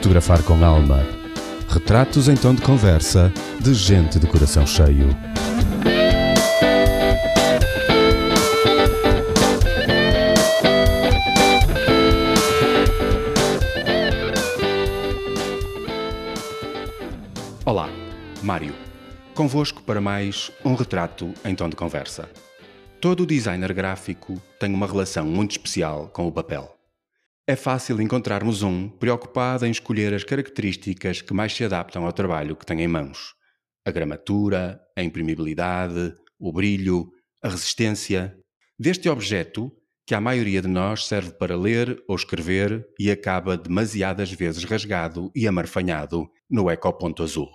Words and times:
Fotografar 0.00 0.42
com 0.44 0.64
alma. 0.64 1.06
Retratos 1.68 2.26
em 2.26 2.34
tom 2.34 2.54
de 2.54 2.62
conversa 2.62 3.30
de 3.60 3.74
gente 3.74 4.18
de 4.18 4.26
coração 4.26 4.66
cheio. 4.66 5.14
Olá, 17.66 17.90
Mário. 18.42 18.72
Convosco 19.34 19.82
para 19.82 20.00
mais 20.00 20.50
um 20.64 20.74
retrato 20.74 21.34
em 21.44 21.54
tom 21.54 21.68
de 21.68 21.76
conversa. 21.76 22.26
Todo 23.02 23.26
designer 23.26 23.74
gráfico 23.74 24.40
tem 24.58 24.72
uma 24.72 24.86
relação 24.86 25.26
muito 25.26 25.50
especial 25.50 26.08
com 26.10 26.26
o 26.26 26.32
papel. 26.32 26.79
É 27.46 27.56
fácil 27.56 28.00
encontrarmos 28.00 28.62
um 28.62 28.88
preocupado 28.88 29.66
em 29.66 29.70
escolher 29.70 30.14
as 30.14 30.24
características 30.24 31.20
que 31.20 31.34
mais 31.34 31.54
se 31.54 31.64
adaptam 31.64 32.04
ao 32.04 32.12
trabalho 32.12 32.54
que 32.54 32.66
tem 32.66 32.80
em 32.80 32.88
mãos. 32.88 33.34
A 33.84 33.90
gramatura, 33.90 34.80
a 34.96 35.02
imprimibilidade, 35.02 36.14
o 36.38 36.52
brilho, 36.52 37.10
a 37.42 37.48
resistência. 37.48 38.36
Deste 38.78 39.08
objeto, 39.08 39.72
que 40.06 40.14
a 40.14 40.20
maioria 40.20 40.60
de 40.60 40.68
nós 40.68 41.06
serve 41.06 41.32
para 41.32 41.56
ler 41.56 42.02
ou 42.08 42.16
escrever 42.16 42.86
e 42.98 43.10
acaba 43.10 43.56
demasiadas 43.56 44.32
vezes 44.32 44.64
rasgado 44.64 45.30
e 45.34 45.46
amarfanhado 45.46 46.28
no 46.50 46.70
ecoponto 46.70 47.22
azul. 47.22 47.48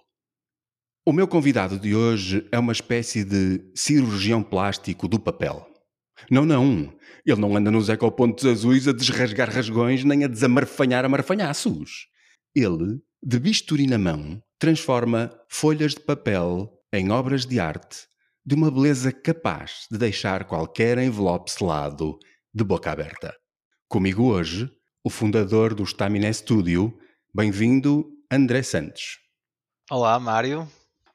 O 1.05 1.13
meu 1.13 1.27
convidado 1.27 1.77
de 1.77 1.93
hoje 1.93 2.48
é 2.52 2.57
uma 2.57 2.71
espécie 2.71 3.23
de 3.23 3.62
cirurgião 3.76 4.41
plástico 4.41 5.07
do 5.07 5.20
papel. 5.20 5.67
Não, 6.31 6.45
não. 6.45 6.91
Ele 7.25 7.41
não 7.41 7.57
anda 7.57 7.71
nos 7.71 7.89
ecopontos 7.89 8.45
azuis 8.45 8.87
a 8.87 8.93
desrasgar 8.93 9.49
rasgões 9.49 10.04
nem 10.04 10.23
a 10.23 10.27
desamarfanhar 10.27 11.04
amarfanhaços. 11.04 12.07
Ele, 12.55 13.01
de 13.23 13.40
bisturi 13.40 13.87
na 13.87 13.98
mão, 13.98 14.41
transforma 14.59 15.31
folhas 15.49 15.96
de 15.96 16.01
papel 16.01 16.71
em 16.93 17.09
obras 17.09 17.46
de 17.46 17.59
arte 17.59 18.07
de 18.46 18.53
uma 18.53 18.70
beleza 18.70 19.12
capaz 19.12 19.87
de 19.91 19.98
deixar 19.98 20.46
qualquer 20.46 20.99
envelope 20.99 21.49
selado 21.49 22.20
de 22.53 22.63
boca 22.63 22.91
aberta. 22.91 23.35
Comigo 23.90 24.26
hoje, 24.26 24.70
o 25.03 25.09
fundador 25.09 25.73
do 25.73 25.84
Staminé 25.84 26.31
Studio. 26.31 26.96
Bem-vindo, 27.34 28.05
André 28.31 28.62
Santos. 28.62 29.18
Olá, 29.90 30.20
Mário. 30.20 30.68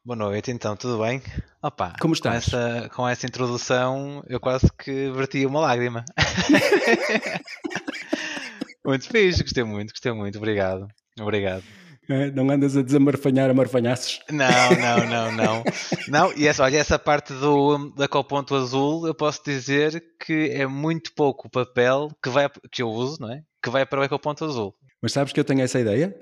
Boa 0.05 0.17
noite, 0.17 0.51
então, 0.51 0.77
tudo 0.77 1.03
bem? 1.03 1.23
Opa, 1.63 1.93
Como 2.01 2.15
estás? 2.15 2.47
Com 2.47 2.57
essa, 2.57 2.89
com 2.89 3.09
essa 3.09 3.27
introdução, 3.27 4.25
eu 4.27 4.41
quase 4.41 4.67
que 4.79 5.11
verti 5.11 5.45
uma 5.45 5.61
lágrima. 5.61 6.07
muito 8.85 9.07
fixe, 9.07 9.43
gostei 9.43 9.63
muito, 9.63 9.91
gostei 9.91 10.13
muito, 10.13 10.39
obrigado. 10.39 10.89
Obrigado. 11.21 11.63
É, 12.09 12.31
não 12.31 12.51
andas 12.51 12.79
a 12.79 12.83
desamarfanhar 12.83 13.51
amarfanhaços? 13.51 14.21
Não, 14.31 14.49
não, 14.49 15.07
não, 15.07 15.33
não. 15.33 15.65
Não, 16.09 16.33
e 16.35 16.49
essa, 16.49 16.65
olha, 16.65 16.79
essa 16.79 16.99
parte 16.99 17.35
do, 17.35 17.93
da 17.95 18.09
Coponto 18.09 18.55
Azul, 18.55 19.07
eu 19.07 19.15
posso 19.15 19.45
dizer 19.45 20.03
que 20.25 20.49
é 20.51 20.67
muito 20.67 21.13
pouco 21.15 21.47
o 21.47 21.51
papel 21.51 22.09
que, 22.23 22.31
vai, 22.31 22.49
que 22.73 22.83
eu 22.83 22.89
uso, 22.89 23.19
não 23.21 23.31
é? 23.31 23.43
Que 23.63 23.69
vai 23.69 23.85
para 23.85 24.01
o 24.01 24.05
Ecoponto 24.05 24.47
Azul. 24.47 24.75
Mas 25.03 25.13
sabes 25.13 25.33
que 25.33 25.39
eu 25.39 25.45
tenho 25.45 25.61
essa 25.61 25.79
ideia? 25.79 26.15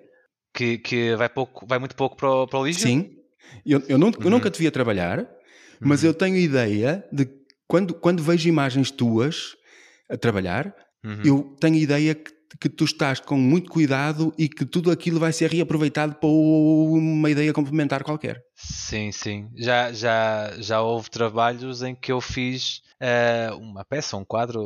Que, 0.53 0.78
que 0.78 1.14
vai, 1.14 1.28
pouco, 1.28 1.64
vai 1.64 1.78
muito 1.78 1.94
pouco 1.94 2.16
para 2.16 2.28
o, 2.28 2.47
para 2.47 2.59
o 2.59 2.66
lixo? 2.66 2.81
Sim. 2.81 3.17
Eu, 3.64 3.83
eu, 3.89 3.98
nunca, 3.98 4.19
eu 4.20 4.25
Uhum. 4.25 4.31
nunca 4.31 4.50
te 4.50 4.58
via 4.58 4.70
trabalhar, 4.70 5.28
mas 5.81 6.03
eu 6.05 6.12
tenho 6.14 6.36
ideia 6.36 7.05
de 7.12 7.28
quando, 7.67 7.94
quando 7.94 8.22
vejo 8.22 8.48
imagens 8.48 8.91
tuas 8.91 9.56
a 10.11 10.17
trabalhar, 10.17 10.75
Uhum. 11.05 11.22
eu 11.25 11.56
tenho 11.61 11.77
ideia 11.77 12.14
que, 12.14 12.33
que 12.61 12.69
tu 12.69 12.84
estás 12.84 13.20
com 13.20 13.36
muito 13.36 13.70
cuidado 13.70 14.34
e 14.36 14.48
que 14.48 14.64
tudo 14.64 14.91
aquilo 14.91 15.21
vai 15.21 15.32
ser 15.32 15.50
reaproveitado 15.50 16.15
para 16.16 16.28
uma 16.28 17.31
ideia 17.31 17.53
complementar 17.53 18.03
qualquer. 18.03 18.41
Sim, 18.56 19.12
sim. 19.12 19.49
Já, 19.56 19.93
já, 19.93 20.53
já 20.59 20.81
houve 20.81 21.09
trabalhos 21.10 21.82
em 21.82 21.94
que 21.94 22.10
eu 22.10 22.20
fiz 22.20 22.81
eh, 23.00 23.50
uma 23.53 23.84
peça, 23.84 24.16
um 24.16 24.25
quadro 24.25 24.60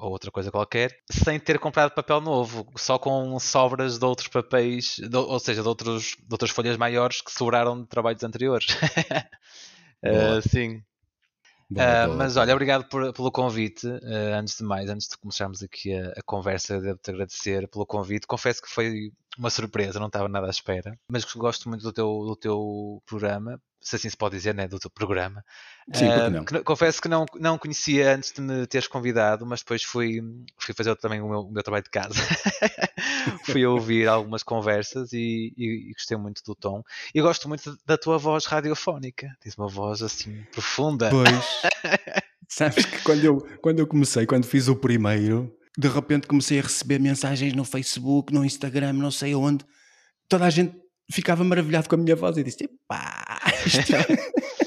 ou 0.00 0.10
outra 0.10 0.30
coisa 0.30 0.50
qualquer, 0.50 0.96
sem 1.10 1.38
ter 1.38 1.58
comprado 1.58 1.92
papel 1.94 2.20
novo, 2.20 2.66
só 2.76 2.98
com 2.98 3.38
sobras 3.38 3.98
de 3.98 4.04
outros 4.04 4.28
papéis, 4.28 4.96
de- 4.98 5.16
ou 5.16 5.38
seja, 5.38 5.62
de, 5.62 5.68
outros, 5.68 6.16
de 6.18 6.32
outras 6.32 6.50
folhas 6.50 6.76
maiores 6.76 7.20
que 7.20 7.30
sobraram 7.30 7.82
de 7.82 7.88
trabalhos 7.88 8.22
anteriores. 8.24 8.66
Eh, 10.02 10.10
Boa. 10.12 10.40
sim. 10.40 10.82
Boa, 11.68 11.86
Ah, 11.86 12.04
boa. 12.06 12.16
mas 12.16 12.36
olha, 12.38 12.54
obrigado 12.54 12.88
por- 12.88 13.12
pelo 13.12 13.30
convite. 13.30 13.86
Ah, 13.86 14.38
antes 14.38 14.56
de 14.56 14.64
mais, 14.64 14.88
antes 14.88 15.08
de 15.08 15.18
começarmos 15.18 15.62
aqui 15.62 15.92
a, 15.94 16.08
a 16.16 16.22
conversa, 16.24 16.80
devo-te 16.80 17.10
agradecer 17.10 17.68
pelo 17.68 17.84
convite. 17.84 18.26
Confesso 18.26 18.62
que 18.62 18.68
foi 18.70 19.12
uma 19.38 19.50
surpresa, 19.50 20.00
não 20.00 20.06
estava 20.06 20.26
nada 20.28 20.46
à 20.46 20.50
espera. 20.50 20.98
Mas 21.10 21.24
gosto 21.34 21.68
muito 21.68 21.82
do 21.82 21.92
teu, 21.92 22.06
do 22.06 22.34
teu 22.34 23.02
programa, 23.06 23.60
se 23.80 23.96
assim 23.96 24.10
se 24.10 24.16
pode 24.16 24.36
dizer, 24.36 24.54
né? 24.54 24.68
Do 24.68 24.78
teu 24.78 24.90
programa. 24.90 25.42
Sim, 25.94 26.06
Ah, 26.06 26.28
não? 26.30 26.44
que 26.44 26.62
confesso 26.62 27.00
que 27.00 27.08
não, 27.08 27.24
não 27.38 27.56
conhecia 27.58 28.14
antes 28.14 28.32
de 28.32 28.40
me 28.40 28.66
teres 28.66 28.86
convidado, 28.86 29.44
mas 29.46 29.60
depois 29.60 29.82
fui, 29.82 30.20
fui 30.58 30.74
fazer 30.74 30.94
também 30.96 31.20
o 31.20 31.28
meu, 31.28 31.40
o 31.40 31.50
meu 31.52 31.62
trabalho 31.62 31.82
de 31.84 31.90
casa. 31.90 32.14
fui 33.44 33.64
ouvir 33.66 34.08
algumas 34.08 34.42
conversas 34.42 35.12
e, 35.12 35.52
e- 35.56 35.90
e 35.90 35.92
gostei 35.92 36.16
muito 36.16 36.42
do 36.44 36.54
tom. 36.54 36.82
E 37.14 37.20
gosto 37.20 37.48
muito 37.48 37.76
da 37.86 37.96
tua 37.96 38.18
voz 38.18 38.44
radiofónica. 38.46 39.28
Tens 39.40 39.56
uma 39.56 39.68
voz 39.68 40.02
assim 40.02 40.44
profunda. 40.52 41.10
Pois. 41.10 41.62
Sabes 42.48 42.84
que 42.84 42.98
quando 43.02 43.24
eu, 43.24 43.38
quando 43.62 43.78
eu 43.78 43.86
comecei, 43.86 44.26
quando 44.26 44.44
fiz 44.44 44.66
o 44.68 44.74
primeiro, 44.76 45.54
de 45.78 45.88
repente 45.88 46.26
comecei 46.26 46.58
a 46.58 46.62
receber 46.62 46.98
mensagens 46.98 47.54
no 47.54 47.64
Facebook, 47.64 48.32
no 48.32 48.44
Instagram, 48.44 48.92
não 48.94 49.10
sei 49.10 49.34
onde. 49.34 49.64
Toda 50.28 50.46
a 50.46 50.50
gente 50.50 50.74
ficava 51.10 51.44
maravilhado 51.44 51.88
com 51.88 51.94
a 51.94 51.98
minha 51.98 52.16
voz 52.16 52.36
e 52.36 52.44
disse: 52.44 52.68
pá, 52.88 53.40
isto 53.66 53.80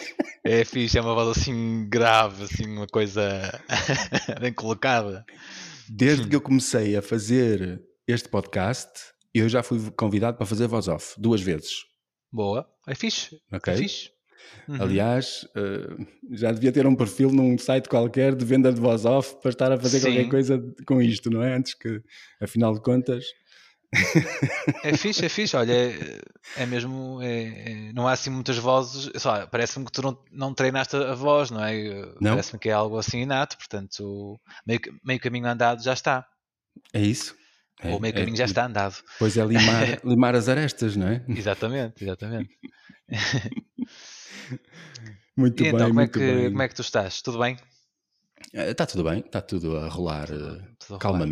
É 0.46 0.66
fixe, 0.66 0.98
é 0.98 1.02
uma 1.02 1.14
voz 1.14 1.38
assim 1.38 1.88
grave, 1.88 2.44
assim, 2.44 2.66
uma 2.66 2.86
coisa 2.86 3.24
bem 4.42 4.52
colocada. 4.52 5.26
Desde 5.88 6.28
que 6.28 6.36
eu 6.36 6.42
comecei 6.42 6.98
a 6.98 7.02
fazer 7.02 7.82
este 8.06 8.28
podcast, 8.28 8.90
eu 9.34 9.48
já 9.48 9.64
fui 9.64 9.80
convidado 9.92 10.36
para 10.36 10.46
fazer 10.46 10.68
voz 10.68 10.90
off 10.90 11.16
duas 11.18 11.40
vezes. 11.40 11.86
Boa, 12.30 12.68
é 12.86 12.94
fixe. 12.94 13.40
Ok? 13.53 13.74
É 13.74 13.78
fixe. 13.78 14.12
Uhum. 14.68 14.82
Aliás, 14.82 15.48
eh, 15.56 16.06
já 16.32 16.52
devia 16.52 16.74
ter 16.74 16.86
um 16.86 16.96
perfil 16.96 17.32
num 17.32 17.58
site 17.58 17.88
qualquer 17.88 18.36
de 18.36 18.44
venda 18.44 18.72
de 18.72 18.82
voz 18.82 19.06
off 19.06 19.38
para 19.42 19.50
estar 19.50 19.72
a 19.72 19.80
fazer 19.80 20.00
Sim. 20.00 20.08
qualquer 20.08 20.30
coisa 20.30 20.74
com 20.86 21.02
isto, 21.02 21.30
não 21.30 21.42
é? 21.42 21.56
Antes 21.56 21.74
que, 21.74 22.02
afinal 22.42 22.74
de 22.74 22.82
contas, 22.82 23.24
É 24.84 24.96
fixe, 24.98 25.26
é 25.26 25.30
fixe. 25.30 25.56
Olha, 25.56 25.74
é, 25.74 26.20
é 26.58 26.66
mesmo. 26.66 27.22
é- 27.22 27.90
é- 27.90 27.94
não 27.94 28.08
há 28.08 28.14
assim 28.14 28.30
muitas 28.30 28.58
vozes. 28.58 29.09
lá, 29.24 29.46
Parece-me 29.48 29.86
que 29.86 29.92
tu 29.92 30.02
não, 30.02 30.18
não 30.31 30.54
treinaste 30.54 30.96
a 30.96 31.14
voz, 31.14 31.52
não 31.52 31.64
é? 31.64 31.74
Parece-me 32.34 32.59
que 32.59 32.70
é 32.70 32.74
algo 32.74 32.98
assim 32.98 33.22
inato, 33.22 33.58
portanto, 33.58 34.40
meio, 34.66 34.80
meio 35.03 35.20
caminho 35.20 35.48
andado 35.48 35.82
já 35.84 35.94
está. 35.94 36.26
é 36.94 37.02
isso. 37.02 37.36
É- 37.82 37.92
Ou 37.94 38.00
meio 38.00 38.14
é- 38.14 38.18
caminho 38.18 38.38
já 38.38 38.46
está 38.46 38.66
andado. 38.66 38.96
Pois 39.20 39.38
é 39.38 39.46
limar, 39.46 39.86
limar 40.06 40.36
as 40.36 40.48
arestas, 40.50 40.96
não 40.96 41.08
é? 41.08 41.24
Exatamente, 41.30 42.03
exatamente. 42.03 42.50
Muito 45.36 45.62
E 45.64 45.64
bem, 45.66 45.74
então, 45.76 45.88
como 45.88 46.00
é, 46.00 46.03
muito 46.03 46.20
que, 46.20 46.20
bem. 46.20 46.50
como 46.52 46.62
é 46.62 46.68
que 46.68 46.76
tu 46.76 46.82
estás? 46.82 47.22
Tudo 47.22 47.40
bem? 47.40 47.58
Está 48.53 48.86
tudo 48.86 49.03
bem, 49.03 49.20
está 49.20 49.42
tudo 49.42 49.78
a 49.78 49.88
rolar 49.88 50.30
eh, 50.30 50.62
Tudo 50.80 50.96
a 50.96 50.98
rolar. 51.08 51.28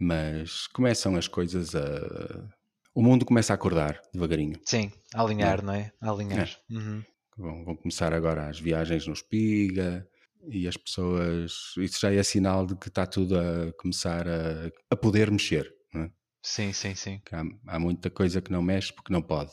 Mas 0.00 0.66
começam 0.68 1.14
as 1.14 1.28
coisas 1.28 1.74
a. 1.74 2.48
O 2.94 3.02
mundo 3.02 3.24
começa 3.24 3.52
a 3.52 3.54
acordar 3.54 4.00
devagarinho. 4.12 4.58
Sim, 4.64 4.90
a 5.14 5.22
alinhar, 5.22 5.62
não 5.62 5.74
é? 5.74 5.92
A 6.00 6.10
alinhar. 6.10 6.50
Uhum. 6.68 7.04
Vão, 7.36 7.64
vão 7.64 7.76
começar 7.76 8.12
agora 8.12 8.48
as 8.48 8.58
viagens 8.58 9.06
no 9.06 9.12
Espiga 9.12 10.08
e 10.48 10.66
as 10.66 10.76
pessoas. 10.76 11.74
Isso 11.76 12.00
já 12.00 12.12
é 12.12 12.22
sinal 12.22 12.66
de 12.66 12.74
que 12.74 12.88
está 12.88 13.06
tudo 13.06 13.38
a 13.38 13.72
começar 13.74 14.26
a, 14.26 14.70
a 14.90 14.96
poder 14.96 15.30
mexer. 15.30 15.70
Não 15.92 16.02
é? 16.02 16.10
Sim, 16.42 16.72
sim, 16.72 16.94
sim. 16.94 17.20
Há, 17.30 17.44
há 17.74 17.78
muita 17.78 18.10
coisa 18.10 18.40
que 18.40 18.50
não 18.50 18.62
mexe 18.62 18.92
porque 18.92 19.12
não 19.12 19.22
pode. 19.22 19.52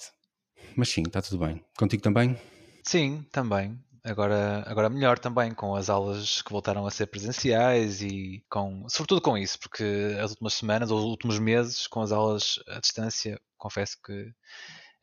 Mas 0.75 0.89
sim, 0.89 1.04
está 1.06 1.22
tudo 1.22 1.45
bem. 1.45 1.63
Contigo 1.77 2.01
também? 2.01 2.38
Sim, 2.83 3.25
também. 3.31 3.77
Agora, 4.07 4.63
agora 4.65 4.89
melhor 4.89 5.19
também, 5.19 5.54
com 5.54 5.75
as 5.75 5.89
aulas 5.89 6.42
que 6.42 6.51
voltaram 6.51 6.86
a 6.86 6.92
ser 6.92 7.07
presenciais 7.07 8.01
e 8.01 8.42
com, 8.50 8.88
sobretudo 8.88 9.19
com 9.21 9.38
isso, 9.38 9.59
porque 9.59 9.83
as 10.24 10.31
últimas 10.31 10.54
semanas 10.54 10.92
ou 10.92 10.98
os 10.98 11.04
últimos 11.04 11.38
meses, 11.39 11.88
com 11.88 12.01
as 12.01 12.13
aulas 12.13 12.57
à 12.69 12.80
distância, 12.80 13.38
confesso 13.57 13.98
que 14.01 14.31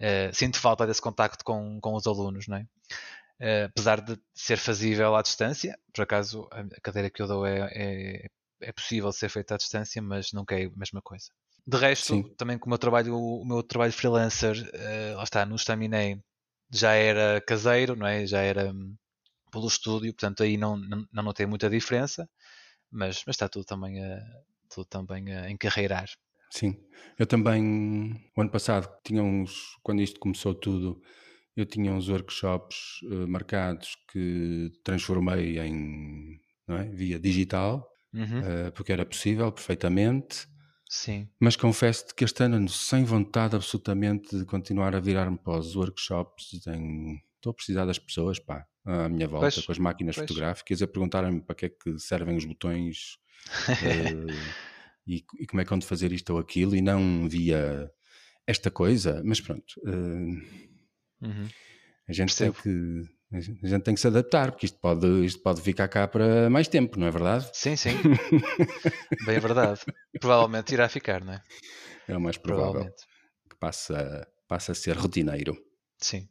eh, 0.01 0.31
sinto 0.33 0.59
falta 0.59 0.87
desse 0.87 1.03
contacto 1.03 1.45
com, 1.45 1.79
com 1.83 1.95
os 1.95 2.07
alunos, 2.07 2.49
não 2.49 2.57
é? 2.57 2.67
Eh, 3.41 3.65
apesar 3.65 4.01
de 4.01 4.19
ser 4.33 4.57
fazível 4.57 5.15
à 5.15 5.21
distância, 5.21 5.79
por 5.93 6.03
acaso 6.03 6.49
a 6.51 6.81
cadeira 6.81 7.11
que 7.11 7.21
eu 7.21 7.27
dou 7.27 7.47
é, 7.47 7.69
é, 7.75 8.27
é 8.63 8.73
possível 8.73 9.13
ser 9.13 9.29
feita 9.29 9.55
à 9.55 9.59
distância, 9.59 10.01
mas 10.01 10.33
nunca 10.33 10.59
é 10.59 10.65
a 10.65 10.71
mesma 10.77 11.03
coisa. 11.03 11.27
De 11.67 11.77
resto, 11.77 12.15
Sim. 12.15 12.35
também 12.37 12.59
com 12.59 12.67
o 12.67 12.69
meu 12.71 12.79
trabalho, 12.79 13.19
o 13.19 13.45
meu 13.45 13.63
trabalho 13.63 13.93
freelancer, 13.93 14.57
eh, 14.73 15.13
lá 15.15 15.25
está, 15.25 15.45
no 15.45 15.57
Staminé, 15.57 16.19
já 16.71 16.93
era 16.95 17.41
caseiro, 17.41 17.97
não 17.97 18.07
é? 18.07 18.27
Já 18.27 18.41
era 18.43 18.73
hum, 18.73 18.97
pelo 19.53 19.69
estúdio, 19.69 20.13
portanto 20.15 20.43
aí 20.45 20.57
não, 20.57 20.77
não, 20.79 21.07
não 21.13 21.23
notei 21.25 21.47
muita 21.47 21.71
diferença, 21.71 22.29
mas, 22.91 23.23
mas 23.27 23.37
está 23.37 23.49
tudo 23.49 23.65
também 23.67 24.05
a, 24.05 24.21
tudo 24.71 24.87
também 24.87 25.33
a 25.35 25.51
encarreirar. 25.51 26.09
Sim, 26.51 26.77
eu 27.19 27.27
também, 27.27 28.13
o 28.37 28.41
ano 28.41 28.51
passado, 28.51 28.89
tinha 29.05 29.23
uns, 29.23 29.77
quando 29.83 30.01
isto 30.03 30.21
começou 30.21 30.55
tudo, 30.55 31.03
eu 31.57 31.67
tinha 31.67 31.93
uns 31.93 32.09
workshops 32.09 33.03
uh, 33.05 33.27
marcados 33.27 33.97
que 34.13 34.71
transformei 34.85 35.59
em, 35.59 36.41
é? 36.69 36.85
via 36.85 37.19
digital, 37.19 37.89
Uhum. 38.13 38.41
uh, 38.41 38.73
porque 38.73 38.93
era 38.93 39.05
possível 39.05 39.51
perfeitamente. 39.51 40.47
Sim. 40.97 41.29
Mas 41.41 41.57
confesso-te 41.57 42.15
que 42.15 42.25
este 42.25 42.45
ano, 42.45 42.69
sem 42.69 43.03
vontade 43.03 43.57
absolutamente 43.57 44.39
de 44.39 44.45
continuar 44.45 44.95
a 44.95 45.01
virar-me 45.01 45.37
para 45.37 45.59
os 45.59 45.75
workshops, 45.75 46.51
tenho... 46.63 47.19
estou 47.35 47.51
a 47.51 47.55
precisar 47.55 47.85
das 47.85 47.99
pessoas, 47.99 48.39
pá, 48.39 48.65
à 48.85 49.09
minha 49.09 49.27
volta, 49.27 49.51
Pois, 49.51 49.67
com 49.67 49.73
as 49.73 49.79
máquinas 49.79 50.15
pois. 50.15 50.29
fotográficas, 50.29 50.81
a 50.83 50.87
perguntarem-me 50.87 51.41
para 51.41 51.57
que 51.57 51.67
é 51.67 51.69
que 51.69 51.99
servem 51.99 52.37
os 52.37 52.45
botões 52.45 53.19
eh, 53.83 54.27
e, 55.05 55.25
e 55.41 55.47
como 55.49 55.61
é 55.61 55.65
que 55.65 55.75
hão 55.75 55.79
de 55.81 55.87
fazer 55.87 56.13
isto 56.13 56.31
ou 56.33 56.39
aquilo, 56.39 56.77
e 56.77 56.81
não 56.81 57.29
via 57.29 57.91
esta 58.47 58.71
coisa. 58.71 59.21
Mas 59.25 59.41
pronto, 59.41 59.75
eh, 59.85 60.65
Uhum. 61.23 61.49
a, 62.09 62.13
gente 62.13 62.29
Percebo. 62.29 62.55
tem 62.55 62.63
que, 62.63 63.14
a 63.37 63.41
gente- 63.41 63.83
tem 63.85 63.95
que 63.95 64.01
se 64.01 64.07
adaptar, 64.07 64.51
porque 64.53 64.67
isto 64.67 64.79
pode, 64.79 65.07
isto 65.25 65.43
pode 65.43 65.61
ficar 65.61 65.89
cá 65.89 66.07
para 66.07 66.49
mais 66.51 66.69
tempo, 66.69 66.99
não 66.99 67.07
é 67.07 67.11
verdade? 67.11 67.49
Sim, 67.53 67.77
sim. 67.77 67.91
Bem 69.27 69.39
verdade. 69.41 69.81
Provavelmente 70.21 70.73
irá 70.73 70.89
ficar, 70.89 71.25
não 71.25 71.33
é? 71.35 71.43
É 72.09 72.17
o 72.17 72.21
mais 72.21 72.37
provável 72.37 72.91
que 73.51 73.57
passe 73.59 73.93
a, 73.95 74.27
passe 74.49 74.71
a 74.71 74.75
ser 74.75 74.97
rotineiro. 74.97 75.57
Sim. 75.99 76.29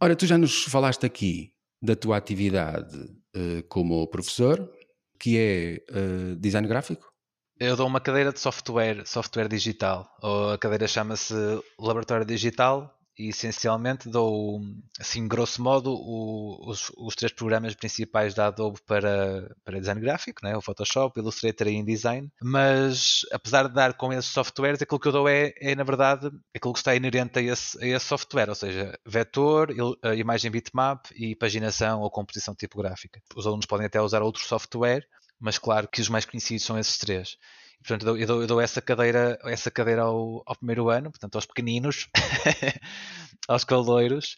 Ora, 0.00 0.14
tu 0.16 0.26
já 0.26 0.38
nos 0.38 0.64
falaste 0.64 1.04
aqui 1.04 1.52
da 1.82 1.94
tua 1.96 2.16
atividade 2.16 2.96
eh, 3.34 3.62
como 3.68 4.06
professor, 4.08 4.70
que 5.18 5.36
é 5.38 5.74
eh, 5.74 6.34
design 6.38 6.66
gráfico. 6.68 7.12
Eu 7.58 7.76
dou 7.76 7.86
uma 7.88 8.00
cadeira 8.00 8.32
de 8.32 8.38
software, 8.38 9.04
software 9.04 9.48
digital. 9.48 10.08
Ou 10.22 10.52
a 10.52 10.58
cadeira 10.58 10.86
chama-se 10.86 11.34
Laboratório 11.78 12.24
Digital 12.24 12.96
e 13.18 13.28
essencialmente 13.30 14.08
dou, 14.08 14.60
assim, 14.98 15.26
grosso 15.26 15.62
modo, 15.62 15.92
o- 15.92 16.70
os, 16.70 16.90
os 16.96 17.14
três 17.14 17.32
programas 17.32 17.74
principais 17.74 18.34
da 18.34 18.46
Adobe 18.46 18.78
para, 18.86 19.54
para 19.64 19.78
design 19.80 20.00
gráfico, 20.00 20.40
né? 20.44 20.56
o 20.56 20.60
Photoshop, 20.60 21.18
Illustrator 21.18 21.66
e 21.66 21.72
InDesign. 21.72 22.30
Mas, 22.42 23.20
apesar 23.32 23.68
de 23.68 23.74
dar 23.74 23.94
com 23.94 24.12
esses 24.12 24.30
softwares, 24.30 24.80
aquilo 24.82 25.00
que 25.00 25.08
eu 25.08 25.12
dou 25.12 25.28
é, 25.28 25.52
é 25.60 25.74
na 25.74 25.84
verdade, 25.84 26.30
aquilo 26.54 26.72
que 26.72 26.78
está 26.78 26.94
inerente 26.94 27.38
a 27.38 27.42
esse, 27.42 27.82
a 27.82 27.86
esse 27.86 28.06
software, 28.06 28.48
ou 28.48 28.54
seja, 28.54 28.98
vetor, 29.06 29.70
il- 29.70 29.96
a 30.02 30.14
imagem 30.14 30.50
bitmap 30.50 31.06
e 31.14 31.34
paginação 31.34 32.00
ou 32.00 32.10
composição 32.10 32.54
tipográfica. 32.54 33.20
Os 33.36 33.46
alunos 33.46 33.66
podem 33.66 33.86
até 33.86 34.00
usar 34.00 34.22
outro 34.22 34.42
software, 34.44 35.06
mas 35.40 35.58
claro 35.58 35.88
que 35.88 36.00
os 36.00 36.08
mais 36.08 36.24
conhecidos 36.24 36.64
são 36.64 36.78
esses 36.78 36.98
três. 36.98 37.36
Portanto, 37.82 38.16
eu 38.16 38.26
dou, 38.26 38.40
eu 38.42 38.46
dou- 38.46 38.60
essa 38.60 38.82
cadeira, 38.82 39.38
essa 39.44 39.70
cadeira 39.70 40.02
ao, 40.02 40.42
ao 40.46 40.56
primeiro 40.56 40.88
ano, 40.90 41.10
portanto, 41.10 41.36
aos 41.36 41.46
pequeninos, 41.46 42.08
aos 43.48 43.64
caloiros. 43.64 44.36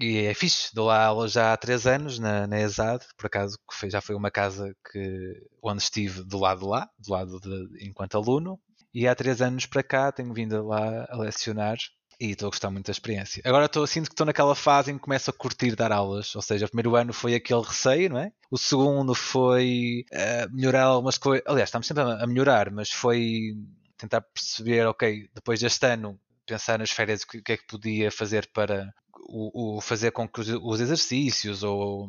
E 0.00 0.18
é 0.24 0.34
fixe, 0.34 0.74
dou 0.74 0.86
lá 0.86 1.04
aula 1.06 1.28
já 1.28 1.52
há 1.52 1.56
três 1.56 1.86
anos 1.86 2.18
na, 2.18 2.46
na 2.46 2.60
ESAD, 2.60 3.04
por 3.16 3.26
acaso 3.26 3.58
que 3.58 3.76
foi- 3.76 3.90
já 3.90 4.00
foi 4.00 4.14
uma 4.16 4.30
casa 4.30 4.74
que, 4.90 5.34
onde 5.62 5.82
estive 5.82 6.24
do 6.24 6.38
lado 6.38 6.60
de 6.60 6.66
lá, 6.66 6.88
do 6.98 7.12
lado 7.12 7.40
de, 7.40 7.86
enquanto 7.86 8.16
aluno, 8.16 8.58
e 8.94 9.06
há 9.06 9.14
três 9.14 9.42
anos 9.42 9.66
para 9.66 9.82
cá 9.82 10.10
tenho 10.12 10.32
vindo 10.34 10.66
lá 10.66 11.06
a 11.10 11.16
lecionar 11.18 11.76
e 12.22 12.30
estou 12.32 12.46
a 12.46 12.50
gostar 12.50 12.70
muito 12.70 12.86
da 12.86 12.92
experiência. 12.92 13.42
Agora 13.44 13.66
estou, 13.66 13.86
sinto 13.86 14.06
que 14.06 14.12
estou 14.12 14.24
naquela 14.26 14.54
fase 14.54 14.92
em 14.92 14.94
que 14.94 15.00
começo 15.02 15.28
a 15.30 15.32
curtir 15.32 15.74
dar 15.74 15.90
aulas, 15.90 16.34
ou 16.36 16.42
seja, 16.42 16.66
o 16.66 16.68
primeiro 16.68 16.94
ano 16.94 17.12
foi 17.12 17.34
aquele 17.34 17.62
receio, 17.62 18.10
não 18.10 18.18
é? 18.18 18.32
O 18.50 18.56
segundo 18.56 19.14
foi 19.14 20.04
eh, 20.12 20.46
melhorar 20.48 20.84
algumas 20.84 21.18
coisas, 21.18 21.44
aliás, 21.48 21.68
estamos 21.68 21.86
sempre 21.86 22.04
a, 22.04 22.26
melhorar, 22.26 22.70
mas 22.70 22.90
foi 22.90 23.54
tentar 23.98 24.20
perceber, 24.20 24.86
ok, 24.86 25.28
depois 25.34 25.58
deste 25.60 25.84
ano, 25.86 26.18
pensar 26.46 26.78
nas 26.78 26.90
férias 26.90 27.22
o 27.22 27.26
que, 27.26 27.42
que 27.42 27.52
é 27.52 27.56
que 27.56 27.66
podia 27.66 28.10
fazer 28.10 28.48
para 28.52 28.92
o, 29.28 29.76
o 29.78 29.80
fazer 29.80 30.12
com 30.12 30.28
que 30.28 30.40
os, 30.40 30.48
os 30.48 30.80
exercícios 30.80 31.62
ou 31.64 32.08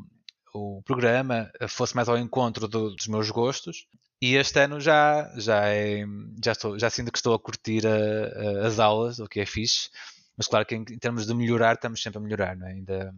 o 0.53 0.81
programa 0.83 1.51
fosse 1.67 1.95
mais 1.95 2.07
ao 2.07 2.17
encontro 2.17 2.67
do- 2.67 2.95
dos 2.95 3.07
meus 3.07 3.29
gostos. 3.31 3.87
E 4.25 4.35
este 4.35 4.59
ano 4.65 4.79
já, 4.79 5.31
já, 5.37 5.67
é, 5.67 6.05
já, 6.43 6.51
estou, 6.53 6.79
já 6.79 6.89
sinto 6.89 7.11
que 7.11 7.17
estou 7.17 7.33
a 7.33 7.39
curtir 7.39 7.81
a- 7.85 8.63
a- 8.63 8.67
as 8.67 8.79
aulas, 8.79 9.19
o 9.19 9.27
que 9.27 9.39
é 9.41 9.45
fixe. 9.45 9.89
Mas 10.37 10.47
claro 10.47 10.65
que 10.65 10.75
em, 10.75 10.81
em 10.81 10.97
termos 10.99 11.25
de 11.27 11.33
melhorar, 11.33 11.75
estamos 11.75 12.01
sempre 12.01 12.19
a 12.19 12.21
melhorar, 12.21 12.55
não 12.57 12.67
é? 12.67 12.71
Ainda, 12.71 13.13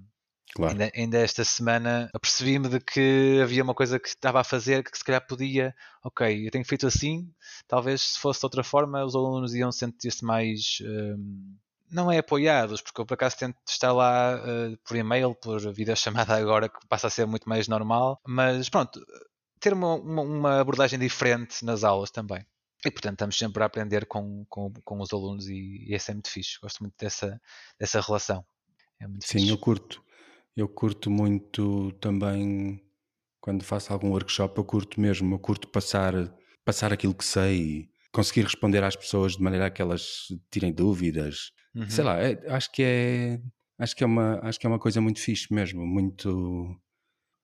Claro. 0.55 0.71
Ainda, 0.71 0.91
ainda 0.95 1.17
esta 1.19 1.43
semana 1.43 2.09
apercebi-me 2.13 2.69
de 2.69 2.79
que 2.79 3.39
havia 3.43 3.61
uma 3.61 3.73
coisa 3.75 3.99
que 3.99 4.07
estava 4.07 4.39
a 4.39 4.43
fazer 4.43 4.83
que 4.89 4.97
se 4.97 5.03
calhar 5.03 5.25
podia, 5.27 5.75
ok, 6.01 6.47
eu 6.47 6.51
tenho 6.51 6.63
feito 6.63 6.87
assim, 6.87 7.29
talvez 7.67 8.01
se 8.01 8.19
fosse 8.19 8.39
de 8.39 8.45
outra 8.45 8.63
forma 8.63 9.03
os 9.03 9.15
alunos 9.15 9.53
iam 9.53 9.69
sentir-se 9.71 10.23
mais, 10.23 10.77
hum, 10.81 11.55
não 11.91 12.09
é 12.11 12.19
apoiados, 12.19 12.81
porque 12.81 13.01
eu 13.01 13.05
por 13.05 13.15
acaso 13.15 13.37
tento 13.37 13.57
estar 13.67 13.91
lá 13.91 14.41
eh, 14.45 14.77
por 14.87 14.95
e-mail, 14.95 15.35
por 15.35 15.59
videochamada 15.73 16.35
agora, 16.37 16.69
que 16.69 16.79
passa 16.87 17.07
a 17.07 17.09
ser 17.09 17.25
muito 17.27 17.49
mais 17.49 17.67
normal, 17.67 18.19
mas 18.25 18.69
pronto, 18.69 18.99
ter 19.65 19.73
uma, 19.73 19.95
uma, 19.95 20.21
uma 20.21 20.59
abordagem 20.62 21.00
diferente 21.00 21.65
nas 21.65 21.83
aulas 21.83 22.12
também. 22.12 22.45
E 22.85 22.91
portanto 22.91 23.13
estamos 23.13 23.35
sempre 23.35 23.63
a 23.63 23.65
aprender 23.65 24.06
com, 24.06 24.45
com, 24.47 24.71
com 24.83 25.00
os 25.01 25.12
alunos 25.12 25.47
e, 25.50 25.83
e 25.88 25.95
esse 25.95 26.12
é 26.12 26.13
muito 26.13 26.29
fixe, 26.29 26.59
gosto 26.62 26.81
muito 26.81 26.94
dessa, 27.00 27.41
dessa 27.79 28.00
relação. 28.00 28.45
É 29.00 29.07
muito 29.07 29.25
Sim, 29.25 29.39
fixe. 29.39 29.50
eu 29.50 29.57
curto. 29.57 30.03
Eu 30.56 30.69
curto 30.69 31.09
muito 31.09 31.91
também 31.94 32.79
quando 33.41 33.63
faço 33.63 33.91
algum 33.91 34.09
workshop, 34.12 34.56
eu 34.56 34.63
curto 34.63 35.01
mesmo, 35.01 35.33
eu 35.33 35.39
curto 35.39 35.67
passar, 35.67 36.13
passar 36.63 36.94
aquilo 36.94 37.15
que 37.15 37.25
sei 37.25 37.56
e 37.57 37.89
conseguir 38.12 38.44
responder 38.44 38.83
às 38.83 38.95
pessoas 38.95 39.33
de 39.35 39.41
maneira 39.41 39.65
a 39.65 39.71
que 39.71 39.81
elas 39.81 40.27
tirem 40.51 40.71
dúvidas. 40.71 41.51
Uhum. 41.73 41.89
Sei 41.89 42.03
lá, 42.03 42.21
é- 42.21 42.39
acho 42.50 42.71
que 42.71 42.83
é 42.83 43.41
acho 43.79 43.95
que 43.95 44.03
é 44.03 44.07
uma 44.07 44.39
acho 44.44 44.59
que 44.59 44.67
é 44.67 44.69
uma 44.69 44.79
coisa 44.79 45.01
muito 45.01 45.19
fixe 45.19 45.51
mesmo, 45.51 45.85
muito 45.88 46.79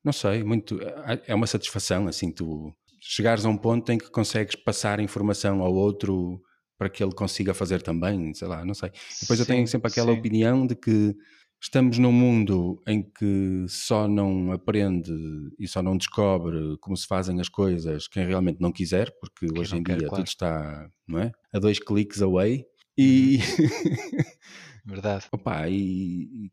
não 0.03 0.13
sei, 0.13 0.44
muito 0.44 0.81
é- 0.81 1.21
é 1.27 1.36
uma 1.36 1.48
satisfação 1.48 2.07
assim 2.07 2.31
tu 2.31 2.74
chegares 3.00 3.45
a 3.45 3.50
um 3.50 3.57
ponto 3.57 3.92
em 3.92 3.98
que 3.98 4.09
consegues 4.12 4.56
passar 4.56 5.00
informação 5.00 5.62
ao 5.62 5.74
outro 5.74 6.42
para 6.77 6.89
que 6.89 7.03
ele 7.03 7.13
consiga 7.13 7.53
fazer 7.53 7.81
também, 7.81 8.33
sei 8.33 8.48
lá, 8.48 8.65
não 8.65 8.74
sei. 8.74 8.92
Depois 9.21 9.39
eu 9.39 9.45
tenho 9.45 9.65
Sim, 9.65 9.68
sempre 9.68 9.88
aquela 9.89 10.12
sim. 10.12 10.19
opinião 10.19 10.65
de 10.65 10.75
que 10.75 11.15
estamos 11.62 12.00
num 12.00 12.12
mundo 12.12 12.81
em 12.88 13.03
que 13.03 13.65
só 13.68 14.07
não 14.07 14.51
aprende 14.51 15.12
e 15.59 15.68
só 15.68 15.81
não 15.83 15.95
descobre 15.98 16.78
como 16.80 16.97
se 16.97 17.06
fazem 17.07 17.40
as 17.40 17.49
coisas 17.49 18.07
quem 18.07 18.25
realmente 18.25 18.59
não 18.59 18.71
quiser, 18.71 19.11
porque 19.19 19.47
Quem 19.47 19.54
hoje 19.59 19.78
em 19.78 19.83
quer, 19.83 19.97
dia 19.97 20.09
claro. 20.09 20.23
tudo 20.23 20.28
está, 20.28 20.87
não 21.07 21.19
é? 21.19 21.31
A 21.54 21.59
dois 21.59 21.80
cliques 21.80 22.21
away. 22.21 22.66
E, 22.97 23.37
Verdade. 24.85 25.31
opa, 25.31 25.68
e, 25.69 26.52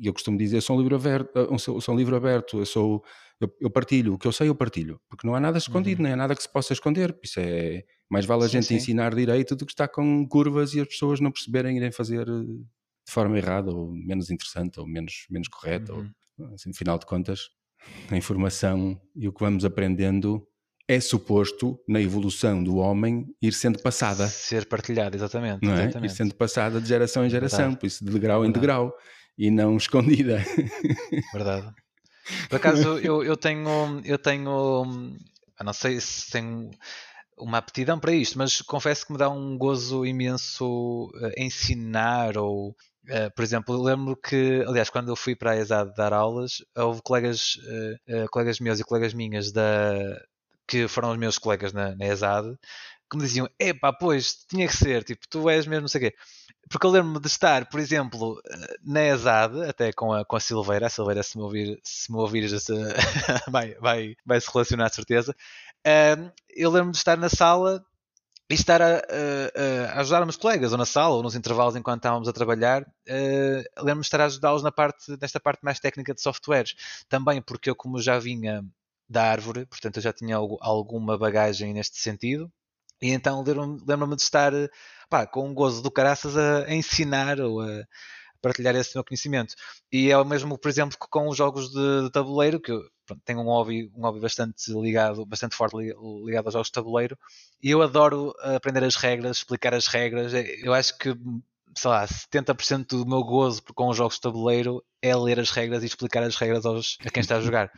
e 0.00 0.06
eu 0.06 0.12
costumo 0.12 0.36
dizer, 0.38 0.56
eu 0.58 0.62
sou 0.62 0.76
um 0.76 0.80
livro 0.80 0.94
aberto, 0.96 1.30
eu 1.36 1.58
sou, 1.58 1.94
um 1.94 1.96
livro 1.96 2.14
aberto, 2.16 2.58
eu 2.58 2.66
sou 2.66 3.02
eu, 3.40 3.48
eu 3.60 3.70
partilho, 3.70 4.14
o 4.14 4.18
que 4.18 4.26
eu 4.26 4.32
sei 4.32 4.48
eu 4.48 4.54
partilho, 4.54 5.00
porque 5.08 5.26
não 5.26 5.34
há 5.34 5.40
nada 5.40 5.58
escondido, 5.58 5.98
Uhum. 6.00 6.04
nem 6.04 6.12
há 6.12 6.16
nada 6.16 6.34
que 6.36 6.42
se 6.42 6.52
possa 6.52 6.72
esconder, 6.72 7.18
isso 7.24 7.40
é 7.40 7.82
mais 8.08 8.24
vale 8.24 8.44
a 8.44 8.46
Sim, 8.46 8.52
gente 8.58 8.66
sim. 8.68 8.74
ensinar 8.76 9.14
direito 9.14 9.56
do 9.56 9.66
que 9.66 9.72
estar 9.72 9.88
com 9.88 10.26
curvas 10.28 10.74
e 10.74 10.80
as 10.80 10.86
pessoas 10.86 11.18
não 11.20 11.32
perceberem 11.32 11.76
irem 11.76 11.90
fazer 11.90 12.28
eh, 12.28 12.42
de 13.06 13.12
forma 13.12 13.36
errada 13.38 13.70
ou 13.72 13.92
menos 13.92 14.30
interessante 14.30 14.78
ou 14.78 14.86
menos, 14.86 15.26
menos 15.30 15.48
correta. 15.48 15.92
Uhum. 15.92 16.08
Ou, 16.38 16.54
assim, 16.54 16.68
no 16.68 16.74
final 16.76 16.98
de 16.98 17.06
contas, 17.06 17.48
a 18.10 18.16
informação 18.16 19.00
e 19.16 19.26
o 19.26 19.32
que 19.32 19.40
vamos 19.40 19.64
aprendendo 19.64 20.46
é 20.88 21.00
suposto, 21.00 21.78
na 21.88 22.00
evolução 22.00 22.62
do 22.62 22.76
homem, 22.76 23.26
ir 23.40 23.52
sendo 23.54 23.78
passada. 23.80 24.26
Ser 24.28 24.66
partilhado, 24.66 25.16
exatamente. 25.16 25.64
Não 25.64 25.74
é? 25.74 25.90
Ir 26.04 26.10
sendo 26.10 26.34
passada 26.34 26.80
de 26.80 26.88
geração 26.88 27.22
em 27.24 27.26
É 27.26 27.30
geração, 27.30 27.58
verdade. 27.58 27.80
por 27.80 27.86
isso 27.86 28.04
de 28.04 28.10
degrau 28.12 28.40
em 28.44 28.52
Verdade. 28.52 28.60
degrau 28.60 28.94
e 29.36 29.50
não 29.50 29.76
escondida. 29.78 30.44
Verdade. 31.32 31.72
Por 32.48 32.56
acaso 32.56 32.98
eu, 32.98 33.22
eu 33.24 33.36
tenho, 33.36 34.00
eu 34.04 34.18
tenho, 34.18 34.84
eu 35.58 35.64
não 35.64 35.72
sei 35.72 36.00
se 36.00 36.30
tenho 36.30 36.70
uma 37.36 37.58
aptidão 37.58 37.98
para 37.98 38.12
isto, 38.12 38.38
mas 38.38 38.60
confesso 38.62 39.06
que 39.06 39.12
me 39.12 39.18
dá 39.18 39.28
um 39.28 39.58
gozo 39.58 40.06
imenso 40.06 41.10
eh, 41.20 41.44
ensinar 41.44 42.38
ou, 42.38 42.76
eh, 43.08 43.30
por 43.30 43.42
exemplo, 43.42 43.82
lembro 43.82 44.16
que, 44.16 44.62
aliás, 44.66 44.88
quando 44.90 45.08
eu 45.08 45.16
fui 45.16 45.34
para 45.34 45.52
a 45.52 45.56
ESAD 45.56 45.94
dar 45.96 46.12
aulas, 46.12 46.62
houve 46.76 47.02
colegas, 47.02 47.58
eh, 48.06 48.26
colegas 48.30 48.60
meus 48.60 48.78
e 48.78 48.84
colegas 48.84 49.12
minhas 49.14 49.50
da, 49.50 49.92
que 50.66 50.86
foram 50.86 51.10
os 51.10 51.18
meus 51.18 51.38
colegas 51.38 51.72
na, 51.72 51.96
na 51.96 52.06
ESAD 52.06 52.56
que 53.10 53.18
me 53.18 53.24
diziam, 53.24 53.48
epá, 53.58 53.92
pois, 53.92 54.44
tinha 54.48 54.66
que 54.66 54.74
ser, 54.74 55.04
tipo, 55.04 55.28
tu 55.28 55.50
és 55.50 55.66
mesmo 55.66 55.82
não 55.82 55.88
sei 55.88 56.00
o 56.00 56.10
quê. 56.10 56.16
Porque 56.70 56.86
eu 56.86 56.90
lembro-me 56.90 57.20
de 57.20 57.26
estar, 57.26 57.68
por 57.68 57.78
exemplo, 57.80 58.40
eh, 58.50 58.76
na 58.82 59.02
ESAD, 59.04 59.64
até 59.68 59.92
com 59.92 60.12
a, 60.12 60.24
com 60.24 60.36
a 60.36 60.40
Silveira, 60.40 60.86
a 60.86 60.90
Silveira, 60.90 61.22
se 61.22 61.36
me, 61.36 61.42
ouvir, 61.44 61.80
se 61.84 62.10
me 62.10 62.18
ouvires, 62.18 62.52
se- 62.62 62.72
vai, 63.50 63.74
vai, 63.74 64.16
vai 64.24 64.40
se 64.40 64.50
relacionar 64.52 64.88
de 64.88 64.94
certeza. 64.96 65.34
Eu 66.54 66.70
lembro-me 66.70 66.92
de 66.92 66.98
estar 66.98 67.16
na 67.16 67.28
sala 67.28 67.84
e 68.50 68.54
estar 68.54 68.82
a, 68.82 68.98
a- 68.98 69.92
a 69.96 70.00
ajudar 70.00 70.24
meus 70.26 70.36
colegas, 70.36 70.72
ou 70.72 70.78
na 70.78 70.86
sala, 70.86 71.16
ou 71.16 71.22
nos 71.22 71.36
intervalos 71.36 71.76
enquanto 71.76 72.00
estávamos 72.00 72.28
a 72.28 72.34
trabalhar. 72.34 72.86
eh, 73.06 73.64
lembro-me 73.78 74.02
de 74.02 74.06
estar 74.08 74.20
a 74.22 74.26
ajudá-los 74.26 74.62
parte, 74.74 75.16
nesta 75.20 75.40
parte 75.40 75.64
mais 75.64 75.80
técnica 75.80 76.14
de 76.14 76.22
softwares. 76.22 76.74
Também 77.08 77.42
porque 77.42 77.70
eu, 77.70 77.76
como 77.76 78.00
já 78.02 78.18
vinha 78.18 78.64
da 79.08 79.24
árvore, 79.30 79.66
portanto 79.66 79.98
eu 79.98 80.02
já 80.02 80.12
tinha 80.12 80.36
algu- 80.36 80.58
alguma 80.62 81.18
bagagem 81.18 81.74
neste 81.74 81.98
sentido. 82.00 82.52
E 83.02 83.10
então 83.12 83.42
lembro-me 83.44 84.16
de 84.16 84.22
estar 84.22 84.52
pá, 85.12 85.26
com 85.26 85.46
um 85.46 85.52
gozo 85.52 85.82
do 85.82 85.90
caraças 85.90 86.38
a, 86.38 86.64
a 86.64 86.74
ensinar 86.74 87.38
ou 87.38 87.60
a 87.60 87.84
partilhar 88.40 88.74
esse 88.74 88.96
meu 88.96 89.04
conhecimento. 89.04 89.54
E 89.92 90.10
é 90.10 90.16
o 90.16 90.24
mesmo, 90.24 90.56
por 90.58 90.68
exemplo, 90.70 90.96
com 90.98 91.28
os 91.28 91.36
jogos 91.36 91.70
de, 91.70 92.04
de 92.04 92.10
tabuleiro, 92.10 92.58
que 92.58 92.72
eu 92.72 92.82
pronto, 93.04 93.22
tenho 93.22 93.40
um 93.40 93.44
hobby, 93.44 93.92
um 93.94 94.00
hobby 94.00 94.20
bastante 94.20 94.72
ligado, 94.72 95.26
bastante 95.26 95.54
forte 95.54 95.76
ligado 95.76 96.46
aos 96.46 96.54
jogos 96.54 96.68
de 96.68 96.72
tabuleiro, 96.72 97.18
e 97.62 97.70
eu 97.70 97.82
adoro 97.82 98.34
aprender 98.40 98.84
as 98.84 98.96
regras, 98.96 99.36
explicar 99.38 99.74
as 99.74 99.86
regras. 99.86 100.32
Eu 100.32 100.72
acho 100.72 100.96
que 100.96 101.14
sei 101.76 101.90
lá, 101.90 102.06
70% 102.06 102.86
do 102.88 103.06
meu 103.06 103.22
gozo 103.22 103.62
com 103.74 103.88
os 103.88 103.96
jogos 103.96 104.16
de 104.16 104.20
tabuleiro 104.20 104.84
é 105.00 105.14
ler 105.16 105.40
as 105.40 105.50
regras 105.50 105.82
e 105.82 105.86
explicar 105.86 106.22
as 106.22 106.36
regras 106.36 106.66
aos, 106.66 106.98
a 107.04 107.10
quem 107.10 107.20
está 107.20 107.36
a 107.36 107.40
jogar. 107.40 107.70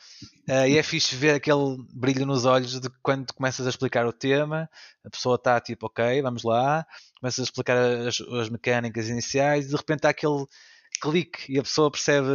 Uh, 0.48 0.66
e 0.68 0.78
é 0.78 0.82
fixe 0.82 1.14
ver 1.14 1.34
aquele 1.34 1.76
brilho 1.92 2.26
nos 2.26 2.44
olhos 2.44 2.80
de 2.80 2.88
quando 3.02 3.32
começas 3.32 3.66
a 3.66 3.70
explicar 3.70 4.06
o 4.06 4.12
tema, 4.12 4.68
a 5.04 5.10
pessoa 5.10 5.36
está 5.36 5.60
tipo, 5.60 5.86
ok, 5.86 6.20
vamos 6.22 6.42
lá, 6.42 6.86
começas 7.20 7.40
a 7.40 7.44
explicar 7.44 7.76
as, 7.78 8.20
as 8.20 8.48
mecânicas 8.48 9.08
iniciais 9.08 9.66
e 9.66 9.68
de 9.68 9.76
repente 9.76 10.06
há 10.06 10.10
aquele 10.10 10.44
clique 11.00 11.52
e 11.52 11.58
a 11.58 11.62
pessoa 11.62 11.90
percebe, 11.90 12.28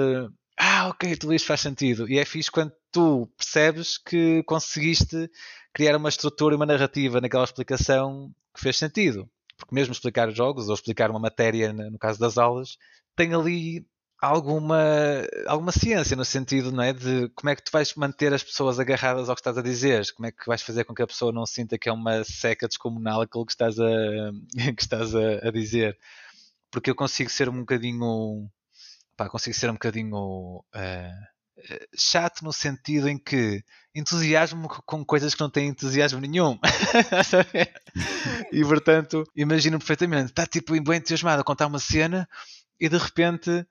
ah, 0.58 0.88
ok, 0.90 1.16
tudo 1.18 1.34
isto 1.34 1.48
faz 1.48 1.62
sentido. 1.62 2.10
E 2.10 2.20
é 2.20 2.26
fixe 2.26 2.52
quando 2.52 2.72
tu 2.92 3.30
percebes 3.38 3.98
que 3.98 4.44
conseguiste 4.44 5.30
criar 5.74 5.96
uma 5.96 6.10
estrutura 6.10 6.56
e 6.56 6.58
uma 6.58 6.66
narrativa 6.66 7.22
naquela 7.22 7.44
explicação 7.44 8.34
que 8.54 8.62
fez 8.62 8.78
sentido 8.78 9.30
porque 9.60 9.76
mesmo 9.76 9.92
explicar 9.92 10.32
jogos 10.32 10.70
ou 10.70 10.74
explicar 10.74 11.12
uma 11.12 11.20
matéria, 11.20 11.74
no 11.74 12.00
caso 12.00 12.20
das 12.20 12.38
aulas, 12.38 12.78
tem 13.16 13.34
ali 13.34 13.86
alguma, 14.22 14.80
alguma 15.46 15.72
ciência 15.72 16.16
no 16.16 16.26
sentido 16.26 16.72
não 16.72 16.84
é, 16.84 16.94
de 16.94 17.30
como 17.36 17.50
é 17.50 17.56
que 17.56 17.64
tu 17.64 17.72
vais 17.72 17.94
manter 17.96 18.34
as 18.34 18.44
pessoas 18.44 18.80
agarradas 18.80 19.30
ao 19.30 19.36
que 19.36 19.42
estás 19.42 19.58
a 19.58 19.62
dizer, 19.62 20.06
como 20.14 20.28
é 20.28 20.32
que 20.32 20.48
vais 20.48 20.62
fazer 20.62 20.86
com 20.86 20.96
que 20.96 21.02
a 21.02 21.08
pessoa 21.08 21.32
não 21.32 21.46
sinta 21.46 21.78
que 21.78 21.90
é 21.90 21.92
uma 21.92 22.24
seca 22.24 22.68
descomunal 22.68 23.22
aquilo 23.22 23.46
que 23.46 23.52
estás 23.52 23.78
a, 23.80 23.86
que 24.76 24.82
estás 24.82 25.14
a, 25.14 25.48
a 25.48 25.52
dizer. 25.52 25.98
Porque 26.72 26.90
eu 26.90 26.96
consigo 26.96 27.30
ser 27.30 27.50
um 27.50 27.60
bocadinho. 27.60 28.50
Pá, 29.18 29.28
consigo 29.30 29.56
ser 29.56 29.70
um 29.70 29.74
bocadinho. 29.74 30.64
Uh, 30.74 31.40
chato 31.98 32.44
no 32.44 32.54
sentido 32.54 33.10
em 33.10 33.18
que 33.18 33.64
entusiasmo 34.00 34.68
com 34.68 35.06
coisas 35.06 35.36
que 35.36 35.42
não 35.42 35.50
têm 35.50 35.68
entusiasmo 35.68 36.20
nenhum. 36.20 36.58
e 38.52 38.64
portanto, 38.64 39.24
imagino 39.36 39.78
perfeitamente, 39.78 40.32
está 40.32 40.46
tipo 40.46 40.80
bem 40.82 40.98
entusiasmado 40.98 41.42
a 41.42 41.46
contar 41.46 41.68
uma 41.68 41.80
cena 41.80 42.28
e 42.80 42.90
de 42.90 42.98
repente 42.98 43.66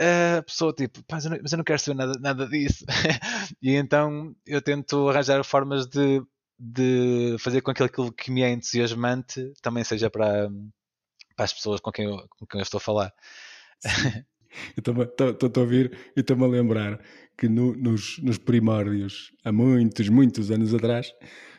a 0.00 0.42
pessoa 0.42 0.72
tipo, 0.72 1.02
mas 1.10 1.24
eu 1.24 1.30
não, 1.30 1.38
mas 1.40 1.52
eu 1.52 1.58
não 1.58 1.64
quero 1.64 1.78
saber 1.78 1.96
nada, 1.96 2.18
nada 2.20 2.46
disso. 2.46 2.84
e 3.62 3.74
então 3.74 4.34
eu 4.46 4.60
tento 4.60 5.08
arranjar 5.08 5.42
formas 5.44 5.86
de, 5.86 6.22
de 6.58 7.36
fazer 7.38 7.60
com 7.60 7.72
que 7.72 7.82
aquilo 7.82 8.12
que 8.12 8.30
me 8.30 8.42
é 8.42 8.50
entusiasmante 8.50 9.52
também 9.62 9.84
seja 9.84 10.10
para, 10.10 10.48
para 11.36 11.44
as 11.44 11.52
pessoas 11.52 11.80
com 11.80 11.92
quem 11.92 12.06
eu, 12.06 12.28
com 12.38 12.46
quem 12.46 12.60
eu 12.60 12.62
estou 12.62 12.78
a 12.78 12.80
falar. 12.80 13.12
Estou 14.76 15.52
a 15.56 15.60
ouvir 15.60 15.96
e 16.16 16.20
estou-me 16.20 16.44
a 16.44 16.48
lembrar 16.48 17.00
que 17.36 17.48
no, 17.48 17.74
nos, 17.74 18.18
nos, 18.22 18.38
primórdios, 18.38 19.32
há 19.44 19.52
muitos, 19.52 20.08
muitos 20.08 20.50
anos 20.50 20.72
atrás, 20.72 21.12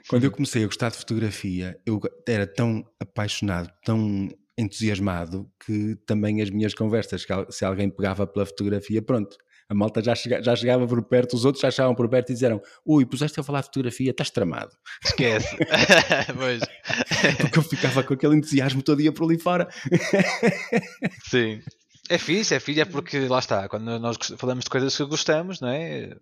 quando 0.08 0.24
eu 0.24 0.32
comecei 0.32 0.64
a 0.64 0.68
gostar 0.68 0.92
de 0.92 0.98
fotografia, 0.98 1.78
eu 1.86 2.00
era 2.28 2.48
tão 2.48 2.86
apaixonado, 3.00 3.70
tão 3.84 4.30
entusiasmado, 4.58 5.50
que 5.66 5.96
também 6.06 6.42
as 6.42 6.50
minhas 6.50 6.74
conversas, 6.74 7.26
se 7.50 7.66
alguém 7.66 7.90
pegava 7.90 8.26
pela 8.26 8.46
fotografia, 8.46 9.02
pronto, 9.02 9.36
a 9.68 9.74
malta 9.74 10.02
já, 10.02 10.14
chega, 10.14 10.44
já 10.44 10.56
chegava 10.56 10.88
por 10.88 11.04
perto, 11.04 11.36
os 11.36 11.44
outros 11.44 11.62
já 11.62 11.72
chegavam 11.72 11.96
por 11.96 12.08
perto 12.08 12.30
e 12.30 12.34
disseram: 12.34 12.62
Ui, 12.86 13.04
puseste 13.06 13.40
a 13.40 13.44
falar 13.44 13.62
de 13.62 13.68
fotografia, 13.68 14.12
estás 14.12 14.30
tramado. 14.30 14.72
Esquece. 15.04 15.58
pois. 16.38 16.62
Porque 17.42 17.60
eu 17.60 17.64
ficava 17.64 18.04
com 18.04 18.14
aquele 18.14 18.36
entusiasmo 18.36 18.84
todo 18.84 19.02
dia 19.02 19.12
por 19.12 19.26
ali 19.26 19.40
fora. 19.40 19.68
Sim. 21.28 21.62
É 22.10 22.18
fixe, 22.18 22.54
é 22.54 22.60
fixe, 22.60 22.82
é 22.82 22.86
porque 22.86 23.28
lá 23.28 23.40
está, 23.40 23.68
quando 23.68 24.00
nós 24.00 24.18
falamos 24.38 24.66
de 24.66 24.70
coisas 24.70 24.96
que 24.96 25.06
gostamos, 25.06 25.60
não 25.60 25.70
é? 25.70 26.16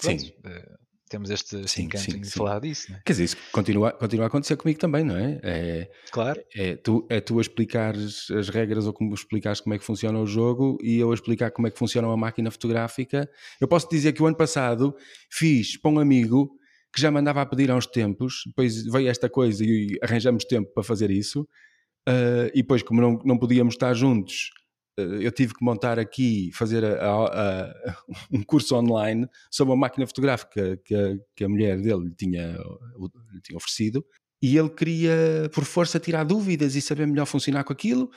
Pronto, 0.00 0.20
sim. 0.20 0.32
Uh, 0.44 0.84
temos 1.08 1.30
este 1.30 1.68
sim, 1.68 1.82
encanto 1.84 2.10
sim, 2.10 2.20
de 2.20 2.26
sim. 2.26 2.38
falar 2.38 2.60
disso. 2.60 2.92
É? 2.92 3.00
Quer 3.04 3.12
dizer, 3.12 3.24
isso 3.24 3.36
continua, 3.52 3.92
continua 3.92 4.26
a 4.26 4.28
acontecer 4.28 4.56
comigo 4.56 4.80
também, 4.80 5.04
não 5.04 5.16
é? 5.16 5.40
é 5.42 5.90
claro. 6.10 6.42
É 6.54 6.76
tu, 6.76 7.06
é 7.08 7.20
tu 7.20 7.38
a 7.38 7.42
explicar 7.42 7.94
as 7.94 8.48
regras 8.48 8.86
ou 8.86 8.92
como 8.92 9.14
explicares 9.14 9.60
como 9.60 9.74
é 9.74 9.78
que 9.78 9.84
funciona 9.84 10.18
o 10.18 10.26
jogo 10.26 10.76
e 10.82 10.98
eu 10.98 11.10
a 11.10 11.14
explicar 11.14 11.50
como 11.52 11.68
é 11.68 11.70
que 11.70 11.78
funciona 11.78 12.08
uma 12.08 12.16
máquina 12.16 12.50
fotográfica. 12.50 13.30
Eu 13.60 13.68
posso 13.68 13.88
dizer 13.88 14.12
que 14.12 14.22
o 14.22 14.26
ano 14.26 14.36
passado 14.36 14.94
fiz 15.30 15.76
para 15.76 15.90
um 15.90 15.98
amigo 15.98 16.50
que 16.92 17.00
já 17.00 17.10
mandava 17.10 17.42
a 17.42 17.46
pedir 17.46 17.70
há 17.70 17.76
uns 17.76 17.86
tempos, 17.86 18.42
depois 18.46 18.84
veio 18.84 19.08
esta 19.08 19.28
coisa 19.28 19.64
e 19.64 19.98
arranjamos 20.02 20.44
tempo 20.44 20.72
para 20.72 20.82
fazer 20.82 21.10
isso. 21.10 21.42
Uh, 22.08 22.50
e 22.54 22.62
depois, 22.62 22.82
como 22.82 23.00
não, 23.00 23.18
não 23.24 23.38
podíamos 23.38 23.74
estar 23.74 23.94
juntos, 23.94 24.50
eu 24.96 25.32
tive 25.32 25.54
que 25.54 25.64
montar 25.64 25.98
aqui, 25.98 26.50
fazer 26.52 26.84
a, 26.84 27.04
a, 27.04 27.64
a, 27.64 27.96
um 28.30 28.42
curso 28.42 28.76
online 28.76 29.28
sobre 29.50 29.72
uma 29.72 29.80
máquina 29.80 30.06
fotográfica 30.06 30.76
que 30.84 30.94
a, 30.94 31.16
que 31.34 31.44
a 31.44 31.48
mulher 31.48 31.80
dele 31.80 32.04
lhe 32.04 32.14
tinha, 32.14 32.56
lhe 33.32 33.40
tinha 33.42 33.56
oferecido 33.56 34.04
e 34.42 34.58
ele 34.58 34.68
queria, 34.68 35.48
por 35.54 35.64
força, 35.64 35.98
tirar 35.98 36.22
dúvidas 36.22 36.74
e 36.74 36.80
saber 36.82 37.06
melhor 37.06 37.24
funcionar 37.24 37.64
com 37.64 37.72
aquilo. 37.72 38.10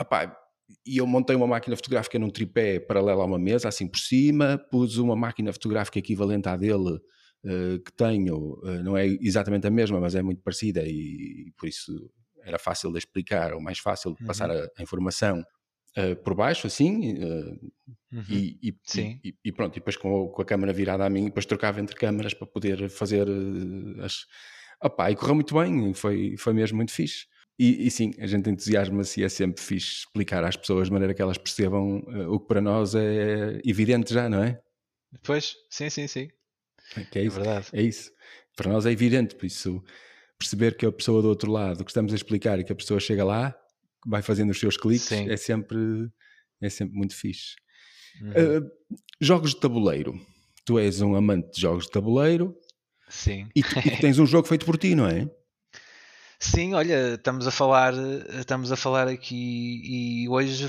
Epá, 0.00 0.36
e 0.84 0.96
eu 0.96 1.06
montei 1.06 1.36
uma 1.36 1.46
máquina 1.46 1.76
fotográfica 1.76 2.18
num 2.18 2.30
tripé 2.30 2.80
paralelo 2.80 3.20
a 3.20 3.24
uma 3.24 3.38
mesa, 3.38 3.68
assim 3.68 3.86
por 3.86 3.98
cima, 3.98 4.58
pus 4.70 4.96
uma 4.96 5.14
máquina 5.14 5.52
fotográfica 5.52 6.00
equivalente 6.00 6.48
à 6.48 6.56
dele 6.56 6.94
uh, 7.44 7.78
que 7.84 7.92
tenho, 7.96 8.54
uh, 8.64 8.82
não 8.82 8.96
é 8.96 9.06
exatamente 9.06 9.66
a 9.68 9.70
mesma, 9.70 10.00
mas 10.00 10.16
é 10.16 10.22
muito 10.22 10.42
parecida 10.42 10.82
e, 10.82 11.46
e 11.46 11.52
por 11.56 11.68
isso 11.68 12.10
era 12.42 12.58
fácil 12.58 12.90
de 12.90 12.98
explicar, 12.98 13.54
ou 13.54 13.60
mais 13.60 13.78
fácil 13.78 14.14
de 14.14 14.24
passar 14.24 14.50
uhum. 14.50 14.58
a, 14.58 14.68
a 14.78 14.82
informação 14.82 15.44
uh, 15.96 16.16
por 16.16 16.34
baixo, 16.34 16.66
assim, 16.66 17.14
uh, 17.14 17.72
uhum. 18.12 18.24
e, 18.28 18.58
e, 18.62 18.76
e, 19.24 19.34
e, 19.44 19.52
pronto, 19.52 19.76
e 19.76 19.80
depois 19.80 19.96
com, 19.96 20.28
com, 20.28 20.42
a 20.42 20.44
câmera 20.44 20.72
virada 20.72 21.04
a 21.04 21.10
mim, 21.10 21.22
e 21.22 21.26
depois 21.26 21.46
trocava 21.46 21.80
entre 21.80 21.96
câmaras 21.96 22.34
para 22.34 22.46
poder 22.46 22.88
fazer 22.88 23.28
uh, 23.28 24.04
as. 24.04 24.26
Opa, 24.82 25.10
e 25.10 25.16
correu 25.16 25.34
muito 25.34 25.54
bem, 25.54 25.94
foi, 25.94 26.36
foi 26.36 26.52
mesmo 26.52 26.76
muito 26.76 26.92
fixe. 26.92 27.26
E, 27.58 27.86
e 27.86 27.90
sim, 27.90 28.12
a 28.18 28.26
gente 28.26 28.50
entusiasma-se 28.50 29.20
e 29.20 29.24
é 29.24 29.28
sempre 29.30 29.62
fixe 29.62 30.00
explicar 30.00 30.44
às 30.44 30.56
pessoas 30.56 30.88
de 30.88 30.92
maneira 30.92 31.14
que 31.14 31.22
elas 31.22 31.38
percebam 31.38 32.02
o 32.28 32.38
que 32.38 32.46
para 32.46 32.60
nós 32.60 32.94
é 32.94 33.62
evidente 33.64 34.12
já, 34.12 34.28
não 34.28 34.44
é? 34.44 34.60
Pois, 35.22 35.54
sim, 35.70 35.88
sim, 35.88 36.06
sim. 36.06 36.28
É, 36.94 37.04
que 37.04 37.18
é, 37.18 37.22
isso, 37.22 37.40
é 37.40 37.42
verdade. 37.42 37.66
É 37.72 37.82
isso. 37.82 38.12
Para 38.54 38.70
nós 38.70 38.84
é 38.84 38.92
evidente, 38.92 39.34
por 39.34 39.46
isso 39.46 39.82
perceber 40.38 40.76
que 40.76 40.84
a 40.84 40.92
pessoa 40.92 41.22
do 41.22 41.28
outro 41.28 41.50
lado 41.50 41.84
que 41.84 41.90
estamos 41.90 42.12
a 42.12 42.16
explicar 42.16 42.58
e 42.58 42.64
que 42.64 42.72
a 42.72 42.76
pessoa 42.76 43.00
chega 43.00 43.24
lá 43.24 43.56
vai 44.04 44.22
fazendo 44.22 44.50
os 44.50 44.58
seus 44.58 44.76
cliques, 44.76 45.08
Sim. 45.08 45.28
é 45.30 45.36
sempre, 45.36 45.78
é 46.60 46.68
sempre 46.68 46.96
muito 46.96 47.14
fixe. 47.14 47.54
Uhum. 48.20 48.30
Uh, 48.30 48.70
jogos 49.20 49.54
de 49.54 49.60
tabuleiro. 49.60 50.18
Tu 50.64 50.78
és 50.78 51.00
um 51.00 51.14
amante 51.14 51.52
de 51.52 51.60
jogos 51.60 51.84
de 51.84 51.90
tabuleiro. 51.92 52.56
Sim. 53.08 53.48
E 53.54 53.62
tu, 53.62 53.78
e 53.78 53.96
tens 54.00 54.18
um 54.18 54.26
jogo 54.26 54.48
feito 54.48 54.66
por 54.66 54.76
ti, 54.76 54.94
não 54.94 55.06
é? 55.06 55.28
Sim, 56.38 56.74
olha, 56.74 57.14
estamos 57.14 57.46
a 57.46 57.50
falar, 57.50 57.94
estamos 58.38 58.70
a 58.70 58.76
falar 58.76 59.08
aqui 59.08 59.80
e 59.84 60.28
hoje, 60.28 60.68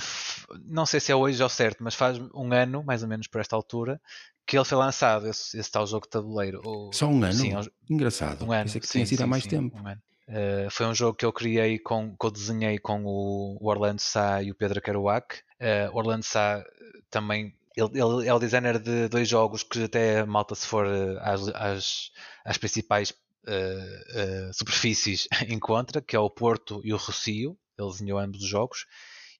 não 0.65 0.85
sei 0.85 0.99
se 0.99 1.11
é 1.11 1.15
hoje 1.15 1.43
ao 1.43 1.49
certo, 1.49 1.83
mas 1.83 1.93
faz 1.93 2.17
um 2.33 2.53
ano, 2.53 2.83
mais 2.85 3.03
ou 3.03 3.09
menos 3.09 3.27
por 3.27 3.41
esta 3.41 3.53
altura, 3.53 3.99
que 4.45 4.57
ele 4.57 4.63
foi 4.63 4.77
lançado, 4.77 5.27
esse, 5.27 5.59
esse 5.59 5.69
tal 5.69 5.85
jogo 5.85 6.05
de 6.05 6.11
tabuleiro. 6.11 6.61
Só 6.93 7.07
um 7.07 7.21
ano? 7.21 7.33
Sim, 7.33 7.51
Engraçado. 7.89 8.45
Um 8.45 8.51
ano. 8.53 8.65
Isso 8.65 8.77
é 8.77 8.79
que 8.79 8.87
sim, 8.87 9.05
sido 9.05 9.23
há 9.23 9.27
mais 9.27 9.43
sim, 9.43 9.49
tempo. 9.49 9.77
Um 9.77 9.87
ano. 9.87 10.01
Uh, 10.27 10.69
foi 10.69 10.85
um 10.85 10.93
jogo 10.93 11.17
que 11.17 11.25
eu 11.25 11.31
criei 11.31 11.79
com, 11.79 12.15
que 12.15 12.25
eu 12.25 12.31
desenhei 12.31 12.77
com 12.77 13.03
o, 13.05 13.57
Orlando 13.61 14.01
Sá 14.01 14.43
e 14.43 14.51
o 14.51 14.55
Pedro 14.55 14.81
Kerouac. 14.81 15.37
Uh, 15.61 15.95
Orlando 15.95 16.23
Sá 16.23 16.63
também 17.09 17.55
ele, 17.77 17.89
ele, 17.93 18.27
é 18.27 18.33
o 18.33 18.39
designer 18.39 18.79
de 18.79 19.07
dois 19.07 19.29
jogos 19.29 19.63
que 19.63 19.83
até 19.83 20.25
malta 20.25 20.55
se 20.55 20.65
for 20.65 20.87
eh, 20.87 21.19
às, 21.21 21.47
às, 21.49 22.11
às 22.43 22.57
principais 22.57 23.11
uh, 23.11 24.51
superfícies 24.51 25.27
encontra, 25.47 26.01
que 26.01 26.15
é 26.15 26.19
o 26.19 26.29
Porto 26.29 26.81
e 26.83 26.91
o 26.91 26.97
Rocio. 26.97 27.55
Ele 27.77 27.91
desenhou 27.91 28.17
ambos 28.17 28.41
os 28.41 28.49
jogos 28.49 28.87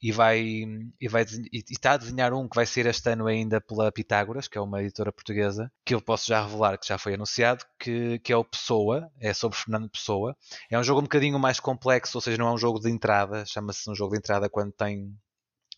e 0.01 0.11
vai 0.11 0.63
e 0.99 1.07
vai 1.07 1.25
está 1.69 1.93
a 1.93 1.97
desenhar 1.97 2.33
um 2.33 2.47
que 2.47 2.55
vai 2.55 2.65
ser 2.65 2.85
este 2.85 3.09
ano 3.09 3.27
ainda 3.27 3.59
pela 3.59 3.91
Pitágoras, 3.91 4.47
que 4.47 4.57
é 4.57 4.61
uma 4.61 4.81
editora 4.81 5.11
portuguesa, 5.11 5.71
que 5.85 5.93
eu 5.95 6.01
posso 6.01 6.27
já 6.27 6.43
revelar 6.43 6.77
que 6.77 6.87
já 6.87 6.97
foi 6.97 7.15
anunciado, 7.15 7.65
que, 7.79 8.19
que 8.19 8.31
é 8.31 8.37
o 8.37 8.45
Pessoa, 8.45 9.11
é 9.19 9.33
sobre 9.33 9.57
Fernando 9.57 9.89
Pessoa. 9.89 10.35
É 10.69 10.77
um 10.77 10.83
jogo 10.83 10.99
um 10.99 11.03
bocadinho 11.03 11.39
mais 11.39 11.59
complexo, 11.59 12.17
ou 12.17 12.21
seja, 12.21 12.37
não 12.37 12.47
é 12.47 12.51
um 12.53 12.57
jogo 12.57 12.79
de 12.79 12.89
entrada, 12.89 13.45
chama-se 13.45 13.89
um 13.89 13.95
jogo 13.95 14.13
de 14.13 14.19
entrada 14.19 14.49
quando 14.49 14.71
tem 14.71 15.15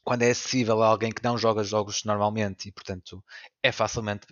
quando 0.10 0.24
é 0.24 0.32
acessível 0.32 0.82
a 0.82 0.88
alguém 0.88 1.12
que 1.12 1.24
não 1.24 1.38
joga 1.38 1.64
jogos 1.64 2.04
normalmente 2.04 2.68
e, 2.68 2.72
portanto, 2.72 3.24
é 3.62 3.72
facilmente 3.72 4.26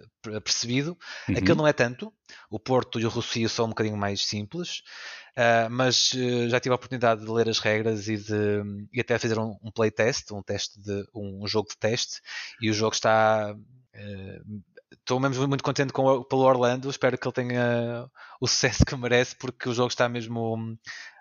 percebido. 0.43 0.97
Uhum. 1.29 1.37
Aquilo 1.37 1.57
não 1.57 1.67
é 1.67 1.71
tanto. 1.71 2.11
O 2.49 2.59
Porto 2.59 2.99
e 2.99 3.05
o 3.05 3.09
Rocio 3.09 3.47
são 3.47 3.65
um 3.65 3.69
bocadinho 3.69 3.95
mais 3.95 4.25
simples, 4.25 4.79
uh, 5.37 5.69
mas 5.69 6.13
uh, 6.13 6.49
já 6.49 6.59
tive 6.59 6.73
a 6.73 6.77
oportunidade 6.77 7.23
de 7.23 7.29
ler 7.29 7.47
as 7.47 7.59
regras 7.59 8.07
e, 8.07 8.17
de, 8.17 8.87
e 8.91 8.99
até 8.99 9.19
fazer 9.19 9.37
um, 9.37 9.55
um 9.61 9.69
playtest, 9.69 10.31
um, 10.31 10.41
teste 10.41 10.81
de, 10.81 11.07
um, 11.13 11.43
um, 11.43 11.47
jogo 11.47 11.69
de 11.69 11.77
teste, 11.77 12.21
e 12.59 12.71
o 12.71 12.73
jogo 12.73 12.95
está. 12.95 13.53
Uh, 13.53 14.63
estou 14.91 15.19
mesmo 15.19 15.47
muito 15.47 15.63
contente 15.63 15.93
com, 15.93 16.23
pelo 16.23 16.41
Orlando. 16.41 16.89
Espero 16.89 17.19
que 17.19 17.27
ele 17.27 17.35
tenha 17.35 18.09
o 18.41 18.47
sucesso 18.47 18.83
que 18.83 18.95
merece, 18.95 19.35
porque 19.35 19.69
o 19.69 19.75
jogo 19.75 19.89
está 19.89 20.09
mesmo 20.09 20.75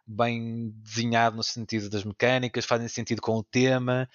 bem 0.06 0.72
desenhado 0.76 1.36
no 1.36 1.42
sentido 1.42 1.90
das 1.90 2.04
mecânicas, 2.04 2.64
fazem 2.64 2.88
sentido 2.88 3.20
com 3.20 3.36
o 3.36 3.44
tema. 3.44 4.08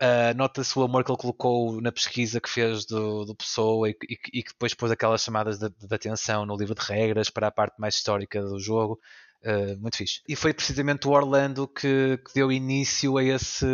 Uh, 0.00 0.36
Nota-se 0.36 0.78
o 0.78 0.82
amor 0.82 1.04
que 1.04 1.10
ele 1.10 1.18
colocou 1.18 1.80
na 1.80 1.90
pesquisa 1.90 2.38
que 2.38 2.50
fez 2.50 2.84
do, 2.84 3.24
do 3.24 3.34
Pessoa 3.34 3.88
e, 3.88 3.96
e, 4.06 4.18
e 4.34 4.42
que 4.42 4.52
depois 4.52 4.74
pôs 4.74 4.92
aquelas 4.92 5.22
chamadas 5.22 5.58
de, 5.58 5.70
de, 5.70 5.94
atenção 5.94 6.44
no 6.44 6.54
livro 6.54 6.74
de 6.74 6.82
regras 6.82 7.30
para 7.30 7.46
a 7.46 7.50
parte 7.50 7.80
mais 7.80 7.94
histórica 7.94 8.42
do 8.42 8.60
jogo. 8.60 9.00
Uh, 9.42 9.80
muito 9.80 9.96
fixe. 9.96 10.20
E 10.28 10.36
foi 10.36 10.52
precisamente 10.52 11.06
o 11.08 11.12
Orlando 11.12 11.66
que, 11.66 12.18
que, 12.18 12.34
deu 12.34 12.52
início 12.52 13.16
a 13.16 13.24
esse, 13.24 13.66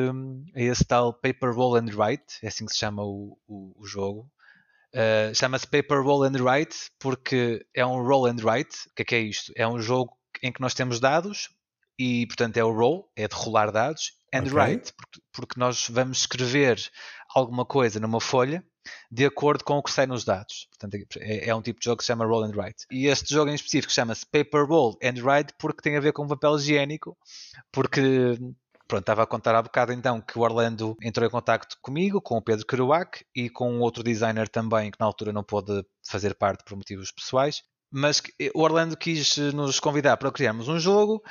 a 0.55 0.61
esse 0.61 0.85
tal 0.85 1.13
Paper 1.13 1.53
Roll 1.53 1.77
and 1.77 1.91
Write, 1.97 2.39
é 2.43 2.49
assim 2.49 2.67
que 2.67 2.73
se 2.73 2.79
chama 2.79 3.03
o, 3.03 3.37
o, 3.49 3.73
o 3.77 3.87
jogo. 3.87 4.31
Uh, 4.95 5.35
Chama-se 5.35 5.67
Paper 5.67 6.03
Roll 6.03 6.25
and 6.25 6.43
Write 6.43 6.77
porque 7.01 7.65
é 7.75 7.85
um 7.85 8.03
roll 8.03 8.27
and 8.27 8.37
write. 8.43 8.77
O 8.91 8.95
que 8.95 9.03
é, 9.03 9.05
que 9.07 9.15
é 9.15 9.21
isto? 9.21 9.53
É 9.57 9.67
um 9.67 9.81
jogo 9.81 10.17
em 10.43 10.53
que 10.53 10.61
nós 10.61 10.75
temos 10.75 11.01
dados 11.01 11.49
e, 11.99 12.27
portanto, 12.27 12.57
é 12.57 12.65
o 12.65 12.73
roll, 12.73 13.11
é 13.17 13.29
de 13.29 13.35
rolar 13.35 13.71
dados, 13.71 14.13
and 14.35 14.43
okay. 14.43 14.53
write, 14.53 14.93
porque, 15.33 15.59
nós 15.59 15.89
vamos 15.89 16.19
escrever 16.19 16.81
alguma 17.35 17.65
coisa 17.65 18.01
numa 18.01 18.21
folha 18.21 18.65
de 19.11 19.25
acordo 19.25 19.63
com 19.65 19.79
o 19.79 19.83
que 19.83 19.91
sai 19.91 20.07
nos 20.07 20.25
dados. 20.25 20.67
Portanto, 20.71 20.97
é, 21.19 21.49
é, 21.49 21.55
um 21.55 21.63
tipo 21.63 21.79
de 21.79 21.85
jogo 21.85 21.99
que 21.99 22.05
se 22.05 22.09
chama 22.09 22.25
Roll 22.25 22.45
and 22.45 22.57
Write. 22.57 22.85
E 22.91 23.07
este 23.07 23.33
jogo 23.33 23.51
em 23.51 23.55
específico 23.55 23.93
chama-se 23.93 24.27
Paper 24.27 24.67
Roll 24.67 24.99
and 25.03 25.23
Write 25.23 25.55
porque 25.59 25.83
tem 25.83 25.97
a 25.97 26.01
ver 26.01 26.13
com 26.13 26.27
papel 26.27 26.57
higiênico, 26.57 27.17
porque 27.71 28.37
pronto, 28.89 29.03
estava 29.03 29.23
a 29.23 29.27
contar 29.27 29.55
há 29.55 29.63
bocado 29.63 29.93
então 29.93 30.21
que 30.21 30.39
o 30.39 30.43
Orlando 30.43 30.97
entrou 31.01 31.27
em 31.27 31.31
contato 31.31 31.77
comigo, 31.81 32.21
com 32.21 32.37
o 32.37 32.43
Pedro 32.43 32.67
Kerouac 32.67 33.25
e 33.35 33.49
com 33.49 33.79
outro 33.81 34.03
designer 34.03 34.49
também 34.49 34.91
que 34.91 35.01
na 35.01 35.07
altura 35.07 35.33
não 35.33 35.45
pôde 35.45 35.85
fazer 36.07 36.35
parte 36.35 36.65
por 36.65 36.77
motivos 36.77 37.11
pessoais. 37.11 37.63
Mas 37.91 38.23
o 38.55 38.63
Orlando 38.63 38.97
quis 38.97 39.37
nos 39.37 39.79
convidar 39.79 40.17
para 40.17 40.33
criarmos 40.33 40.67
um 40.67 40.79
jogo 40.79 41.23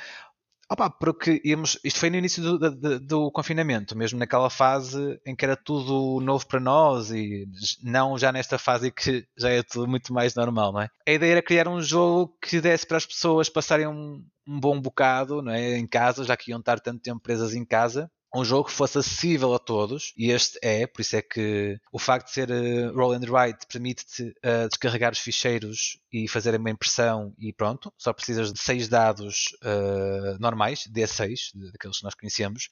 Opa, 0.72 0.88
porque 0.88 1.38
íamos, 1.44 1.78
isto 1.84 2.00
foi 2.00 2.08
no 2.08 2.16
início 2.16 2.42
do, 2.42 2.70
do, 2.70 2.98
do, 2.98 3.30
confinamento, 3.30 3.94
mesmo 3.94 4.18
naquela 4.18 4.48
fase 4.48 5.20
em 5.26 5.36
que 5.36 5.44
era 5.44 5.54
tudo 5.54 6.18
novo 6.24 6.46
para 6.46 6.58
nós 6.58 7.10
e 7.10 7.46
não 7.82 8.16
já 8.16 8.32
nesta 8.32 8.56
fase 8.58 8.90
que 8.90 9.26
já 9.36 9.50
é 9.50 9.62
tudo 9.62 9.86
muito 9.86 10.14
mais 10.14 10.34
normal, 10.34 10.72
não 10.72 10.80
é? 10.80 10.88
A 11.06 11.12
ideia 11.12 11.32
era 11.32 11.42
criar 11.42 11.68
um 11.68 11.78
jogo 11.78 12.34
que 12.40 12.58
desse 12.58 12.86
para 12.86 12.96
as 12.96 13.04
pessoas 13.04 13.50
passarem 13.50 13.86
um, 13.86 14.24
um 14.48 14.58
bom 14.58 14.80
bocado 14.80 15.42
não 15.42 15.52
é? 15.52 15.76
em 15.76 15.86
casa, 15.86 16.24
já 16.24 16.34
que 16.38 16.52
iam 16.52 16.60
estar 16.60 16.80
tanto 16.80 17.02
tempo 17.02 17.20
presas 17.20 17.54
em 17.54 17.66
casa 17.66 18.10
um 18.34 18.44
jogo 18.44 18.68
que 18.68 18.74
fosse 18.74 18.98
acessível 18.98 19.54
a 19.54 19.58
todos, 19.58 20.12
e 20.16 20.30
este 20.30 20.58
é, 20.62 20.86
por 20.86 21.02
isso 21.02 21.16
é 21.16 21.22
que 21.22 21.78
o 21.92 21.98
facto 21.98 22.28
de 22.28 22.32
ser 22.32 22.50
uh, 22.50 22.96
roll 22.96 23.12
and 23.12 23.30
write 23.30 23.66
permite-te 23.70 24.22
uh, 24.22 24.68
descarregar 24.68 25.12
os 25.12 25.18
ficheiros 25.18 25.98
e 26.10 26.26
fazer 26.26 26.54
uma 26.58 26.70
impressão 26.70 27.34
e 27.38 27.52
pronto, 27.52 27.92
só 27.98 28.12
precisas 28.12 28.52
de 28.52 28.58
seis 28.60 28.88
dados 28.88 29.54
uh, 29.62 30.38
normais, 30.40 30.88
D6, 30.88 31.50
daqueles 31.72 31.98
que 31.98 32.04
nós 32.04 32.14
conhecemos, 32.14 32.68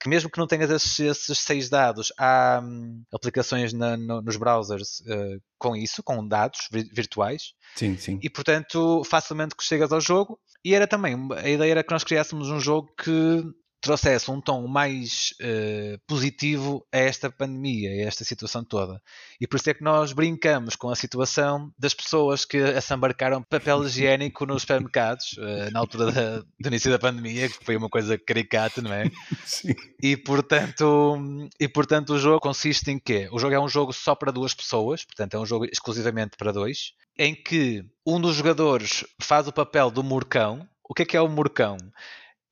que 0.00 0.08
mesmo 0.08 0.28
que 0.28 0.38
não 0.38 0.46
tenhas 0.46 0.70
esses, 0.70 0.98
esses 0.98 1.38
seis 1.38 1.68
dados, 1.68 2.12
há 2.18 2.60
um, 2.62 3.02
aplicações 3.12 3.72
na, 3.72 3.96
no, 3.96 4.20
nos 4.20 4.36
browsers 4.36 5.00
uh, 5.00 5.40
com 5.58 5.76
isso, 5.76 6.02
com 6.02 6.26
dados 6.26 6.68
virtuais. 6.70 7.54
Sim, 7.76 7.96
sim. 7.96 8.18
E 8.22 8.28
portanto, 8.28 9.02
facilmente 9.04 9.54
que 9.56 9.64
chegas 9.64 9.92
ao 9.92 10.00
jogo. 10.00 10.38
E 10.64 10.74
era 10.74 10.86
também, 10.86 11.16
a 11.36 11.48
ideia 11.48 11.70
era 11.70 11.84
que 11.84 11.92
nós 11.92 12.04
criássemos 12.04 12.50
um 12.50 12.58
jogo 12.58 12.92
que 13.02 13.44
trouxesse 13.84 14.30
um 14.30 14.40
tom 14.40 14.66
mais 14.66 15.34
uh, 15.42 15.98
positivo 16.06 16.84
a 16.90 16.98
esta 16.98 17.30
pandemia, 17.30 17.90
a 17.90 18.08
esta 18.08 18.24
situação 18.24 18.64
toda. 18.64 19.00
E 19.38 19.46
por 19.46 19.56
isso 19.56 19.68
é 19.68 19.74
que 19.74 19.84
nós 19.84 20.12
brincamos 20.14 20.74
com 20.74 20.88
a 20.88 20.96
situação 20.96 21.70
das 21.78 21.92
pessoas 21.92 22.46
que 22.46 22.56
assambarcaram 22.56 23.42
papel 23.42 23.84
higiênico 23.86 24.46
nos 24.46 24.62
supermercados 24.62 25.34
uh, 25.34 25.70
na 25.70 25.80
altura 25.80 26.10
da, 26.10 26.38
do 26.38 26.68
início 26.68 26.90
da 26.90 26.98
pandemia, 26.98 27.48
que 27.48 27.62
foi 27.62 27.76
uma 27.76 27.90
coisa 27.90 28.16
caricata, 28.16 28.80
não 28.80 28.92
é? 28.92 29.04
Sim. 29.44 29.74
E 30.02 30.16
portanto, 30.16 31.18
e 31.60 31.68
portanto 31.68 32.14
o 32.14 32.18
jogo 32.18 32.40
consiste 32.40 32.90
em 32.90 32.98
quê? 32.98 33.28
O 33.30 33.38
jogo 33.38 33.54
é 33.54 33.60
um 33.60 33.68
jogo 33.68 33.92
só 33.92 34.14
para 34.14 34.32
duas 34.32 34.54
pessoas, 34.54 35.04
portanto 35.04 35.34
é 35.34 35.38
um 35.38 35.44
jogo 35.46 35.66
exclusivamente 35.66 36.38
para 36.38 36.52
dois, 36.52 36.94
em 37.18 37.34
que 37.34 37.84
um 38.06 38.18
dos 38.18 38.36
jogadores 38.36 39.04
faz 39.20 39.46
o 39.46 39.52
papel 39.52 39.90
do 39.90 40.02
murcão. 40.02 40.66
O 40.86 40.94
que 40.94 41.02
é 41.02 41.06
que 41.06 41.16
é 41.16 41.20
o 41.20 41.28
murcão? 41.28 41.76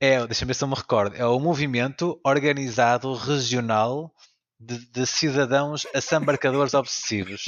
É, 0.02 0.26
deixa-me 0.26 0.48
ver 0.48 0.54
se 0.54 0.64
eu 0.64 0.68
me 0.68 0.74
recordo, 0.74 1.14
é 1.14 1.24
o 1.24 1.38
movimento 1.38 2.20
organizado 2.26 3.14
regional 3.14 4.12
de, 4.58 4.84
de 4.90 5.06
cidadãos 5.06 5.86
assambarcadores 5.94 6.74
obsessivos. 6.74 7.44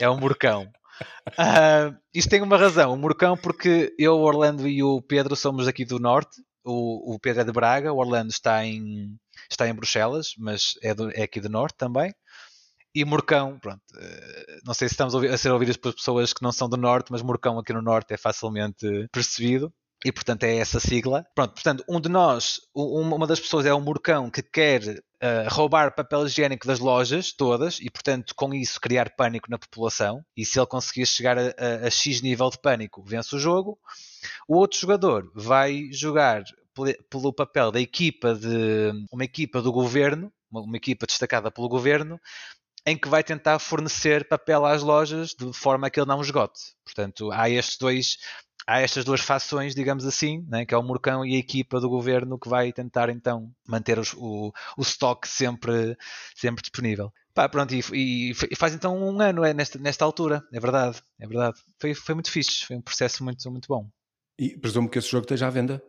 É 0.00 0.08
o 0.08 0.16
Murcão. 0.16 0.72
Uh, 1.32 1.94
isto 2.14 2.30
tem 2.30 2.40
uma 2.40 2.56
razão, 2.56 2.94
o 2.94 2.96
Murcão, 2.96 3.36
porque 3.36 3.94
eu, 3.98 4.14
o 4.14 4.22
Orlando 4.22 4.66
e 4.66 4.82
o 4.82 5.02
Pedro 5.02 5.36
somos 5.36 5.68
aqui 5.68 5.84
do 5.84 5.98
Norte. 5.98 6.40
O, 6.64 7.14
o 7.14 7.18
Pedro 7.18 7.42
é 7.42 7.44
de 7.44 7.52
Braga, 7.52 7.92
o 7.92 7.98
Orlando 7.98 8.30
está 8.30 8.64
em, 8.64 9.14
está 9.50 9.68
em 9.68 9.74
Bruxelas, 9.74 10.28
mas 10.38 10.70
é, 10.82 10.94
do, 10.94 11.10
é 11.10 11.24
aqui 11.24 11.42
do 11.42 11.50
Norte 11.50 11.76
também. 11.76 12.10
E 12.94 13.04
Murcão, 13.04 13.58
pronto, 13.58 13.82
uh, 13.96 14.60
não 14.64 14.72
sei 14.72 14.88
se 14.88 14.94
estamos 14.94 15.14
a 15.14 15.36
ser 15.36 15.50
ouvidos 15.50 15.76
por 15.76 15.94
pessoas 15.94 16.32
que 16.32 16.42
não 16.42 16.52
são 16.52 16.70
do 16.70 16.78
Norte, 16.78 17.12
mas 17.12 17.20
Murcão 17.20 17.58
aqui 17.58 17.74
no 17.74 17.82
Norte 17.82 18.14
é 18.14 18.16
facilmente 18.16 18.86
percebido 19.12 19.70
e 20.04 20.10
portanto 20.10 20.44
é 20.44 20.56
essa 20.56 20.80
sigla. 20.80 21.24
Pronto, 21.34 21.54
portanto, 21.54 21.84
um 21.88 22.00
de 22.00 22.08
nós, 22.08 22.60
uma 22.74 23.26
das 23.26 23.40
pessoas 23.40 23.66
é 23.66 23.74
um 23.74 23.80
murcão 23.80 24.30
que 24.30 24.42
quer 24.42 24.82
uh, 24.82 25.48
roubar 25.48 25.94
papel 25.94 26.26
higiênico 26.26 26.66
das 26.66 26.80
lojas 26.80 27.32
todas 27.32 27.78
e, 27.80 27.88
portanto, 27.88 28.34
com 28.34 28.52
isso 28.52 28.80
criar 28.80 29.10
pânico 29.10 29.50
na 29.50 29.58
população. 29.58 30.24
E 30.36 30.44
se 30.44 30.58
ele 30.58 30.66
conseguir 30.66 31.06
chegar 31.06 31.38
a, 31.38 31.42
a, 31.42 31.86
a 31.86 31.90
X 31.90 32.20
nível 32.20 32.50
de 32.50 32.58
pânico, 32.58 33.02
vence 33.04 33.34
o 33.36 33.38
jogo. 33.38 33.78
O 34.48 34.56
outro 34.56 34.78
jogador 34.78 35.30
vai 35.34 35.88
jogar 35.92 36.42
pelo 37.08 37.32
papel 37.32 37.70
da 37.70 37.80
equipa 37.80 38.34
de 38.34 38.92
uma 39.12 39.24
equipa 39.24 39.60
do 39.60 39.70
governo, 39.70 40.32
uma, 40.50 40.62
uma 40.62 40.76
equipa 40.76 41.06
destacada 41.06 41.50
pelo 41.50 41.68
governo, 41.68 42.18
em 42.84 42.96
que 42.96 43.08
vai 43.08 43.22
tentar 43.22 43.58
fornecer 43.58 44.26
papel 44.26 44.64
às 44.66 44.82
lojas 44.82 45.34
de 45.34 45.52
forma 45.52 45.86
a 45.86 45.90
que 45.90 46.00
ele 46.00 46.08
não 46.08 46.20
esgote. 46.20 46.60
Portanto, 46.84 47.30
há 47.30 47.48
estes 47.48 47.78
dois 47.78 48.16
há 48.66 48.80
estas 48.80 49.04
duas 49.04 49.20
fações, 49.20 49.74
digamos 49.74 50.04
assim, 50.04 50.44
né, 50.48 50.64
que 50.64 50.74
é 50.74 50.78
o 50.78 50.82
Murcão 50.82 51.24
e 51.24 51.36
a 51.36 51.38
equipa 51.38 51.80
do 51.80 51.88
governo 51.88 52.38
que 52.38 52.48
vai 52.48 52.72
tentar 52.72 53.08
então 53.08 53.50
manter 53.66 53.98
os, 53.98 54.14
o, 54.14 54.52
o 54.76 54.82
estoque 54.82 55.28
sempre, 55.28 55.96
sempre 56.34 56.62
disponível. 56.62 57.12
Pá, 57.34 57.48
pronto, 57.48 57.74
e, 57.74 57.82
e, 57.92 58.30
e, 58.30 58.56
faz 58.56 58.74
então 58.74 58.96
um 58.96 59.20
ano 59.20 59.44
é, 59.44 59.54
nesta, 59.54 59.78
nesta 59.78 60.04
altura, 60.04 60.46
é 60.52 60.60
verdade, 60.60 61.00
é 61.18 61.26
verdade. 61.26 61.58
Foi, 61.78 61.94
foi 61.94 62.14
muito 62.14 62.30
fixe, 62.30 62.66
foi 62.66 62.76
um 62.76 62.82
processo 62.82 63.24
muito, 63.24 63.50
muito 63.50 63.66
bom. 63.68 63.88
E 64.38 64.56
presumo 64.56 64.88
que 64.88 64.98
esse 64.98 65.08
jogo 65.08 65.24
esteja 65.24 65.46
à 65.46 65.50
venda? 65.50 65.82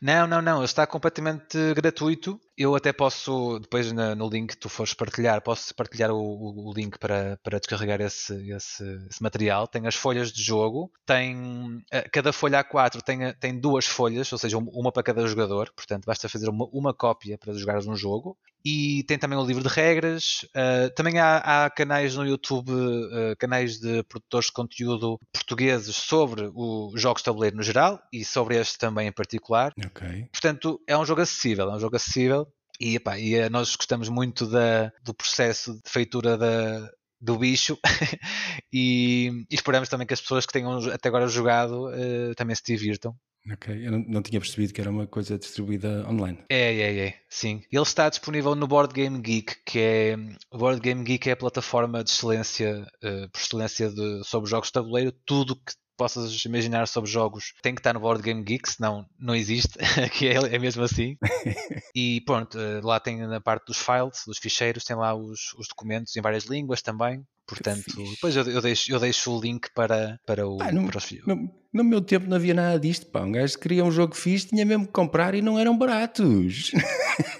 Não, 0.00 0.26
não, 0.26 0.40
não, 0.40 0.58
ele 0.58 0.64
está 0.64 0.86
completamente 0.86 1.56
gratuito. 1.74 2.40
Eu 2.58 2.74
até 2.74 2.92
posso, 2.92 3.60
depois 3.60 3.92
no 3.92 4.28
link 4.28 4.50
que 4.50 4.56
tu 4.56 4.68
fores 4.68 4.92
partilhar, 4.92 5.40
posso 5.40 5.72
partilhar 5.76 6.10
o, 6.10 6.68
o 6.68 6.72
link 6.74 6.98
para, 6.98 7.38
para 7.40 7.60
descarregar 7.60 8.00
esse, 8.00 8.34
esse, 8.50 8.82
esse, 9.08 9.22
material. 9.22 9.68
Tem 9.68 9.86
as 9.86 9.94
folhas 9.94 10.32
de 10.32 10.42
jogo, 10.42 10.90
tem 11.06 11.80
eh, 11.92 12.08
cada 12.12 12.32
folha 12.32 12.64
A4 12.64 13.00
tem, 13.00 13.32
tem 13.34 13.60
duas 13.60 13.86
folhas, 13.86 14.32
ou 14.32 14.38
seja, 14.38 14.58
uma 14.58 14.90
para 14.90 15.04
cada 15.04 15.24
jogador, 15.24 15.72
portanto 15.72 16.04
basta 16.04 16.28
fazer 16.28 16.48
uma, 16.48 16.66
uma 16.72 16.92
cópia 16.92 17.38
para 17.38 17.54
jogares 17.54 17.86
um 17.86 17.94
jogo. 17.94 18.36
E 18.64 19.04
tem 19.04 19.16
também 19.16 19.38
o 19.38 19.44
livro 19.44 19.62
de 19.62 19.68
regras. 19.68 20.44
Uh, 20.48 20.92
também 20.94 21.18
há, 21.18 21.36
há, 21.64 21.70
canais 21.70 22.16
no 22.16 22.26
YouTube, 22.26 22.72
uh, 22.72 23.36
canais 23.38 23.78
de 23.78 24.02
produtores 24.02 24.46
de 24.48 24.52
conteúdo 24.52 25.18
portugueses 25.32 25.94
sobre 25.94 26.50
os 26.52 27.00
jogos 27.00 27.20
de 27.22 27.26
tabuleiro 27.26 27.56
no 27.56 27.62
geral 27.62 28.00
e 28.12 28.24
sobre 28.24 28.56
este 28.56 28.76
também 28.76 29.06
em 29.06 29.12
particular. 29.12 29.72
Okay. 29.86 30.26
Portanto, 30.32 30.80
é 30.86 30.98
um 30.98 31.06
jogo 31.06 31.20
acessível, 31.20 31.70
é 31.70 31.76
um 31.76 31.80
jogo 31.80 31.96
acessível 31.96 32.47
e, 32.80 32.96
epá, 32.96 33.18
e 33.18 33.34
eh, 33.34 33.48
nós 33.48 33.74
gostamos 33.74 34.08
muito 34.08 34.46
da, 34.46 34.92
do 35.02 35.14
processo 35.14 35.74
de 35.74 35.90
feitura 35.90 36.36
da, 36.36 36.90
do 37.20 37.38
bicho 37.38 37.78
e, 38.72 39.44
e, 39.50 39.54
esperamos 39.54 39.88
também 39.88 40.06
que 40.06 40.14
as 40.14 40.20
pessoas 40.20 40.46
que 40.46 40.52
tenham 40.52 40.78
até 40.90 41.08
agora 41.08 41.26
jogado 41.26 41.88
uh, 41.88 42.34
também 42.36 42.54
se 42.54 42.62
divirtam. 42.64 43.14
Ok, 43.50 43.86
eu 43.86 43.90
não, 43.90 43.98
não, 44.06 44.22
tinha 44.22 44.40
percebido 44.40 44.74
que 44.74 44.80
era 44.80 44.90
uma 44.90 45.06
coisa 45.06 45.38
distribuída 45.38 46.06
online. 46.06 46.38
É, 46.50 46.74
é, 46.74 47.06
é, 47.06 47.20
sim. 47.30 47.62
Ele 47.72 47.82
está 47.82 48.08
disponível 48.08 48.54
no 48.54 48.66
Board 48.66 48.92
Game 48.92 49.18
Geek, 49.20 49.56
que 49.64 49.78
é 49.78 50.16
o 50.52 50.58
Board 50.58 50.80
Game 50.80 51.02
Geek 51.02 51.30
é 51.30 51.32
a 51.32 51.36
plataforma 51.36 52.04
de 52.04 52.10
excelência, 52.10 52.86
uh, 53.02 53.28
por 53.30 53.40
excelência 53.40 53.88
de, 53.90 54.22
sobre 54.24 54.50
jogos 54.50 54.68
de 54.68 54.72
tabuleiro, 54.72 55.12
tudo 55.24 55.56
que 55.56 55.72
possas 55.98 56.44
imaginar 56.44 56.86
sobre 56.86 57.10
jogos 57.10 57.52
tem 57.60 57.74
que 57.74 57.80
estar 57.80 57.92
no 57.92 58.00
Board 58.00 58.22
Game 58.22 58.42
Geek, 58.42 58.70
senão 58.70 59.04
não 59.18 59.34
existe, 59.34 59.76
que 60.16 60.28
é, 60.28 60.34
é 60.34 60.58
mesmo 60.58 60.82
assim. 60.84 61.16
e 61.94 62.22
pronto, 62.22 62.58
eh, 62.58 62.80
lá 62.82 63.00
tem 63.00 63.18
na 63.26 63.40
parte 63.40 63.66
dos 63.66 63.78
files, 63.78 64.22
dos 64.26 64.38
ficheiros, 64.38 64.84
tem 64.84 64.96
lá 64.96 65.14
os, 65.14 65.52
os 65.58 65.68
documentos 65.68 66.16
em 66.16 66.22
várias 66.22 66.44
línguas 66.44 66.80
também. 66.80 67.26
Portanto, 67.46 68.04
depois 68.10 68.36
eu, 68.36 68.44
eu, 68.44 68.60
deixo, 68.60 68.92
eu 68.92 69.00
deixo 69.00 69.34
o 69.34 69.40
link 69.40 69.70
para, 69.74 70.20
para, 70.26 70.46
o, 70.46 70.58
no, 70.58 70.86
para 70.86 70.98
os 70.98 71.10
no, 71.26 71.50
no, 71.72 71.82
meu 71.82 72.02
tempo 72.02 72.28
não 72.28 72.36
havia 72.36 72.52
nada 72.52 72.78
disto. 72.78 73.06
Pá. 73.06 73.22
Um 73.22 73.32
gajo 73.32 73.58
queria 73.58 73.82
um 73.82 73.90
jogo 73.90 74.14
fixe, 74.14 74.48
tinha 74.48 74.66
mesmo 74.66 74.86
que 74.86 74.92
comprar 74.92 75.34
e 75.34 75.40
não 75.40 75.58
eram 75.58 75.76
baratos. 75.76 76.70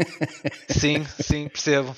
Sim, 0.70 1.04
sim, 1.20 1.48
percebo. 1.48 1.94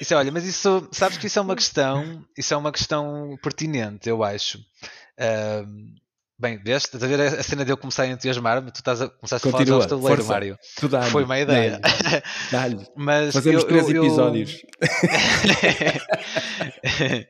Isso 0.00 0.14
é, 0.14 0.16
olha, 0.16 0.30
mas 0.30 0.44
isso, 0.44 0.88
sabes 0.92 1.18
que 1.18 1.26
isso 1.26 1.38
é 1.38 1.42
uma 1.42 1.56
questão, 1.56 2.24
isso 2.38 2.54
é 2.54 2.56
uma 2.56 2.70
questão 2.70 3.36
pertinente, 3.42 4.08
eu 4.08 4.22
acho. 4.22 4.58
Uh, 5.20 5.66
bem, 6.38 6.56
vês, 6.62 6.84
estás 6.84 7.02
a 7.02 7.06
ver 7.06 7.20
a 7.20 7.42
cena 7.42 7.62
de 7.64 7.70
eu 7.70 7.76
começar 7.76 8.04
a 8.04 8.06
entusiasmar-me, 8.06 8.70
tu 8.70 8.76
estás 8.76 9.02
a 9.02 9.10
começar 9.10 9.36
a 9.36 9.40
falar 9.40 9.64
de 9.64 9.88
tabuleiro, 9.88 10.24
Mário. 10.24 10.58
Foi 11.10 11.24
uma 11.24 11.38
ideia. 11.38 11.78
Dá-lhe. 12.50 12.76
Dá 12.76 12.84
mas 12.96 13.34
Fazemos 13.34 13.62
eu, 13.62 13.68
três 13.68 13.90
eu, 13.90 14.02
episódios. 14.02 14.62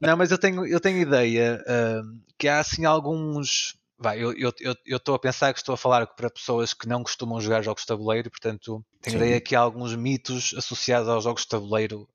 Não, 0.00 0.16
mas 0.16 0.30
eu 0.30 0.38
tenho, 0.38 0.66
eu 0.66 0.80
tenho 0.80 0.98
ideia 0.98 1.62
uh, 1.62 2.02
que 2.38 2.48
há 2.48 2.60
assim 2.60 2.86
alguns 2.86 3.76
Vai, 3.98 4.22
eu 4.22 4.32
estou 4.32 4.52
eu, 4.60 4.74
eu, 4.84 5.14
a 5.14 5.18
pensar 5.18 5.54
que 5.54 5.58
estou 5.58 5.74
a 5.74 5.78
falar 5.78 6.06
para 6.06 6.28
pessoas 6.28 6.74
que 6.74 6.86
não 6.86 7.02
costumam 7.02 7.40
jogar 7.40 7.62
jogos 7.62 7.80
de 7.82 7.86
tabuleiro, 7.86 8.30
portanto, 8.30 8.84
tenho 9.00 9.18
Sim. 9.18 9.24
ideia 9.24 9.40
que 9.40 9.56
há 9.56 9.60
alguns 9.60 9.96
mitos 9.96 10.52
associados 10.54 11.08
aos 11.08 11.24
jogos 11.24 11.42
de 11.42 11.48
tabuleiro 11.48 12.06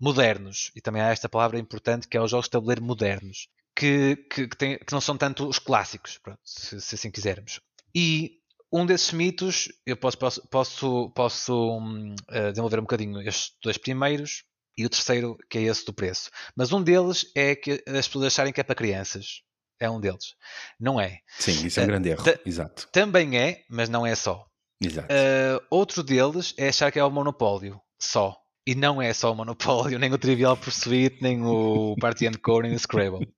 modernos, 0.00 0.70
e 0.76 0.80
também 0.80 1.02
há 1.02 1.08
esta 1.08 1.28
palavra 1.28 1.58
importante 1.58 2.06
que 2.06 2.16
é 2.16 2.20
os 2.20 2.30
jogos 2.30 2.46
de 2.46 2.52
tabuleiro 2.52 2.84
modernos, 2.84 3.48
que, 3.76 4.16
que, 4.30 4.48
que, 4.48 4.56
tem, 4.56 4.78
que 4.78 4.92
não 4.92 5.00
são 5.00 5.16
tanto 5.16 5.46
os 5.46 5.58
clássicos, 5.58 6.18
pronto, 6.18 6.40
se, 6.42 6.80
se, 6.80 6.94
assim 6.94 7.10
quisermos. 7.10 7.60
E 7.94 8.38
um 8.72 8.86
desses 8.86 9.12
mitos, 9.12 9.68
eu 9.84 9.96
posso, 9.96 10.18
posso, 10.18 10.48
posso, 10.48 11.10
posso 11.10 11.78
uh, 11.78 12.50
desenvolver 12.50 12.78
um 12.78 12.82
bocadinho 12.82 13.20
estes 13.20 13.52
dois 13.62 13.78
primeiros, 13.78 14.44
e 14.78 14.84
o 14.84 14.90
terceiro, 14.90 15.36
que 15.48 15.58
é 15.58 15.62
esse 15.62 15.84
do 15.84 15.92
preço. 15.92 16.30
Mas 16.54 16.72
um 16.72 16.82
deles 16.82 17.30
é 17.34 17.54
que 17.54 17.82
as 17.86 18.06
pessoas 18.06 18.26
acharem 18.26 18.52
que 18.52 18.60
é 18.60 18.64
para 18.64 18.74
crianças 18.74 19.42
é 19.78 19.90
um 19.90 20.00
deles. 20.00 20.34
Não 20.80 21.00
é. 21.00 21.18
Sim, 21.38 21.66
isso 21.66 21.80
é 21.80 21.82
um 21.82 21.86
uh, 21.86 21.88
grande 21.88 22.08
erro. 22.10 22.24
Exato. 22.44 22.88
Também 22.90 23.38
é, 23.38 23.62
mas 23.68 23.88
não 23.88 24.06
é 24.06 24.14
só. 24.14 24.46
Exato. 24.80 25.08
Uh, 25.12 25.66
outro 25.70 26.02
deles 26.02 26.54
é 26.56 26.68
achar 26.68 26.90
que 26.90 26.98
é 26.98 27.04
o 27.04 27.10
monopólio 27.10 27.80
só. 27.98 28.36
E 28.66 28.74
não 28.74 29.00
é 29.00 29.12
só 29.12 29.32
o 29.32 29.34
monopólio, 29.34 29.98
nem 30.00 30.12
o 30.12 30.18
Trivial 30.18 30.56
Pursuit, 30.56 31.18
nem 31.22 31.42
o 31.44 31.94
Party 32.00 32.26
and 32.26 32.38
Core, 32.42 32.66
nem 32.66 32.76
o 32.76 32.78
Scrabble. 32.78 33.28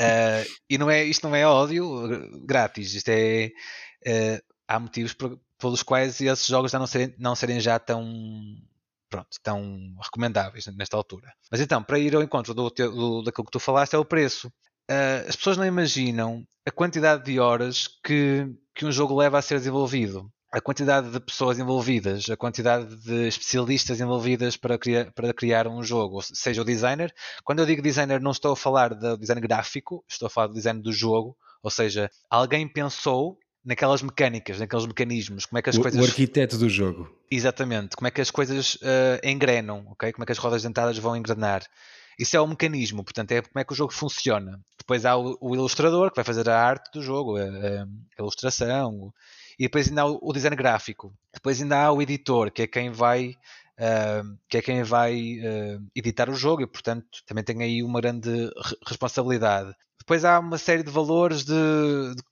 Uh, 0.00 0.44
e 0.68 0.78
não 0.78 0.90
é, 0.90 1.04
isto 1.04 1.28
não 1.28 1.34
é 1.34 1.46
ódio 1.46 2.44
grátis. 2.44 2.94
Isto 2.94 3.08
é. 3.08 3.50
há 4.68 4.78
motivos 4.78 5.16
pelos 5.58 5.82
quais 5.82 6.20
esses 6.20 6.46
jogos 6.46 6.70
já 6.70 6.78
não 6.78 6.86
serem, 6.86 7.14
não 7.18 7.34
serem 7.34 7.60
já 7.60 7.78
tão 7.78 8.06
pronto, 9.10 9.28
tão 9.42 9.94
recomendáveis 10.02 10.66
nesta 10.76 10.96
altura. 10.96 11.32
Mas 11.50 11.60
então, 11.60 11.82
para 11.82 11.98
ir 11.98 12.14
ao 12.14 12.22
encontro 12.22 12.52
do, 12.54 12.68
do, 12.70 13.22
daquilo 13.22 13.44
que 13.44 13.52
tu 13.52 13.60
falaste, 13.60 13.94
é 13.94 13.98
o 13.98 14.04
preço 14.04 14.52
uh, 14.90 15.28
as 15.28 15.36
pessoas 15.36 15.56
não 15.56 15.66
imaginam 15.66 16.46
a 16.66 16.70
quantidade 16.70 17.24
de 17.24 17.38
horas 17.38 17.88
que, 18.04 18.46
que 18.74 18.86
um 18.86 18.92
jogo 18.92 19.16
leva 19.16 19.38
a 19.38 19.42
ser 19.42 19.58
desenvolvido. 19.58 20.30
A 20.54 20.60
quantidade 20.60 21.10
de 21.10 21.18
pessoas 21.18 21.58
envolvidas, 21.58 22.30
a 22.30 22.36
quantidade 22.36 22.94
de 23.02 23.26
especialistas 23.26 24.00
envolvidas 24.00 24.56
para 24.56 24.78
criar, 24.78 25.10
para 25.10 25.34
criar 25.34 25.66
um 25.66 25.82
jogo, 25.82 26.22
seja 26.22 26.62
o 26.62 26.64
designer. 26.64 27.12
Quando 27.42 27.58
eu 27.58 27.66
digo 27.66 27.82
designer, 27.82 28.20
não 28.20 28.30
estou 28.30 28.52
a 28.52 28.56
falar 28.56 28.94
do 28.94 29.18
design 29.18 29.40
gráfico, 29.40 30.04
estou 30.08 30.26
a 30.26 30.30
falar 30.30 30.46
do 30.46 30.54
design 30.54 30.80
do 30.80 30.92
jogo, 30.92 31.36
ou 31.60 31.72
seja, 31.72 32.08
alguém 32.30 32.68
pensou 32.68 33.36
naquelas 33.64 34.00
mecânicas, 34.00 34.60
naqueles 34.60 34.86
mecanismos, 34.86 35.44
como 35.44 35.58
é 35.58 35.62
que 35.62 35.70
as 35.70 35.76
o, 35.76 35.82
coisas. 35.82 36.00
O 36.00 36.04
arquiteto 36.04 36.56
do 36.56 36.68
jogo. 36.68 37.10
Exatamente, 37.28 37.96
como 37.96 38.06
é 38.06 38.12
que 38.12 38.20
as 38.20 38.30
coisas 38.30 38.76
uh, 38.76 39.18
engrenam, 39.24 39.84
ok? 39.88 40.12
Como 40.12 40.22
é 40.22 40.26
que 40.26 40.32
as 40.32 40.38
rodas 40.38 40.62
dentadas 40.62 40.96
vão 40.98 41.16
engrenar. 41.16 41.64
Isso 42.16 42.36
é 42.36 42.40
o 42.40 42.46
mecanismo, 42.46 43.02
portanto, 43.02 43.32
é 43.32 43.42
como 43.42 43.58
é 43.58 43.64
que 43.64 43.72
o 43.72 43.76
jogo 43.76 43.92
funciona. 43.92 44.60
Depois 44.78 45.04
há 45.04 45.16
o, 45.16 45.36
o 45.40 45.56
ilustrador 45.56 46.10
que 46.10 46.16
vai 46.16 46.24
fazer 46.24 46.48
a 46.48 46.56
arte 46.56 46.92
do 46.92 47.02
jogo, 47.02 47.38
a, 47.38 47.42
a 47.42 47.86
ilustração, 48.20 49.12
e 49.58 49.64
depois 49.64 49.88
ainda 49.88 50.02
há 50.02 50.06
o, 50.06 50.32
design 50.32 50.56
gráfico. 50.56 51.12
Depois 51.32 51.60
ainda 51.60 51.78
há 51.78 51.92
o 51.92 52.02
editor, 52.02 52.50
que 52.50 52.62
é 52.62 52.66
quem 52.66 52.90
vai, 52.90 53.30
uh, 53.78 54.38
que 54.48 54.58
é 54.58 54.62
quem 54.62 54.82
vai 54.82 55.14
uh, 55.14 55.86
editar 55.94 56.28
o 56.28 56.34
jogo 56.34 56.62
e, 56.62 56.66
portanto, 56.66 57.06
também 57.26 57.44
tem 57.44 57.62
aí 57.62 57.82
uma 57.82 58.00
grande 58.00 58.50
responsabilidade. 58.86 59.74
Depois 59.98 60.24
há 60.24 60.38
uma 60.38 60.58
série 60.58 60.82
de 60.82 60.90
valores 60.90 61.44
de, 61.44 61.54
de 62.14 62.22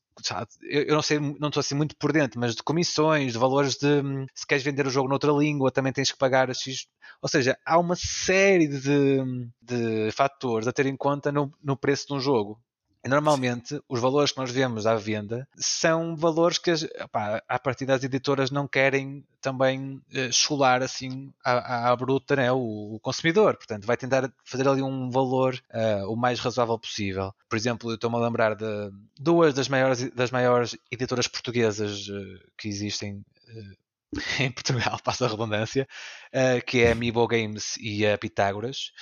eu 0.62 0.94
não 0.94 1.02
sei, 1.02 1.18
não 1.18 1.48
estou 1.48 1.60
assim 1.60 1.74
muito 1.74 1.96
por 1.96 2.12
dentro, 2.12 2.38
mas 2.38 2.54
de 2.54 2.62
comissões, 2.62 3.32
de 3.32 3.38
valores 3.38 3.76
de 3.76 4.02
se 4.34 4.46
queres 4.46 4.62
vender 4.62 4.86
o 4.86 4.90
jogo 4.90 5.08
noutra 5.08 5.32
língua, 5.32 5.72
também 5.72 5.92
tens 5.92 6.12
que 6.12 6.18
pagar 6.18 6.54
X. 6.54 6.86
Ou 7.20 7.28
seja, 7.28 7.56
há 7.64 7.78
uma 7.78 7.96
série 7.96 8.68
de, 8.68 9.48
de 9.60 10.10
fatores 10.12 10.68
a 10.68 10.72
ter 10.72 10.86
em 10.86 10.96
conta 10.96 11.32
no, 11.32 11.52
no 11.62 11.76
preço 11.76 12.08
de 12.08 12.14
um 12.14 12.20
jogo. 12.20 12.60
Normalmente, 13.08 13.80
os 13.88 14.00
valores 14.00 14.30
que 14.30 14.38
nós 14.38 14.50
vemos 14.50 14.86
à 14.86 14.94
venda 14.94 15.48
são 15.56 16.14
valores 16.14 16.56
que, 16.58 16.70
a 17.48 17.58
partir 17.58 17.84
das 17.84 18.04
editoras, 18.04 18.50
não 18.50 18.68
querem 18.68 19.24
também 19.40 20.00
uh, 20.14 20.32
chular 20.32 20.82
assim 20.82 21.32
à, 21.44 21.90
à 21.90 21.96
bruta 21.96 22.36
né, 22.36 22.52
o, 22.52 22.94
o, 22.94 23.00
consumidor. 23.00 23.56
Portanto, 23.56 23.84
vai 23.86 23.96
tentar 23.96 24.32
fazer 24.44 24.68
ali 24.68 24.82
um 24.82 25.10
valor 25.10 25.60
uh, 25.74 26.12
o 26.12 26.16
mais 26.16 26.38
razoável 26.38 26.78
possível. 26.78 27.34
Por 27.48 27.56
exemplo, 27.56 27.90
eu 27.90 27.96
estou-me 27.96 28.16
a 28.16 28.20
lembrar 28.20 28.54
de 28.54 28.92
duas 29.18 29.52
das 29.52 29.68
maiores, 29.68 30.08
das 30.12 30.30
maiores 30.30 30.76
editoras 30.90 31.26
portuguesas 31.26 32.06
uh, 32.06 32.38
que 32.56 32.68
existem 32.68 33.24
em 34.38 34.50
Portugal, 34.52 34.96
passa 35.02 35.26
a 35.26 35.28
redundância, 35.28 35.88
que 36.66 36.82
é 36.82 36.90
a 36.90 36.92
Amiibo 36.92 37.26
Games 37.26 37.76
e 37.80 38.06
a 38.06 38.16
Pitágoras 38.16 38.92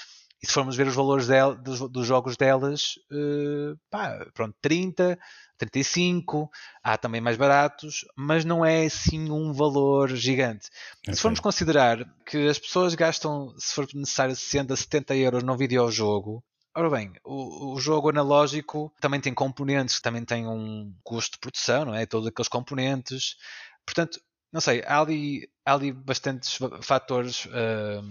e 0.42 0.46
se 0.46 0.53
formos 0.53 0.76
ver 0.76 0.87
os 0.87 0.94
valores 0.94 1.26
del, 1.26 1.55
dos, 1.55 1.81
dos, 1.90 2.07
jogos 2.07 2.37
delas, 2.37 2.94
uh, 3.12 3.79
pá, 3.90 4.26
pronto, 4.33 4.57
30, 4.62 5.18
35, 5.59 6.50
há 6.83 6.96
também 6.96 7.20
mais 7.20 7.37
baratos, 7.37 8.07
mas 8.16 8.44
não 8.44 8.64
é 8.64 8.87
assim 8.87 9.31
um 9.31 9.53
valor 9.53 10.09
gigante. 10.16 10.68
Okay. 11.03 11.14
Se 11.14 11.20
formos 11.20 11.40
considerar 11.40 12.05
que 12.24 12.48
as 12.48 12.59
pessoas 12.59 12.94
gastam, 12.94 13.55
se 13.59 13.74
for 13.74 13.87
necessário, 13.94 14.35
60, 14.35 14.74
70 14.74 15.16
euros 15.16 15.42
num 15.42 15.57
videojogo, 15.57 16.42
Ora 16.72 16.88
bem, 16.88 17.12
o, 17.24 17.74
o, 17.74 17.81
jogo 17.81 18.11
analógico 18.11 18.94
também 19.00 19.20
tem 19.20 19.35
componentes, 19.35 20.00
também 20.00 20.24
tem 20.24 20.46
um 20.46 20.94
custo 21.03 21.33
de 21.33 21.40
produção, 21.40 21.87
não 21.87 21.94
é? 21.96 22.07
Todos 22.07 22.29
aqueles 22.29 22.48
componentes. 22.48 23.35
Portanto, 23.85 24.20
não 24.53 24.61
sei, 24.61 24.83
há 24.87 25.00
ali, 25.00 25.48
há 25.64 25.74
ali 25.74 25.92
bastantes 25.92 26.59
fatores 26.83 27.46
uh, 27.46 28.03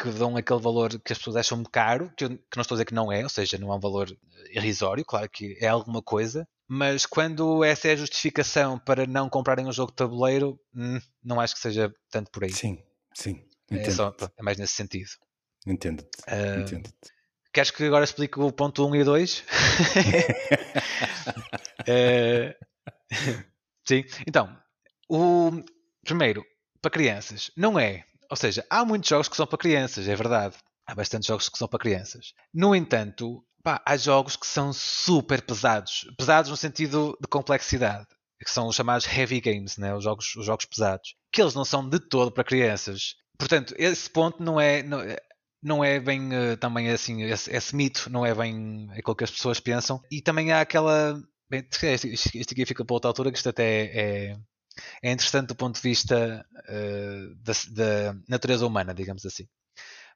que 0.00 0.10
dão 0.10 0.36
aquele 0.36 0.60
valor 0.60 0.98
que 1.00 1.12
as 1.12 1.18
pessoas 1.18 1.36
acham 1.36 1.62
caro, 1.64 2.10
que, 2.16 2.24
eu, 2.24 2.30
que 2.30 2.56
não 2.56 2.62
estou 2.62 2.74
a 2.74 2.76
dizer 2.76 2.86
que 2.86 2.94
não 2.94 3.12
é, 3.12 3.22
ou 3.22 3.28
seja, 3.28 3.58
não 3.58 3.72
é 3.72 3.76
um 3.76 3.80
valor 3.80 4.16
irrisório, 4.50 5.04
claro 5.04 5.28
que 5.28 5.58
é 5.60 5.68
alguma 5.68 6.02
coisa, 6.02 6.48
mas 6.66 7.04
quando 7.04 7.62
essa 7.62 7.88
é 7.88 7.92
a 7.92 7.96
justificação 7.96 8.78
para 8.78 9.06
não 9.06 9.28
comprarem 9.28 9.66
um 9.66 9.72
jogo 9.72 9.92
de 9.92 9.96
tabuleiro, 9.96 10.58
hum, 10.74 11.00
não 11.22 11.40
acho 11.40 11.54
que 11.54 11.60
seja 11.60 11.92
tanto 12.10 12.30
por 12.30 12.44
aí. 12.44 12.52
Sim, 12.52 12.82
sim. 13.14 13.44
É, 13.70 13.90
só, 13.90 14.14
é 14.36 14.42
mais 14.42 14.56
nesse 14.56 14.74
sentido. 14.74 15.10
Entendo-te. 15.66 16.08
Uh, 16.26 16.60
Entendo 16.60 16.90
queres 17.52 17.70
que 17.70 17.84
agora 17.84 18.04
explique 18.04 18.38
o 18.38 18.52
ponto 18.52 18.86
1 18.86 18.96
e 18.96 19.04
2? 19.04 19.44
uh, 21.80 22.54
sim, 23.84 24.04
então, 24.26 24.56
o 25.08 25.50
primeiro, 26.04 26.44
para 26.80 26.90
crianças, 26.90 27.50
não 27.56 27.78
é 27.78 28.04
ou 28.30 28.36
seja, 28.36 28.64
há 28.70 28.84
muitos 28.84 29.08
jogos 29.08 29.28
que 29.28 29.36
são 29.36 29.46
para 29.46 29.58
crianças, 29.58 30.06
é 30.06 30.14
verdade. 30.14 30.56
Há 30.86 30.94
bastantes 30.94 31.26
jogos 31.26 31.48
que 31.48 31.58
são 31.58 31.66
para 31.66 31.80
crianças. 31.80 32.32
No 32.54 32.74
entanto, 32.74 33.44
pá, 33.62 33.82
há 33.84 33.96
jogos 33.96 34.36
que 34.36 34.46
são 34.46 34.72
super 34.72 35.42
pesados. 35.42 36.06
Pesados 36.16 36.50
no 36.50 36.56
sentido 36.56 37.18
de 37.20 37.26
complexidade. 37.26 38.06
Que 38.42 38.50
são 38.50 38.68
os 38.68 38.76
chamados 38.76 39.06
heavy 39.06 39.40
games, 39.40 39.76
né? 39.76 39.94
os, 39.94 40.04
jogos, 40.04 40.34
os 40.36 40.46
jogos 40.46 40.64
pesados. 40.64 41.14
Que 41.32 41.42
eles 41.42 41.54
não 41.54 41.64
são 41.64 41.86
de 41.86 41.98
todo 41.98 42.30
para 42.30 42.44
crianças. 42.44 43.16
Portanto, 43.36 43.74
esse 43.76 44.08
ponto 44.08 44.42
não 44.42 44.60
é, 44.60 44.82
não, 44.82 45.00
não 45.62 45.84
é 45.84 45.98
bem 45.98 46.28
uh, 46.28 46.56
também 46.56 46.88
assim, 46.90 47.22
esse, 47.22 47.54
esse, 47.54 47.74
mito 47.74 48.08
não 48.10 48.24
é 48.24 48.34
bem 48.34 48.88
aquilo 48.92 49.16
que 49.16 49.24
as 49.24 49.30
pessoas 49.30 49.60
pensam. 49.60 50.00
E 50.10 50.22
também 50.22 50.52
há 50.52 50.60
aquela. 50.60 51.20
Bem, 51.50 51.66
isto 51.82 52.52
aqui 52.52 52.64
fica 52.64 52.84
para 52.84 52.94
outra 52.94 53.10
altura, 53.10 53.32
que 53.32 53.38
isto 53.38 53.48
até 53.48 53.84
é, 53.86 54.36
é 55.02 55.12
interessante 55.12 55.48
do 55.48 55.54
ponto 55.54 55.76
de 55.76 55.82
vista 55.82 56.46
uh, 56.68 57.34
da, 57.36 57.52
da, 57.70 58.16
natureza 58.28 58.66
humana, 58.66 58.94
digamos 58.94 59.24
assim. 59.24 59.46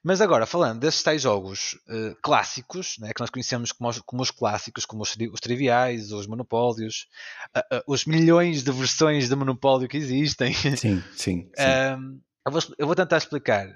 Mas 0.03 0.20
agora, 0.20 0.44
falando 0.44 0.81
desses 0.81 1.03
tais 1.03 1.22
jogos 1.22 1.79
uh, 1.88 2.14
clássicos, 2.22 2.96
né, 2.98 3.12
que 3.14 3.20
nós 3.20 3.31
conhecemos 3.31 3.72
como 3.72 3.88
os, 3.88 4.00
como 4.00 4.22
os 4.22 4.31
clássicos, 4.31 4.85
como 4.85 5.03
os, 5.03 5.16
os, 5.33 5.40
triviais, 5.40 6.12
os 6.12 6.27
monopólios, 6.27 7.07
uh, 7.57 7.83
os 7.87 8.05
milhões 8.05 8.62
de 8.62 8.70
versões 8.70 9.29
de 9.29 9.35
monopólio 9.35 9.88
que 9.88 9.96
existem. 9.96 10.53
Sim, 10.77 11.03
sim. 11.16 11.50
sim. 11.57 12.20
eu, 12.46 12.53
vou, 12.53 12.62
eu, 12.79 12.87
vou, 12.87 12.94
tentar 12.94 13.16
explicar 13.16 13.66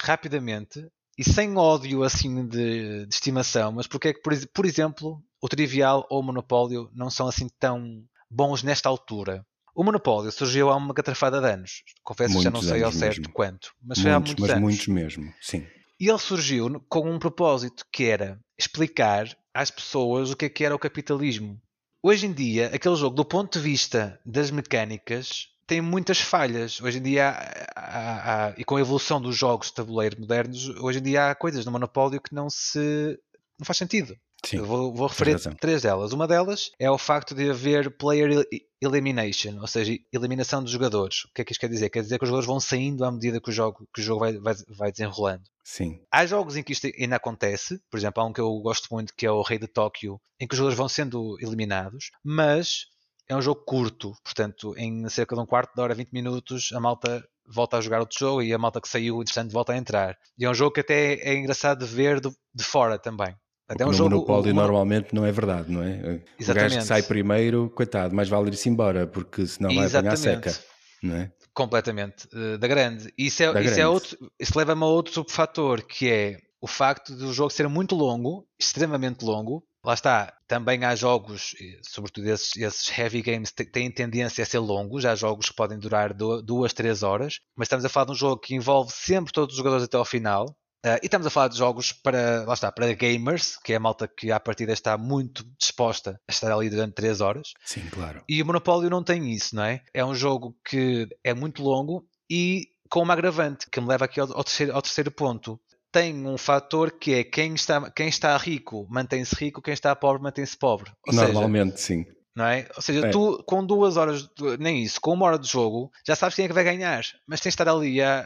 rapidamente 0.00 0.86
e 1.16 1.24
sem 1.24 1.56
ódio 1.56 2.02
assim 2.02 2.46
de, 2.46 3.06
de 3.06 3.14
estimação, 3.14 3.72
mas 3.72 3.86
porque 3.86 4.08
é 4.08 4.12
que, 4.12 4.20
por, 4.20 4.32
por 4.48 4.66
exemplo, 4.66 5.22
o 5.40 5.48
trivial 5.48 6.06
ou 6.10 6.20
o 6.20 6.22
monopólio 6.22 6.90
não 6.92 7.08
são 7.10 7.28
assim 7.28 7.48
tão 7.58 8.02
bons 8.30 8.62
nesta 8.62 8.88
altura. 8.88 9.46
O 9.74 9.82
monopólio 9.82 10.30
surgiu 10.30 10.70
há 10.70 10.76
uma 10.76 10.94
catrafada 10.94 11.40
de 11.40 11.48
anos. 11.48 11.82
Confesso 12.02 12.36
que 12.36 12.42
já 12.42 12.50
não 12.50 12.62
sei 12.62 12.82
ao 12.82 12.92
certo 12.92 13.18
mesmo. 13.18 13.32
quanto, 13.32 13.72
mas 13.82 13.98
foi 13.98 14.10
muitos, 14.10 14.14
há 14.14 14.20
muitos 14.20 14.42
mas 14.42 14.50
anos. 14.50 14.62
muitos 14.62 14.86
mesmo, 14.86 15.34
sim. 15.40 15.66
E 15.98 16.08
ele 16.08 16.18
surgiu 16.18 16.84
com 16.88 17.10
um 17.10 17.18
propósito 17.18 17.84
que 17.92 18.04
era 18.04 18.38
explicar 18.58 19.36
às 19.52 19.70
pessoas 19.70 20.30
o 20.30 20.36
que 20.36 20.44
é 20.44 20.48
que 20.48 20.64
era 20.64 20.74
o 20.74 20.78
capitalismo. 20.78 21.60
Hoje 22.02 22.26
em 22.26 22.32
dia, 22.32 22.70
aquele 22.72 22.96
jogo, 22.96 23.16
do 23.16 23.24
ponto 23.24 23.58
de 23.58 23.64
vista 23.64 24.20
das 24.24 24.50
mecânicas, 24.50 25.48
tem 25.66 25.80
muitas 25.80 26.20
falhas. 26.20 26.80
Hoje 26.80 26.98
em 26.98 27.02
dia, 27.02 27.30
há, 27.30 27.80
há, 27.80 28.46
há, 28.46 28.54
e 28.58 28.64
com 28.64 28.76
a 28.76 28.80
evolução 28.80 29.20
dos 29.20 29.36
jogos 29.36 29.68
de 29.68 29.74
tabuleiro 29.74 30.20
modernos, 30.20 30.68
hoje 30.80 30.98
em 30.98 31.02
dia 31.02 31.30
há 31.30 31.34
coisas 31.34 31.64
no 31.64 31.72
Monopólio 31.72 32.20
que 32.20 32.34
não 32.34 32.50
se. 32.50 33.18
não 33.58 33.64
faz 33.64 33.78
sentido. 33.78 34.14
Sim, 34.44 34.58
vou, 34.58 34.92
vou 34.92 35.06
referir 35.06 35.38
três 35.56 35.82
delas. 35.82 36.12
Uma 36.12 36.26
delas 36.26 36.70
é 36.78 36.90
o 36.90 36.98
facto 36.98 37.34
de 37.34 37.50
haver 37.50 37.90
player 37.96 38.46
elimination, 38.80 39.58
ou 39.60 39.66
seja, 39.66 39.96
eliminação 40.12 40.62
dos 40.62 40.72
jogadores. 40.72 41.24
O 41.24 41.32
que 41.34 41.42
é 41.42 41.44
que 41.44 41.52
isto 41.52 41.60
quer 41.60 41.68
dizer? 41.68 41.90
Quer 41.90 42.02
dizer 42.02 42.18
que 42.18 42.24
os 42.24 42.28
jogadores 42.28 42.46
vão 42.46 42.60
saindo 42.60 43.04
à 43.04 43.10
medida 43.10 43.40
que 43.40 43.50
o 43.50 43.52
jogo, 43.52 43.88
que 43.94 44.00
o 44.00 44.04
jogo 44.04 44.20
vai, 44.20 44.36
vai, 44.38 44.54
vai 44.68 44.92
desenrolando. 44.92 45.44
Sim. 45.64 46.00
Há 46.10 46.26
jogos 46.26 46.56
em 46.56 46.62
que 46.62 46.72
isto 46.72 46.86
ainda 46.98 47.16
acontece, 47.16 47.80
por 47.90 47.96
exemplo, 47.96 48.22
há 48.22 48.26
um 48.26 48.32
que 48.32 48.40
eu 48.40 48.52
gosto 48.58 48.88
muito 48.90 49.14
que 49.16 49.26
é 49.26 49.30
o 49.30 49.42
Rei 49.42 49.58
de 49.58 49.66
Tóquio, 49.66 50.20
em 50.38 50.46
que 50.46 50.54
os 50.54 50.58
jogadores 50.58 50.76
vão 50.76 50.88
sendo 50.88 51.36
eliminados, 51.40 52.10
mas 52.22 52.86
é 53.28 53.34
um 53.34 53.40
jogo 53.40 53.64
curto, 53.64 54.12
portanto, 54.22 54.74
em 54.76 55.08
cerca 55.08 55.34
de 55.34 55.40
um 55.40 55.46
quarto 55.46 55.74
de 55.74 55.80
hora, 55.80 55.94
20 55.94 56.10
minutos, 56.10 56.70
a 56.74 56.80
malta 56.80 57.26
volta 57.46 57.78
a 57.78 57.80
jogar 57.80 58.00
outro 58.00 58.18
jogo 58.18 58.42
e 58.42 58.52
a 58.52 58.58
malta 58.58 58.80
que 58.80 58.88
saiu, 58.88 59.20
interessante, 59.20 59.52
volta 59.52 59.72
a 59.72 59.76
entrar. 59.76 60.18
E 60.38 60.44
é 60.44 60.50
um 60.50 60.54
jogo 60.54 60.72
que 60.72 60.80
até 60.80 61.14
é 61.14 61.34
engraçado 61.34 61.84
de 61.84 61.92
ver 61.92 62.20
de, 62.20 62.30
de 62.54 62.64
fora 62.64 62.98
também. 62.98 63.34
Até 63.68 63.84
um 63.84 63.88
no 63.88 63.94
jogo, 63.94 64.10
Monopólio 64.10 64.52
uma... 64.52 64.62
normalmente 64.62 65.14
não 65.14 65.24
é 65.24 65.32
verdade, 65.32 65.70
não 65.70 65.82
é? 65.82 66.20
Exatamente. 66.38 66.50
O 66.50 66.54
gajo 66.54 66.78
que 66.78 66.84
sai 66.84 67.02
primeiro, 67.02 67.70
coitado, 67.70 68.14
mais 68.14 68.28
vale 68.28 68.50
ir-se 68.50 68.68
embora, 68.68 69.06
porque 69.06 69.46
senão 69.46 69.74
vai 69.74 69.84
Exatamente. 69.84 70.20
apanhar 70.20 70.42
seca, 70.42 70.64
não 71.02 71.16
é? 71.16 71.32
Completamente, 71.54 72.28
uh, 72.34 72.58
da 72.58 72.66
grande. 72.66 73.12
Isso, 73.16 73.42
é, 73.42 73.52
da 73.52 73.60
isso, 73.60 73.72
é 73.72 73.74
grande. 73.74 73.80
é 73.80 73.88
outro, 73.88 74.32
isso 74.38 74.58
leva-me 74.58 74.82
a 74.82 74.86
outro 74.86 75.14
subfator, 75.14 75.82
que 75.86 76.10
é 76.10 76.38
o 76.60 76.66
facto 76.66 77.14
do 77.14 77.32
jogo 77.32 77.50
ser 77.50 77.68
muito 77.68 77.94
longo, 77.94 78.46
extremamente 78.58 79.24
longo, 79.24 79.64
Lá 79.84 79.92
está, 79.92 80.32
também 80.48 80.82
há 80.82 80.94
jogos, 80.94 81.54
sobretudo 81.82 82.26
esses, 82.30 82.56
esses 82.56 82.98
heavy 82.98 83.20
games, 83.20 83.52
têm 83.52 83.90
tendência 83.90 84.42
a 84.42 84.46
ser 84.46 84.58
longos. 84.58 85.04
Há 85.04 85.14
jogos 85.14 85.50
que 85.50 85.54
podem 85.54 85.78
durar 85.78 86.14
duas, 86.14 86.72
três 86.72 87.02
horas, 87.02 87.38
mas 87.54 87.66
estamos 87.66 87.84
a 87.84 87.90
falar 87.90 88.06
de 88.06 88.12
um 88.12 88.14
jogo 88.14 88.40
que 88.40 88.54
envolve 88.54 88.90
sempre 88.90 89.30
todos 89.30 89.52
os 89.52 89.58
jogadores 89.58 89.84
até 89.84 89.98
ao 89.98 90.04
final. 90.06 90.46
Uh, 90.84 91.00
e 91.02 91.06
estamos 91.06 91.26
a 91.26 91.30
falar 91.30 91.48
de 91.48 91.56
jogos 91.56 91.92
para, 91.92 92.44
lá 92.46 92.52
está, 92.52 92.70
para 92.70 92.92
gamers, 92.92 93.56
que 93.56 93.72
é 93.72 93.76
a 93.76 93.80
malta 93.80 94.06
que 94.06 94.30
à 94.30 94.38
partida 94.38 94.72
está 94.72 94.98
muito 94.98 95.42
disposta 95.58 96.20
a 96.28 96.32
estar 96.32 96.52
ali 96.52 96.68
durante 96.68 96.94
3 96.94 97.22
horas. 97.22 97.52
Sim, 97.64 97.88
claro. 97.90 98.22
E 98.28 98.42
o 98.42 98.46
Monopólio 98.46 98.90
não 98.90 99.02
tem 99.02 99.32
isso, 99.32 99.56
não 99.56 99.64
é? 99.64 99.82
É 99.94 100.04
um 100.04 100.14
jogo 100.14 100.54
que 100.62 101.08
é 101.24 101.32
muito 101.32 101.62
longo 101.62 102.06
e 102.30 102.68
com 102.90 103.02
uma 103.02 103.14
agravante, 103.14 103.66
que 103.70 103.80
me 103.80 103.88
leva 103.88 104.04
aqui 104.04 104.20
ao, 104.20 104.30
ao, 104.36 104.44
terceiro, 104.44 104.74
ao 104.74 104.82
terceiro 104.82 105.10
ponto 105.10 105.58
tem 105.90 106.26
um 106.26 106.36
fator 106.36 106.90
que 106.90 107.14
é 107.14 107.22
quem 107.22 107.54
está, 107.54 107.88
quem 107.92 108.08
está 108.08 108.36
rico 108.36 108.84
mantém-se 108.90 109.32
rico, 109.36 109.62
quem 109.62 109.72
está 109.72 109.94
pobre 109.94 110.20
mantém-se 110.20 110.58
pobre. 110.58 110.90
Ou 111.06 111.14
Normalmente, 111.14 111.80
seja, 111.80 112.04
sim. 112.04 112.14
Não 112.34 112.46
é? 112.46 112.68
Ou 112.74 112.82
seja, 112.82 113.06
é. 113.06 113.10
tu 113.10 113.42
com 113.46 113.64
duas 113.64 113.96
horas, 113.96 114.28
nem 114.58 114.82
isso, 114.82 115.00
com 115.00 115.12
uma 115.12 115.26
hora 115.26 115.38
de 115.38 115.48
jogo, 115.48 115.92
já 116.04 116.16
sabes 116.16 116.34
quem 116.34 116.46
é 116.46 116.48
que 116.48 116.54
vai 116.54 116.64
ganhar, 116.64 117.04
mas 117.26 117.40
tens 117.40 117.52
de 117.52 117.54
estar 117.54 117.68
ali 117.68 118.02
a, 118.02 118.24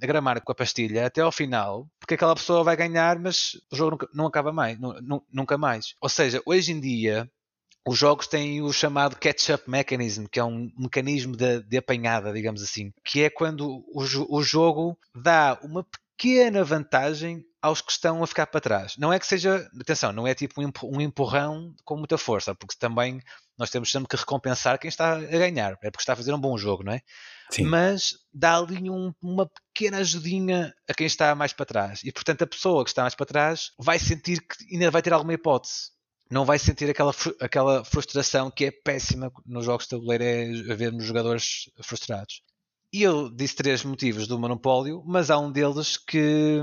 a, 0.00 0.06
gramar 0.06 0.40
com 0.40 0.52
a 0.52 0.54
pastilha 0.54 1.06
até 1.06 1.20
ao 1.20 1.30
final, 1.30 1.86
porque 2.00 2.14
aquela 2.14 2.34
pessoa 2.34 2.64
vai 2.64 2.76
ganhar, 2.76 3.18
mas 3.18 3.60
o 3.70 3.76
jogo 3.76 3.90
nunca, 3.90 4.08
não 4.14 4.26
acaba 4.26 4.52
mais, 4.52 4.78
nunca 5.30 5.58
mais. 5.58 5.94
Ou 6.00 6.08
seja, 6.08 6.40
hoje 6.46 6.72
em 6.72 6.80
dia, 6.80 7.30
os 7.86 7.98
jogos 7.98 8.26
têm 8.26 8.62
o 8.62 8.72
chamado 8.72 9.16
catch-up 9.16 9.68
mechanism, 9.68 10.24
que 10.30 10.40
é 10.40 10.44
um 10.44 10.70
mecanismo 10.78 11.36
de, 11.36 11.62
de, 11.62 11.76
apanhada, 11.76 12.32
digamos 12.32 12.62
assim, 12.62 12.92
que 13.04 13.22
é 13.22 13.30
quando 13.30 13.84
o, 13.92 14.02
o 14.30 14.42
jogo 14.42 14.96
dá 15.14 15.58
uma 15.62 15.84
pequena 16.16 16.62
vantagem 16.62 17.44
aos 17.60 17.80
que 17.80 17.92
estão 17.92 18.22
a 18.22 18.26
ficar 18.26 18.46
para 18.46 18.60
trás. 18.60 18.96
Não 18.96 19.12
é 19.12 19.18
que 19.18 19.26
seja, 19.26 19.68
atenção, 19.80 20.12
não 20.12 20.26
é 20.26 20.34
tipo 20.34 20.60
um 20.60 21.00
empurrão 21.00 21.74
com 21.84 21.96
muita 21.96 22.18
força, 22.18 22.54
porque 22.54 22.76
também 22.78 23.20
nós 23.58 23.70
temos 23.70 23.90
sempre 23.90 24.08
que 24.08 24.16
recompensar 24.16 24.78
quem 24.78 24.88
está 24.88 25.12
a 25.12 25.20
ganhar, 25.20 25.72
é 25.82 25.90
porque 25.90 26.02
está 26.02 26.14
a 26.14 26.16
fazer 26.16 26.32
um 26.32 26.40
bom 26.40 26.56
jogo, 26.56 26.82
não 26.82 26.92
é? 26.92 27.00
Sim. 27.50 27.64
Mas 27.64 28.14
dá 28.32 28.56
ali 28.56 28.88
um, 28.88 29.12
uma 29.22 29.46
pequena 29.46 29.98
ajudinha 29.98 30.74
a 30.88 30.94
quem 30.94 31.06
está 31.06 31.34
mais 31.34 31.52
para 31.52 31.66
trás. 31.66 32.00
E 32.02 32.10
portanto 32.10 32.42
a 32.42 32.46
pessoa 32.46 32.82
que 32.82 32.90
está 32.90 33.02
mais 33.02 33.14
para 33.14 33.26
trás 33.26 33.72
vai 33.78 33.98
sentir 33.98 34.40
que 34.40 34.74
ainda 34.74 34.90
vai 34.90 35.02
ter 35.02 35.12
alguma 35.12 35.34
hipótese. 35.34 35.90
Não 36.30 36.46
vai 36.46 36.58
sentir 36.58 36.88
aquela, 36.88 37.12
aquela 37.40 37.84
frustração 37.84 38.50
que 38.50 38.64
é 38.64 38.70
péssima 38.70 39.30
nos 39.44 39.66
jogos 39.66 39.84
de 39.84 39.90
tabuleiro, 39.90 40.24
é 40.24 40.74
vermos 40.74 41.04
jogadores 41.04 41.70
frustrados. 41.82 42.40
E 42.90 43.02
eu 43.02 43.30
disse 43.30 43.56
três 43.56 43.84
motivos 43.84 44.26
do 44.26 44.38
monopólio, 44.38 45.02
mas 45.06 45.30
há 45.30 45.38
um 45.38 45.52
deles 45.52 45.96
que, 45.96 46.62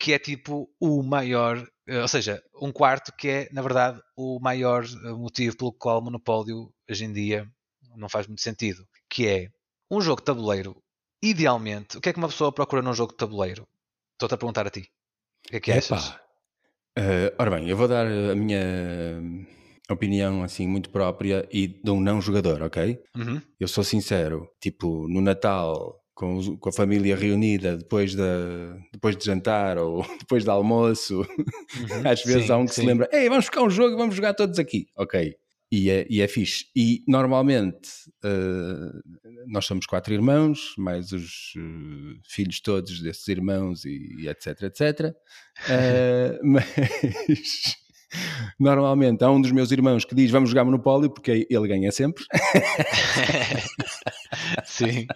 que 0.00 0.14
é 0.14 0.18
tipo 0.18 0.66
o 0.80 1.02
maior, 1.02 1.62
eh, 1.86 2.00
ou 2.00 2.08
seja, 2.08 2.42
um 2.60 2.72
quarto 2.72 3.12
que 3.12 3.28
é, 3.28 3.48
na 3.52 3.60
verdade, 3.60 4.00
o 4.16 4.40
maior 4.40 4.82
eh, 4.82 5.12
motivo 5.12 5.58
pelo 5.58 5.74
qual 5.74 5.98
o 5.98 6.02
monopólio 6.02 6.72
hoje 6.88 7.04
em 7.04 7.12
dia 7.12 7.46
não 7.94 8.08
faz 8.08 8.26
muito 8.26 8.40
sentido, 8.40 8.82
que 9.10 9.28
é 9.28 9.48
um 9.90 10.00
jogo 10.00 10.22
de 10.22 10.24
tabuleiro. 10.24 10.82
Idealmente, 11.22 11.98
o 11.98 12.00
que 12.00 12.08
é 12.08 12.12
que 12.14 12.18
uma 12.18 12.28
pessoa 12.28 12.50
procura 12.50 12.80
num 12.80 12.94
jogo 12.94 13.12
de 13.12 13.18
tabuleiro? 13.18 13.68
Estou-te 14.14 14.34
a 14.34 14.38
perguntar 14.38 14.66
a 14.66 14.70
ti. 14.70 14.88
O 15.46 15.50
que 15.50 15.56
é 15.56 15.60
que 15.60 15.70
Epa. 15.70 15.96
achas? 15.96 16.14
Uh, 16.98 17.30
ora 17.38 17.50
bem, 17.50 17.68
eu 17.68 17.76
vou 17.76 17.86
dar 17.86 18.06
a 18.06 18.34
minha 18.34 18.58
opinião 19.90 20.42
assim 20.42 20.66
muito 20.66 20.88
própria 20.88 21.46
e 21.52 21.68
de 21.68 21.90
um 21.90 22.00
não 22.00 22.22
jogador, 22.22 22.62
ok? 22.62 22.98
Uhum. 23.14 23.42
Eu 23.58 23.68
sou 23.68 23.84
sincero, 23.84 24.48
tipo 24.60 25.06
no 25.08 25.20
Natal 25.20 25.99
com, 26.20 26.58
com 26.58 26.68
a 26.68 26.72
família 26.72 27.16
reunida 27.16 27.78
depois 27.78 28.14
de, 28.14 28.22
depois 28.92 29.16
de 29.16 29.24
jantar 29.24 29.78
ou 29.78 30.04
depois 30.20 30.44
de 30.44 30.50
almoço, 30.50 31.20
uhum. 31.20 32.02
às 32.04 32.22
vezes 32.22 32.44
sim, 32.44 32.52
há 32.52 32.58
um 32.58 32.66
que 32.66 32.74
sim. 32.74 32.82
se 32.82 32.86
lembra, 32.86 33.08
ei, 33.10 33.26
vamos 33.30 33.46
ficar 33.46 33.62
um 33.62 33.70
jogo, 33.70 33.96
vamos 33.96 34.14
jogar 34.14 34.34
todos 34.34 34.58
aqui, 34.58 34.86
ok? 34.94 35.34
E 35.72 35.88
é, 35.88 36.06
e 36.10 36.20
é 36.20 36.28
fixe. 36.28 36.66
E 36.76 37.02
normalmente 37.08 37.88
uh, 38.22 39.00
nós 39.46 39.64
somos 39.64 39.86
quatro 39.86 40.12
irmãos, 40.12 40.74
mais 40.76 41.10
os 41.12 41.54
uh, 41.56 42.20
filhos 42.28 42.60
todos 42.60 43.00
desses 43.00 43.26
irmãos 43.28 43.86
e, 43.86 44.16
e 44.18 44.28
etc, 44.28 44.64
etc. 44.64 45.14
Uh, 45.70 46.38
mas 46.44 47.80
Normalmente 48.58 49.22
há 49.22 49.30
um 49.30 49.40
dos 49.40 49.52
meus 49.52 49.70
irmãos 49.70 50.04
que 50.04 50.16
diz 50.16 50.30
vamos 50.30 50.50
jogar 50.50 50.64
Monopólio 50.64 51.08
porque 51.08 51.46
ele 51.48 51.68
ganha 51.68 51.92
sempre. 51.92 52.24
Sim. 54.64 55.06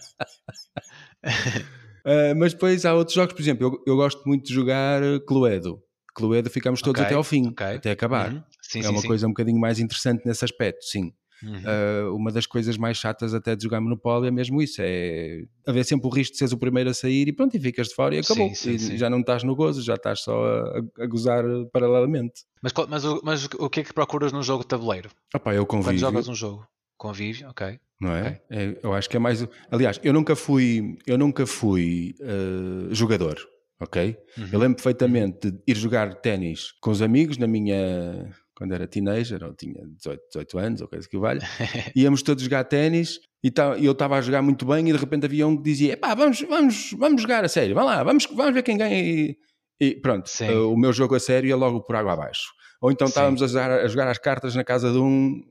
Uh, 2.05 2.35
mas 2.37 2.53
depois 2.53 2.85
há 2.85 2.95
outros 2.95 3.15
jogos, 3.15 3.35
por 3.35 3.43
exemplo, 3.43 3.67
eu, 3.67 3.93
eu 3.93 3.97
gosto 3.97 4.23
muito 4.27 4.47
de 4.47 4.55
jogar 4.55 5.01
Cluedo. 5.27 5.83
Cluedo 6.15 6.49
ficamos 6.49 6.81
todos 6.81 7.01
okay, 7.01 7.07
até 7.07 7.15
ao 7.15 7.25
fim, 7.25 7.49
okay. 7.49 7.77
até 7.77 7.91
acabar. 7.91 8.33
Uhum. 8.33 8.43
Sim, 8.63 8.81
é 8.81 8.83
sim, 8.83 8.89
uma 8.89 9.01
sim. 9.01 9.09
coisa 9.09 9.27
um 9.27 9.31
bocadinho 9.31 9.59
mais 9.59 9.81
interessante 9.81 10.25
nesse 10.25 10.45
aspecto, 10.45 10.85
sim. 10.85 11.13
Uhum. 11.43 11.59
Uh, 11.59 12.17
uma 12.17 12.33
das 12.33 12.47
coisas 12.47 12.77
mais 12.79 12.97
chatas 12.97 13.35
até 13.35 13.55
de 13.55 13.63
jogar 13.65 13.81
Monopólio 13.81 14.27
é 14.29 14.31
mesmo 14.31 14.63
isso: 14.63 14.81
é 14.81 15.45
haver 15.67 15.85
sempre 15.85 16.07
o 16.07 16.11
risco 16.11 16.33
de 16.33 16.39
seres 16.39 16.53
o 16.53 16.59
primeiro 16.59 16.91
a 16.91 16.95
sair 16.95 17.29
e 17.29 17.33
pronto, 17.33 17.55
e 17.57 17.61
ficas 17.61 17.89
de 17.89 17.95
fora 17.95 18.15
e 18.15 18.19
acabou. 18.19 18.49
Sim, 18.49 18.55
sim, 18.55 18.71
e 18.71 18.79
sim. 18.79 18.97
já 18.97 19.11
não 19.11 19.21
estás 19.21 19.43
no 19.43 19.55
gozo, 19.55 19.83
já 19.83 19.95
estás 19.95 20.21
só 20.21 20.45
a, 20.45 21.03
a 21.03 21.07
gozar 21.07 21.45
paralelamente. 21.73 22.45
Mas, 22.63 22.73
mas, 22.89 23.05
mas, 23.23 23.49
o 23.59 23.69
que 23.69 23.81
é 23.81 23.85
que 23.85 23.93
procuras 23.93 24.33
num 24.33 24.43
jogo 24.43 24.63
de 24.63 24.69
tabuleiro? 24.69 25.11
Opa, 25.35 25.55
eu 25.55 25.67
convivo. 25.67 25.91
Quando 25.91 25.99
jogas 25.99 26.29
um 26.29 26.35
jogo? 26.35 26.67
Convívio, 26.97 27.49
ok. 27.49 27.79
Não 28.01 28.13
é? 28.13 28.21
Okay. 28.21 28.41
é? 28.51 28.79
Eu 28.83 28.93
acho 28.93 29.09
que 29.09 29.17
é 29.17 29.21
mais. 29.21 29.47
Aliás, 29.71 30.01
eu 30.03 30.13
nunca 30.13 30.37
fui, 30.37 30.99
eu 31.07 31.17
nunca 31.17 31.47
fui 31.47 32.15
uh, 32.21 32.95
jogador, 32.95 33.37
ok? 33.81 34.17
Uhum. 34.37 34.49
Eu 34.53 34.59
lembro 34.59 34.77
perfeitamente 34.77 35.51
de 35.51 35.59
ir 35.67 35.77
jogar 35.77 36.15
ténis 36.15 36.73
com 36.81 36.91
os 36.91 37.01
amigos 37.03 37.39
na 37.39 37.47
minha 37.47 38.31
quando 38.55 38.73
era 38.73 38.87
teenager, 38.87 39.43
ou 39.43 39.53
tinha 39.53 39.85
18, 39.85 40.23
18 40.29 40.59
anos, 40.59 40.81
ou 40.81 40.89
coisa 40.89 41.09
que 41.09 41.19
vale, 41.19 41.41
íamos 41.95 42.23
todos 42.23 42.45
jogar 42.45 42.65
ténis 42.65 43.21
e 43.43 43.53
eu 43.83 43.93
estava 43.93 44.17
a 44.17 44.23
jogar 44.23 44.43
muito 44.43 44.65
bem 44.65 44.89
e 44.89 44.93
de 44.93 44.99
repente 44.99 45.27
havia 45.27 45.47
um 45.47 45.57
que 45.57 45.63
dizia, 45.65 45.97
pá, 45.97 46.15
vamos, 46.15 46.41
vamos, 46.43 46.95
vamos 46.97 47.21
jogar 47.21 47.45
a 47.45 47.49
sério, 47.49 47.75
vamos 47.75 47.91
lá, 47.91 48.03
vamos, 48.03 48.27
vamos 48.27 48.55
ver 48.55 48.63
quem 48.63 48.79
ganha 48.79 48.97
e, 48.97 49.37
e 49.81 49.97
pronto, 49.97 50.31
uh, 50.41 50.73
o 50.73 50.77
meu 50.79 50.93
jogo 50.93 51.17
a 51.17 51.21
sério 51.21 51.49
ia 51.49 51.57
logo 51.57 51.83
por 51.83 51.97
água 51.97 52.13
abaixo. 52.13 52.53
Ou 52.81 52.93
então 52.93 53.09
estávamos 53.09 53.43
a 53.43 53.47
jogar, 53.47 53.71
a 53.71 53.89
jogar 53.89 54.09
as 54.09 54.19
cartas 54.19 54.55
na 54.55 54.63
casa 54.63 54.93
de 54.93 54.99
um 54.99 55.43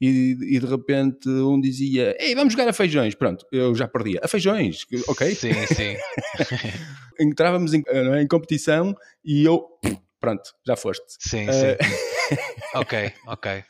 e, 0.00 0.36
e, 0.56 0.58
de 0.60 0.66
repente 0.66 1.28
um 1.28 1.60
dizia, 1.60 2.16
ei, 2.20 2.34
vamos 2.34 2.52
jogar 2.52 2.68
a 2.68 2.72
feijões, 2.72 3.14
pronto, 3.14 3.46
eu 3.50 3.74
já 3.74 3.88
perdia, 3.88 4.20
a 4.22 4.28
feijões, 4.28 4.84
ok? 5.08 5.34
Sim, 5.34 5.52
sim. 5.66 5.96
Entrávamos 7.18 7.72
em, 7.72 7.82
é, 7.86 8.22
em 8.22 8.26
competição 8.26 8.94
e 9.24 9.44
eu 9.44 9.64
pronto, 10.20 10.50
já 10.66 10.76
foste. 10.76 11.04
Sim, 11.18 11.48
uh... 11.48 11.52
sim. 11.52 12.36
ok, 12.74 13.12
ok. 13.26 13.64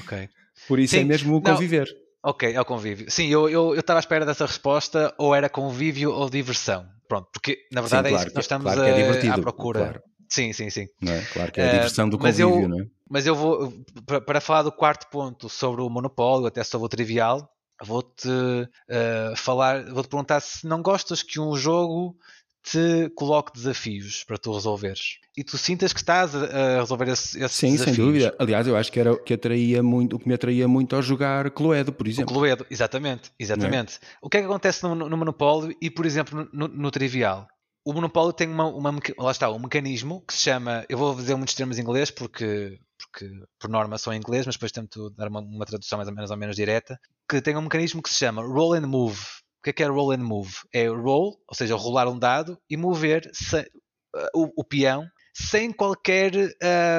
Ok. 0.00 0.28
Por 0.68 0.78
isso 0.78 0.94
é 0.96 0.98
sim. 0.98 1.04
é 1.04 1.08
mesmo 1.08 1.36
o 1.36 1.42
conviver. 1.42 1.86
Não. 1.86 2.30
Ok, 2.30 2.52
é 2.52 2.60
o 2.60 2.64
convívio. 2.64 3.10
Sim, 3.10 3.26
eu 3.28 3.48
estava 3.48 3.52
eu, 3.52 3.74
eu 3.74 3.96
à 3.96 3.98
espera 3.98 4.24
dessa 4.24 4.46
resposta, 4.46 5.12
ou 5.18 5.34
era 5.34 5.48
convívio 5.48 6.12
ou 6.12 6.30
diversão. 6.30 6.86
Pronto, 7.08 7.28
porque 7.32 7.66
na 7.72 7.80
verdade 7.80 8.08
sim, 8.08 8.14
claro, 8.14 8.14
é 8.14 8.16
isso 8.16 8.26
que 8.30 8.34
nós 8.36 8.44
estamos 8.44 8.64
claro 8.72 8.80
que 8.80 9.26
é 9.26 9.28
a, 9.28 9.34
à 9.34 9.38
procura. 9.38 9.80
Claro. 9.80 10.02
Sim, 10.32 10.50
sim, 10.54 10.70
sim. 10.70 10.88
É? 11.06 11.20
Claro 11.30 11.52
que 11.52 11.60
é 11.60 11.66
a 11.66 11.72
diversão 11.74 12.08
do 12.08 12.16
convívio, 12.16 12.48
mas 12.48 12.62
eu, 12.62 12.68
não 12.68 12.80
é? 12.80 12.86
Mas 13.10 13.26
eu 13.26 13.36
vou, 13.36 13.70
para, 14.06 14.18
para 14.18 14.40
falar 14.40 14.62
do 14.62 14.72
quarto 14.72 15.06
ponto 15.10 15.46
sobre 15.50 15.82
o 15.82 15.90
monopólio, 15.90 16.46
até 16.46 16.64
sobre 16.64 16.86
o 16.86 16.88
trivial, 16.88 17.52
vou-te 17.82 18.28
uh, 18.28 19.36
falar, 19.36 19.84
vou-te 19.92 20.08
perguntar 20.08 20.40
se 20.40 20.66
não 20.66 20.80
gostas 20.80 21.22
que 21.22 21.38
um 21.38 21.54
jogo 21.54 22.16
te 22.62 23.10
coloque 23.14 23.52
desafios 23.52 24.24
para 24.24 24.38
tu 24.38 24.54
resolveres 24.54 25.18
e 25.36 25.44
tu 25.44 25.58
sintas 25.58 25.92
que 25.92 26.00
estás 26.00 26.34
a, 26.34 26.78
resolver 26.80 27.08
esse, 27.08 27.38
esses 27.38 27.58
Sim, 27.58 27.72
desafios. 27.72 27.96
sem 27.96 28.06
dúvida. 28.06 28.34
Aliás, 28.38 28.66
eu 28.66 28.74
acho 28.74 28.90
que 28.90 29.00
era 29.00 29.14
que 29.18 29.34
atraía 29.34 29.82
muito, 29.82 30.16
o 30.16 30.18
que 30.18 30.26
me 30.26 30.34
atraía 30.34 30.66
muito 30.66 30.96
ao 30.96 31.02
jogar 31.02 31.50
Cluedo, 31.50 31.92
por 31.92 32.08
exemplo. 32.08 32.34
O 32.34 32.38
Cluedo, 32.38 32.64
exatamente, 32.70 33.30
exatamente. 33.38 33.96
É? 33.96 34.06
O 34.22 34.30
que 34.30 34.38
é 34.38 34.40
que 34.40 34.46
acontece 34.46 34.82
no, 34.82 34.94
no 34.94 35.16
Monopólio 35.16 35.76
e, 35.78 35.90
por 35.90 36.06
exemplo, 36.06 36.48
no, 36.52 36.68
no 36.68 36.90
Trivial? 36.90 37.46
O 37.84 37.92
Monopólio 37.92 38.32
tem 38.32 38.48
uma, 38.48 38.66
uma, 38.66 39.00
lá 39.18 39.30
está, 39.30 39.50
um 39.50 39.58
mecanismo 39.58 40.24
que 40.26 40.34
se 40.34 40.40
chama, 40.40 40.84
eu 40.88 40.96
vou 40.96 41.14
dizer 41.14 41.34
muitos 41.34 41.54
termos 41.54 41.78
em 41.78 41.82
inglês 41.82 42.10
porque 42.10 42.78
porque 42.98 43.28
por 43.58 43.68
norma 43.68 43.98
são 43.98 44.12
em 44.12 44.16
inglês, 44.16 44.46
mas 44.46 44.54
depois 44.54 44.70
tento 44.70 45.10
dar 45.10 45.26
uma, 45.26 45.40
uma 45.40 45.66
tradução 45.66 45.98
mais 45.98 46.08
ou 46.08 46.14
menos 46.14 46.30
ou 46.30 46.36
menos 46.36 46.54
direta, 46.54 46.98
que 47.28 47.42
tem 47.42 47.56
um 47.56 47.62
mecanismo 47.62 48.00
que 48.00 48.08
se 48.08 48.14
chama 48.14 48.42
roll 48.42 48.74
and 48.74 48.86
move 48.86 49.20
o 49.62 49.64
que 49.64 49.70
é 49.70 49.72
que 49.72 49.82
é 49.84 49.86
roll 49.86 50.10
and 50.10 50.24
move? 50.24 50.52
É 50.72 50.88
roll, 50.88 51.40
ou 51.46 51.54
seja, 51.54 51.76
rolar 51.76 52.08
um 52.08 52.18
dado 52.18 52.58
e 52.68 52.76
mover 52.76 53.30
se, 53.32 53.60
uh, 53.60 54.28
o, 54.34 54.52
o, 54.56 54.64
peão 54.64 55.06
sem 55.32 55.70
qualquer 55.70 56.32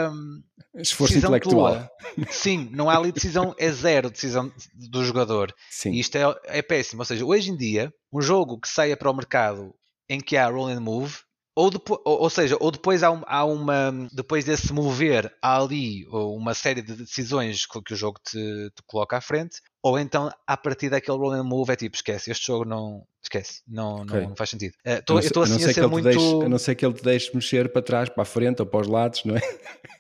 um, 0.10 0.42
esforço 0.76 1.18
intelectual. 1.18 1.74
Tua. 1.74 1.92
Sim, 2.32 2.70
não 2.72 2.90
há 2.90 2.96
ali 2.96 3.12
decisão, 3.12 3.54
é 3.60 3.70
zero 3.70 4.10
decisão 4.10 4.50
do 4.74 5.04
jogador. 5.04 5.54
Sim. 5.70 5.92
E 5.92 6.00
isto 6.00 6.16
é, 6.16 6.24
é 6.46 6.62
péssimo. 6.62 7.02
Ou 7.02 7.06
seja, 7.06 7.26
hoje 7.26 7.52
em 7.52 7.58
dia, 7.58 7.94
um 8.14 8.22
jogo 8.22 8.58
que 8.58 8.70
saia 8.70 8.96
para 8.96 9.12
o 9.12 9.14
mercado 9.14 9.76
em 10.10 10.20
que 10.20 10.38
há 10.38 10.48
roll 10.48 10.68
and 10.68 10.82
move 10.82 11.20
ou, 11.56 11.70
depois, 11.70 12.00
ou, 12.04 12.30
seja, 12.32 12.58
ou 12.60 12.72
depois 12.72 13.04
há, 13.04 13.12
um, 13.12 13.22
há, 13.28 13.46
uma 13.46 14.10
depois 14.12 14.44
desse 14.44 14.74
mover 14.74 15.32
há 15.40 15.62
ali 15.62 16.04
uma 16.10 16.56
série 16.56 16.82
de 16.82 16.94
decisões 16.96 17.68
que, 17.68 17.80
que 17.80 17.94
o 17.94 17.96
jogo 17.96 18.20
te, 18.24 18.40
te, 18.40 18.82
coloca 18.88 19.18
à 19.18 19.22
frente, 19.22 19.62
ou 19.84 20.00
então 20.00 20.32
a 20.48 20.58
partir 20.58 20.90
daquele 20.90 21.18
roll 21.18 21.34
and 21.34 21.44
move 21.44 21.72
é 21.72 21.76
tipo 21.76 21.96
esquece, 21.96 22.32
este 22.32 22.48
jogo 22.48 22.66
não 22.66 23.06
esquece, 23.22 23.62
não, 23.68 24.02
okay. 24.02 24.22
não, 24.22 24.30
não, 24.30 24.36
faz 24.36 24.50
sentido. 24.50 24.74
Uh, 24.84 25.06
tô, 25.06 25.14
eu 25.14 25.20
estou 25.20 25.44
assim 25.44 25.64
a, 25.64 25.74
ser 25.74 25.88
muito. 25.88 26.06
Deixe, 26.06 26.20
a 26.20 26.50
não 26.50 26.58
ser 26.58 26.74
que 26.74 26.84
ele 26.84 26.96
te 26.96 27.04
deixe 27.04 27.36
mexer 27.36 27.72
para 27.72 27.84
trás, 27.84 28.10
para 28.10 28.24
a 28.24 28.26
frente 28.26 28.60
ou 28.60 28.66
para 28.66 28.82
os 28.82 28.88
lados, 28.88 29.24
não 29.24 29.36
é? 29.36 29.42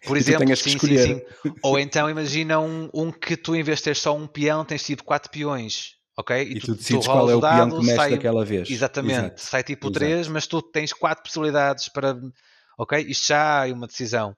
Por 0.07 0.17
exemplo, 0.17 0.55
sim, 0.55 0.79
sim, 0.79 0.97
sim. 0.97 1.21
Ou 1.61 1.77
então 1.77 2.09
imagina 2.09 2.59
um, 2.59 2.89
um 2.91 3.11
que 3.11 3.37
tu 3.37 3.55
em 3.55 3.61
vez 3.61 3.77
de 3.77 3.85
ter 3.85 3.95
só 3.95 4.15
um 4.15 4.25
peão 4.25 4.65
tens 4.65 4.83
tido 4.83 5.03
quatro 5.03 5.29
peões 5.29 5.97
ok? 6.17 6.43
E, 6.43 6.57
e 6.57 6.59
tu, 6.59 6.67
tu 6.67 6.75
decides 6.75 7.05
qual 7.05 7.29
é 7.29 7.35
o 7.35 7.41
peão 7.41 7.69
que 7.69 7.85
mexe 7.85 7.95
sai, 7.95 8.11
daquela 8.11 8.45
vez. 8.45 8.69
Exatamente, 8.69 9.19
Exato. 9.19 9.41
sai 9.41 9.63
tipo 9.63 9.91
3, 9.91 10.27
mas 10.27 10.47
tu 10.47 10.61
tens 10.61 10.93
4 10.93 11.23
possibilidades 11.23 11.89
para. 11.89 12.19
Ok? 12.77 12.99
Isto 12.99 13.27
já 13.27 13.67
é 13.67 13.73
uma 13.73 13.87
decisão. 13.87 14.35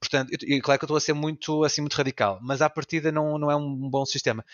Portanto, 0.00 0.30
e 0.42 0.60
claro 0.60 0.78
que 0.78 0.84
eu 0.84 0.86
estou 0.86 0.96
a 0.96 1.00
ser 1.00 1.12
muito, 1.12 1.62
assim, 1.62 1.82
muito 1.82 1.94
radical, 1.94 2.38
mas 2.42 2.62
à 2.62 2.70
partida 2.70 3.12
não, 3.12 3.38
não 3.38 3.50
é 3.50 3.56
um 3.56 3.90
bom 3.90 4.06
sistema. 4.06 4.44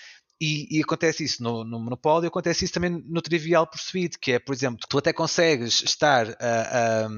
E, 0.40 0.66
e, 0.76 0.82
acontece 0.82 1.22
isso 1.22 1.40
no, 1.40 1.62
no 1.62 1.78
Monopólio, 1.78 2.26
acontece 2.26 2.64
isso 2.64 2.74
também 2.74 2.90
no 2.90 3.22
Trivial 3.22 3.64
Pursuit, 3.64 4.18
que 4.18 4.32
é, 4.32 4.38
por 4.40 4.52
exemplo, 4.52 4.84
tu 4.88 4.98
até 4.98 5.12
consegues 5.12 5.82
estar 5.84 6.26
a, 6.40 7.04
a 7.04 7.08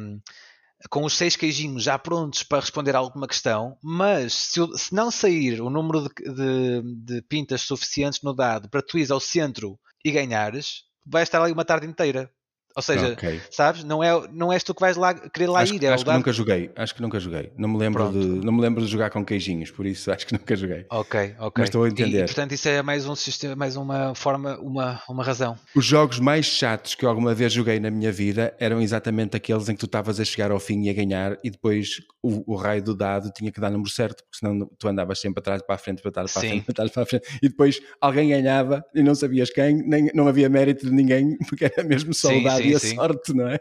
com 0.90 1.05
os 1.05 1.14
seis 1.14 1.37
queijinhos 1.37 1.83
já 1.83 1.99
prontos 1.99 2.42
para 2.42 2.61
responder 2.61 2.94
a 2.94 2.99
alguma 2.99 3.27
questão, 3.27 3.77
mas 3.83 4.33
se, 4.33 4.61
se 4.77 4.94
não 4.94 5.11
sair 5.11 5.61
o 5.61 5.70
número 5.70 6.03
de, 6.03 6.09
de, 6.35 6.83
de, 6.97 7.23
pintas 7.23 7.62
suficientes 7.62 8.20
no 8.23 8.35
dado 8.35 8.68
para 8.68 8.83
tu 8.83 8.99
ires 8.99 9.11
ao 9.11 9.20
centro 9.20 9.79
e 10.05 10.11
ganhares, 10.11 10.83
vais 11.07 11.29
estar 11.29 11.42
ali 11.42 11.53
uma 11.53 11.64
tarde 11.64 11.87
inteira. 11.87 12.31
Ou 12.77 12.83
seja, 12.83 13.13
okay. 13.13 13.41
sabes? 13.51 13.85
Não, 13.85 14.03
é, 14.03 14.27
não 14.33 14.53
és 14.53 14.63
tu 14.65 14.75
que 14.75 14.81
vais 14.81 14.97
lá 14.97 15.15
querer 15.15 15.47
lá 15.47 15.61
acho, 15.61 15.75
ir. 15.75 15.85
É 15.85 15.89
acho 15.89 16.05
que 16.05 16.13
nunca 16.13 16.33
joguei. 16.33 16.71
Acho 16.75 16.95
que 16.95 17.03
nunca 17.03 17.21
joguei. 17.21 17.53
Não 17.57 17.69
me, 17.69 17.79
lembro 17.79 18.11
de, 18.11 18.19
não 18.19 18.53
me 18.53 18.61
lembro 18.61 18.85
de 18.85 18.91
jogar 18.91 19.11
com 19.11 19.25
queijinhos, 19.25 19.71
por 19.71 19.87
isso 19.87 20.11
acho 20.13 20.27
que 20.27 20.33
nunca 20.33 20.57
joguei. 20.57 20.85
Ok, 20.91 21.37
ok. 21.39 21.53
Mas 21.59 21.69
estou 21.69 21.85
a 21.85 21.89
entender. 21.89 22.23
E, 22.23 22.25
portanto, 22.25 22.53
isso 22.53 22.69
é 22.69 22.83
mais 22.83 23.07
um 23.07 23.15
sistema, 23.15 23.55
mais 23.55 23.77
uma 23.77 24.15
forma, 24.15 24.59
uma, 24.59 25.01
uma 25.09 25.23
razão. 25.23 25.57
Os 25.75 25.85
jogos 25.85 26.19
mais 26.19 26.47
chatos 26.47 26.95
que 26.95 27.05
eu 27.05 27.09
alguma 27.09 27.35
vez 27.35 27.53
joguei 27.53 27.79
na 27.79 27.91
minha 27.91 28.11
vida 28.11 28.55
eram 28.59 28.81
exatamente 28.81 29.37
aqueles 29.37 29.69
em 29.69 29.75
que 29.75 29.81
tu 29.81 29.87
estavas 29.87 30.19
a 30.19 30.25
chegar 30.25 30.51
ao 30.51 30.59
fim 30.59 30.83
e 30.83 30.91
a 30.91 30.93
ganhar 30.93 31.39
e 31.45 31.51
depois 31.51 32.01
o, 32.25 32.55
o 32.55 32.57
raio 32.57 32.83
do 32.83 32.97
dado 32.97 33.31
tinha 33.31 33.53
que 33.53 33.61
dar 33.61 33.71
número 33.71 33.91
certo, 33.91 34.25
porque 34.25 34.39
senão 34.39 34.69
tu 34.79 34.89
andavas 34.89 35.21
sempre 35.21 35.35
para 35.35 35.43
trás, 35.43 35.63
para 35.63 35.75
a 35.75 35.79
frente, 35.79 36.03
para 36.03 36.11
trás, 36.11 36.33
para 36.33 36.43
a 36.43 36.45
frente, 36.45 36.65
para 36.65 36.75
trás, 36.75 36.91
para 36.91 37.03
a 37.03 37.07
frente, 37.07 37.39
e 37.43 37.49
depois 37.49 37.81
alguém 38.01 38.31
ganhava 38.31 38.85
e 38.95 39.03
não 39.03 39.15
sabias 39.15 39.51
quem, 39.51 39.77
nem, 39.87 40.11
não 40.15 40.27
havia 40.27 40.49
mérito 40.49 40.87
de 40.87 40.93
ninguém, 40.93 41.37
porque 41.47 41.67
era 41.67 41.85
mesmo 41.85 42.15
só 42.15 42.31
sim, 42.70 42.74
a 42.74 42.79
sim. 42.79 42.94
sorte, 42.96 43.33
não 43.33 43.48
é? 43.48 43.61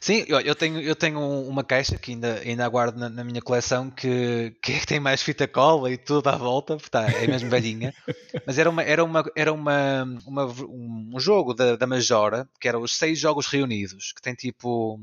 Sim, 0.00 0.24
eu, 0.28 0.40
eu, 0.40 0.54
tenho, 0.54 0.80
eu 0.80 0.94
tenho 0.94 1.20
uma 1.20 1.64
caixa 1.64 1.98
que 1.98 2.12
ainda, 2.12 2.40
ainda 2.40 2.64
aguardo 2.64 2.98
na, 2.98 3.08
na 3.08 3.24
minha 3.24 3.40
coleção 3.40 3.90
que, 3.90 4.56
que 4.62 4.72
é 4.72 4.80
tem 4.80 5.00
mais 5.00 5.22
fita 5.22 5.46
cola 5.46 5.90
e 5.90 5.96
tudo 5.96 6.28
à 6.28 6.36
volta, 6.36 6.76
tá, 6.90 7.06
é 7.10 7.26
mesmo 7.26 7.50
velhinha. 7.50 7.92
Mas 8.46 8.58
era, 8.58 8.68
uma, 8.70 8.82
era, 8.82 9.04
uma, 9.04 9.24
era 9.36 9.52
uma, 9.52 10.04
uma 10.26 10.44
um 10.46 11.18
jogo 11.18 11.54
da, 11.54 11.76
da 11.76 11.86
Majora, 11.86 12.48
que 12.60 12.68
eram 12.68 12.82
os 12.82 12.96
seis 12.96 13.18
jogos 13.18 13.46
reunidos, 13.46 14.12
que 14.12 14.22
tem 14.22 14.34
tipo. 14.34 15.00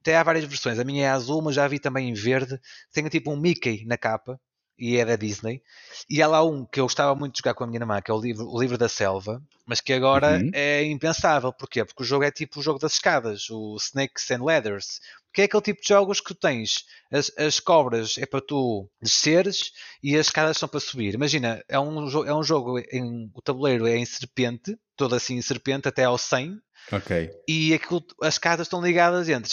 Até 0.00 0.16
há 0.16 0.22
várias 0.22 0.44
versões. 0.44 0.78
A 0.78 0.84
minha 0.84 1.06
é 1.06 1.10
azul, 1.10 1.42
mas 1.42 1.56
já 1.56 1.66
vi 1.66 1.78
também 1.78 2.08
em 2.08 2.14
verde. 2.14 2.58
Tem 2.92 3.06
tipo 3.08 3.32
um 3.32 3.36
Mickey 3.36 3.84
na 3.84 3.98
capa 3.98 4.40
e 4.78 4.96
é 4.96 5.04
da 5.04 5.16
Disney. 5.16 5.62
E 6.08 6.22
há 6.22 6.26
lá 6.26 6.44
um 6.44 6.64
que 6.64 6.80
eu 6.80 6.84
gostava 6.84 7.14
muito 7.14 7.34
de 7.34 7.38
jogar 7.40 7.54
com 7.54 7.64
a 7.64 7.66
minha 7.66 7.80
irmã, 7.80 8.00
que 8.00 8.10
é 8.10 8.14
o 8.14 8.20
livro, 8.20 8.46
o 8.48 8.60
livro 8.60 8.78
da 8.78 8.88
Selva, 8.88 9.42
mas 9.66 9.80
que 9.80 9.92
agora 9.92 10.38
uhum. 10.38 10.50
é 10.54 10.84
impensável. 10.84 11.52
Porquê? 11.52 11.84
Porque 11.84 12.02
o 12.02 12.06
jogo 12.06 12.24
é 12.24 12.30
tipo 12.30 12.60
o 12.60 12.62
jogo 12.62 12.78
das 12.78 12.92
escadas, 12.92 13.50
o 13.50 13.76
Snakes 13.76 14.30
and 14.30 14.44
Ladders. 14.44 15.00
Que 15.32 15.42
é 15.42 15.44
aquele 15.44 15.62
tipo 15.62 15.82
de 15.82 15.88
jogos 15.88 16.20
que 16.20 16.28
tu 16.28 16.34
tens. 16.34 16.84
As, 17.12 17.30
as 17.36 17.60
cobras 17.60 18.16
é 18.18 18.24
para 18.24 18.40
tu 18.40 18.88
desceres 19.00 19.72
e 20.02 20.16
as 20.16 20.26
escadas 20.26 20.56
são 20.56 20.68
para 20.68 20.80
subir. 20.80 21.14
Imagina, 21.14 21.62
é 21.68 21.78
um, 21.78 22.08
é 22.26 22.34
um 22.34 22.42
jogo 22.42 22.78
em 22.78 23.30
o 23.34 23.42
tabuleiro 23.42 23.86
é 23.86 23.96
em 23.96 24.06
serpente, 24.06 24.76
todo 24.96 25.14
assim 25.14 25.36
em 25.36 25.42
serpente 25.42 25.86
até 25.86 26.04
ao 26.04 26.16
100, 26.16 26.58
Ok. 26.90 27.30
E 27.46 27.74
aquilo, 27.74 28.02
as 28.22 28.38
casas 28.38 28.66
estão 28.66 28.82
ligadas 28.82 29.28
entre 29.28 29.52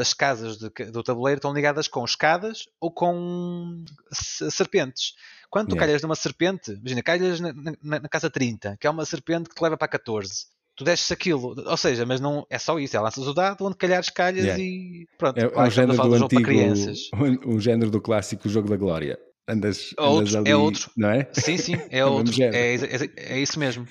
as 0.00 0.14
casas 0.14 0.58
de, 0.58 0.70
do 0.90 1.02
tabuleiro 1.02 1.38
estão 1.38 1.52
ligadas 1.52 1.88
com 1.88 2.04
escadas 2.04 2.66
ou 2.80 2.90
com 2.90 3.84
serpentes. 4.12 5.14
Quando 5.50 5.68
tu 5.68 5.72
yeah. 5.72 5.86
calhas 5.86 6.02
numa 6.02 6.14
serpente, 6.14 6.72
imagina, 6.72 7.02
calhas 7.02 7.40
na, 7.40 7.52
na, 7.52 8.00
na, 8.00 8.08
casa 8.08 8.30
30, 8.30 8.76
que 8.78 8.86
é 8.86 8.90
uma 8.90 9.04
serpente 9.04 9.48
que 9.48 9.54
te 9.54 9.62
leva 9.62 9.76
para 9.76 9.88
14. 9.88 10.46
Tu 10.76 10.84
desces 10.84 11.10
aquilo, 11.10 11.56
ou 11.66 11.76
seja, 11.76 12.06
mas 12.06 12.20
não 12.20 12.46
é 12.48 12.58
só 12.58 12.78
isso, 12.78 12.96
é 12.96 13.00
lanças 13.00 13.26
o 13.26 13.34
dado, 13.34 13.64
onde 13.64 13.76
calhares 13.76 14.10
calhas 14.10 14.44
yeah. 14.44 14.62
e 14.62 15.08
pronto. 15.18 15.38
É, 15.38 15.42
é 15.42 15.60
um 15.60 15.70
género 15.70 16.00
do 16.00 16.14
antigo, 16.14 16.50
um, 16.52 17.54
um 17.56 17.60
género 17.60 17.90
do 17.90 18.00
clássico 18.00 18.48
jogo 18.48 18.68
da 18.68 18.76
glória 18.76 19.18
andas, 19.48 19.94
é 19.96 20.02
outro, 20.02 20.38
ali, 20.38 20.50
é 20.50 20.56
outro. 20.56 20.90
não 20.96 21.10
é? 21.10 21.28
Sim, 21.32 21.56
sim, 21.56 21.74
é, 21.90 21.98
é 21.98 22.04
outro. 22.04 22.42
É, 22.42 22.74
é, 22.74 23.10
é, 23.16 23.38
isso 23.40 23.58
mesmo. 23.58 23.86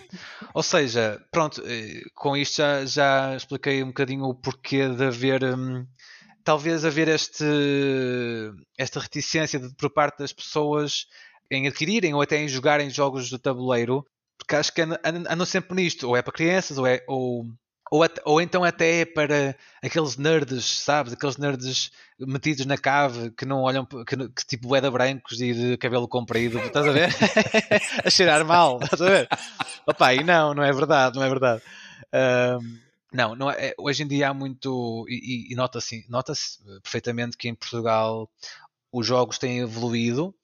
Ou 0.53 0.63
seja, 0.63 1.21
pronto, 1.31 1.61
eh, 1.65 2.03
com 2.13 2.37
isto 2.37 2.57
já, 2.57 2.85
já 2.85 3.35
expliquei 3.35 3.83
um 3.83 3.87
bocadinho 3.87 4.25
o 4.25 4.35
porquê 4.35 4.87
de 4.89 5.05
haver. 5.05 5.43
Hum, 5.43 5.85
talvez 6.43 6.85
haver 6.85 7.09
este, 7.09 7.43
esta 8.77 9.01
reticência 9.01 9.59
de, 9.59 9.73
por 9.75 9.89
parte 9.89 10.19
das 10.19 10.31
pessoas 10.31 11.05
em 11.51 11.67
adquirirem 11.67 12.13
ou 12.13 12.21
até 12.21 12.37
em 12.37 12.47
jogarem 12.47 12.89
jogos 12.89 13.27
de 13.27 13.37
tabuleiro, 13.37 14.05
porque 14.37 14.55
acho 14.55 14.73
que 14.73 14.81
andam, 14.81 14.97
andam 15.03 15.45
sempre 15.45 15.75
nisto, 15.75 16.07
ou 16.07 16.15
é 16.15 16.21
para 16.21 16.31
crianças, 16.31 16.77
ou 16.77 16.87
é, 16.87 17.03
ou 17.05 17.45
ou, 17.91 18.05
ou 18.25 18.41
então 18.41 18.63
até 18.63 19.01
é 19.01 19.05
para 19.05 19.55
aqueles 19.81 20.17
nerds, 20.17 20.65
sabes? 20.65 21.13
Aqueles 21.13 21.37
nerds 21.37 21.91
metidos 22.19 22.65
na 22.65 22.77
cave 22.77 23.31
que 23.31 23.45
não 23.45 23.61
olham, 23.61 23.85
que, 23.85 24.29
que 24.29 24.45
tipo 24.45 24.75
é 24.75 24.89
brancos 24.89 25.39
e 25.39 25.53
de 25.53 25.77
cabelo 25.77 26.07
comprido, 26.07 26.59
estás 26.59 26.87
a 26.87 26.91
ver? 26.91 27.09
a 28.03 28.09
cheirar 28.09 28.45
mal, 28.45 28.79
estás 28.81 29.01
a 29.01 29.09
ver? 29.09 29.29
Opa, 29.85 30.13
e 30.13 30.23
não, 30.23 30.53
não 30.53 30.63
é 30.63 30.71
verdade, 30.71 31.15
não 31.15 31.23
é 31.23 31.29
verdade. 31.29 31.61
Um, 32.13 32.79
não, 33.13 33.35
não 33.35 33.49
é, 33.49 33.73
hoje 33.77 34.03
em 34.03 34.07
dia 34.07 34.29
há 34.29 34.33
muito, 34.33 35.05
e, 35.07 35.51
e 35.51 35.55
nota-se 35.55 36.05
nota 36.09 36.33
perfeitamente 36.83 37.37
que 37.37 37.47
em 37.47 37.55
Portugal 37.55 38.29
os 38.91 39.05
jogos 39.05 39.37
têm 39.37 39.59
evoluído. 39.59 40.35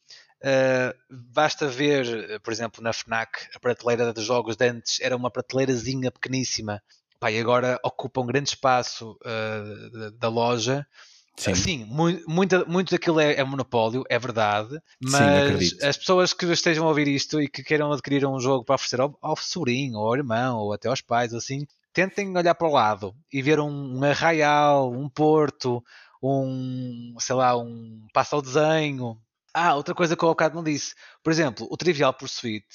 Uh, 0.42 0.94
basta 1.10 1.68
ver, 1.68 2.42
por 2.42 2.52
exemplo, 2.52 2.84
na 2.84 2.92
FNAC, 2.92 3.48
a 3.56 3.60
prateleira 3.60 4.12
dos 4.14 4.26
jogos 4.26 4.58
de 4.58 4.68
antes 4.68 5.00
era 5.00 5.16
uma 5.16 5.32
prateleirazinha 5.32 6.12
pequeníssima 6.12 6.82
pá, 7.24 7.32
e 7.32 7.40
agora 7.40 7.80
ocupa 7.82 8.20
um 8.20 8.26
grande 8.26 8.50
espaço 8.50 9.18
uh, 9.22 9.90
da, 9.92 10.10
da, 10.10 10.28
loja. 10.28 10.86
Sim, 11.38 11.56
Sim 11.56 11.86
muito, 11.86 12.30
muito, 12.30 12.70
muito 12.70 12.92
daquilo 12.92 13.20
é, 13.20 13.36
é, 13.36 13.44
monopólio, 13.44 14.04
é 14.10 14.20
verdade, 14.20 14.78
mas 15.02 15.70
Sim, 15.70 15.88
as 15.88 15.98
pessoas 15.98 16.32
que 16.34 16.46
estejam 16.46 16.86
a 16.86 16.90
ouvir 16.90 17.08
isto 17.08 17.42
e 17.42 17.48
que 17.48 17.64
queiram 17.64 17.92
adquirir 17.92 18.26
um 18.28 18.40
jogo 18.40 18.64
para 18.64 18.76
oferecer 18.76 19.02
ao, 19.02 19.18
ao 19.22 19.36
sobrinho, 19.38 19.98
ou 19.98 20.08
ao 20.08 20.16
irmão, 20.16 20.58
ou 20.58 20.74
até 20.74 20.90
aos 20.90 21.02
pais, 21.02 21.34
assim, 21.34 21.66
tentem 21.92 22.38
olhar 22.38 22.54
para 22.54 22.68
o 22.68 22.72
lado 22.72 23.16
e 23.32 23.42
ver 23.42 23.60
um, 23.60 23.98
um 23.98 24.04
arraial, 24.04 24.92
um 24.92 25.10
porto, 25.10 25.84
um, 26.22 27.16
sei 27.20 27.36
lá, 27.36 27.58
um 27.58 28.06
passo 28.14 28.36
ao 28.36 28.42
desenho. 28.42 29.18
Ah, 29.54 29.76
outra 29.76 29.96
coisa 29.96 30.16
que 30.16 30.24
eu 30.24 30.30
ao 30.30 30.36
bocado 30.36 30.56
não 30.56 30.64
disse. 30.64 30.94
Por 31.24 31.32
exemplo, 31.32 31.68
o 31.72 31.78
Trivial 31.78 32.14
Pursuit 32.14 32.66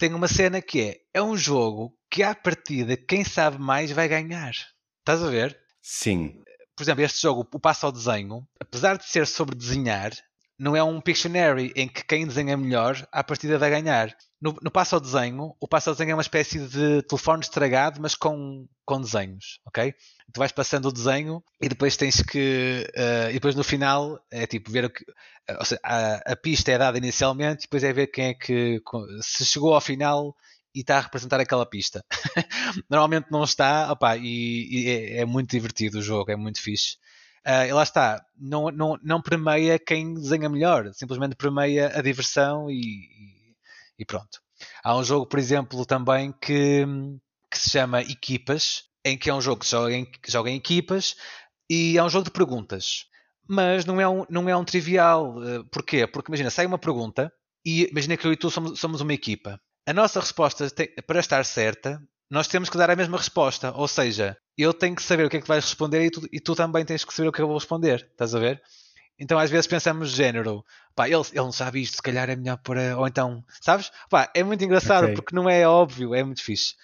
tem 0.00 0.14
uma 0.14 0.28
cena 0.28 0.62
que 0.62 0.80
é, 0.80 0.96
é 1.12 1.22
um 1.22 1.36
jogo 1.36 1.94
que 2.10 2.22
à 2.22 2.34
partida 2.34 2.96
quem 2.96 3.22
sabe 3.22 3.58
mais 3.58 3.90
vai 3.90 4.08
ganhar. 4.08 4.52
Estás 5.00 5.22
a 5.22 5.28
ver? 5.28 5.60
Sim. 5.82 6.42
Por 6.74 6.82
exemplo, 6.82 7.04
este 7.04 7.20
jogo, 7.20 7.46
o 7.52 7.60
passo 7.60 7.84
ao 7.84 7.92
desenho, 7.92 8.48
apesar 8.58 8.96
de 8.96 9.04
ser 9.04 9.26
sobre 9.26 9.54
desenhar, 9.54 10.12
não 10.58 10.74
é 10.74 10.82
um 10.82 11.02
Pictionary 11.02 11.70
em 11.76 11.86
que 11.86 12.02
quem 12.02 12.26
desenha 12.26 12.56
melhor, 12.56 13.06
a 13.12 13.22
partida 13.22 13.58
vai 13.58 13.68
ganhar. 13.68 14.16
No, 14.40 14.56
no 14.62 14.70
passo 14.70 14.94
ao 14.94 15.00
desenho, 15.00 15.54
o 15.60 15.68
passo 15.68 15.90
ao 15.90 15.94
desenho 15.94 16.12
é 16.12 16.14
uma 16.14 16.22
espécie 16.22 16.58
de 16.66 17.02
telefone 17.02 17.42
estragado, 17.42 18.00
mas 18.00 18.14
com, 18.14 18.66
com 18.86 19.00
desenhos, 19.00 19.60
ok? 19.66 19.94
Tu 20.32 20.38
vais 20.38 20.50
passando 20.50 20.86
o 20.86 20.92
desenho 20.92 21.44
e 21.60 21.68
depois 21.68 21.94
tens 21.94 22.22
que. 22.22 22.90
Uh, 22.96 23.30
e 23.30 23.34
depois 23.34 23.54
no 23.54 23.62
final 23.62 24.18
é 24.30 24.46
tipo 24.46 24.70
ver 24.70 24.86
o 24.86 24.90
que. 24.90 25.04
Uh, 25.50 25.64
seja, 25.64 25.80
a, 25.84 26.32
a, 26.32 26.36
pista 26.36 26.72
é 26.72 26.78
dada 26.78 26.96
inicialmente 26.96 27.62
depois 27.62 27.84
é 27.84 27.92
ver 27.92 28.06
quem 28.06 28.28
é 28.28 28.34
que. 28.34 28.80
Se 29.20 29.44
chegou 29.44 29.74
ao 29.74 29.80
final 29.80 30.34
e 30.74 30.80
está 30.80 30.96
a 30.96 31.02
representar 31.02 31.38
aquela 31.38 31.66
pista. 31.66 32.02
Normalmente 32.88 33.26
não 33.30 33.44
está, 33.44 33.92
opa, 33.92 34.16
e, 34.16 34.68
e 34.70 34.88
é, 34.88 35.16
é, 35.18 35.24
muito 35.26 35.50
divertido 35.50 35.98
o 35.98 36.02
jogo, 36.02 36.30
é 36.30 36.36
muito 36.36 36.62
fixe. 36.62 36.96
Uh, 37.46 37.66
e 37.68 37.72
lá 37.72 37.82
está, 37.82 38.24
não, 38.38 38.70
não, 38.70 38.98
não 39.02 39.20
premeia 39.20 39.78
quem 39.78 40.14
desenha 40.14 40.48
melhor, 40.48 40.92
simplesmente 40.94 41.36
premeia 41.36 41.88
a 41.94 42.00
diversão 42.02 42.70
e, 42.70 43.08
e, 44.00 44.04
pronto. 44.04 44.40
Há 44.82 44.96
um 44.96 45.04
jogo, 45.04 45.26
por 45.26 45.38
exemplo, 45.38 45.86
também 45.86 46.32
que, 46.32 46.84
que 47.50 47.58
se 47.58 47.70
chama 47.70 48.02
Equipas, 48.02 48.84
em 49.04 49.16
que 49.16 49.30
é 49.30 49.34
um 49.34 49.40
jogo 49.40 49.60
que 49.60 49.70
joga 49.70 49.92
em, 49.94 50.10
joga 50.28 50.50
em 50.50 50.56
equipas 50.56 51.14
e 51.68 51.96
é 51.96 52.02
um 52.02 52.10
jogo 52.10 52.24
de 52.24 52.30
perguntas. 52.30 53.06
Mas 53.48 53.84
não 53.84 54.00
é 54.00 54.08
um, 54.08 54.24
não 54.28 54.48
é 54.48 54.56
um 54.56 54.64
trivial. 54.64 55.36
Uh, 55.38 55.64
porquê? 55.70 56.06
Porque 56.06 56.30
imagina, 56.30 56.50
sai 56.50 56.66
uma 56.66 56.78
pergunta 56.78 57.32
e 57.64 57.88
imagina 57.90 58.16
que 58.16 58.26
eu 58.26 58.32
e 58.32 58.36
tu 58.36 58.50
somos, 58.50 58.78
somos 58.78 59.00
uma 59.00 59.14
equipa 59.14 59.60
a 59.86 59.92
nossa 59.92 60.20
resposta 60.20 60.70
tem, 60.70 60.88
para 61.06 61.20
estar 61.20 61.44
certa, 61.44 62.00
nós 62.30 62.46
temos 62.46 62.70
que 62.70 62.78
dar 62.78 62.90
a 62.90 62.96
mesma 62.96 63.18
resposta. 63.18 63.72
Ou 63.72 63.88
seja, 63.88 64.36
eu 64.56 64.72
tenho 64.72 64.94
que 64.94 65.02
saber 65.02 65.26
o 65.26 65.30
que 65.30 65.38
é 65.38 65.40
que 65.40 65.48
vais 65.48 65.64
responder 65.64 66.04
e 66.04 66.10
tu, 66.10 66.28
e 66.32 66.40
tu 66.40 66.54
também 66.54 66.84
tens 66.84 67.04
que 67.04 67.12
saber 67.12 67.28
o 67.28 67.32
que 67.32 67.42
eu 67.42 67.46
vou 67.48 67.56
responder. 67.56 68.08
Estás 68.12 68.34
a 68.34 68.38
ver? 68.38 68.62
Então 69.20 69.38
às 69.38 69.50
vezes 69.50 69.66
pensamos 69.66 70.10
género, 70.10 70.64
pá, 70.94 71.08
ele, 71.08 71.22
ele 71.32 71.42
não 71.42 71.52
sabe 71.52 71.82
isto, 71.82 71.96
se 71.96 72.02
calhar 72.02 72.28
é 72.30 72.34
melhor 72.34 72.56
para. 72.56 72.98
Ou 72.98 73.06
então, 73.06 73.44
sabes? 73.60 73.92
Pá, 74.08 74.30
é 74.34 74.42
muito 74.42 74.64
engraçado 74.64 75.04
okay. 75.04 75.14
porque 75.14 75.36
não 75.36 75.48
é 75.48 75.68
óbvio, 75.68 76.14
é 76.14 76.24
muito 76.24 76.42
fixe 76.42 76.74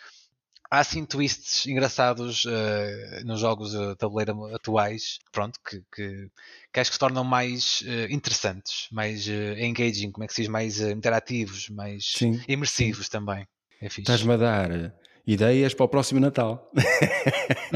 há 0.71 0.81
assim 0.81 1.05
twists 1.05 1.67
engraçados 1.67 2.45
uh, 2.45 3.25
nos 3.25 3.41
jogos 3.41 3.71
de 3.73 3.97
tabuleiro 3.97 4.55
atuais, 4.55 5.19
pronto, 5.33 5.59
que, 5.69 5.83
que, 5.95 6.29
que, 6.73 6.81
acho 6.81 6.91
que 6.91 6.95
se 6.95 7.01
tornam 7.01 7.25
mais 7.25 7.83
uh, 7.83 8.13
interessantes, 8.13 8.89
mais 8.91 9.27
uh, 9.27 9.59
engaging, 9.59 10.11
como 10.11 10.25
é 10.25 10.27
que 10.27 10.35
se 10.35 10.43
diz, 10.43 10.51
mais 10.51 10.81
interativos, 10.81 11.69
mais 11.71 12.13
sim, 12.17 12.41
imersivos 12.49 13.07
sim. 13.07 13.13
também. 13.13 13.47
É 13.81 13.87
Estás-me 13.87 14.35
a 14.35 14.37
dar 14.37 14.95
ideias 15.27 15.75
para 15.75 15.85
o 15.85 15.89
próximo 15.89 16.21
Natal. 16.21 16.71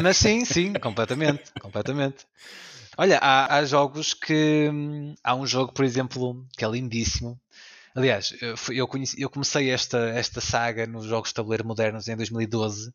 Mas 0.02 0.16
sim, 0.16 0.44
sim, 0.44 0.72
completamente, 0.80 1.52
completamente. 1.60 2.26
Olha, 2.96 3.18
há, 3.18 3.56
há 3.56 3.64
jogos 3.64 4.14
que. 4.14 4.68
Hum, 4.72 5.14
há 5.22 5.34
um 5.34 5.46
jogo, 5.46 5.72
por 5.72 5.84
exemplo, 5.84 6.46
que 6.56 6.64
é 6.64 6.68
lindíssimo, 6.68 7.40
Aliás, 7.94 8.34
eu, 8.70 8.86
conheci, 8.86 9.20
eu 9.20 9.28
comecei 9.28 9.70
esta, 9.70 9.98
esta 10.10 10.40
saga 10.40 10.86
nos 10.86 11.06
jogos 11.06 11.30
de 11.30 11.34
tabuleiro 11.34 11.66
modernos 11.66 12.06
em 12.06 12.16
2012, 12.16 12.92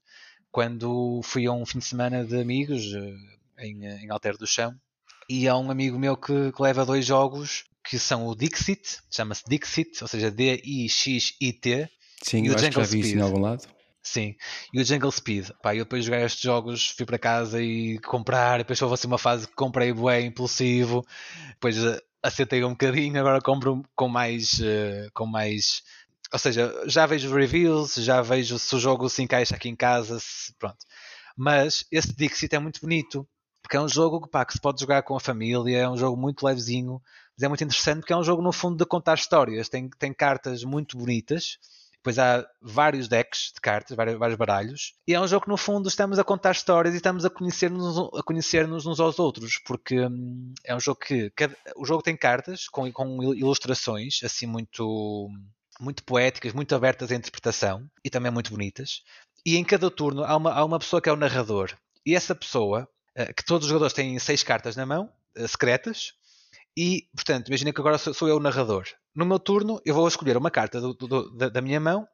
quando 0.51 1.21
fui 1.23 1.45
a 1.45 1.51
um 1.51 1.65
fim 1.65 1.79
de 1.79 1.85
semana 1.85 2.23
de 2.23 2.39
amigos 2.39 2.93
eh, 2.93 3.65
em, 3.65 3.85
em 3.85 4.09
Alter 4.09 4.37
do 4.37 4.47
Chão, 4.47 4.73
e 5.29 5.47
há 5.47 5.57
um 5.57 5.69
amigo 5.69 5.99
meu 5.99 6.15
que, 6.15 6.51
que 6.51 6.61
leva 6.61 6.85
dois 6.85 7.05
jogos 7.05 7.65
que 7.83 7.99
são 7.99 8.25
o 8.25 8.35
Dixit, 8.35 8.99
chama-se 9.11 9.43
Dixit, 9.47 10.01
ou 10.01 10.07
seja, 10.07 10.31
D-I-X-I-T. 10.31 11.89
Sim, 12.23 12.45
e 12.45 12.49
o 12.49 12.57
Jungle 12.57 12.85
Speed. 12.85 13.05
em 13.05 13.21
algum 13.21 13.41
lado. 13.41 13.67
Sim, 14.07 14.35
e 14.71 14.79
o 14.79 14.85
Jungle 14.85 15.11
Speed. 15.11 15.49
Pá, 15.63 15.73
eu 15.75 15.83
depois 15.83 16.05
joguei 16.05 16.21
estes 16.23 16.41
jogos, 16.41 16.89
fui 16.91 17.05
para 17.07 17.17
casa 17.17 17.59
e 17.61 17.97
comprar, 17.99 18.59
depois 18.59 18.79
houve 18.81 18.93
assim 18.93 19.07
uma 19.07 19.17
fase 19.17 19.47
que 19.47 19.55
comprei 19.55 19.91
bem 19.91 20.27
impulsivo, 20.27 21.03
depois 21.49 21.75
eh, 21.83 21.99
aceitei 22.21 22.63
um 22.63 22.69
bocadinho, 22.71 23.19
agora 23.19 23.41
compro 23.41 23.83
com 23.95 24.07
mais, 24.07 24.59
uh, 24.59 25.09
com 25.13 25.25
mais, 25.25 25.81
ou 26.31 26.37
seja, 26.39 26.71
já 26.87 27.05
vejo 27.07 27.33
reviews, 27.35 27.95
já 27.95 28.21
vejo 28.21 28.59
se 28.59 28.75
o 28.75 28.79
jogo 28.79 29.09
se 29.09 29.23
encaixa 29.23 29.55
aqui 29.55 29.69
em 29.69 29.75
casa, 29.75 30.19
se, 30.19 30.53
pronto. 30.59 30.77
Mas 31.35 31.85
esse 31.91 32.15
Dixit 32.15 32.55
é 32.55 32.59
muito 32.59 32.81
bonito, 32.81 33.27
porque 33.61 33.77
é 33.77 33.81
um 33.81 33.89
jogo 33.89 34.27
pá, 34.27 34.45
que 34.45 34.53
se 34.53 34.61
pode 34.61 34.79
jogar 34.81 35.01
com 35.03 35.15
a 35.15 35.19
família, 35.19 35.79
é 35.79 35.89
um 35.89 35.97
jogo 35.97 36.15
muito 36.19 36.45
levezinho, 36.45 37.01
mas 37.35 37.43
é 37.43 37.47
muito 37.47 37.63
interessante 37.63 37.99
porque 38.01 38.13
é 38.13 38.17
um 38.17 38.23
jogo 38.23 38.41
no 38.41 38.51
fundo 38.51 38.77
de 38.77 38.85
contar 38.85 39.15
histórias, 39.15 39.67
tem, 39.69 39.89
tem 39.99 40.13
cartas 40.13 40.63
muito 40.63 40.97
bonitas, 40.97 41.57
depois 42.05 42.19
há 42.19 42.47
vários 42.61 43.07
decks 43.07 43.51
de 43.55 43.59
cartas, 43.59 43.97
vários, 43.97 44.19
vários, 44.19 44.37
baralhos, 44.37 44.93
e 45.07 45.15
é 45.15 45.19
um 45.19 45.27
jogo 45.27 45.45
que 45.45 45.49
no 45.49 45.57
fundo 45.57 45.89
estamos 45.89 46.19
a 46.19 46.23
contar 46.23 46.51
histórias 46.51 46.93
e 46.93 46.97
estamos 46.97 47.25
a 47.25 47.31
conhecer-nos 47.31 47.97
a 47.97 48.21
conhecer 48.21 48.67
-nos 48.67 48.85
uns 48.85 48.99
aos 48.99 49.17
outros, 49.17 49.57
porque 49.65 49.99
hum, 50.05 50.53
é 50.63 50.75
um 50.75 50.79
jogo 50.79 50.99
que 50.99 51.31
cada, 51.31 51.57
o 51.75 51.83
jogo 51.83 52.03
tem 52.03 52.15
cartas 52.15 52.67
com, 52.67 52.91
com 52.91 53.33
ilustrações 53.33 54.19
assim 54.23 54.45
muito 54.45 55.31
muito 55.79 56.03
poéticas, 56.03 56.53
muito 56.53 56.75
abertas 56.75 57.11
à 57.11 57.15
interpretação 57.15 57.89
e 58.03 58.09
também 58.09 58.31
muito 58.31 58.51
bonitas. 58.51 59.01
E 59.43 59.57
em 59.57 59.63
cada 59.63 59.89
turno 59.89 60.23
há 60.23 60.37
uma, 60.37 60.53
há 60.53 60.63
uma 60.63 60.79
pessoa 60.79 61.01
que 61.01 61.09
é 61.09 61.11
o 61.11 61.17
narrador. 61.17 61.75
E 62.05 62.15
essa 62.15 62.33
pessoa, 62.33 62.87
eh, 63.15 63.33
que 63.33 63.43
todos 63.43 63.65
os 63.65 63.69
jogadores 63.69 63.93
têm 63.93 64.17
seis 64.19 64.41
cartas 64.41 64.75
na 64.77 64.85
mão, 64.85 65.11
eh, 65.35 65.47
secretas, 65.47 66.13
e, 66.77 67.07
portanto, 67.15 67.47
imagina 67.47 67.71
que 67.71 67.79
agora 67.79 67.97
sou, 67.97 68.27
eu 68.27 68.35
o 68.37 68.39
narrador. 68.39 68.85
No 69.15 69.25
meu 69.25 69.39
turno, 69.39 69.81
eu 69.85 69.93
vou 69.93 70.07
escolher 70.07 70.35
uma 70.35 70.51
carta 70.51 70.81
do, 70.81 70.93
do, 70.93 71.37
da, 71.37 71.49
da, 71.49 71.61
minha 71.61 71.79
mão 71.79 72.05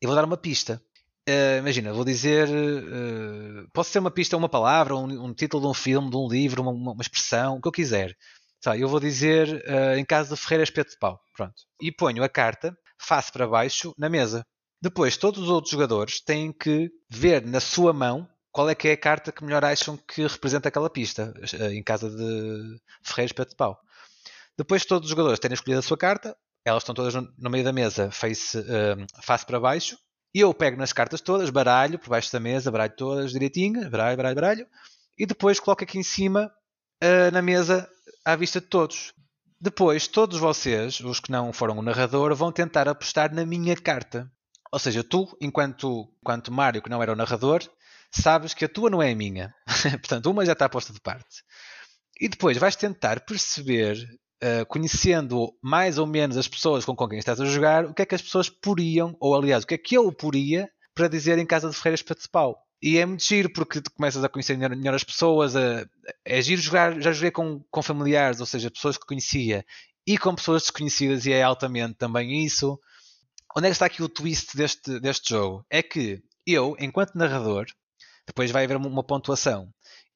e 0.00 0.06
vou 0.06 0.14
dar 0.14 0.24
uma 0.24 0.36
pista. 0.36 0.82
Uh, 1.26 1.58
imagina, 1.58 1.92
vou 1.92 2.04
dizer. 2.04 2.48
Uh, 2.48 3.68
pode 3.72 3.88
ser 3.88 3.98
uma 3.98 4.10
pista, 4.10 4.36
uma 4.36 4.48
palavra, 4.48 4.94
um, 4.94 5.24
um, 5.24 5.32
título 5.32 5.62
de 5.62 5.68
um 5.68 5.74
filme, 5.74 6.10
de 6.10 6.16
um 6.16 6.28
livro, 6.28 6.62
uma, 6.62 6.92
uma 6.92 7.02
expressão, 7.02 7.56
o 7.56 7.60
que 7.62 7.68
eu 7.68 7.72
quiser. 7.72 8.14
Tá, 8.62 8.76
eu 8.76 8.88
vou 8.88 9.00
dizer 9.00 9.48
uh, 9.48 9.96
em 9.96 10.04
caso 10.04 10.34
de 10.34 10.40
Ferreira 10.40 10.64
Espeto 10.64 10.90
de 10.90 10.98
Pau. 10.98 11.18
Pronto. 11.34 11.54
E 11.80 11.90
ponho 11.90 12.22
a 12.22 12.28
carta 12.28 12.76
face 12.98 13.32
para 13.32 13.48
baixo 13.48 13.94
na 13.96 14.10
mesa. 14.10 14.44
Depois, 14.82 15.16
todos 15.16 15.44
os 15.44 15.48
outros 15.48 15.72
jogadores 15.72 16.20
têm 16.20 16.52
que 16.52 16.90
ver 17.08 17.46
na 17.46 17.60
sua 17.60 17.94
mão 17.94 18.28
qual 18.52 18.68
é 18.68 18.74
que 18.74 18.88
é 18.88 18.92
a 18.92 18.96
carta 18.96 19.32
que 19.32 19.44
melhor 19.44 19.64
acham 19.64 19.96
que 19.96 20.26
representa 20.26 20.68
aquela 20.68 20.90
pista, 20.90 21.32
em 21.72 21.82
casa 21.82 22.10
de 22.10 22.80
Ferreira 23.02 23.26
Espeto 23.26 23.50
de 23.50 23.56
Pau. 23.56 23.78
Depois 24.56 24.82
de 24.82 24.88
todos 24.88 25.06
os 25.06 25.10
jogadores 25.10 25.38
terem 25.38 25.54
escolhido 25.54 25.80
a 25.80 25.82
sua 25.82 25.96
carta, 25.96 26.36
elas 26.64 26.82
estão 26.82 26.94
todas 26.94 27.14
no, 27.14 27.50
meio 27.50 27.64
da 27.64 27.72
mesa, 27.72 28.10
face, 28.10 28.58
uh, 28.58 29.06
face 29.22 29.46
para 29.46 29.60
baixo, 29.60 29.96
e 30.34 30.40
eu 30.40 30.52
pego 30.54 30.76
nas 30.76 30.92
cartas 30.92 31.20
todas, 31.20 31.50
baralho 31.50 31.98
por 31.98 32.10
baixo 32.10 32.32
da 32.32 32.38
mesa, 32.38 32.70
baralho 32.70 32.94
todas 32.96 33.32
direitinho, 33.32 33.88
baralho, 33.90 34.16
baralho, 34.16 34.34
baralho, 34.34 34.66
e 35.18 35.26
depois 35.26 35.58
coloco 35.58 35.82
aqui 35.82 35.98
em 35.98 36.02
cima 36.02 36.52
uh, 37.02 37.30
na 37.32 37.42
mesa 37.42 37.88
à 38.24 38.36
vista 38.36 38.60
de 38.60 38.66
todos. 38.66 39.12
Depois, 39.60 40.06
todos 40.06 40.38
vocês, 40.38 41.00
os 41.00 41.20
que 41.20 41.30
não 41.30 41.52
foram 41.52 41.76
o 41.76 41.82
narrador, 41.82 42.34
vão 42.34 42.50
tentar 42.50 42.88
apostar 42.88 43.34
na 43.34 43.44
minha 43.44 43.76
carta. 43.76 44.30
Ou 44.72 44.78
seja, 44.78 45.04
tu, 45.04 45.36
enquanto, 45.40 46.08
enquanto 46.22 46.52
Mário, 46.52 46.80
que 46.80 46.88
não 46.88 47.02
era 47.02 47.12
o 47.12 47.16
narrador, 47.16 47.62
sabes 48.10 48.54
que 48.54 48.64
a 48.64 48.68
tua 48.68 48.88
não 48.88 49.02
é 49.02 49.10
a 49.10 49.16
minha. 49.16 49.54
Portanto, 50.00 50.30
uma 50.30 50.46
já 50.46 50.52
está 50.52 50.68
posta 50.68 50.92
de 50.92 51.00
parte. 51.00 51.42
E 52.18 52.28
depois 52.28 52.56
vais 52.56 52.76
tentar 52.76 53.20
perceber 53.20 53.98
uh, 54.42 54.66
conhecendo 54.66 55.54
mais 55.62 55.98
ou 55.98 56.06
menos 56.06 56.36
as 56.36 56.48
pessoas 56.48 56.84
com 56.84 56.96
quem 56.96 57.18
estás 57.18 57.40
a 57.40 57.44
jogar, 57.44 57.84
o 57.84 57.94
que 57.94 58.02
é 58.02 58.06
que 58.06 58.14
as 58.14 58.22
pessoas 58.22 58.48
poriam, 58.48 59.16
ou 59.20 59.34
aliás, 59.34 59.64
o 59.64 59.66
que 59.66 59.74
é 59.74 59.78
que 59.78 59.96
eu 59.96 60.10
poria 60.12 60.68
para 60.94 61.08
dizer 61.08 61.38
em 61.38 61.46
casa 61.46 61.68
de 61.68 61.76
Ferreiras 61.76 62.02
para 62.02 62.16
pau. 62.30 62.58
E 62.82 62.98
é 62.98 63.04
muito 63.04 63.22
giro 63.22 63.52
porque 63.52 63.80
tu 63.80 63.90
começas 63.90 64.24
a 64.24 64.28
conhecer 64.28 64.56
melhor, 64.56 64.74
melhor 64.74 64.94
as 64.94 65.04
pessoas. 65.04 65.54
A, 65.54 65.86
é 66.24 66.40
giro 66.40 66.60
jogar, 66.60 67.00
já 67.00 67.12
joguei 67.12 67.30
com, 67.30 67.62
com 67.70 67.82
familiares, 67.82 68.40
ou 68.40 68.46
seja, 68.46 68.70
pessoas 68.70 68.96
que 68.96 69.06
conhecia, 69.06 69.64
e 70.06 70.16
com 70.16 70.34
pessoas 70.34 70.62
desconhecidas, 70.62 71.26
e 71.26 71.32
é 71.32 71.42
altamente 71.42 71.94
também 71.94 72.44
isso. 72.44 72.78
Onde 73.56 73.66
é 73.66 73.70
que 73.70 73.74
está 73.74 73.86
aqui 73.86 74.02
o 74.02 74.08
twist 74.08 74.56
deste, 74.56 74.98
deste 75.00 75.30
jogo? 75.30 75.64
É 75.68 75.82
que 75.82 76.22
eu, 76.46 76.74
enquanto 76.78 77.16
narrador, 77.16 77.66
depois 78.26 78.50
vai 78.50 78.64
haver 78.64 78.76
uma 78.76 79.04
pontuação. 79.04 79.68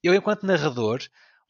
Eu, 0.02 0.14
enquanto 0.14 0.46
narrador, 0.46 1.00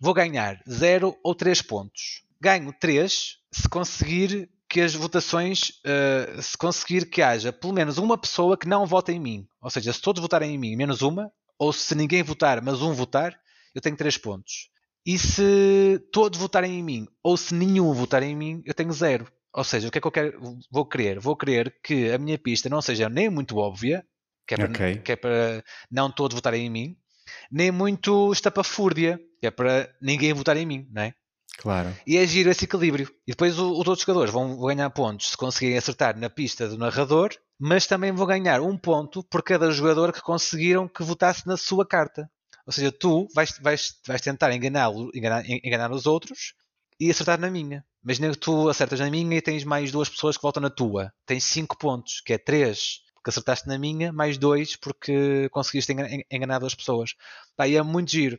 vou 0.00 0.14
ganhar 0.14 0.60
0 0.68 1.16
ou 1.22 1.34
3 1.34 1.62
pontos 1.62 2.23
ganho 2.44 2.74
3 2.78 3.38
se 3.50 3.68
conseguir 3.68 4.50
que 4.68 4.80
as 4.80 4.94
votações, 4.94 5.70
uh, 5.86 6.42
se 6.42 6.58
conseguir 6.58 7.08
que 7.08 7.22
haja 7.22 7.52
pelo 7.52 7.72
menos 7.72 7.96
uma 7.96 8.18
pessoa 8.18 8.58
que 8.58 8.68
não 8.68 8.84
vota 8.84 9.12
em 9.12 9.20
mim. 9.20 9.46
Ou 9.62 9.70
seja, 9.70 9.92
se 9.92 10.00
todos 10.00 10.20
votarem 10.20 10.54
em 10.54 10.58
mim, 10.58 10.76
menos 10.76 11.00
uma, 11.00 11.30
ou 11.58 11.72
se 11.72 11.94
ninguém 11.94 12.22
votar, 12.22 12.60
mas 12.60 12.82
um 12.82 12.92
votar, 12.92 13.34
eu 13.74 13.80
tenho 13.80 13.96
3 13.96 14.18
pontos. 14.18 14.68
E 15.06 15.18
se 15.18 15.98
todos 16.12 16.38
votarem 16.38 16.78
em 16.78 16.82
mim, 16.82 17.06
ou 17.22 17.36
se 17.36 17.54
nenhum 17.54 17.92
votar 17.92 18.22
em 18.22 18.34
mim, 18.36 18.62
eu 18.66 18.74
tenho 18.74 18.92
0. 18.92 19.26
Ou 19.54 19.64
seja, 19.64 19.88
o 19.88 19.90
que 19.90 19.98
é 19.98 20.00
que 20.00 20.06
eu 20.06 20.12
quero, 20.12 20.58
vou 20.70 20.84
querer? 20.84 21.20
Vou 21.20 21.36
querer 21.36 21.74
que 21.82 22.10
a 22.10 22.18
minha 22.18 22.38
pista 22.38 22.68
não 22.68 22.82
seja 22.82 23.08
nem 23.08 23.30
muito 23.30 23.56
óbvia, 23.56 24.04
que 24.46 24.54
é 24.54 24.56
para, 24.56 24.68
okay. 24.68 24.98
que 24.98 25.12
é 25.12 25.16
para 25.16 25.64
não 25.90 26.10
todos 26.10 26.34
votarem 26.34 26.66
em 26.66 26.70
mim, 26.70 26.96
nem 27.50 27.70
muito 27.70 28.32
estapafúrdia, 28.32 29.18
que 29.40 29.46
é 29.46 29.50
para 29.50 29.88
ninguém 30.02 30.32
votar 30.32 30.56
em 30.56 30.66
mim, 30.66 30.88
não 30.90 31.02
é? 31.02 31.14
Claro. 31.64 31.96
E 32.06 32.18
é 32.18 32.26
giro 32.26 32.50
esse 32.50 32.66
equilíbrio. 32.66 33.10
E 33.26 33.30
depois 33.30 33.58
os 33.58 33.88
outros 33.88 34.00
jogadores 34.00 34.30
vão 34.30 34.54
ganhar 34.66 34.90
pontos 34.90 35.30
se 35.30 35.36
conseguirem 35.36 35.78
acertar 35.78 36.14
na 36.14 36.28
pista 36.28 36.68
do 36.68 36.76
narrador, 36.76 37.30
mas 37.58 37.86
também 37.86 38.12
vão 38.12 38.26
ganhar 38.26 38.60
um 38.60 38.76
ponto 38.76 39.24
por 39.24 39.42
cada 39.42 39.70
jogador 39.70 40.12
que 40.12 40.20
conseguiram 40.20 40.86
que 40.86 41.02
votasse 41.02 41.46
na 41.46 41.56
sua 41.56 41.86
carta. 41.86 42.30
Ou 42.66 42.72
seja, 42.72 42.92
tu 42.92 43.26
vais, 43.34 43.58
vais, 43.62 43.94
vais 44.06 44.20
tentar 44.20 44.52
enganar, 44.52 44.90
enganar, 45.14 45.42
enganar 45.48 45.90
os 45.90 46.04
outros 46.04 46.52
e 47.00 47.10
acertar 47.10 47.40
na 47.40 47.50
minha. 47.50 47.82
Imagina 48.04 48.30
que 48.30 48.36
tu 48.36 48.68
acertas 48.68 49.00
na 49.00 49.10
minha 49.10 49.38
e 49.38 49.40
tens 49.40 49.64
mais 49.64 49.90
duas 49.90 50.10
pessoas 50.10 50.36
que 50.36 50.42
voltam 50.42 50.62
na 50.62 50.68
tua. 50.68 51.14
Tens 51.24 51.44
5 51.44 51.78
pontos, 51.78 52.20
que 52.20 52.34
é 52.34 52.38
3 52.38 53.02
porque 53.14 53.30
acertaste 53.30 53.66
na 53.66 53.78
minha, 53.78 54.12
mais 54.12 54.36
2 54.36 54.76
porque 54.76 55.48
conseguiste 55.48 55.94
enganar 56.30 56.58
duas 56.58 56.74
pessoas. 56.74 57.14
Pá, 57.56 57.66
e 57.66 57.74
é 57.74 57.82
muito 57.82 58.10
giro. 58.10 58.38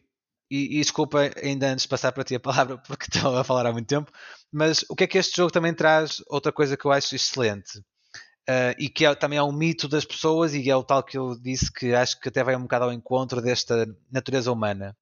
E, 0.49 0.77
e, 0.77 0.81
desculpa 0.81 1.31
ainda 1.41 1.71
antes 1.71 1.83
de 1.83 1.89
passar 1.89 2.11
para 2.11 2.23
ti 2.23 2.35
a 2.35 2.39
palavra 2.39 2.77
porque 2.85 3.05
estou 3.05 3.35
a 3.35 3.43
falar 3.43 3.65
há 3.65 3.71
muito 3.73 3.87
tempo, 3.87 4.11
mas 4.51 4.85
o 4.89 4.95
que 4.95 5.05
é 5.05 5.07
que 5.07 5.17
este 5.17 5.35
jogo 5.37 5.51
também 5.51 5.73
traz? 5.73 6.21
Outra 6.27 6.51
coisa 6.51 6.77
que 6.77 6.85
eu 6.85 6.91
acho 6.91 7.15
excelente 7.15 7.79
uh, 8.49 8.75
e 8.77 8.89
que 8.89 9.05
é, 9.05 9.15
também 9.15 9.39
é 9.39 9.43
um 9.43 9.51
mito 9.51 9.87
das 9.87 10.05
pessoas 10.05 10.53
e 10.53 10.69
é 10.69 10.75
o 10.75 10.83
tal 10.83 11.03
que 11.03 11.17
eu 11.17 11.35
disse 11.39 11.71
que 11.71 11.93
acho 11.93 12.19
que 12.19 12.29
até 12.29 12.43
vai 12.43 12.55
um 12.55 12.61
bocado 12.61 12.85
ao 12.85 12.93
encontro 12.93 13.41
desta 13.41 13.87
natureza 14.11 14.51
humana, 14.51 14.95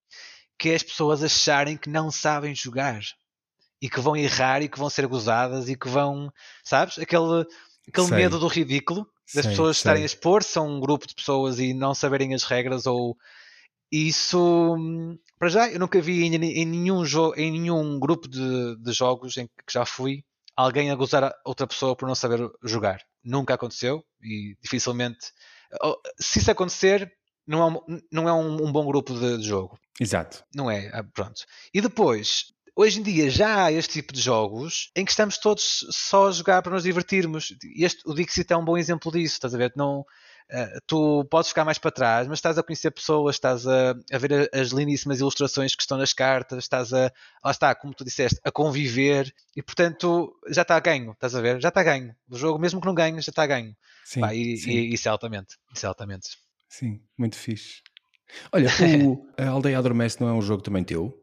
que 0.57 0.69
é 0.69 0.75
as 0.75 0.83
pessoas 0.83 1.23
acharem 1.23 1.77
que 1.77 1.89
não 1.89 2.09
sabem 2.09 2.55
jogar 2.55 3.01
e 3.81 3.89
que 3.89 3.99
vão 3.99 4.15
errar 4.15 4.61
e 4.61 4.69
que 4.69 4.79
vão 4.79 4.89
ser 4.89 5.07
gozadas 5.07 5.67
e 5.67 5.75
que 5.75 5.89
vão, 5.89 6.31
sabes? 6.63 6.97
Aquele, 6.97 7.45
aquele 7.87 8.11
medo 8.11 8.39
do 8.39 8.47
ridículo 8.47 9.05
das 9.33 9.43
sei, 9.43 9.51
pessoas 9.51 9.77
sei. 9.77 9.81
estarem 9.81 10.03
a 10.03 10.05
expor-se 10.05 10.57
a 10.57 10.61
um 10.61 10.79
grupo 10.79 11.05
de 11.05 11.15
pessoas 11.15 11.59
e 11.59 11.73
não 11.73 11.93
saberem 11.93 12.33
as 12.33 12.43
regras 12.43 12.85
ou 12.85 13.17
isso 13.95 14.75
para 15.37 15.49
já 15.49 15.69
eu 15.69 15.79
nunca 15.79 16.01
vi 16.01 16.23
em, 16.23 16.35
em 16.35 16.65
nenhum 16.65 17.05
jogo 17.05 17.35
em 17.37 17.51
nenhum 17.51 17.99
grupo 17.99 18.27
de, 18.27 18.75
de, 18.81 18.91
jogos 18.91 19.37
em 19.37 19.45
que 19.45 19.71
já 19.71 19.85
fui 19.85 20.23
alguém 20.55 20.89
a 20.89 20.95
gozar 20.95 21.31
outra 21.45 21.67
pessoa 21.67 21.95
por 21.95 22.07
não 22.07 22.15
saber 22.15 22.49
jogar 22.63 22.99
nunca 23.23 23.53
aconteceu 23.53 24.03
e 24.21 24.55
dificilmente 24.61 25.31
se 26.19 26.39
isso 26.39 26.49
acontecer 26.49 27.11
não 27.45 27.61
é 27.61 27.65
um, 27.65 27.99
não 28.11 28.29
é 28.29 28.33
um, 28.33 28.67
um 28.67 28.71
bom 28.71 28.85
grupo 28.85 29.13
de, 29.13 29.37
de, 29.37 29.47
jogo 29.47 29.77
exato 29.99 30.43
não 30.55 30.71
é 30.71 30.89
ah, 30.91 31.03
pronto 31.03 31.43
e 31.71 31.79
depois 31.79 32.53
hoje 32.75 32.99
em 32.99 33.03
dia 33.03 33.29
já 33.29 33.65
há 33.65 33.71
este 33.71 33.93
tipo 33.93 34.11
de 34.11 34.21
jogos 34.21 34.89
em 34.95 35.05
que 35.05 35.11
estamos 35.11 35.37
todos 35.37 35.85
só 35.91 36.27
a 36.27 36.31
jogar 36.31 36.61
para 36.63 36.73
nos 36.73 36.83
divertirmos. 36.83 37.53
Este, 37.77 38.01
o 38.05 38.15
Dixit 38.15 38.51
é 38.51 38.57
um 38.57 38.65
bom 38.65 38.75
exemplo 38.75 39.11
disso, 39.11 39.35
estás 39.35 39.53
a 39.53 39.57
ver? 39.59 39.71
Não, 39.75 40.03
tu 40.87 41.25
podes 41.25 41.49
ficar 41.49 41.65
mais 41.65 41.77
para 41.77 41.91
trás, 41.91 42.27
mas 42.27 42.39
estás 42.39 42.57
a 42.57 42.63
conhecer 42.63 42.91
pessoas, 42.91 43.35
estás 43.35 43.65
a, 43.67 43.95
a 44.11 44.17
ver 44.17 44.49
as 44.53 44.69
lindíssimas 44.69 45.19
ilustrações 45.19 45.75
que 45.75 45.81
estão 45.81 45.97
nas 45.97 46.13
cartas, 46.13 46.63
estás 46.63 46.93
a, 46.93 47.11
lá 47.43 47.51
está, 47.51 47.73
como 47.75 47.93
tu 47.93 48.03
disseste, 48.03 48.39
a 48.43 48.51
conviver 48.51 49.33
e 49.55 49.61
portanto 49.61 50.35
já 50.49 50.61
está 50.61 50.75
a 50.75 50.79
ganho, 50.79 51.11
estás 51.11 51.35
a 51.35 51.41
ver? 51.41 51.61
Já 51.61 51.69
está 51.69 51.81
a 51.81 51.83
ganho. 51.83 52.15
O 52.29 52.37
jogo, 52.37 52.59
mesmo 52.59 52.79
que 52.79 52.87
não 52.87 52.93
ganhe, 52.93 53.21
já 53.21 53.29
está 53.29 53.43
a 53.43 53.47
ganho. 53.47 53.75
Sim, 54.05 54.21
Pá, 54.21 54.33
e, 54.33 54.57
sim. 54.57 54.71
e, 54.71 54.93
isso 54.93 55.07
é 55.07 55.11
altamente. 55.11 55.55
Isso 55.73 55.85
é 55.85 55.89
altamente. 55.89 56.29
Sim, 56.69 57.01
muito 57.17 57.37
fixe. 57.37 57.81
Olha, 58.51 58.69
o, 59.05 59.27
a 59.37 59.47
Aldeia 59.47 59.77
Adormece 59.77 60.19
não 60.19 60.29
é 60.29 60.33
um 60.33 60.41
jogo 60.41 60.61
também 60.63 60.83
teu? 60.83 61.19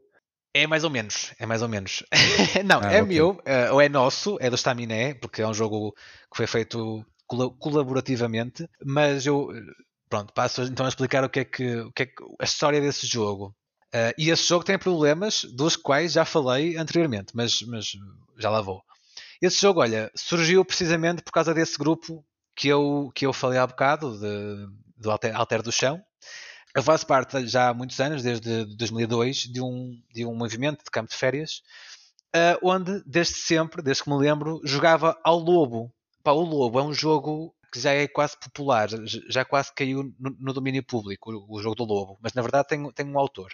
É 0.52 0.66
mais 0.66 0.82
ou 0.82 0.90
menos, 0.90 1.32
é 1.38 1.46
mais 1.46 1.62
ou 1.62 1.68
menos. 1.68 2.02
não, 2.64 2.80
ah, 2.80 2.92
é 2.92 3.02
okay. 3.02 3.14
meu, 3.14 3.30
uh, 3.30 3.72
ou 3.72 3.80
é 3.80 3.88
nosso, 3.88 4.36
é 4.40 4.50
do 4.50 4.56
Staminé, 4.56 5.14
porque 5.14 5.42
é 5.42 5.46
um 5.46 5.54
jogo 5.54 5.92
que 6.30 6.36
foi 6.36 6.46
feito 6.46 7.04
colaborativamente, 7.58 8.68
mas 8.84 9.26
eu, 9.26 9.48
pronto, 10.08 10.32
passo 10.32 10.62
então 10.62 10.86
a 10.86 10.88
explicar 10.88 11.24
o 11.24 11.28
que 11.28 11.40
é 11.40 11.44
que, 11.44 11.76
o 11.76 11.92
que, 11.92 12.02
é 12.02 12.06
que 12.06 12.14
a 12.40 12.44
história 12.44 12.80
desse 12.80 13.06
jogo. 13.06 13.54
Uh, 13.94 14.14
e 14.16 14.30
esse 14.30 14.46
jogo 14.46 14.64
tem 14.64 14.78
problemas 14.78 15.44
dos 15.44 15.74
quais 15.74 16.12
já 16.12 16.24
falei 16.24 16.76
anteriormente, 16.76 17.32
mas, 17.34 17.60
mas 17.62 17.92
já 18.38 18.48
lá 18.48 18.60
vou. 18.60 18.82
Esse 19.42 19.60
jogo, 19.60 19.80
olha, 19.80 20.10
surgiu 20.14 20.64
precisamente 20.64 21.22
por 21.22 21.32
causa 21.32 21.52
desse 21.52 21.76
grupo 21.76 22.24
que 22.54 22.68
eu, 22.68 23.10
que 23.14 23.26
eu 23.26 23.32
falei 23.32 23.58
há 23.58 23.66
bocado, 23.66 24.18
de, 24.18 24.68
do 24.96 25.10
Alter, 25.10 25.34
Alter 25.34 25.62
do 25.62 25.72
Chão, 25.72 26.00
eu 26.74 26.82
faço 26.82 27.06
parte 27.06 27.46
já 27.48 27.68
há 27.68 27.74
muitos 27.74 27.98
anos, 27.98 28.22
desde 28.22 28.64
2002, 28.76 29.38
de 29.38 29.60
um, 29.60 30.00
de 30.12 30.24
um 30.24 30.34
movimento 30.34 30.84
de 30.84 30.90
campo 30.90 31.10
de 31.10 31.16
férias, 31.16 31.62
uh, 32.34 32.58
onde, 32.62 33.02
desde 33.04 33.34
sempre, 33.34 33.82
desde 33.82 34.04
que 34.04 34.10
me 34.10 34.16
lembro, 34.16 34.60
jogava 34.64 35.18
ao 35.24 35.38
Lobo. 35.38 35.92
Pá, 36.22 36.32
o 36.32 36.42
Lobo 36.42 36.78
é 36.78 36.82
um 36.82 36.92
jogo 36.92 37.54
que 37.72 37.80
já 37.80 37.92
é 37.92 38.06
quase 38.08 38.38
popular, 38.38 38.88
já 39.28 39.44
quase 39.44 39.72
caiu 39.72 40.02
no, 40.18 40.30
no 40.38 40.52
domínio 40.52 40.84
público, 40.84 41.32
o, 41.32 41.56
o, 41.56 41.62
jogo 41.62 41.76
do 41.76 41.84
Lobo, 41.84 42.18
mas 42.20 42.34
na 42.34 42.42
verdade 42.42 42.68
tem, 42.68 42.90
tem 42.92 43.06
um 43.06 43.18
autor. 43.18 43.52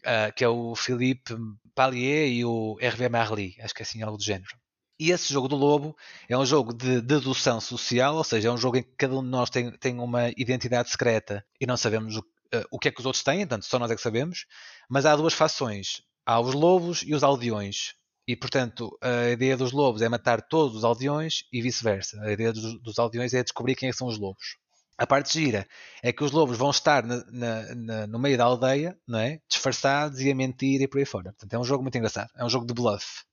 Uh, 0.00 0.32
que 0.34 0.42
é 0.42 0.48
o 0.48 0.74
Philippe 0.74 1.34
Pallier 1.74 2.26
e 2.28 2.42
o 2.42 2.78
Hervé 2.80 3.10
Marly, 3.10 3.54
acho 3.60 3.74
que 3.74 3.82
é 3.82 3.84
assim 3.84 4.02
algo 4.02 4.16
do 4.16 4.24
género. 4.24 4.56
E 5.00 5.10
esse 5.10 5.32
jogo 5.32 5.48
do 5.48 5.56
lobo 5.56 5.96
é 6.28 6.36
um 6.36 6.44
jogo 6.44 6.74
de 6.74 7.00
dedução 7.00 7.58
social, 7.58 8.16
ou 8.16 8.24
seja, 8.24 8.48
é 8.48 8.52
um 8.52 8.58
jogo 8.58 8.76
em 8.76 8.82
que 8.82 8.92
cada 8.98 9.14
um 9.14 9.22
de 9.22 9.30
nós 9.30 9.48
tem, 9.48 9.70
tem 9.78 9.98
uma 9.98 10.28
identidade 10.36 10.90
secreta 10.90 11.42
e 11.58 11.66
não 11.66 11.74
sabemos 11.76 12.16
o, 12.16 12.20
uh, 12.20 12.66
o 12.70 12.78
que 12.78 12.88
é 12.88 12.90
que 12.90 13.00
os 13.00 13.06
outros 13.06 13.24
têm, 13.24 13.38
portanto, 13.38 13.64
só 13.64 13.78
nós 13.78 13.90
é 13.90 13.96
que 13.96 14.02
sabemos. 14.02 14.44
Mas 14.90 15.06
há 15.06 15.16
duas 15.16 15.32
fações: 15.32 16.02
há 16.26 16.38
os 16.38 16.54
lobos 16.54 17.02
e 17.02 17.14
os 17.14 17.22
aldeões. 17.22 17.94
E, 18.26 18.36
portanto, 18.36 18.96
a 19.00 19.30
ideia 19.30 19.56
dos 19.56 19.72
lobos 19.72 20.02
é 20.02 20.08
matar 20.08 20.42
todos 20.42 20.76
os 20.76 20.84
aldeões 20.84 21.44
e 21.52 21.60
vice-versa. 21.60 22.20
A 22.22 22.32
ideia 22.32 22.52
dos, 22.52 22.80
dos, 22.80 22.98
aldeões 22.98 23.34
é 23.34 23.42
descobrir 23.42 23.74
quem 23.74 23.88
é 23.88 23.92
são 23.92 24.06
os 24.06 24.18
lobos. 24.18 24.56
A 24.96 25.06
parte 25.06 25.32
gira 25.32 25.66
é 26.02 26.12
que 26.12 26.22
os 26.22 26.30
lobos 26.30 26.58
vão 26.58 26.70
estar 26.70 27.02
na, 27.02 27.24
na, 27.30 27.74
na, 27.74 28.06
no 28.06 28.18
meio 28.18 28.36
da 28.36 28.44
aldeia, 28.44 28.96
não 29.08 29.18
é? 29.18 29.40
disfarçados 29.48 30.20
e 30.20 30.30
a 30.30 30.34
mentir 30.34 30.80
e 30.82 30.86
por 30.86 30.98
aí 30.98 31.06
fora. 31.06 31.32
Portanto, 31.32 31.54
é 31.54 31.58
um 31.58 31.64
jogo 31.64 31.82
muito 31.82 31.96
engraçado. 31.96 32.30
É 32.36 32.44
um 32.44 32.50
jogo 32.50 32.66
de 32.66 32.74
bluff. 32.74 33.24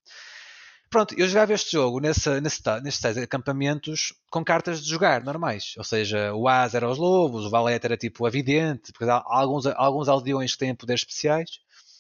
Pronto, 0.89 1.13
eu 1.19 1.27
jogava 1.27 1.53
este 1.53 1.73
jogo 1.73 1.99
nesse, 1.99 2.39
nesse, 2.39 2.61
nesses 2.81 3.17
acampamentos 3.17 4.13
com 4.31 4.43
cartas 4.43 4.81
de 4.81 4.89
jogar 4.89 5.21
normais. 5.21 5.73
Ou 5.77 5.83
seja, 5.83 6.33
o 6.33 6.47
As 6.47 6.73
era 6.73 6.89
os 6.89 6.97
lobos, 6.97 7.45
o 7.45 7.49
Valete 7.49 7.85
era 7.85 7.97
tipo 7.97 8.25
a 8.25 8.29
vidente, 8.29 8.93
porque 8.93 9.03
há 9.03 9.21
alguns, 9.25 9.65
alguns 9.65 10.07
aldeões 10.07 10.53
que 10.53 10.59
têm 10.59 10.73
poderes 10.73 11.01
especiais 11.01 11.59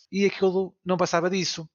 e 0.09 0.25
aquilo 0.25 0.73
não 0.85 0.95
passava 0.95 1.29
disso. 1.29 1.67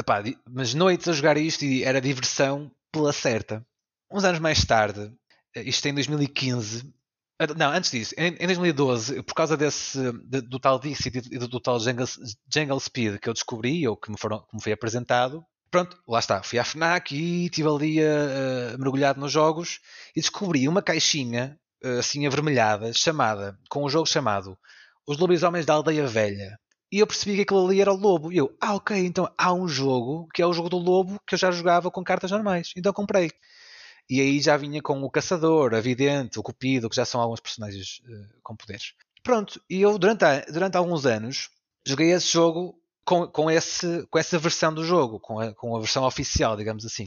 Epá, 0.00 0.22
mas 0.48 0.72
noites 0.72 1.08
a 1.08 1.12
jogar 1.12 1.36
isto 1.36 1.62
e 1.62 1.84
era 1.84 2.00
diversão 2.00 2.70
pela 2.90 3.12
certa. 3.12 3.64
Uns 4.10 4.24
anos 4.24 4.40
mais 4.40 4.64
tarde, 4.64 5.12
isto 5.54 5.86
em 5.86 5.94
2015, 5.94 6.90
ah, 7.38 7.46
não, 7.56 7.70
antes 7.70 7.90
disso, 7.90 8.14
em, 8.16 8.34
em 8.38 8.46
2012, 8.46 9.22
por 9.22 9.34
causa 9.34 9.56
desse, 9.56 9.98
de, 10.24 10.40
do 10.40 10.58
tal 10.58 10.78
Dixit 10.78 11.22
e 11.30 11.38
do, 11.38 11.48
do, 11.48 11.60
tal 11.60 11.78
Jungle, 11.78 12.06
Jungle 12.52 12.80
Speed 12.80 13.18
que 13.18 13.28
eu 13.28 13.34
descobri, 13.34 13.86
ou 13.86 13.96
que 13.96 14.10
me, 14.10 14.18
foram, 14.18 14.40
que 14.40 14.56
me 14.56 14.62
foi 14.62 14.72
apresentado, 14.72 15.44
pronto, 15.70 15.98
lá 16.08 16.18
está, 16.18 16.42
fui 16.42 16.58
à 16.58 16.64
FNAC 16.64 17.14
e 17.14 17.44
estive 17.44 17.68
ali 17.68 18.00
uh, 18.00 18.78
mergulhado 18.78 19.20
nos 19.20 19.32
jogos 19.32 19.80
e 20.16 20.20
descobri 20.20 20.66
uma 20.66 20.82
caixinha 20.82 21.58
uh, 21.84 21.98
assim 21.98 22.26
avermelhada, 22.26 22.92
chamada, 22.94 23.58
com 23.68 23.84
um 23.84 23.88
jogo 23.88 24.06
chamado 24.06 24.58
Os 25.06 25.18
Lobisomens 25.18 25.66
da 25.66 25.74
Aldeia 25.74 26.06
Velha. 26.06 26.58
E 26.92 26.98
eu 26.98 27.06
percebi 27.06 27.36
que 27.36 27.42
aquilo 27.42 27.64
ali 27.64 27.80
era 27.80 27.92
o 27.92 27.96
lobo. 27.96 28.32
E 28.32 28.36
eu, 28.36 28.54
ah, 28.60 28.74
ok, 28.74 28.96
então 28.98 29.30
há 29.38 29.52
um 29.52 29.68
jogo 29.68 30.28
que 30.34 30.42
é 30.42 30.46
o 30.46 30.52
jogo 30.52 30.68
do 30.68 30.78
lobo 30.78 31.20
que 31.26 31.34
eu 31.34 31.38
já 31.38 31.50
jogava 31.50 31.90
com 31.90 32.02
cartas 32.02 32.30
normais. 32.30 32.72
Então 32.76 32.92
comprei. 32.92 33.30
E 34.08 34.20
aí 34.20 34.40
já 34.40 34.56
vinha 34.56 34.82
com 34.82 35.00
o 35.02 35.10
Caçador, 35.10 35.72
a 35.72 35.80
Vidente, 35.80 36.38
o 36.38 36.42
Cupido, 36.42 36.90
que 36.90 36.96
já 36.96 37.04
são 37.04 37.20
alguns 37.20 37.38
personagens 37.38 38.00
uh, 38.00 38.40
com 38.42 38.56
poderes. 38.56 38.94
Pronto, 39.22 39.62
e 39.70 39.80
eu 39.80 39.96
durante, 39.98 40.24
durante 40.50 40.76
alguns 40.76 41.06
anos 41.06 41.48
joguei 41.86 42.10
esse 42.10 42.32
jogo 42.32 42.74
com, 43.04 43.28
com, 43.28 43.50
esse, 43.50 44.04
com 44.08 44.18
essa 44.18 44.38
versão 44.38 44.74
do 44.74 44.84
jogo, 44.84 45.20
com 45.20 45.38
a, 45.38 45.54
com 45.54 45.76
a 45.76 45.78
versão 45.78 46.04
oficial, 46.04 46.56
digamos 46.56 46.84
assim. 46.84 47.06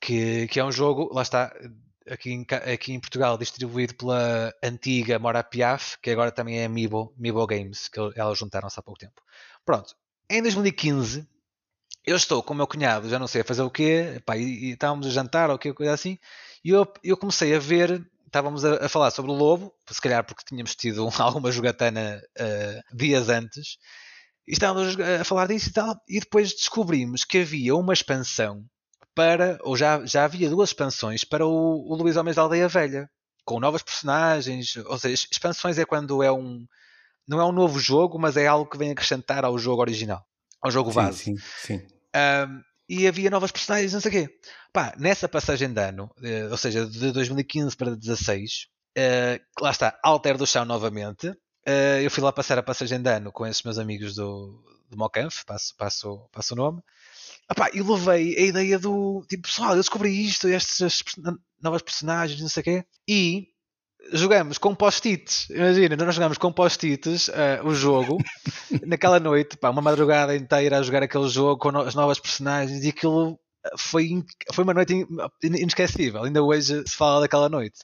Que, 0.00 0.48
que 0.48 0.58
é 0.58 0.64
um 0.64 0.72
jogo, 0.72 1.12
lá 1.12 1.22
está, 1.22 1.54
aqui 2.10 2.32
em, 2.32 2.46
aqui 2.72 2.92
em 2.92 3.00
Portugal, 3.00 3.38
distribuído 3.38 3.94
pela 3.94 4.52
antiga 4.62 5.18
Mora 5.18 5.42
Piaf, 5.42 5.98
que 6.02 6.10
agora 6.10 6.32
também 6.32 6.58
é 6.58 6.64
Amiibo, 6.64 7.14
Amiibo 7.18 7.46
Games, 7.46 7.88
que 7.88 8.00
elas 8.16 8.38
juntaram-se 8.38 8.78
há 8.78 8.82
pouco 8.82 9.00
tempo. 9.00 9.22
Pronto, 9.64 9.94
em 10.28 10.42
2015, 10.42 11.26
eu 12.04 12.16
estou 12.16 12.42
com 12.42 12.54
o 12.54 12.56
meu 12.56 12.66
cunhado, 12.66 13.08
já 13.08 13.18
não 13.18 13.26
sei 13.26 13.42
a 13.42 13.44
fazer 13.44 13.62
o 13.62 13.70
quê, 13.70 14.20
pá, 14.24 14.36
e, 14.36 14.42
e 14.42 14.70
estávamos 14.72 15.06
a 15.06 15.10
jantar 15.10 15.50
ou 15.50 15.58
quê, 15.58 15.72
coisa 15.72 15.92
assim, 15.92 16.18
e 16.64 16.70
eu, 16.70 16.90
eu 17.04 17.16
comecei 17.16 17.54
a 17.54 17.58
ver, 17.58 18.04
estávamos 18.26 18.64
a, 18.64 18.86
a, 18.86 18.88
falar 18.88 19.10
sobre 19.10 19.30
o 19.30 19.34
lobo, 19.34 19.74
se 19.88 20.00
calhar 20.00 20.24
porque 20.24 20.44
tínhamos 20.46 20.74
tido 20.74 21.08
alguma 21.18 21.52
jogatana 21.52 22.22
uh, 22.38 22.96
dias 22.96 23.28
antes, 23.28 23.78
e 24.46 24.52
estávamos 24.52 24.98
a 24.98 25.24
falar 25.24 25.46
disso 25.46 25.68
e 25.68 25.72
tal, 25.72 26.00
e 26.08 26.20
depois 26.20 26.50
descobrimos 26.52 27.24
que 27.24 27.38
havia 27.38 27.74
uma 27.76 27.92
expansão 27.92 28.64
para, 29.20 29.58
ou 29.60 29.76
já, 29.76 30.02
já 30.06 30.24
havia 30.24 30.48
duas 30.48 30.70
expansões 30.70 31.24
para 31.24 31.46
o, 31.46 31.86
o 31.86 31.94
Luís 31.94 32.16
Homens 32.16 32.36
da 32.36 32.42
Aldeia 32.42 32.66
Velha, 32.68 33.06
com 33.44 33.60
novas 33.60 33.82
personagens, 33.82 34.78
ou 34.78 34.98
seja, 34.98 35.26
expansões 35.30 35.76
é 35.76 35.84
quando 35.84 36.22
é 36.22 36.32
um, 36.32 36.64
não 37.28 37.38
é 37.38 37.44
um 37.44 37.52
novo 37.52 37.78
jogo, 37.78 38.18
mas 38.18 38.38
é 38.38 38.46
algo 38.46 38.70
que 38.70 38.78
vem 38.78 38.90
acrescentar 38.90 39.44
ao 39.44 39.58
jogo 39.58 39.82
original, 39.82 40.24
ao 40.62 40.70
jogo 40.70 40.90
base. 40.90 41.24
Sim, 41.24 41.36
sim. 41.58 41.86
Um, 42.16 42.62
e 42.88 43.06
havia 43.06 43.28
novas 43.28 43.52
personagens, 43.52 43.92
não 43.92 44.00
sei 44.00 44.08
o 44.08 44.12
quê. 44.14 44.38
Pá, 44.72 44.94
nessa 44.96 45.28
passagem 45.28 45.70
de 45.70 45.80
ano, 45.82 46.10
eh, 46.22 46.48
ou 46.50 46.56
seja, 46.56 46.86
de 46.86 47.12
2015 47.12 47.76
para 47.76 47.90
2016, 47.90 48.68
uh, 48.96 49.62
lá 49.62 49.70
está, 49.70 49.98
Alter 50.02 50.38
do 50.38 50.46
Chão 50.46 50.64
novamente, 50.64 51.30
Uh, 51.68 52.00
eu 52.02 52.10
fui 52.10 52.22
lá 52.24 52.32
passar 52.32 52.58
a 52.58 52.62
passagem 52.62 53.02
de 53.02 53.10
ano 53.10 53.30
com 53.30 53.46
esses 53.46 53.62
meus 53.62 53.78
amigos 53.78 54.14
do, 54.14 54.64
do 54.88 54.96
Mocanf, 54.96 55.44
passo, 55.44 55.76
passo, 55.76 56.28
passo 56.32 56.54
o 56.54 56.56
nome. 56.56 56.80
Epá, 57.50 57.68
e 57.74 57.82
levei 57.82 58.36
a 58.36 58.42
ideia 58.42 58.78
do 58.78 59.24
tipo, 59.28 59.42
pessoal, 59.42 59.70
eu 59.70 59.76
descobri 59.76 60.24
isto, 60.24 60.46
estas 60.46 61.02
novas 61.60 61.82
personagens, 61.82 62.40
não 62.40 62.48
sei 62.48 62.60
o 62.60 62.64
quê, 62.64 62.84
e 63.08 63.48
jogamos 64.12 64.56
com 64.56 64.74
post-its. 64.74 65.50
Imagina, 65.50 65.96
nós 65.96 66.14
jogamos 66.14 66.38
com 66.38 66.52
post-its 66.52 67.28
uh, 67.28 67.64
o 67.64 67.74
jogo 67.74 68.18
naquela 68.86 69.18
noite, 69.18 69.56
pá, 69.56 69.70
uma 69.70 69.82
madrugada 69.82 70.36
inteira 70.36 70.78
a 70.78 70.82
jogar 70.82 71.02
aquele 71.02 71.28
jogo 71.28 71.60
com 71.60 71.72
no 71.72 71.80
as 71.80 71.94
novas 71.94 72.20
personagens 72.20 72.84
e 72.84 72.88
aquilo 72.88 73.38
foi, 73.76 74.24
foi 74.52 74.64
uma 74.64 74.74
noite 74.74 75.06
inesquecível. 75.42 76.22
Ainda 76.22 76.42
hoje 76.42 76.82
se 76.86 76.96
fala 76.96 77.20
daquela 77.20 77.48
noite. 77.48 77.80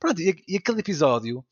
Pronto, 0.00 0.20
e, 0.20 0.34
e 0.48 0.56
aquele 0.56 0.80
episódio 0.80 1.44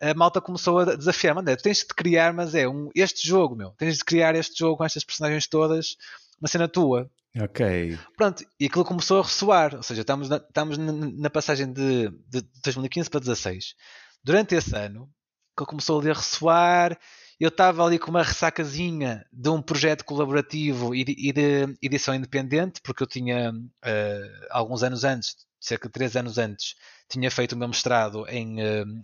a 0.00 0.12
malta 0.12 0.40
começou 0.40 0.80
a 0.80 0.96
desafiar, 0.96 1.38
André, 1.38 1.56
tens 1.56 1.78
de 1.78 1.94
criar, 1.94 2.32
mas 2.32 2.54
é 2.54 2.68
um, 2.68 2.90
este 2.94 3.26
jogo, 3.26 3.56
meu, 3.56 3.70
tens 3.78 3.98
de 3.98 4.04
criar 4.04 4.34
este 4.34 4.58
jogo 4.58 4.76
com 4.76 4.84
estas 4.84 5.04
personagens 5.04 5.46
todas, 5.46 5.96
uma 6.44 6.48
cena 6.48 6.68
tua. 6.68 7.10
Ok. 7.40 7.98
Pronto, 8.16 8.44
e 8.60 8.66
aquilo 8.66 8.84
começou 8.84 9.18
a 9.18 9.22
ressoar, 9.22 9.74
ou 9.74 9.82
seja, 9.82 10.02
estamos 10.02 10.28
na, 10.28 10.36
estamos 10.36 10.76
na 10.78 11.30
passagem 11.30 11.72
de, 11.72 12.10
de 12.28 12.42
2015 12.62 13.08
para 13.08 13.20
2016. 13.20 13.74
Durante 14.22 14.54
esse 14.54 14.76
ano, 14.76 15.10
que 15.58 15.64
começou 15.64 15.98
ali 15.98 16.10
a 16.10 16.14
ressoar, 16.14 16.98
eu 17.40 17.48
estava 17.48 17.84
ali 17.84 17.98
com 17.98 18.10
uma 18.10 18.22
ressacazinha 18.22 19.24
de 19.32 19.48
um 19.48 19.60
projeto 19.60 20.04
colaborativo 20.04 20.94
e 20.94 21.02
de, 21.02 21.14
e 21.18 21.32
de 21.32 21.76
edição 21.82 22.14
independente, 22.14 22.80
porque 22.84 23.02
eu 23.02 23.06
tinha, 23.06 23.50
uh, 23.50 24.46
alguns 24.50 24.82
anos 24.82 25.02
antes, 25.02 25.34
cerca 25.58 25.88
de 25.88 25.92
3 25.92 26.16
anos 26.16 26.38
antes, 26.38 26.74
tinha 27.08 27.30
feito 27.30 27.52
o 27.52 27.56
meu 27.56 27.68
mestrado 27.68 28.26
em 28.28 28.60
uh, 28.60 29.00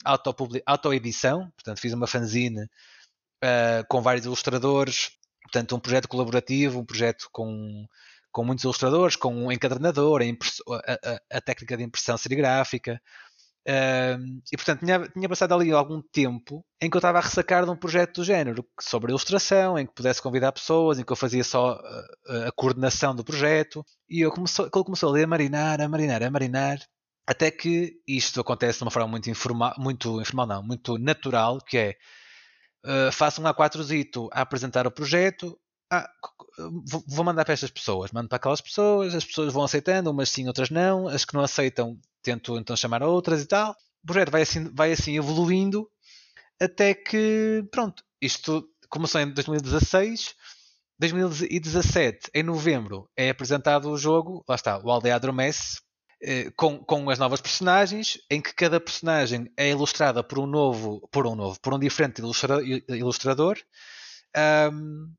autoedição, 0.67 1.51
portanto 1.57 1.81
fiz 1.81 1.93
uma 1.93 2.07
fanzine 2.07 2.63
uh, 2.65 3.85
com 3.89 4.01
vários 4.03 4.27
ilustradores, 4.27 5.11
portanto 5.51 5.75
um 5.75 5.81
projeto 5.81 6.09
colaborativo, 6.09 6.81
um 6.81 6.85
projeto 6.85 7.29
com, 7.33 7.87
com 8.31 8.45
muitos 8.45 8.65
ilustradores, 8.65 9.17
com 9.17 9.35
um 9.35 9.53
encadernador, 9.53 10.23
a, 10.23 10.93
a, 10.93 11.39
a 11.39 11.41
técnica 11.41 11.77
de 11.77 11.83
impressão 11.83 12.17
serigráfica, 12.17 13.01
Uh, 13.69 14.41
e 14.51 14.57
portanto 14.57 14.81
tinha, 14.81 15.07
tinha, 15.09 15.29
passado 15.29 15.53
ali 15.53 15.71
algum 15.71 16.01
tempo 16.01 16.65
em 16.81 16.89
que 16.89 16.97
eu 16.97 16.99
estava 16.99 17.19
a 17.19 17.21
ressacar 17.21 17.63
de 17.63 17.71
um 17.71 17.77
projeto 17.77 18.15
do 18.17 18.25
género 18.25 18.67
sobre 18.81 19.13
ilustração, 19.13 19.79
em 19.79 19.87
que 19.87 19.93
pudesse 19.93 20.23
convidar 20.23 20.51
pessoas, 20.53 20.99
em 20.99 21.05
que 21.05 21.13
eu 21.13 21.17
fazia 21.17 21.45
só 21.45 21.79
a, 22.27 22.49
a 22.49 22.53
coordenação 22.53 23.15
do 23.15 23.23
projeto. 23.23 23.85
E 24.09 24.23
eu 24.23 24.31
começou, 24.31 24.65
ele 24.65 24.85
começou 24.85 25.13
ali 25.13 25.25
a 25.25 25.27
marinar, 25.27 25.79
a 25.79 25.89
marinar, 25.89 26.23
a 26.23 26.31
marinar 26.31 26.79
até 27.27 27.51
que 27.51 28.01
isto 28.09 28.41
acontece 28.41 28.79
de 28.79 28.85
uma 28.85 28.91
forma 28.91 29.09
muito 29.09 29.29
informal, 29.29 29.75
muito 29.79 30.21
informal 30.21 30.47
não, 30.47 30.63
muito 30.63 30.99
natural, 30.99 31.59
que 31.59 31.77
é 31.77 31.97
uh, 32.85 33.13
faço 33.13 33.41
um 33.41 33.45
A4zito 33.45 34.29
a 34.33 34.43
apresentar 34.43 34.87
o 34.87 34.91
projeto, 34.91 35.59
ah, 35.93 36.09
vou 37.07 37.25
mandar 37.25 37.45
para 37.45 37.55
estas 37.55 37.71
pessoas, 37.71 38.13
mando 38.13 38.29
para 38.29 38.37
aquelas 38.37 38.61
pessoas, 38.61 39.15
as 39.15 39.25
pessoas 39.25 39.53
vão 39.53 39.65
aceitando, 39.65 40.11
umas 40.11 40.29
sim, 40.29 40.47
outras 40.47 40.71
não, 40.71 41.09
as 41.09 41.25
que 41.25 41.35
não 41.35 41.43
aceitam 41.43 41.99
tento 42.23 42.57
então 42.57 42.77
chamar 42.77 43.03
outras 43.03 43.43
e 43.43 43.47
tal. 43.47 43.73
O 44.03 44.07
projeto 44.07 44.31
vai 44.31 44.43
assim, 44.43 44.73
vai 44.73 44.93
assim 44.93 45.17
evoluindo 45.17 45.91
até 46.61 46.95
que, 46.95 47.65
pronto, 47.71 48.05
isto 48.21 48.69
começou 48.89 49.21
em 49.21 49.33
2016. 49.33 50.35
2017, 50.99 52.31
em 52.35 52.43
novembro, 52.43 53.09
é 53.17 53.31
apresentado 53.31 53.91
o 53.91 53.97
jogo, 53.97 54.45
lá 54.47 54.55
está, 54.55 54.79
o 54.85 54.91
Aldeia 54.91 55.15
eh, 55.15 55.19
com, 56.57 56.79
com 56.79 57.09
as 57.11 57.19
novas 57.19 57.41
personagens, 57.41 58.19
em 58.31 58.41
que 58.41 58.55
cada 58.55 58.79
personagem 58.79 59.51
é 59.57 59.71
ilustrada 59.71 60.23
por 60.23 60.39
um 60.39 60.47
novo, 60.47 61.09
por 61.11 61.27
um 61.27 61.35
novo, 61.35 61.59
por 61.61 61.75
um 61.75 61.79
diferente 61.79 62.21
ilustrador. 62.89 63.59
Um, 64.73 65.13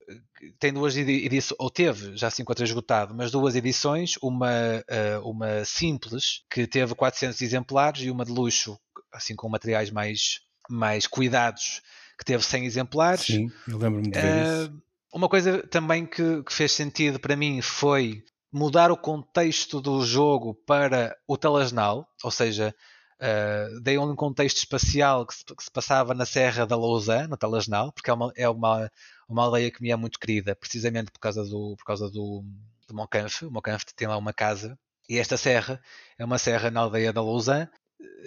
tem 0.57 0.71
duas 0.71 0.95
edições, 0.95 1.57
ou 1.59 1.69
teve, 1.69 2.15
já 2.15 2.29
se 2.29 2.41
encontra 2.41 2.63
esgotado, 2.63 3.13
mas 3.13 3.29
duas 3.29 3.55
edições, 3.55 4.15
uma, 4.21 4.49
uh, 4.49 5.29
uma 5.29 5.65
simples, 5.65 6.43
que 6.49 6.65
teve 6.65 6.95
400 6.95 7.41
exemplares, 7.41 8.03
e 8.03 8.09
uma 8.09 8.25
de 8.25 8.31
luxo, 8.31 8.79
assim 9.11 9.35
com 9.35 9.49
materiais 9.49 9.91
mais, 9.91 10.39
mais 10.69 11.05
cuidados, 11.05 11.81
que 12.17 12.25
teve 12.25 12.43
100 12.43 12.65
exemplares. 12.65 13.25
Sim, 13.25 13.51
eu 13.67 13.77
lembro-me 13.77 14.09
de 14.09 14.19
ver 14.19 14.25
uh, 14.25 14.63
isso. 14.63 14.83
Uma 15.13 15.27
coisa 15.27 15.67
também 15.67 16.05
que, 16.05 16.41
que 16.43 16.53
fez 16.53 16.71
sentido 16.71 17.19
para 17.19 17.35
mim 17.35 17.61
foi 17.61 18.23
mudar 18.51 18.91
o 18.91 18.97
contexto 18.97 19.79
do 19.81 20.05
jogo 20.05 20.53
para 20.53 21.15
o 21.27 21.37
telesnal, 21.37 22.07
ou 22.23 22.31
seja, 22.31 22.75
uh, 23.21 23.79
dei 23.81 23.97
um 23.97 24.15
contexto 24.15 24.57
espacial 24.57 25.25
que 25.25 25.35
se, 25.35 25.45
que 25.45 25.63
se, 25.63 25.71
passava 25.71 26.13
na 26.13 26.25
Serra 26.25 26.65
da 26.65 26.75
Lousa, 26.75 27.27
no 27.27 27.37
Telesnal, 27.37 27.91
porque 27.91 28.09
é 28.09 28.13
uma, 28.13 28.33
é 28.35 28.49
uma, 28.49 28.91
uma 29.29 29.43
aldeia 29.43 29.71
que 29.71 29.81
me 29.81 29.91
é 29.91 29.95
muito 29.95 30.19
querida, 30.19 30.55
precisamente 30.55 31.11
por 31.11 31.19
causa 31.19 31.43
do, 31.43 31.75
por 31.77 31.85
causa 31.85 32.09
do, 32.09 32.43
do 32.87 32.93
Moncanf. 32.93 33.43
O 33.43 33.51
Moncanf 33.51 33.83
tem 33.95 34.07
lá 34.07 34.17
uma 34.17 34.33
casa 34.33 34.77
e 35.07 35.17
esta 35.17 35.37
serra 35.37 35.81
é 36.17 36.25
uma 36.25 36.37
serra 36.37 36.71
na 36.71 36.81
aldeia 36.81 37.13
da 37.13 37.21
Lousa 37.21 37.69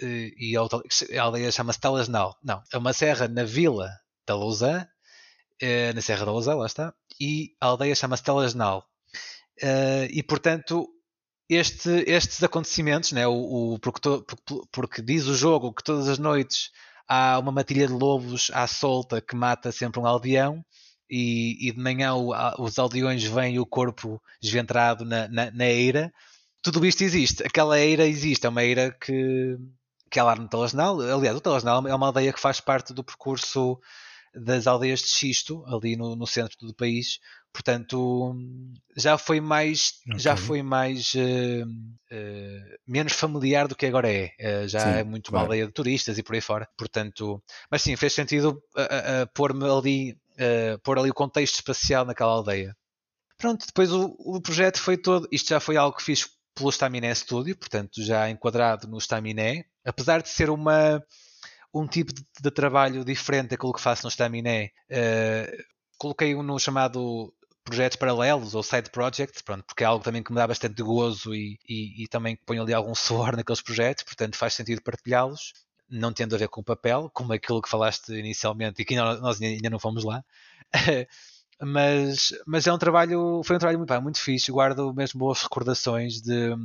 eh, 0.01 0.31
e 0.37 0.55
a 0.57 1.23
aldeia 1.23 1.51
chama-se 1.51 1.79
Telesnal. 1.79 2.37
Não, 2.43 2.61
é 2.71 2.77
uma 2.77 2.93
serra 2.93 3.27
na 3.27 3.43
vila 3.43 3.89
da 4.25 4.35
Lousa, 4.35 4.89
eh, 5.61 5.93
na 5.93 6.01
Serra 6.01 6.25
da 6.25 6.31
Lousa, 6.31 6.55
lá 6.55 6.65
está, 6.65 6.93
e 7.19 7.55
a 7.61 7.67
aldeia 7.67 7.95
chama-se 7.95 8.23
Telesnal. 8.23 8.87
Uh, 9.61 10.07
e 10.11 10.21
portanto, 10.21 10.87
este, 11.49 11.89
estes 12.07 12.43
acontecimentos, 12.43 13.11
né, 13.11 13.27
o, 13.27 13.73
o 13.73 13.79
porque, 13.79 14.01
to, 14.01 14.23
porque, 14.23 14.67
porque, 14.71 15.01
diz 15.01 15.27
o 15.27 15.35
jogo 15.35 15.73
que 15.73 15.83
todas 15.83 16.07
as 16.07 16.17
noites 16.17 16.71
há 17.07 17.37
uma 17.39 17.51
matilha 17.51 17.87
de 17.87 17.93
lobos 17.93 18.49
à 18.53 18.67
solta 18.67 19.21
que 19.21 19.35
mata 19.35 19.71
sempre 19.71 19.99
um 19.99 20.05
aldeão. 20.05 20.63
E, 21.07 21.69
e 21.69 21.71
de 21.71 21.77
manhã 21.77 22.15
o, 22.15 22.31
os 22.59 22.79
aldeões 22.79 23.23
veem 23.23 23.59
o 23.59 23.65
corpo 23.65 24.19
desventrado 24.41 25.05
na, 25.05 25.27
na, 25.27 25.51
na 25.51 25.65
eira. 25.65 26.11
Tudo 26.63 26.83
isto 26.83 27.03
existe. 27.03 27.43
Aquela 27.43 27.79
eira 27.79 28.07
existe. 28.07 28.47
É 28.47 28.49
uma 28.49 28.63
eira 28.63 28.91
que, 28.99 29.55
que 30.09 30.19
é 30.19 30.23
lá 30.23 30.35
no 30.35 30.47
Talasnal. 30.47 30.99
Aliás, 30.99 31.37
o 31.37 31.41
Talasnal 31.41 31.87
é 31.87 31.93
uma 31.93 32.07
aldeia 32.07 32.33
que 32.33 32.39
faz 32.39 32.59
parte 32.59 32.91
do 32.91 33.03
percurso 33.03 33.79
das 34.33 34.67
aldeias 34.67 35.01
de 35.01 35.07
xisto, 35.09 35.63
ali 35.67 35.95
no, 35.95 36.15
no 36.15 36.27
centro 36.27 36.57
do 36.67 36.73
país, 36.73 37.19
portanto 37.55 38.35
já 38.97 39.17
foi 39.17 39.39
mais 39.39 39.93
okay. 40.05 40.19
já 40.19 40.35
foi 40.35 40.61
mais 40.61 41.13
uh, 41.13 41.65
uh, 41.65 42.77
menos 42.85 43.13
familiar 43.13 43.65
do 43.65 43.75
que 43.77 43.85
agora 43.85 44.11
é 44.11 44.33
uh, 44.41 44.67
já 44.67 44.81
sim, 44.81 44.99
é 44.99 45.03
muito 45.05 45.31
claro. 45.31 45.45
uma 45.45 45.53
aldeia 45.53 45.65
de 45.65 45.71
turistas 45.71 46.17
e 46.17 46.23
por 46.23 46.35
aí 46.35 46.41
fora 46.41 46.67
portanto 46.77 47.41
mas 47.71 47.81
sim 47.81 47.95
fez 47.95 48.11
sentido 48.11 48.61
pôr-me 49.33 49.63
ali 49.69 50.17
pôr 50.83 50.99
ali 50.99 51.09
o 51.09 51.13
contexto 51.13 51.55
espacial 51.55 52.03
naquela 52.03 52.33
aldeia 52.33 52.75
pronto 53.37 53.65
depois 53.65 53.89
o, 53.89 54.13
o 54.19 54.41
projeto 54.41 54.77
foi 54.77 54.97
todo 54.97 55.25
isto 55.31 55.47
já 55.47 55.61
foi 55.61 55.77
algo 55.77 55.95
que 55.95 56.03
fiz 56.03 56.27
pelo 56.53 56.69
Staminé 56.71 57.15
Studio 57.15 57.55
portanto 57.55 58.03
já 58.03 58.29
enquadrado 58.29 58.85
no 58.85 58.97
Staminé 58.97 59.63
apesar 59.85 60.21
de 60.21 60.27
ser 60.27 60.49
uma 60.49 61.01
um 61.73 61.87
tipo 61.87 62.13
de, 62.13 62.25
de, 62.41 62.51
trabalho 62.51 63.03
diferente 63.03 63.49
daquilo 63.49 63.73
que 63.73 63.81
faço 63.81 64.05
no 64.05 64.09
Staminé. 64.09 64.71
Coloquei 65.97 66.33
um 66.33 66.43
no 66.43 66.57
chamado 66.57 67.33
projetos 67.65 67.97
paralelos 67.97 68.55
ou 68.55 68.63
side 68.63 68.89
projects, 68.91 69.41
pronto, 69.41 69.65
porque 69.65 69.83
é 69.83 69.87
algo 69.87 70.03
também 70.03 70.23
que 70.23 70.31
me 70.31 70.37
dá 70.37 70.47
bastante 70.47 70.81
gozo 70.81 71.33
e, 71.33 71.59
e, 71.67 72.03
e 72.03 72.07
também 72.07 72.37
ponho 72.45 72.61
ali 72.61 72.73
algum 72.73 72.93
suor 72.95 73.35
naqueles 73.35 73.61
projetos, 73.61 74.03
portanto 74.03 74.37
faz 74.37 74.53
sentido 74.53 74.81
partilhá-los, 74.81 75.51
não 75.89 76.13
tendo 76.13 76.35
a 76.35 76.37
ver 76.37 76.47
com 76.47 76.61
o 76.61 76.63
papel, 76.63 77.09
como 77.13 77.33
aquilo 77.33 77.61
que 77.61 77.69
falaste 77.69 78.13
inicialmente 78.13 78.81
e 78.81 78.85
que 78.85 78.95
nós 78.95 79.41
ainda 79.41 79.69
não 79.69 79.79
fomos 79.79 80.03
lá. 80.03 80.23
mas, 81.61 82.33
mas 82.45 82.67
é 82.67 82.73
um 82.73 82.77
trabalho, 82.77 83.41
foi 83.43 83.55
um 83.55 83.59
trabalho 83.59 83.79
muito, 83.79 84.01
muito 84.01 84.19
fixe, 84.19 84.51
guardo 84.51 84.93
mesmo 84.93 85.19
boas 85.19 85.41
recordações 85.41 86.21
de, 86.21 86.55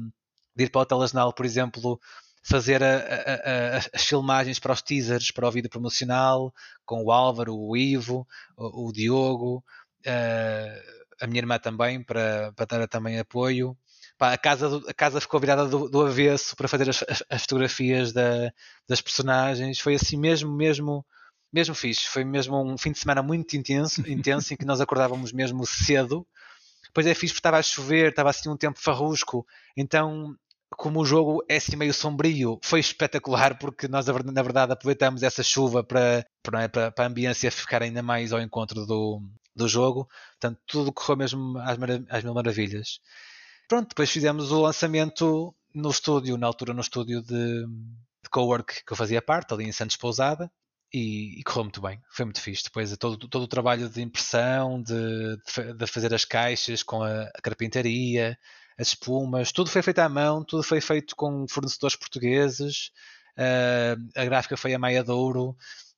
de 0.55 0.65
ir 0.65 0.71
para 0.71 0.83
o 0.83 0.87
Telesnal, 0.87 1.33
por 1.33 1.47
exemplo, 1.47 2.01
fazer 2.43 2.83
a, 2.83 2.97
a, 2.97 3.77
a, 3.77 3.77
as 3.95 4.05
filmagens 4.05 4.59
para 4.59 4.73
os 4.73 4.83
teasers, 4.83 5.31
para 5.31 5.47
o 5.47 5.51
vídeo 5.51 5.71
promocional, 5.71 6.53
com 6.85 7.05
o 7.05 7.13
Álvaro, 7.13 7.55
o 7.57 7.77
Ivo, 7.77 8.27
o, 8.57 8.89
o 8.89 8.93
Diogo, 8.93 9.65
uh, 10.07 11.01
a 11.21 11.27
minha 11.27 11.41
irmã 11.41 11.59
também, 11.59 12.03
para, 12.03 12.53
para 12.53 12.67
dar 12.67 12.89
também 12.89 13.19
apoio. 13.19 13.77
Pá, 14.19 14.33
a, 14.33 14.39
casa, 14.39 14.83
a 14.89 14.95
casa 14.95 15.21
ficou 15.21 15.41
virada 15.41 15.67
do, 15.67 15.89
do 15.89 16.07
avesso 16.07 16.57
para 16.57 16.69
fazer 16.69 16.89
as, 16.89 17.05
as 17.29 17.43
fotografias 17.43 18.13
da, 18.13 18.53
das 18.89 19.01
personagens. 19.01 19.79
Foi 19.79 19.95
assim 19.95 20.17
mesmo, 20.17 20.55
mesmo, 20.55 21.05
mesmo 21.53 21.75
fixe. 21.75 22.07
Foi 22.09 22.25
mesmo 22.25 22.63
um 22.63 22.77
fim 22.77 22.93
de 22.93 22.99
semana 22.99 23.23
muito 23.23 23.57
intenso, 23.57 24.01
intenso 24.11 24.53
em 24.53 24.57
que 24.57 24.65
nós 24.65 24.81
acordávamos 24.81 25.33
mesmo 25.33 25.67
cedo. 25.67 26.27
Depois 26.85 27.07
é 27.07 27.15
fixe 27.15 27.35
porque 27.35 27.41
estava 27.41 27.59
a 27.59 27.63
chover, 27.63 28.11
estava 28.11 28.31
assim 28.31 28.49
um 28.49 28.57
tempo 28.57 28.81
farrusco, 28.81 29.47
então 29.77 30.35
como 30.77 31.01
o 31.01 31.05
jogo 31.05 31.45
é 31.49 31.57
assim 31.57 31.77
meio 31.77 31.93
sombrio, 31.93 32.59
foi 32.63 32.81
espetacular 32.81 33.59
porque 33.59 33.89
nós 33.89 34.07
na 34.07 34.43
verdade 34.43 34.73
aproveitamos 34.73 35.23
essa 35.23 35.43
chuva 35.43 35.83
para, 35.83 36.25
para, 36.43 36.69
para 36.69 37.05
a 37.05 37.09
ambiência 37.09 37.51
ficar 37.51 37.83
ainda 37.83 38.03
mais 38.03 38.33
ao 38.33 38.41
encontro 38.41 38.87
do, 38.87 39.21
do 39.55 39.69
jogo. 39.69 40.09
Portanto, 40.33 40.61
tudo 40.67 40.93
correu 40.93 41.17
mesmo 41.17 41.59
às, 41.59 41.79
às 42.09 42.25
mil 42.25 42.35
maravilhas. 42.35 43.01
Pronto, 43.69 43.89
depois 43.89 44.11
fizemos 44.11 44.51
o 44.51 44.63
lançamento 44.63 45.55
no 45.75 45.91
estúdio, 45.91 46.37
na 46.37 46.47
altura 46.47 46.75
no 46.75 46.81
estúdio 46.81 47.23
de, 47.23 47.67
de 47.67 48.31
cowork 48.31 48.85
que 48.85 48.93
eu 48.93 48.97
fazia 48.97 49.23
parte, 49.23 49.55
ali 49.55 49.65
em 49.65 49.73
Santos 49.73 49.97
Pousada, 49.97 50.51
e, 50.93 51.39
e, 51.39 51.45
correu 51.45 51.65
muito 51.65 51.81
bem, 51.81 52.01
foi 52.11 52.25
muito 52.25 52.41
fixe. 52.41 52.65
Depois 52.65 52.97
todo, 52.97 53.29
todo 53.29 53.43
o 53.45 53.49
trabalho 53.49 53.89
de 53.89 54.03
impressão, 54.03 54.83
de, 54.83 55.37
de 55.77 55.87
fazer 55.87 56.13
as 56.13 56.25
caixas 56.25 56.83
com 56.83 57.03
a, 57.03 57.23
a 57.23 57.41
carpintaria, 57.43 58.37
as 58.77 58.89
espumas, 58.89 59.53
tudo 59.53 59.71
foi 59.71 59.83
feito 59.83 60.01
à 60.01 60.09
mão, 60.09 60.45
tudo 60.45 60.63
foi 60.63 60.81
feito 60.81 61.15
com 61.15 61.47
fornecedores 61.49 61.97
portugueses, 61.97 62.91
uh, 63.37 64.11
a 64.17 64.25
gráfica 64.25 64.57
foi 64.57 64.75
a 64.75 64.79
Maia 64.79 65.05
Douro, 65.05 65.51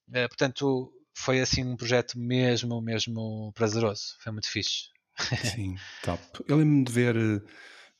uh, 0.08 0.28
portanto 0.28 0.92
foi 1.14 1.40
assim 1.40 1.64
um 1.64 1.76
projeto 1.76 2.18
mesmo, 2.18 2.80
mesmo 2.80 3.52
prazeroso, 3.54 4.16
foi 4.20 4.32
muito 4.32 4.48
fixe. 4.48 4.90
Sim, 5.44 5.76
top. 6.02 6.22
Eu 6.48 6.56
lembro-me 6.56 6.84
de 6.84 6.92
ver 6.92 7.44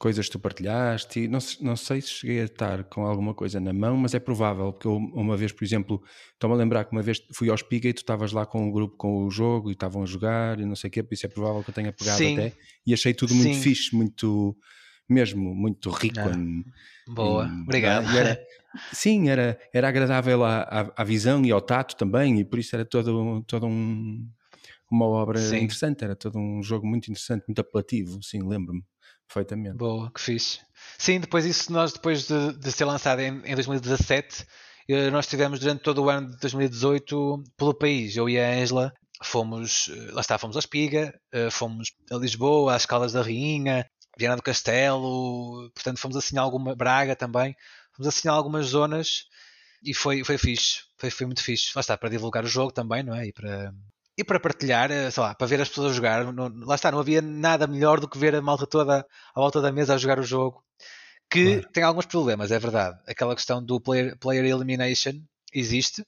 coisas 0.03 0.27
que 0.27 0.33
tu 0.33 0.41
partilhaste. 0.41 1.29
Não, 1.29 1.39
não 1.61 1.77
sei 1.77 2.01
se 2.01 2.09
cheguei 2.09 2.41
a 2.41 2.45
estar 2.45 2.83
com 2.85 3.07
alguma 3.07 3.33
coisa 3.33 3.61
na 3.61 3.73
mão, 3.73 3.97
mas 3.97 4.13
é 4.15 4.19
provável, 4.19 4.73
porque 4.73 4.89
eu, 4.89 4.97
uma 4.97 5.37
vez, 5.37 5.53
por 5.53 5.65
exemplo, 5.65 6.03
estou-me 6.33 6.57
a 6.57 6.59
lembrar 6.59 6.85
que 6.85 6.91
uma 6.91 7.03
vez 7.03 7.23
fui 7.33 7.49
ao 7.49 7.57
Spiga 7.57 7.89
e 7.89 7.93
tu 7.93 7.99
estavas 7.99 8.33
lá 8.33 8.45
com 8.45 8.69
o 8.69 8.73
grupo, 8.73 8.97
com 8.97 9.25
o 9.25 9.31
jogo 9.31 9.71
e 9.71 9.75
estavam 9.75 10.03
a 10.03 10.07
jogar 10.07 10.59
e 10.59 10.65
não 10.65 10.75
sei 10.75 10.89
o 10.89 10.91
quê, 10.91 11.05
por 11.05 11.15
isso 11.15 11.25
é 11.25 11.29
provável 11.29 11.63
que 11.63 11.71
eu 11.71 11.75
tenha 11.75 11.93
pegado 11.93 12.19
Sim. 12.19 12.33
até 12.33 12.53
e 12.85 12.93
achei 12.93 13.15
tudo 13.15 13.33
muito 13.33 13.55
Sim. 13.55 13.63
fixe, 13.63 13.95
muito 13.95 14.57
mesmo, 15.09 15.55
muito 15.55 15.89
rico. 15.91 16.19
Ah, 16.19 16.35
em, 16.37 16.65
boa, 17.07 17.47
em, 17.47 17.63
obrigado. 17.63 18.17
Era, 18.17 18.41
sim, 18.93 19.29
era, 19.29 19.59
era 19.73 19.89
agradável 19.89 20.45
à, 20.45 20.63
à, 20.63 20.93
à, 20.97 21.05
visão 21.05 21.45
e 21.45 21.51
ao 21.51 21.61
tato 21.61 21.97
também, 21.97 22.41
e 22.41 22.45
por 22.45 22.59
isso 22.59 22.75
era 22.75 22.85
todo, 22.85 23.43
todo 23.47 23.67
um, 23.67 24.29
uma 24.91 25.07
obra 25.07 25.39
sim. 25.39 25.59
interessante, 25.59 26.05
era 26.05 26.15
todo 26.15 26.39
um 26.39 26.63
jogo 26.63 26.87
muito 26.87 27.11
interessante, 27.11 27.45
muito 27.47 27.61
apelativo, 27.61 28.23
sim, 28.23 28.41
lembro-me 28.47 28.83
perfeitamente. 29.27 29.77
Boa, 29.77 30.11
que 30.13 30.21
fixe. 30.21 30.61
Sim, 30.99 31.21
depois 31.21 31.45
isso 31.45 31.73
nós, 31.73 31.93
depois 31.93 32.27
de, 32.27 32.53
de 32.59 32.73
ser 32.73 32.85
lançado 32.85 33.21
em, 33.21 33.41
em 33.45 33.55
2017, 33.55 34.47
eh, 34.89 35.11
nós 35.11 35.27
tivemos 35.27 35.59
durante 35.61 35.83
todo 35.83 36.03
o 36.03 36.11
ano 36.11 36.31
de 36.31 36.37
2018 36.39 37.45
pelo 37.57 37.75
país, 37.75 38.17
eu 38.17 38.29
e 38.29 38.39
a 38.39 38.51
Angela, 38.51 38.93
fomos, 39.23 39.91
eh, 39.91 40.13
lá 40.13 40.21
está, 40.21 40.39
fomos 40.39 40.57
a 40.57 40.61
Espiga, 40.61 41.19
eh, 41.33 41.51
fomos 41.51 41.93
a 42.11 42.17
Lisboa, 42.17 42.75
às 42.75 42.85
Calas 42.87 43.13
da 43.13 43.23
Rainha, 43.23 43.87
Viana 44.19 44.37
do 44.37 44.43
Castelo, 44.43 45.71
portanto 45.75 45.99
fomos 45.99 46.17
assim 46.17 46.37
a 46.37 46.43
alguma 46.43 46.75
Braga 46.75 47.17
também, 47.17 47.57
fomos 47.93 48.09
assim 48.09 48.29
a 48.29 48.33
algumas 48.33 48.67
zonas 48.67 49.27
e 49.85 49.95
foi, 49.95 50.25
foi 50.25 50.39
fixe, 50.39 50.81
foi, 50.97 51.11
foi 51.11 51.27
muito 51.27 51.43
fixe. 51.43 51.73
Lá 51.75 51.81
está, 51.81 51.97
para 51.97 52.09
divulgar 52.09 52.45
o 52.45 52.49
jogo 52.49 52.73
também, 52.73 53.03
não 53.03 53.15
é? 53.15 53.27
E 53.27 53.33
para, 53.33 53.75
e 54.17 54.25
para 54.25 54.41
partilhar, 54.41 54.91
eh, 54.91 55.11
sei 55.11 55.23
lá, 55.23 55.35
para 55.35 55.47
ver 55.47 55.61
as 55.61 55.69
pessoas 55.69 55.95
jogar. 55.95 56.33
Não, 56.33 56.49
lá 56.65 56.75
está, 56.75 56.91
não 56.91 57.01
havia 57.01 57.23
nada 57.23 57.67
melhor 57.67 57.99
do 58.01 58.09
que 58.09 58.19
ver 58.19 58.35
a 58.35 58.43
malta 58.43 58.67
toda 58.67 59.07
à 59.35 59.41
volta 59.41 59.61
da 59.61 59.73
mesa 59.73 59.95
a 59.95 59.99
jogar 59.99 60.19
o 60.19 60.23
jogo. 60.23 60.63
Que 61.31 61.55
claro. 61.55 61.69
tem 61.73 61.83
alguns 61.83 62.07
problemas, 62.07 62.53
é 62.53 62.59
verdade. 62.59 62.99
Aquela 63.07 63.35
questão 63.35 63.65
do 63.65 63.81
player, 63.81 64.17
player 64.19 64.45
elimination 64.45 65.15
existe 65.53 66.05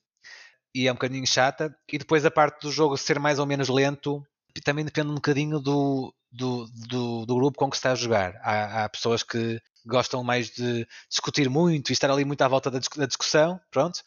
e 0.75 0.87
é 0.87 0.93
um 0.93 0.95
bocadinho 0.95 1.27
chata. 1.27 1.75
E 1.91 1.99
depois 1.99 2.25
a 2.25 2.31
parte 2.31 2.63
do 2.63 2.71
jogo 2.73 2.97
ser 2.97 3.19
mais 3.19 3.39
ou 3.39 3.47
menos 3.47 3.69
lento 3.69 4.23
também 4.61 4.85
depende 4.85 5.11
um 5.11 5.15
bocadinho 5.15 5.59
do, 5.59 6.15
do, 6.31 6.67
do, 6.89 7.27
do, 7.27 7.35
grupo 7.35 7.59
com 7.59 7.69
que 7.69 7.77
se 7.77 7.81
está 7.81 7.93
a 7.93 7.97
jogar. 7.97 8.37
Há, 8.43 8.85
há, 8.85 8.89
pessoas 8.89 9.23
que 9.23 9.61
gostam 9.85 10.23
mais 10.23 10.51
de 10.51 10.87
discutir 11.09 11.49
muito 11.51 11.91
e 11.91 11.93
estar 11.93 12.11
ali 12.11 12.25
muito 12.25 12.43
à 12.43 12.49
volta 12.49 12.71
da, 12.71 12.79
da, 12.97 13.07
discussão, 13.07 13.61
pronto, 13.71 14.01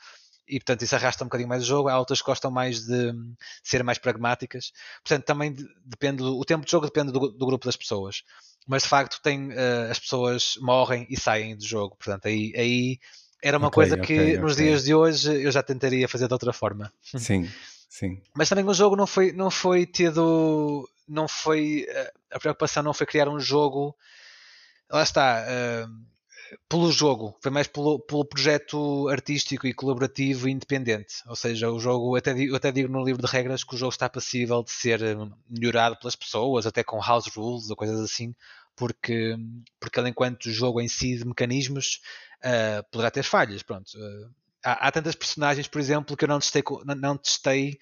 e 0.48 0.60
portanto 0.60 0.82
isso 0.82 0.96
arrasta 0.96 1.24
um 1.24 1.28
bocadinho 1.28 1.50
mais 1.50 1.64
o 1.64 1.66
jogo. 1.66 1.90
Há 1.90 2.00
outras 2.00 2.22
que 2.22 2.26
gostam 2.26 2.50
mais 2.50 2.86
de 2.86 3.14
ser 3.64 3.84
mais 3.84 3.98
pragmáticas, 3.98 4.72
portanto 5.04 5.26
também 5.26 5.56
depende, 5.86 6.18
do, 6.18 6.38
o 6.38 6.46
tempo 6.46 6.66
de 6.66 6.72
jogo 6.72 6.86
depende 6.86 7.12
do, 7.12 7.32
do 7.32 7.46
grupo 7.46 7.66
das 7.66 7.76
pessoas. 7.76 8.24
Mas 8.66 8.84
de 8.84 8.90
facto 8.90 9.22
tem, 9.22 9.50
uh, 9.50 9.92
as 9.92 10.00
pessoas 10.00 10.56
morrem 10.60 11.08
e 11.10 11.18
saem 11.18 11.56
do 11.56 11.66
jogo, 11.66 11.96
portanto 11.96 12.28
aí, 12.28 12.54
aí 12.56 13.00
era 13.42 13.58
uma 13.58 13.68
okay, 13.68 13.76
coisa 13.76 13.98
que 13.98 14.14
okay, 14.14 14.38
nos 14.38 14.58
dias 14.58 14.84
de 14.84 14.94
hoje 14.94 15.44
eu 15.44 15.52
já 15.52 15.62
tentaria 15.62 16.08
fazer 16.08 16.28
de 16.28 16.34
outra 16.34 16.52
forma. 16.52 16.92
Sim, 17.02 17.50
sim. 17.88 18.22
Mas 18.36 18.50
também 18.50 18.66
o 18.66 18.74
jogo 18.74 18.96
não 18.96 19.08
foi, 19.08 19.32
não 19.32 19.50
foi 19.50 19.86
tido 19.86 20.88
não 21.08 21.28
foi 21.28 21.86
eh, 21.88 22.14
a 22.32 22.40
preocupação 22.40 22.84
não 22.84 22.94
foi 22.94 23.08
criar 23.08 23.30
um 23.30 23.40
jogo 23.40 23.96
lá 24.90 25.02
está 25.02 25.44
uh, 25.44 26.58
pelo 26.68 26.92
jogo 26.92 27.38
foi 27.42 27.52
mais 27.52 27.68
pelo, 27.68 28.00
pelo 28.00 28.26
projeto 28.26 29.08
artístico 29.10 29.66
e 29.66 29.74
colaborativo 29.74 30.48
e 30.48 30.52
independente 30.52 31.16
ou 31.28 31.36
seja 31.36 31.72
o 31.72 31.80
jogo 31.80 32.16
até 32.16 32.34
digo, 32.34 32.56
até 32.56 32.72
digo 32.72 32.92
no 32.92 33.04
livro 33.04 33.26
de 33.26 33.32
regras 33.32 33.64
que 33.64 33.76
o 33.76 33.78
jogo 33.78 33.92
está 33.92 34.10
passível 34.10 34.62
de 34.64 34.72
ser 34.72 35.02
eh, 35.02 35.16
melhorado 35.50 35.98
pelas 35.98 36.16
pessoas 36.16 36.66
até 36.66 36.84
com 36.84 37.00
house 37.00 37.28
rules 37.28 37.70
ou 37.70 37.76
coisas 37.76 38.00
assim 38.02 38.36
porque 38.76 39.36
porque 39.80 40.00
ele 40.00 40.10
enquanto 40.10 40.52
jogo 40.52 40.82
em 40.82 40.88
si 40.88 41.18
de 41.18 41.26
mecanismos 41.26 42.02
uh, 42.44 42.84
poderá 42.92 43.10
ter 43.10 43.24
falhas 43.24 43.64
pronto 43.64 43.90
uh, 43.98 44.30
há, 44.64 44.88
há, 44.88 44.92
tantas 44.92 45.16
personagens 45.16 45.68
por 45.68 45.80
exemplo 45.80 46.16
que 46.16 46.26
eu 46.26 46.30
não 46.30 46.40
testei 46.40 46.64
não, 46.86 46.96
não 46.96 47.18
testei 47.18 47.80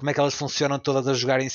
como 0.00 0.10
é 0.10 0.14
que 0.14 0.18
elas 0.18 0.34
funcionam 0.34 0.78
todas 0.78 1.06
a 1.06 1.12
jogar 1.12 1.40
em, 1.40 1.48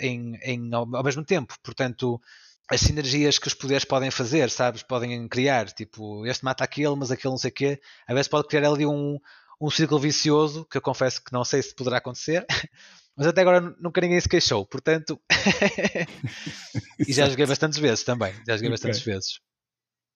em, 0.00 0.38
em, 0.42 0.74
ao, 0.74 1.02
mesmo 1.02 1.24
tempo. 1.24 1.56
Portanto, 1.62 2.20
as 2.68 2.82
sinergias 2.82 3.38
que 3.38 3.48
os 3.48 3.54
poderes 3.54 3.86
podem 3.86 4.10
fazer, 4.10 4.50
sabes? 4.50 4.82
Podem 4.82 5.26
criar, 5.26 5.72
tipo, 5.72 6.26
este 6.26 6.44
mata 6.44 6.62
aquele, 6.62 6.94
mas 6.94 7.10
aquele 7.10 7.32
não 7.32 7.38
sei 7.38 7.50
o 7.50 7.54
quê. 7.54 7.80
Às 8.06 8.14
vezes 8.14 8.28
pode 8.28 8.48
criar 8.48 8.68
ali 8.68 8.84
um, 8.84 9.18
um 9.60 9.70
círculo 9.70 9.98
vicioso, 9.98 10.66
que 10.70 10.76
eu 10.76 10.82
confesso 10.82 11.24
que 11.24 11.32
não 11.32 11.42
sei 11.42 11.62
se 11.62 11.74
poderá 11.74 11.96
acontecer. 11.96 12.46
Mas 13.18 13.28
até 13.28 13.40
agora 13.40 13.74
nunca 13.80 13.98
ninguém 13.98 14.20
se 14.20 14.28
queixou, 14.28 14.66
portanto. 14.66 15.18
e 17.00 17.10
já 17.14 17.26
joguei 17.30 17.46
bastantes 17.46 17.78
vezes 17.78 18.04
também. 18.04 18.30
Já 18.46 18.58
joguei 18.58 18.68
okay. 18.68 18.70
bastantes 18.72 19.00
vezes. 19.00 19.40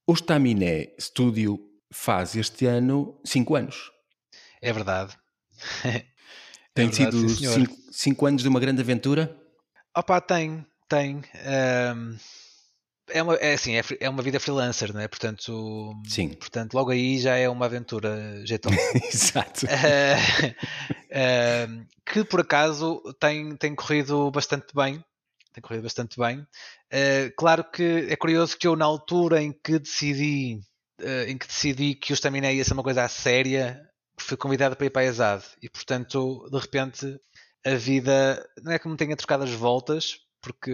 O 0.06 0.12
Staminé 0.12 0.94
Studio 1.00 1.58
faz 1.92 2.36
este 2.36 2.66
ano 2.66 3.20
5 3.24 3.56
anos. 3.56 3.90
É 4.62 4.72
verdade. 4.72 5.16
Tem 6.74 6.86
é 6.86 6.90
verdade, 6.90 7.28
sido 7.28 7.52
cinco, 7.52 7.76
cinco, 7.90 8.26
anos 8.26 8.42
de 8.42 8.48
uma 8.48 8.60
grande 8.60 8.80
aventura? 8.80 9.36
Opa, 9.94 10.20
tem, 10.20 10.64
tem. 10.88 11.16
Um, 11.16 12.16
é, 13.08 13.22
uma, 13.22 13.34
é 13.34 13.54
assim, 13.54 13.76
é, 13.76 13.82
é, 13.98 14.08
uma 14.08 14.22
vida 14.22 14.38
freelancer, 14.38 14.92
não 14.94 15.00
é? 15.00 15.08
Portanto, 15.08 15.92
Sim. 16.06 16.28
portanto, 16.34 16.74
logo 16.74 16.90
aí 16.90 17.18
já 17.18 17.36
é 17.36 17.48
uma 17.48 17.66
aventura 17.66 18.44
jeitosa. 18.46 18.76
Exato. 19.12 19.66
Uh, 21.10 21.82
uh, 21.82 21.86
que 22.06 22.22
por 22.24 22.40
acaso 22.40 23.02
tem, 23.18 23.56
tem 23.56 23.74
corrido 23.74 24.30
bastante 24.30 24.68
bem. 24.72 25.04
Tem 25.52 25.60
corrido 25.60 25.82
bastante 25.82 26.16
bem. 26.16 26.38
Uh, 26.38 27.34
claro 27.36 27.64
que 27.64 28.06
é 28.08 28.14
curioso 28.14 28.56
que 28.56 28.68
eu, 28.68 28.76
na 28.76 28.84
altura 28.84 29.42
em 29.42 29.52
que 29.52 29.80
decidi, 29.80 30.60
em 31.28 31.36
que 31.38 31.46
decidi 31.46 31.94
que 31.94 32.12
o 32.12 32.14
Staminé 32.14 32.54
ia 32.54 32.64
ser 32.64 32.74
uma 32.74 32.82
coisa 32.82 33.06
séria, 33.08 33.80
fui 34.18 34.36
convidado 34.36 34.76
para 34.76 34.86
ir 34.86 34.90
para 34.90 35.02
a 35.02 35.04
ESAD 35.06 35.44
e, 35.62 35.68
portanto, 35.68 36.48
de 36.50 36.58
repente, 36.58 37.20
a 37.64 37.74
vida 37.74 38.46
não 38.62 38.72
é 38.72 38.78
que 38.78 38.88
me 38.88 38.96
tenha 38.96 39.16
trocado 39.16 39.44
as 39.44 39.50
voltas, 39.50 40.18
porque 40.40 40.72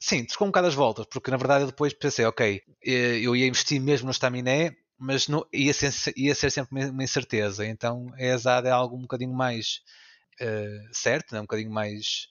sim, 0.00 0.24
trocou 0.24 0.46
um 0.46 0.50
bocado 0.50 0.68
as 0.68 0.74
voltas, 0.74 1.06
porque 1.10 1.30
na 1.30 1.36
verdade 1.36 1.64
eu 1.64 1.68
depois 1.68 1.92
pensei, 1.92 2.24
ok, 2.24 2.62
eh, 2.84 3.20
eu 3.20 3.36
ia 3.36 3.46
investir 3.46 3.80
mesmo 3.80 4.06
no 4.06 4.12
Staminé, 4.12 4.76
mas 4.98 5.28
não, 5.28 5.46
ia, 5.52 5.74
ser, 5.74 5.92
ia 6.16 6.34
ser 6.34 6.50
sempre 6.50 6.86
uma 6.86 7.04
incerteza. 7.04 7.66
Então 7.66 8.06
a 8.14 8.22
ESAD 8.22 8.68
é 8.68 8.70
algo 8.70 8.96
um 8.96 9.02
bocadinho 9.02 9.34
mais 9.34 9.82
uh, 10.40 10.88
certo, 10.90 11.32
né? 11.34 11.40
um 11.40 11.44
bocadinho 11.44 11.70
mais 11.70 12.28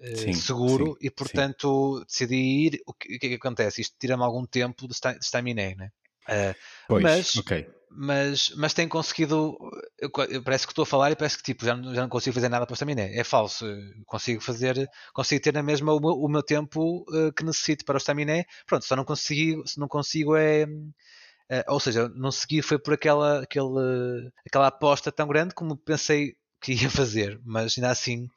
uh, 0.00 0.16
sim, 0.16 0.32
seguro, 0.32 0.96
sim, 1.00 1.06
e 1.06 1.10
portanto 1.10 1.98
sim. 1.98 2.04
decidi 2.06 2.36
ir. 2.36 2.82
O 2.86 2.92
que, 2.92 3.16
o 3.16 3.18
que, 3.20 3.26
é 3.26 3.28
que 3.30 3.34
acontece? 3.36 3.80
Isto 3.80 3.96
tira-me 4.00 4.24
algum 4.24 4.44
tempo 4.44 4.88
de 4.88 4.94
Staminé, 5.20 5.76
né? 5.76 5.90
Uh, 6.28 6.54
pois, 6.86 7.02
mas, 7.02 7.36
ok 7.36 7.78
mas, 7.90 8.50
mas 8.56 8.72
tem 8.72 8.86
conseguido. 8.88 9.58
Eu, 9.98 10.10
parece 10.44 10.66
que 10.66 10.72
estou 10.72 10.84
a 10.84 10.86
falar 10.86 11.10
e 11.10 11.16
parece 11.16 11.36
que 11.36 11.42
tipo, 11.42 11.64
já, 11.64 11.74
não, 11.74 11.94
já 11.94 12.02
não 12.02 12.08
consigo 12.08 12.34
fazer 12.34 12.48
nada 12.48 12.64
para 12.64 12.72
o 12.72 12.76
Staminé. 12.76 13.12
É 13.16 13.24
falso. 13.24 13.66
Consigo 14.06 14.40
fazer, 14.40 14.88
consigo 15.12 15.42
ter 15.42 15.52
na 15.52 15.62
mesma 15.62 15.92
o 15.92 16.00
meu, 16.00 16.10
o 16.10 16.28
meu 16.28 16.42
tempo 16.42 17.04
uh, 17.10 17.32
que 17.32 17.44
necessito 17.44 17.84
para 17.84 17.96
o 17.96 18.00
Staminé. 18.00 18.44
Pronto, 18.66 18.84
só 18.84 18.94
não 18.94 19.04
consigo, 19.04 19.66
se 19.66 19.80
não 19.80 19.88
consigo 19.88 20.36
é. 20.36 20.64
Uh, 20.64 21.64
ou 21.68 21.80
seja, 21.80 22.08
não 22.10 22.30
segui 22.30 22.62
foi 22.62 22.78
por 22.78 22.94
aquela, 22.94 23.42
aquele, 23.42 24.30
aquela 24.46 24.66
aposta 24.66 25.10
tão 25.10 25.26
grande 25.26 25.54
como 25.54 25.76
pensei 25.76 26.36
que 26.60 26.72
ia 26.74 26.90
fazer, 26.90 27.40
mas 27.44 27.76
ainda 27.76 27.90
assim, 27.90 28.28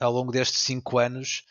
ao 0.00 0.12
longo 0.12 0.32
destes 0.32 0.60
5 0.62 0.98
anos, 0.98 1.44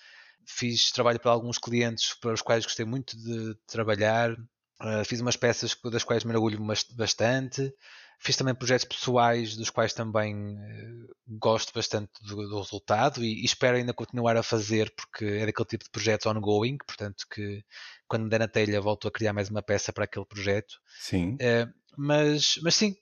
fiz 0.46 0.92
trabalho 0.92 1.20
para 1.20 1.32
alguns 1.32 1.58
clientes 1.58 2.14
para 2.20 2.34
os 2.34 2.42
quais 2.42 2.66
gostei 2.66 2.86
muito 2.86 3.18
de 3.18 3.56
trabalhar, 3.66 4.36
Uh, 4.82 5.06
fiz 5.06 5.22
umas 5.22 5.38
peças 5.38 5.76
das 5.86 6.04
quais 6.04 6.24
me 6.24 6.34
orgulho 6.34 6.60
bastante. 6.94 7.74
Fiz 8.20 8.36
também 8.36 8.56
projetos 8.56 8.86
pessoais 8.86 9.56
dos 9.56 9.70
quais 9.70 9.94
também 9.94 10.36
uh, 10.36 11.16
gosto 11.28 11.74
bastante 11.74 12.12
do, 12.22 12.36
do 12.48 12.60
resultado 12.60 13.24
e, 13.24 13.42
e, 13.42 13.46
espero 13.46 13.78
ainda 13.78 13.94
continuar 13.94 14.36
a 14.36 14.44
fazer 14.44 14.94
porque 14.96 15.26
é 15.26 15.46
daquele 15.46 15.68
tipo 15.68 15.84
de 15.84 15.90
projetos 15.90 16.26
ongoing, 16.26 16.78
portanto 16.78 17.26
que 17.30 17.64
quando 18.08 18.24
me 18.24 18.30
der 18.30 18.40
na 18.40 18.48
telha 18.48 18.82
volto 18.82 19.08
a 19.08 19.12
criar 19.12 19.34
mais 19.34 19.50
uma 19.50 19.62
peça 19.62 19.94
para 19.94 20.06
aquele 20.06 20.26
projeto. 20.26 20.76
Sim. 21.00 21.36
Uh, 21.36 21.72
mas, 21.98 22.56
mas 22.62 22.76
sim, 22.76 22.94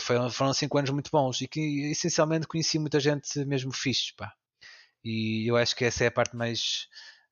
foram, 0.00 0.28
foram 0.28 0.52
cinco 0.52 0.76
anos 0.76 0.90
muito 0.90 1.10
bons 1.10 1.40
e 1.40 1.48
que 1.48 1.90
essencialmente 1.90 2.46
conheci 2.46 2.78
muita 2.78 3.00
gente 3.00 3.42
mesmo 3.46 3.72
fixe, 3.72 4.12
pá. 4.14 4.34
E 5.02 5.48
eu 5.48 5.56
acho 5.56 5.76
que 5.76 5.84
essa 5.84 6.04
é 6.04 6.06
a 6.08 6.10
parte 6.10 6.34
mais. 6.34 6.86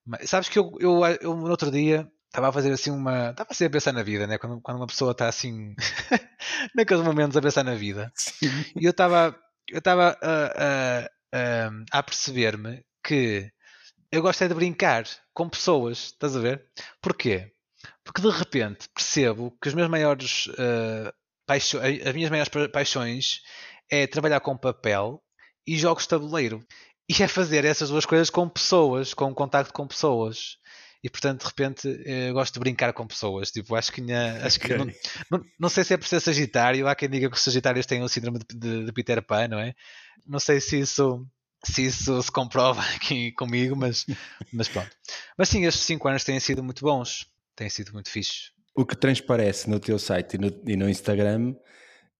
mais... 0.05 0.29
Sabes 0.29 0.47
que 0.47 0.57
eu, 0.57 0.71
eu, 0.79 1.05
eu 1.21 1.35
no 1.35 1.49
outro 1.49 1.69
dia 1.71 2.11
estava 2.33 2.49
a 2.49 2.51
fazer 2.51 2.71
assim 2.71 2.89
uma. 2.89 3.29
Estava 3.29 3.51
assim 3.51 3.65
a 3.65 3.69
pensar 3.69 3.93
na 3.93 4.01
vida, 4.01 4.25
né? 4.25 4.39
Quando, 4.39 4.59
quando 4.59 4.77
uma 4.77 4.87
pessoa 4.87 5.11
está 5.11 5.27
assim. 5.27 5.75
naqueles 6.75 7.03
momentos 7.03 7.37
a 7.37 7.41
pensar 7.41 7.63
na 7.63 7.75
vida. 7.75 8.11
Sim. 8.15 8.49
E 8.75 8.85
eu 8.85 8.91
estava. 8.91 9.39
Eu 9.69 9.77
estava 9.77 10.17
a, 10.21 11.07
a, 11.31 11.99
a 11.99 12.03
perceber-me 12.03 12.83
que 13.03 13.49
eu 14.11 14.21
gosto 14.21 14.43
é 14.43 14.47
de 14.47 14.53
brincar 14.53 15.05
com 15.33 15.47
pessoas, 15.47 16.05
estás 16.05 16.35
a 16.35 16.39
ver? 16.39 16.65
Porquê? 17.01 17.51
Porque 18.03 18.21
de 18.21 18.29
repente 18.29 18.89
percebo 18.93 19.55
que 19.61 19.69
os 19.69 19.73
meus 19.73 19.87
maiores 19.87 20.47
uh, 20.47 21.13
paixões, 21.45 22.05
as 22.05 22.13
minhas 22.13 22.29
maiores 22.29 22.51
paixões 22.71 23.41
é 23.89 24.05
trabalhar 24.05 24.39
com 24.41 24.57
papel 24.57 25.21
e 25.65 25.77
jogos 25.77 26.03
de 26.03 26.09
tabuleiro. 26.09 26.65
E 27.09 27.23
é 27.23 27.27
fazer 27.27 27.63
essas 27.63 27.89
duas 27.89 28.05
coisas 28.05 28.29
com 28.29 28.49
pessoas, 28.49 29.13
com 29.13 29.33
contacto 29.33 29.73
com 29.73 29.87
pessoas. 29.87 30.57
E 31.03 31.09
portanto 31.09 31.41
de 31.41 31.47
repente 31.47 32.03
eu 32.05 32.33
gosto 32.33 32.53
de 32.53 32.59
brincar 32.59 32.93
com 32.93 33.05
pessoas. 33.05 33.51
Tipo, 33.51 33.75
acho 33.75 33.91
que, 33.91 34.01
minha, 34.01 34.39
acho 34.45 34.59
que 34.59 34.75
não, 34.75 34.85
não, 35.29 35.45
não, 35.59 35.69
sei 35.69 35.83
se 35.83 35.93
é 35.93 35.97
por 35.97 36.07
ser 36.07 36.21
Sagitário, 36.21 36.87
há 36.87 36.95
quem 36.95 37.09
diga 37.09 37.29
que 37.29 37.35
os 37.35 37.41
Sagitários 37.41 37.85
têm 37.85 38.01
o 38.01 38.07
síndrome 38.07 38.39
de, 38.39 38.57
de, 38.57 38.85
de 38.85 38.91
Peter 38.93 39.21
Pan, 39.21 39.47
não 39.49 39.59
é? 39.59 39.73
Não 40.25 40.39
sei 40.39 40.61
se 40.61 40.79
isso 40.79 41.27
se 41.65 41.85
isso 41.85 42.21
se 42.21 42.31
comprova 42.31 42.81
aqui 42.95 43.31
comigo, 43.33 43.75
mas, 43.75 44.05
mas 44.51 44.67
pronto. 44.67 44.89
Mas 45.37 45.49
sim, 45.49 45.65
estes 45.65 45.85
5 45.85 46.07
anos 46.07 46.23
têm 46.23 46.39
sido 46.39 46.63
muito 46.63 46.83
bons, 46.83 47.27
têm 47.55 47.69
sido 47.69 47.93
muito 47.93 48.09
fixos. 48.09 48.51
O 48.75 48.85
que 48.85 48.95
transparece 48.95 49.69
no 49.69 49.79
teu 49.79 49.99
site 49.99 50.33
e 50.33 50.37
no, 50.37 50.47
e 50.67 50.75
no 50.75 50.89
Instagram 50.89 51.53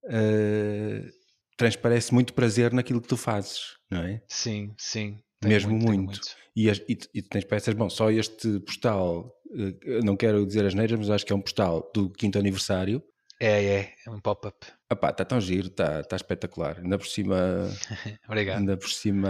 uh, 0.05 1.11
transparece 1.57 2.13
muito 2.13 2.33
prazer 2.33 2.71
naquilo 2.71 3.01
que 3.01 3.07
tu 3.07 3.17
fazes, 3.17 3.77
não 3.89 4.03
é? 4.03 4.21
Sim, 4.27 4.73
sim. 4.77 5.19
Mesmo 5.47 5.71
muito. 5.71 6.03
muito. 6.03 6.35
E, 6.55 6.69
as, 6.69 6.79
e, 6.87 6.97
e 7.13 7.21
tens 7.21 7.45
peças, 7.45 7.73
bom, 7.73 7.89
só 7.89 8.11
este 8.11 8.59
postal, 8.59 9.35
uh, 9.51 10.05
não 10.05 10.15
quero 10.15 10.45
dizer 10.45 10.65
as 10.65 10.73
neiras, 10.73 10.97
mas 10.97 11.09
acho 11.09 11.25
que 11.25 11.33
é 11.33 11.35
um 11.35 11.41
postal 11.41 11.89
do 11.93 12.09
quinto 12.09 12.37
aniversário. 12.37 13.01
É, 13.39 13.65
é, 13.65 13.93
é 14.05 14.09
um 14.09 14.19
pop-up. 14.19 14.65
Está 14.89 15.25
tão 15.25 15.41
giro, 15.41 15.67
está 15.67 16.03
tá 16.03 16.15
espetacular. 16.15 16.79
Ainda 16.79 16.97
por 16.97 17.07
cima. 17.07 17.35
Obrigado. 18.27 18.59
Ainda 18.59 18.77
por 18.77 18.89
cima 18.89 19.29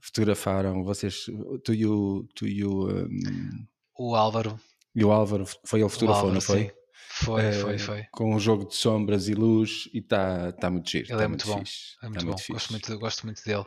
fotografaram 0.00 0.82
vocês, 0.84 1.26
tu 1.64 1.74
e 1.74 1.84
o. 1.84 2.26
Tu 2.34 2.46
e 2.46 2.64
o, 2.64 2.88
um, 2.88 3.66
o 3.98 4.14
Álvaro. 4.14 4.58
E 4.94 5.04
o 5.04 5.10
Álvaro, 5.10 5.44
foi 5.64 5.80
ele 5.80 5.88
fotografou, 5.88 6.32
não 6.32 6.40
foi? 6.40 6.64
Sim. 6.64 6.70
Foi, 7.16 7.48
uh, 7.48 7.52
foi, 7.52 7.78
foi. 7.78 8.06
Com 8.10 8.34
um 8.34 8.40
jogo 8.40 8.66
de 8.66 8.74
sombras 8.74 9.28
e 9.28 9.34
luz 9.34 9.88
e 9.92 9.98
está 9.98 10.52
tá 10.52 10.70
muito 10.70 10.88
giro. 10.88 11.06
Ele 11.10 11.18
tá 11.18 11.24
é 11.24 11.28
muito, 11.28 11.46
muito 11.46 11.58
bom. 11.58 11.64
Fixe. 11.64 11.96
É 12.02 12.08
muito 12.08 12.20
tá 12.20 12.24
bom. 12.24 12.30
Muito 12.30 12.52
gosto, 12.52 12.70
muito, 12.70 12.98
gosto 12.98 13.26
muito 13.26 13.44
dele. 13.44 13.66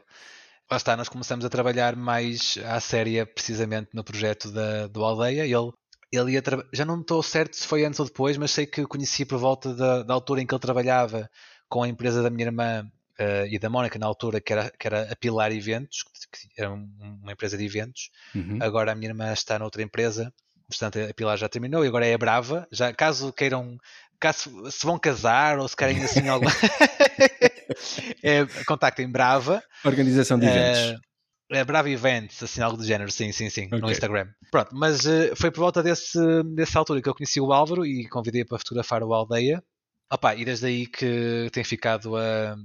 Lá 0.70 0.78
está, 0.78 0.97
nós 0.97 1.07
começamos 1.07 1.45
a 1.45 1.49
trabalhar 1.49 1.95
mais 1.95 2.57
à 2.65 2.80
séria 2.80 3.26
precisamente 3.26 3.89
no 3.93 4.03
projeto 4.03 4.51
da, 4.51 4.88
do 4.88 5.03
Aldeia. 5.03 5.43
Ele 5.43 5.72
ele 6.11 6.34
ia 6.34 6.43
já 6.72 6.86
não 6.86 7.01
estou 7.01 7.22
certo 7.22 7.55
se 7.55 7.68
foi 7.68 7.86
antes 7.86 7.99
ou 7.99 8.05
depois, 8.05 8.38
mas 8.38 8.51
sei 8.51 8.65
que 8.65 8.82
o 8.82 8.88
conheci 8.88 9.26
por 9.26 9.38
volta 9.38 9.74
da, 9.74 10.03
da, 10.03 10.13
altura 10.13 10.41
em 10.41 10.45
que 10.45 10.53
ele 10.53 10.61
trabalhava 10.61 11.30
com 11.68 11.84
a 11.84 11.88
empresa 11.88 12.24
da 12.24 12.30
minha 12.30 12.45
irmã 12.45 12.89
uh, 13.20 13.45
e 13.49 13.59
da 13.59 13.70
Mónica 13.70 13.99
na 13.99 14.05
altura, 14.05 14.39
que 14.39 14.53
era, 14.53 14.72
que 14.72 14.88
era 14.88 15.11
a 15.11 15.15
Pilar 15.15 15.51
Eventos, 15.51 16.03
que, 16.03 16.61
era 16.61 16.72
uma 16.72 17.32
empresa 17.32 17.57
de 17.57 17.65
eventos. 17.65 18.09
Uhum. 18.34 18.59
Agora 18.61 18.91
a 18.91 18.95
minha 18.95 19.09
irmã 19.09 19.34
está 19.34 19.59
noutra 19.59 19.82
empresa, 19.82 20.34
portanto 20.70 20.99
a 20.99 21.13
Pilar 21.13 21.38
já 21.38 21.49
terminou 21.49 21.84
e 21.84 21.88
agora 21.88 22.05
é 22.05 22.13
a 22.13 22.18
Brava. 22.18 22.65
Já, 22.72 22.93
caso 22.93 23.34
queiram, 23.34 23.78
caso 24.20 24.72
se 24.72 24.86
vão 24.86 24.97
casar 24.97 25.59
ou 25.59 25.68
se 25.68 25.76
querem 25.76 26.03
assim 26.03 26.28
algo. 26.30 26.47
é, 28.24 28.45
contactem 28.65 29.09
Brava. 29.09 29.63
Organização 29.84 30.39
de 30.39 30.45
eventos. 30.45 30.99
Uh, 30.99 31.07
é 31.49 31.63
Bravo 31.63 31.88
Events, 31.88 32.43
assim, 32.43 32.61
algo 32.61 32.78
do 32.78 32.84
género, 32.84 33.09
sim, 33.09 33.32
sim, 33.32 33.49
sim, 33.49 33.68
okay. 33.68 33.80
no 33.80 33.91
Instagram. 33.91 34.28
Pronto, 34.51 34.76
mas 34.76 35.05
uh, 35.05 35.34
foi 35.36 35.49
por 35.49 35.61
volta 35.61 35.82
desse, 35.82 36.20
dessa 36.55 36.78
altura 36.78 37.01
que 37.01 37.07
eu 37.07 37.15
conheci 37.15 37.39
o 37.39 37.53
Álvaro 37.53 37.86
e 37.86 38.07
convidei 38.09 38.43
para 38.43 38.57
fotografar 38.57 39.01
o 39.01 39.13
Aldeia. 39.13 39.63
Opa, 40.11 40.36
e 40.36 40.43
desde 40.43 40.68
aí 40.68 40.88
que 40.88 41.49
tem 41.53 41.63
ficado 41.63 42.15
uh, 42.15 42.55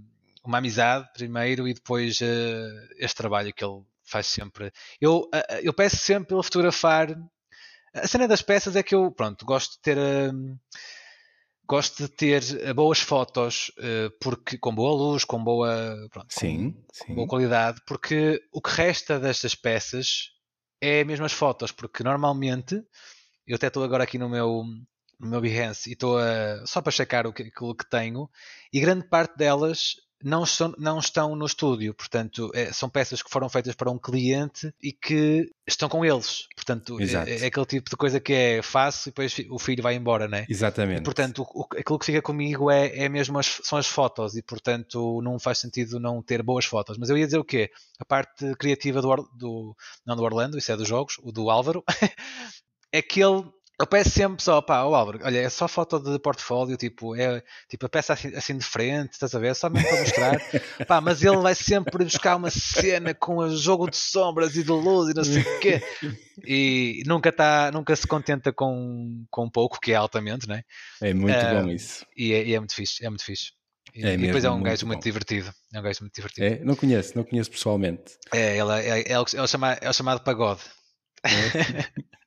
uma 0.45 0.59
amizade 0.59 1.09
primeiro 1.13 1.69
e 1.69 1.75
depois 1.75 2.21
uh, 2.21 2.95
este 2.99 3.17
trabalho 3.17 3.53
que 3.55 3.65
ele 3.65 3.83
faz 4.05 4.27
sempre. 4.27 4.73
Eu, 5.01 5.29
eu 5.63 5.73
peço 5.73 5.97
sempre 5.97 6.35
ele 6.35 6.43
fotografar. 6.43 7.17
A 7.95 8.07
cena 8.09 8.27
das 8.27 8.43
peças 8.43 8.75
é 8.75 8.83
que 8.83 8.95
eu, 8.95 9.11
pronto, 9.13 9.45
gosto 9.45 9.73
de 9.73 9.81
ter 9.81 9.99
gosto 11.73 12.03
de 12.03 12.09
ter 12.11 12.43
eh, 12.61 12.75
boas 12.75 13.01
fotos 13.01 13.71
uh, 13.79 14.11
porque 14.21 14.59
com 14.59 14.75
boa 14.75 14.95
luz, 14.95 15.25
com 15.25 15.43
boa, 15.43 16.07
pronto, 16.11 16.27
sim, 16.29 16.73
com, 16.73 16.85
sim. 16.93 17.15
boa 17.15 17.27
qualidade, 17.27 17.81
porque 17.87 18.43
o 18.53 18.61
que 18.61 18.71
resta 18.71 19.19
destas 19.19 19.55
peças 19.55 20.33
é 20.83 21.03
mesmo 21.03 21.25
as 21.25 21.33
fotos, 21.33 21.73
porque 21.73 22.05
normalmente 22.05 22.75
eu 23.47 23.57
até 23.57 23.69
estou 23.69 23.83
agora 23.83 24.05
aqui 24.05 24.19
no 24.19 24.29
meu 24.29 24.65
no 25.19 25.31
meu 25.31 25.41
Behance 25.41 25.89
e 25.89 25.93
estou 25.95 26.19
só 26.67 26.83
para 26.83 26.91
checar 26.91 27.27
o 27.27 27.33
que, 27.33 27.45
aquilo 27.45 27.77
que 27.77 27.89
tenho 27.89 28.29
e 28.73 28.81
grande 28.81 29.09
parte 29.09 29.37
delas 29.37 29.95
não, 30.23 30.47
são, 30.47 30.75
não 30.79 30.99
estão 30.99 31.35
no 31.37 31.47
estúdio, 31.47 31.95
portanto, 31.95 32.51
é, 32.55 32.73
são 32.73 32.89
peças 32.89 33.23
que 33.23 33.31
foram 33.31 33.49
feitas 33.49 33.75
para 33.75 33.91
um 33.91 33.99
cliente 33.99 34.73
e 34.83 34.93
que 34.93 35.51
estão 35.67 35.89
com 35.89 36.05
eles. 36.05 36.47
Portanto, 36.55 36.99
é, 37.01 37.45
é, 37.45 37.47
aquele 37.47 37.67
tipo 37.67 37.91
de 37.91 37.97
coisa 37.97 38.21
que 38.21 38.33
é 38.33 38.63
faço 38.63 39.09
e 39.09 39.11
depois 39.11 39.37
o 39.51 39.59
filho 39.59 39.83
vai 39.83 39.95
embora, 39.95 40.29
né? 40.29 40.47
Exatamente. 40.49 41.01
E, 41.01 41.05
portanto, 41.05 41.43
o, 41.43 41.67
aquilo 41.77 41.99
que 41.99 42.07
fica 42.07 42.23
comigo 42.23 42.71
é, 42.71 43.05
é 43.05 43.09
mesmo 43.09 43.39
as, 43.39 43.61
são 43.63 43.79
as 43.79 43.87
fotos 43.87 44.37
e, 44.37 44.43
portanto, 44.43 45.21
não 45.23 45.39
faz 45.39 45.59
sentido 45.59 45.99
não 45.99 46.23
ter 46.23 46.43
boas 46.43 46.65
fotos. 46.65 46.99
Mas 46.99 47.11
eu 47.11 47.19
ia 47.19 47.27
dizer 47.27 47.39
o 47.39 47.45
quê? 47.45 47.71
A 47.99 48.05
parte 48.05 48.55
criativa 48.57 49.01
do, 49.01 49.15
do 49.35 49.77
não 50.07 50.17
do 50.17 50.23
Orlando, 50.23 50.59
isso 50.59 50.73
é 50.73 50.77
dos 50.77 50.89
jogos, 50.89 51.17
o 51.23 51.33
do 51.33 51.51
Álvaro, 51.51 51.85
é 52.93 53.01
que 53.01 53.23
ele 53.23 53.45
eu 53.83 53.87
peço 53.87 54.11
sempre 54.11 54.41
só, 54.43 54.63
pá, 54.63 54.85
o 54.85 54.95
Álvaro, 54.95 55.19
olha, 55.25 55.41
é 55.41 55.51
só 55.51 55.67
foto 55.67 55.99
de 55.99 56.17
portfólio, 56.21 56.77
tipo, 56.77 57.17
é 57.17 57.43
tipo 57.69 57.85
a 57.87 57.89
peça 57.89 58.13
assim, 58.13 58.29
assim 58.29 58.57
de 58.57 58.65
frente, 58.65 59.15
estás 59.15 59.35
a 59.35 59.41
ver? 59.41 59.57
Só 59.57 59.69
mesmo 59.69 59.89
para 59.89 60.01
mostrar, 60.01 60.41
pá, 60.87 61.01
mas 61.01 61.23
ele 61.25 61.39
vai 61.39 61.53
sempre 61.53 62.05
buscar 62.05 62.37
uma 62.37 62.49
cena 62.49 63.13
com 63.13 63.39
o 63.39 63.57
jogo 63.57 63.91
de 63.91 63.97
sombras 63.97 64.55
e 64.55 64.63
de 64.63 64.71
luz 64.71 65.11
e 65.11 65.15
não 65.15 65.25
sei 65.25 65.43
o 65.43 65.61
quê, 65.61 65.83
e 66.47 67.03
nunca, 67.07 67.33
tá, 67.33 67.73
nunca 67.73 67.97
se 67.97 68.07
contenta 68.07 68.53
com, 68.53 69.25
com 69.29 69.51
pouco, 69.51 69.81
que 69.81 69.91
é 69.91 69.97
altamente, 69.97 70.49
né? 70.49 70.63
É 71.01 71.13
muito 71.13 71.37
uh, 71.37 71.63
bom 71.65 71.69
isso. 71.69 72.07
E 72.17 72.33
é, 72.33 72.45
e 72.45 72.55
é, 72.55 72.59
muito 72.61 72.77
fixe, 72.77 73.05
é 73.05 73.09
muito 73.09 73.25
fixe. 73.25 73.51
E, 73.93 74.07
é 74.07 74.15
e 74.15 74.17
depois 74.17 74.45
é 74.45 74.51
um 74.51 74.63
gajo 74.63 74.87
muito 74.87 75.03
divertido. 75.03 75.53
É 75.75 75.81
um 75.81 75.83
gajo 75.83 76.03
muito 76.03 76.15
divertido. 76.15 76.47
É? 76.47 76.65
Não 76.65 76.77
conheço, 76.77 77.17
não 77.17 77.25
conheço 77.25 77.51
pessoalmente. 77.51 78.17
É, 78.33 78.57
ele 78.57 78.71
é, 78.71 79.01
é, 79.01 79.13
é, 79.13 79.19
o, 79.19 79.25
é, 79.35 79.43
o, 79.43 79.47
chamado, 79.49 79.79
é 79.83 79.91
o 79.91 79.93
chamado 79.93 80.23
pagode. 80.23 80.63
É. 81.25 81.31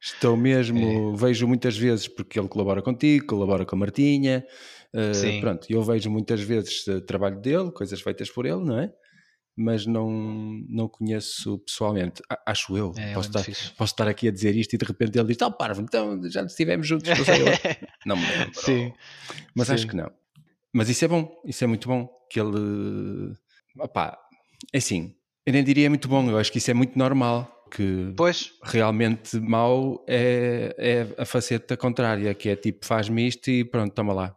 Estou 0.00 0.36
mesmo, 0.36 1.14
é. 1.14 1.16
vejo 1.16 1.48
muitas 1.48 1.76
vezes, 1.76 2.06
porque 2.06 2.38
ele 2.38 2.48
colabora 2.48 2.82
contigo, 2.82 3.26
colabora 3.26 3.64
com 3.64 3.76
a 3.76 3.78
Martinha, 3.78 4.46
uh, 4.94 5.40
pronto, 5.40 5.66
eu 5.68 5.82
vejo 5.82 6.10
muitas 6.10 6.40
vezes 6.40 6.86
o 6.86 7.00
trabalho 7.00 7.40
dele, 7.40 7.72
coisas 7.72 8.00
feitas 8.00 8.30
por 8.30 8.46
ele, 8.46 8.62
não 8.64 8.78
é? 8.78 8.92
Mas 9.58 9.86
não, 9.86 10.10
não 10.68 10.86
conheço 10.86 11.58
pessoalmente, 11.60 12.22
acho 12.44 12.76
eu. 12.76 12.92
É, 12.94 13.14
posso, 13.14 13.30
é 13.38 13.40
estar, 13.40 13.74
posso 13.74 13.94
estar 13.94 14.06
aqui 14.06 14.28
a 14.28 14.30
dizer 14.30 14.54
isto 14.54 14.74
e 14.74 14.78
de 14.78 14.84
repente 14.84 15.18
ele 15.18 15.28
diz: 15.28 15.40
Oh, 15.40 15.50
parvo, 15.50 15.80
então 15.80 16.20
já 16.28 16.42
estivemos 16.42 16.86
juntos. 16.86 17.08
não 18.04 18.16
me 18.16 18.26
lembro. 18.26 18.50
Sim. 18.52 18.92
Mas 19.54 19.68
Sim. 19.68 19.72
acho 19.72 19.86
que 19.86 19.96
não. 19.96 20.12
Mas 20.74 20.90
isso 20.90 21.06
é 21.06 21.08
bom, 21.08 21.40
isso 21.46 21.64
é 21.64 21.66
muito 21.66 21.88
bom. 21.88 22.06
Que 22.30 22.38
ele, 22.38 23.32
opá, 23.78 24.18
é 24.74 24.76
assim, 24.76 25.14
eu 25.46 25.54
nem 25.54 25.64
diria 25.64 25.88
muito 25.88 26.06
bom, 26.06 26.28
eu 26.28 26.36
acho 26.36 26.52
que 26.52 26.58
isso 26.58 26.70
é 26.70 26.74
muito 26.74 26.98
normal 26.98 27.55
que 27.70 28.12
pois. 28.16 28.52
realmente 28.62 29.38
mau 29.38 30.04
é, 30.06 30.74
é 30.78 31.22
a 31.22 31.24
faceta 31.24 31.76
contrária, 31.76 32.32
que 32.34 32.48
é 32.48 32.56
tipo, 32.56 32.84
faz-me 32.86 33.26
isto 33.26 33.50
e 33.50 33.64
pronto, 33.64 33.94
toma 33.94 34.12
lá. 34.12 34.36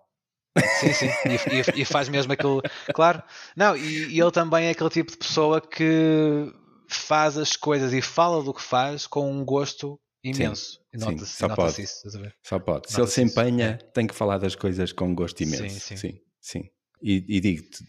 Sim, 0.79 0.93
sim, 0.93 1.07
e, 1.07 1.79
e, 1.79 1.81
e 1.81 1.85
faz 1.85 2.09
mesmo 2.09 2.33
aquilo, 2.33 2.61
claro. 2.93 3.23
Não, 3.55 3.77
e, 3.77 4.15
e, 4.15 4.19
ele 4.19 4.31
também 4.31 4.65
é 4.65 4.71
aquele 4.71 4.89
tipo 4.89 5.11
de 5.11 5.17
pessoa 5.17 5.61
que 5.61 6.51
faz 6.87 7.37
as 7.37 7.55
coisas 7.55 7.93
e 7.93 8.01
fala 8.01 8.43
do 8.43 8.53
que 8.53 8.61
faz 8.61 9.05
com 9.07 9.31
um 9.31 9.45
gosto 9.45 9.99
imenso. 10.23 10.79
Sim, 10.93 11.17
sim, 11.17 11.25
só 11.25 11.55
pode. 11.55 11.81
Isso, 11.81 12.09
só 12.43 12.59
pode. 12.59 12.91
se 12.91 12.99
ele 12.99 13.07
se 13.07 13.21
empenha, 13.21 13.77
isso. 13.79 13.91
tem 13.93 14.07
que 14.07 14.15
falar 14.15 14.37
das 14.37 14.55
coisas 14.55 14.91
com 14.91 15.13
gosto 15.13 15.41
imenso. 15.41 15.63
Sim, 15.63 15.79
sim. 15.79 15.97
sim, 15.97 16.21
sim. 16.41 16.69
E, 17.01 17.23
e 17.37 17.39
digo-te, 17.39 17.85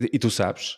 e 0.00 0.18
tu 0.18 0.30
sabes, 0.30 0.76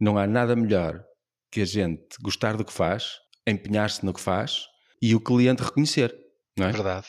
não 0.00 0.16
há 0.16 0.26
nada 0.26 0.56
melhor 0.56 1.04
que 1.50 1.60
a 1.60 1.64
gente 1.64 2.16
gostar 2.22 2.56
do 2.56 2.64
que 2.64 2.72
faz 2.72 3.20
empenhar-se 3.46 4.04
no 4.04 4.12
que 4.12 4.20
faz 4.20 4.66
e 5.00 5.14
o 5.14 5.20
cliente 5.20 5.62
reconhecer, 5.62 6.14
não 6.56 6.66
é? 6.66 6.72
Verdade. 6.72 7.08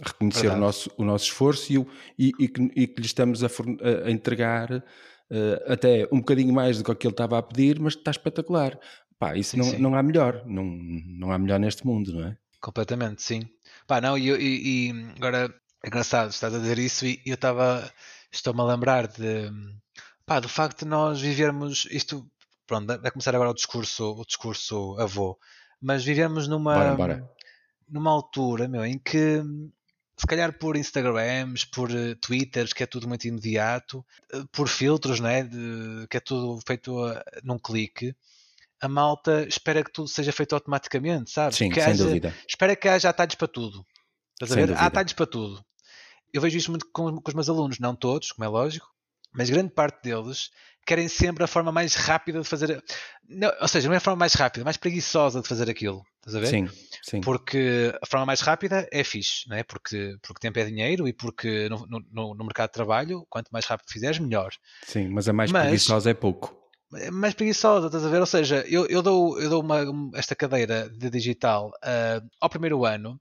Reconhecer 0.00 0.42
Verdade. 0.42 0.60
O, 0.60 0.64
nosso, 0.64 0.90
o 0.96 1.04
nosso 1.04 1.24
esforço 1.26 1.72
e, 1.72 1.78
o, 1.78 1.86
e, 2.18 2.32
e, 2.38 2.48
que, 2.48 2.62
e 2.74 2.86
que 2.86 3.00
lhe 3.00 3.06
estamos 3.06 3.42
a, 3.44 3.48
a 4.06 4.10
entregar 4.10 4.72
uh, 4.72 5.72
até 5.72 6.08
um 6.12 6.18
bocadinho 6.18 6.52
mais 6.52 6.80
do 6.80 6.94
que 6.94 7.06
ele 7.06 7.12
estava 7.12 7.38
a 7.38 7.42
pedir, 7.42 7.78
mas 7.78 7.94
está 7.94 8.10
espetacular. 8.10 8.78
Pá, 9.18 9.36
isso 9.36 9.52
sim, 9.52 9.58
não, 9.58 9.64
sim. 9.64 9.78
não 9.78 9.94
há 9.94 10.02
melhor, 10.02 10.42
não, 10.46 10.64
não 10.64 11.30
há 11.30 11.38
melhor 11.38 11.60
neste 11.60 11.86
mundo, 11.86 12.12
não 12.12 12.26
é? 12.26 12.36
Completamente, 12.60 13.22
sim. 13.22 13.48
Pá, 13.86 14.00
não, 14.00 14.16
e, 14.16 14.30
e, 14.30 14.90
e 14.90 15.12
agora 15.16 15.52
é 15.84 15.88
engraçado, 15.88 16.30
estás 16.30 16.54
a 16.54 16.58
dizer 16.58 16.78
isso 16.78 17.06
e 17.06 17.20
eu 17.26 17.34
estava, 17.34 17.92
estou-me 18.30 18.60
a 18.60 18.64
lembrar 18.64 19.08
de, 19.08 19.50
pá, 20.24 20.40
do 20.40 20.48
facto 20.48 20.80
de 20.80 20.86
nós 20.86 21.20
vivermos 21.20 21.86
isto, 21.90 22.28
pronto, 22.66 22.86
vai 22.86 23.10
começar 23.10 23.34
agora 23.34 23.50
o 23.50 23.54
discurso, 23.54 24.12
o 24.12 24.24
discurso 24.24 24.96
avô, 24.98 25.38
mas 25.82 26.04
vivemos 26.04 26.46
numa, 26.46 26.74
bora, 26.74 26.94
bora. 26.94 27.30
numa 27.88 28.10
altura 28.10 28.68
meu, 28.68 28.86
em 28.86 28.98
que 28.98 29.42
se 30.16 30.26
calhar 30.26 30.56
por 30.56 30.76
Instagrams, 30.76 31.64
por 31.64 31.90
uh, 31.90 32.14
Twitters, 32.16 32.72
que 32.72 32.84
é 32.84 32.86
tudo 32.86 33.08
muito 33.08 33.26
imediato, 33.26 34.04
uh, 34.32 34.46
por 34.52 34.68
filtros, 34.68 35.18
né, 35.18 35.42
de, 35.42 36.06
que 36.08 36.16
é 36.16 36.20
tudo 36.20 36.60
feito 36.64 36.94
uh, 36.94 37.20
num 37.42 37.58
clique, 37.58 38.14
a 38.80 38.88
malta 38.88 39.44
espera 39.48 39.82
que 39.82 39.92
tudo 39.92 40.08
seja 40.08 40.32
feito 40.32 40.54
automaticamente, 40.54 41.30
sabes? 41.30 41.56
Sim, 41.56 41.70
que 41.70 41.80
sem 41.80 41.92
haja, 41.92 42.04
dúvida. 42.04 42.34
Espera 42.48 42.76
que 42.76 42.88
haja 42.88 43.08
atalhos 43.08 43.34
para 43.34 43.48
tudo. 43.48 43.84
Estás 44.34 44.52
a 44.52 44.54
ver? 44.54 44.76
Há 44.76 44.86
atalhos 44.86 45.12
para 45.12 45.26
tudo. 45.26 45.64
Eu 46.32 46.40
vejo 46.40 46.56
isso 46.56 46.70
muito 46.70 46.86
com, 46.92 47.16
com, 47.20 47.30
os 47.30 47.34
meus 47.34 47.48
alunos, 47.48 47.78
não 47.78 47.94
todos, 47.94 48.32
como 48.32 48.44
é 48.44 48.48
lógico, 48.48 48.88
mas 49.32 49.50
grande 49.50 49.70
parte 49.70 50.02
deles 50.02 50.50
querem 50.84 51.08
sempre 51.08 51.44
a 51.44 51.46
forma 51.46 51.70
mais 51.70 51.94
rápida 51.94 52.40
de 52.40 52.48
fazer. 52.48 52.82
Não, 53.28 53.50
ou 53.60 53.68
seja, 53.68 53.88
não 53.88 53.94
é 53.94 53.98
a 53.98 54.00
forma 54.00 54.18
mais 54.18 54.34
rápida, 54.34 54.64
mais 54.64 54.76
preguiçosa 54.76 55.40
de 55.40 55.48
fazer 55.48 55.70
aquilo. 55.70 56.02
Estás 56.18 56.36
a 56.36 56.40
ver? 56.40 56.46
Sim, 56.46 56.68
sim. 57.02 57.20
Porque 57.20 57.92
a 58.00 58.06
forma 58.06 58.26
mais 58.26 58.40
rápida 58.40 58.88
é 58.92 59.04
fixe, 59.04 59.48
não 59.48 59.56
é? 59.56 59.62
Porque, 59.62 60.16
porque 60.22 60.40
tempo 60.40 60.58
é 60.58 60.64
dinheiro 60.64 61.06
e 61.06 61.12
porque 61.12 61.68
no, 61.68 61.86
no, 61.88 62.34
no 62.34 62.44
mercado 62.44 62.68
de 62.68 62.74
trabalho, 62.74 63.26
quanto 63.28 63.50
mais 63.50 63.64
rápido 63.64 63.90
fizeres, 63.90 64.18
melhor. 64.18 64.50
Sim, 64.84 65.08
mas 65.08 65.28
a 65.28 65.32
mais 65.32 65.50
mas, 65.50 65.62
preguiçosa 65.62 66.10
é 66.10 66.14
pouco. 66.14 66.56
É 66.94 67.10
mais 67.10 67.34
preguiçosa, 67.34 67.86
estás 67.86 68.04
a 68.04 68.08
ver? 68.08 68.20
Ou 68.20 68.26
seja, 68.26 68.64
eu, 68.68 68.86
eu 68.86 69.02
dou, 69.02 69.40
eu 69.40 69.48
dou 69.48 69.62
uma, 69.62 69.80
esta 70.14 70.34
cadeira 70.34 70.88
de 70.90 71.10
digital 71.10 71.70
uh, 71.84 72.28
ao 72.40 72.50
primeiro 72.50 72.84
ano 72.84 73.20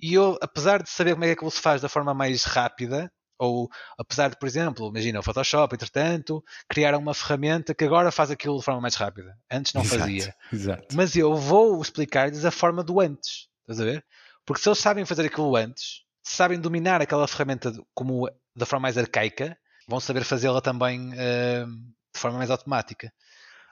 e 0.00 0.14
eu, 0.14 0.38
apesar 0.40 0.82
de 0.82 0.88
saber 0.88 1.12
como 1.12 1.24
é 1.24 1.28
que 1.28 1.32
aquilo 1.34 1.50
se 1.50 1.60
faz 1.60 1.82
da 1.82 1.88
forma 1.88 2.14
mais 2.14 2.44
rápida, 2.44 3.12
ou 3.40 3.70
apesar 3.98 4.28
de, 4.28 4.38
por 4.38 4.46
exemplo, 4.46 4.88
imagina 4.88 5.18
o 5.18 5.22
Photoshop, 5.22 5.74
entretanto, 5.74 6.44
criaram 6.68 6.98
uma 6.98 7.14
ferramenta 7.14 7.74
que 7.74 7.84
agora 7.84 8.12
faz 8.12 8.30
aquilo 8.30 8.58
de 8.58 8.64
forma 8.64 8.82
mais 8.82 8.94
rápida. 8.94 9.34
Antes 9.50 9.72
não 9.72 9.80
exato, 9.80 10.00
fazia. 10.00 10.34
Exato. 10.52 10.94
Mas 10.94 11.16
eu 11.16 11.34
vou 11.34 11.80
explicar-lhes 11.80 12.44
a 12.44 12.50
forma 12.50 12.84
do 12.84 13.00
antes. 13.00 13.48
Estás 13.62 13.80
a 13.80 13.84
ver? 13.84 14.04
Porque 14.44 14.62
se 14.62 14.68
eles 14.68 14.78
sabem 14.78 15.06
fazer 15.06 15.24
aquilo 15.24 15.56
antes, 15.56 16.02
se 16.22 16.36
sabem 16.36 16.60
dominar 16.60 17.00
aquela 17.00 17.26
ferramenta 17.26 17.72
como 17.94 18.28
da 18.54 18.66
forma 18.66 18.82
mais 18.82 18.98
arcaica, 18.98 19.56
vão 19.88 19.98
saber 19.98 20.22
fazê-la 20.22 20.60
também 20.60 21.08
uh, 21.14 21.66
de 22.14 22.20
forma 22.20 22.36
mais 22.36 22.50
automática. 22.50 23.10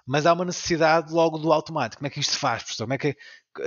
Mas 0.07 0.25
há 0.25 0.33
uma 0.33 0.47
necessidade 0.47 1.13
logo 1.13 1.37
do 1.37 1.53
automático. 1.53 1.99
Como 2.01 2.07
é 2.07 2.11
que 2.11 2.21
isto 2.21 2.33
se 2.33 2.39
faz, 2.39 2.63
professor? 2.63 2.85
Como 2.85 2.95
é 2.95 2.99
que... 2.99 3.15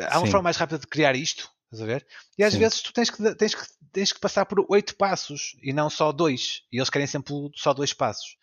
Há 0.10 0.18
uma 0.18 0.26
Sim. 0.26 0.32
forma 0.32 0.46
mais 0.46 0.58
rápida 0.58 0.80
de 0.80 0.88
criar 0.88 1.16
isto? 1.16 1.48
Estás 1.72 1.82
a 1.82 1.86
ver? 1.86 2.06
E 2.38 2.44
às 2.44 2.54
Sim. 2.54 2.60
vezes 2.60 2.82
tu 2.82 2.92
tens 2.92 3.10
que, 3.10 3.36
tens, 3.36 3.56
que, 3.56 3.66
tens 3.94 4.12
que 4.12 4.20
passar 4.20 4.46
por 4.46 4.66
oito 4.70 4.96
passos 4.98 5.56
e 5.64 5.72
não 5.72 5.90
só 5.90 6.12
dois. 6.12 6.64
E 6.72 6.78
eles 6.78 6.90
querem 6.90 7.08
sempre 7.08 7.34
só 7.56 7.74
dois 7.74 7.94
passos. 7.94 8.36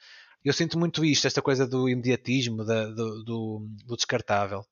Eu 0.43 0.53
sinto 0.55 0.79
muito 0.79 1.05
isto, 1.05 1.27
esta 1.27 1.43
coisa 1.43 1.67
do 1.67 1.89
imediatismo, 1.89 2.65
da, 2.65 2.87
do, 2.87 3.25
do, 3.25 3.67
do, 3.85 3.97
descartável. 3.97 4.65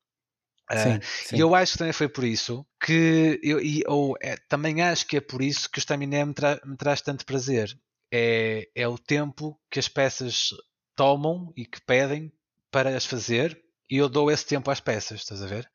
Sim, 0.73 0.97
uh, 0.97 1.01
sim. 1.03 1.37
E 1.37 1.41
eu 1.41 1.55
acho 1.55 1.73
que 1.73 1.79
também 1.79 1.93
foi 1.93 2.09
por 2.09 2.25
isso 2.25 2.67
que 2.81 3.39
eu, 3.43 3.61
e, 3.61 3.85
ou 3.87 4.17
é, 4.23 4.37
também 4.49 4.81
acho 4.81 5.07
que 5.07 5.19
é 5.19 5.21
por 5.21 5.43
isso 5.43 5.71
que 5.71 5.79
o 5.79 5.81
Staminé 5.81 6.25
me, 6.25 6.33
tra, 6.33 6.59
me 6.65 6.77
traz 6.77 7.03
tanto 7.03 7.27
prazer. 7.27 7.79
É, 8.11 8.69
é 8.75 8.89
o 8.89 8.97
tempo 8.97 9.61
que 9.71 9.79
as 9.79 9.89
peças 9.89 10.49
tomam 10.95 11.53
e 11.57 11.67
que 11.67 11.81
pedem 11.83 12.33
para 12.71 12.97
as 12.97 13.05
fazer 13.05 13.61
e 13.91 13.99
eu 13.99 14.09
dou 14.09 14.31
esse 14.31 14.47
tempo 14.47 14.71
às 14.71 14.81
peças, 14.81 15.21
estás 15.21 15.43
a 15.43 15.47
ver? 15.47 15.71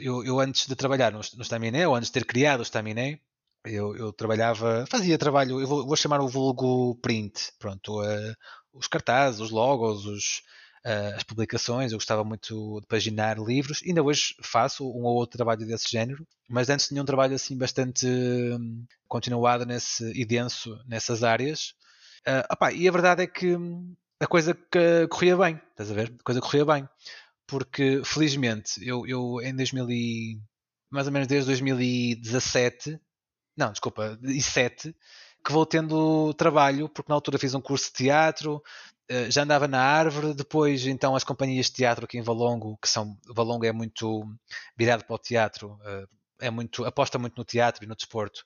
Eu, 0.00 0.24
eu, 0.24 0.40
antes 0.40 0.66
de 0.66 0.76
trabalhar 0.76 1.12
no, 1.12 1.18
no 1.18 1.42
Staminé, 1.42 1.86
ou 1.86 1.94
antes 1.94 2.08
de 2.08 2.12
ter 2.12 2.24
criado 2.24 2.60
o 2.60 2.64
Staminé, 2.64 3.18
eu, 3.64 3.96
eu 3.96 4.12
trabalhava, 4.12 4.84
fazia 4.88 5.18
trabalho, 5.18 5.60
eu 5.60 5.66
vou, 5.66 5.86
vou 5.86 5.96
chamar 5.96 6.20
o 6.20 6.28
vulgo 6.28 6.94
print, 6.96 7.52
pronto, 7.58 8.00
uh, 8.02 8.34
os 8.72 8.86
cartazes, 8.86 9.40
os 9.40 9.50
logos, 9.50 10.04
os, 10.04 10.42
uh, 10.84 11.16
as 11.16 11.22
publicações, 11.22 11.92
eu 11.92 11.98
gostava 11.98 12.22
muito 12.22 12.80
de 12.80 12.86
paginar 12.86 13.38
livros, 13.38 13.82
ainda 13.86 14.02
hoje 14.02 14.34
faço 14.42 14.84
um 14.84 15.04
ou 15.04 15.14
outro 15.14 15.38
trabalho 15.38 15.66
desse 15.66 15.90
género, 15.90 16.26
mas 16.48 16.68
antes 16.68 16.88
tinha 16.88 17.02
um 17.02 17.06
trabalho 17.06 17.34
assim 17.34 17.56
bastante 17.56 18.06
um, 18.06 18.84
continuado 19.08 19.64
nesse, 19.64 20.04
e 20.12 20.24
denso 20.24 20.78
nessas 20.86 21.22
áreas. 21.24 21.74
Uh, 22.26 22.44
opá, 22.52 22.72
e 22.72 22.86
a 22.86 22.92
verdade 22.92 23.22
é 23.22 23.26
que 23.26 23.56
a 24.20 24.26
coisa 24.26 24.54
que 24.54 25.08
corria 25.08 25.36
bem, 25.36 25.60
estás 25.70 25.90
a 25.90 25.94
ver? 25.94 26.14
A 26.20 26.22
coisa 26.22 26.40
corria 26.40 26.64
bem 26.64 26.88
porque 27.46 28.02
felizmente 28.04 28.86
eu, 28.86 29.06
eu 29.06 29.40
em 29.42 29.54
2000 29.54 29.90
e, 29.90 30.40
mais 30.90 31.06
ou 31.06 31.12
menos 31.12 31.28
desde 31.28 31.46
2017, 31.48 32.98
não, 33.56 33.70
desculpa, 33.70 34.16
2007, 34.16 34.94
que 35.44 35.52
vou 35.52 35.66
tendo 35.66 36.32
trabalho, 36.34 36.88
porque 36.88 37.10
na 37.10 37.14
altura 37.14 37.38
fiz 37.38 37.54
um 37.54 37.60
curso 37.60 37.86
de 37.86 37.92
teatro, 37.92 38.62
eh, 39.08 39.30
já 39.30 39.42
andava 39.42 39.68
na 39.68 39.80
árvore, 39.80 40.34
depois 40.34 40.86
então 40.86 41.14
as 41.14 41.24
companhias 41.24 41.66
de 41.66 41.74
teatro 41.74 42.04
aqui 42.04 42.18
em 42.18 42.22
Valongo, 42.22 42.78
que 42.80 42.88
são, 42.88 43.16
Valongo 43.28 43.66
é 43.66 43.72
muito 43.72 44.24
virado 44.76 45.04
para 45.04 45.14
o 45.14 45.18
teatro, 45.18 45.78
eh, 45.84 46.06
é 46.40 46.50
muito, 46.50 46.84
aposta 46.84 47.18
muito 47.18 47.36
no 47.36 47.44
teatro 47.44 47.84
e 47.84 47.86
no 47.86 47.94
desporto, 47.94 48.44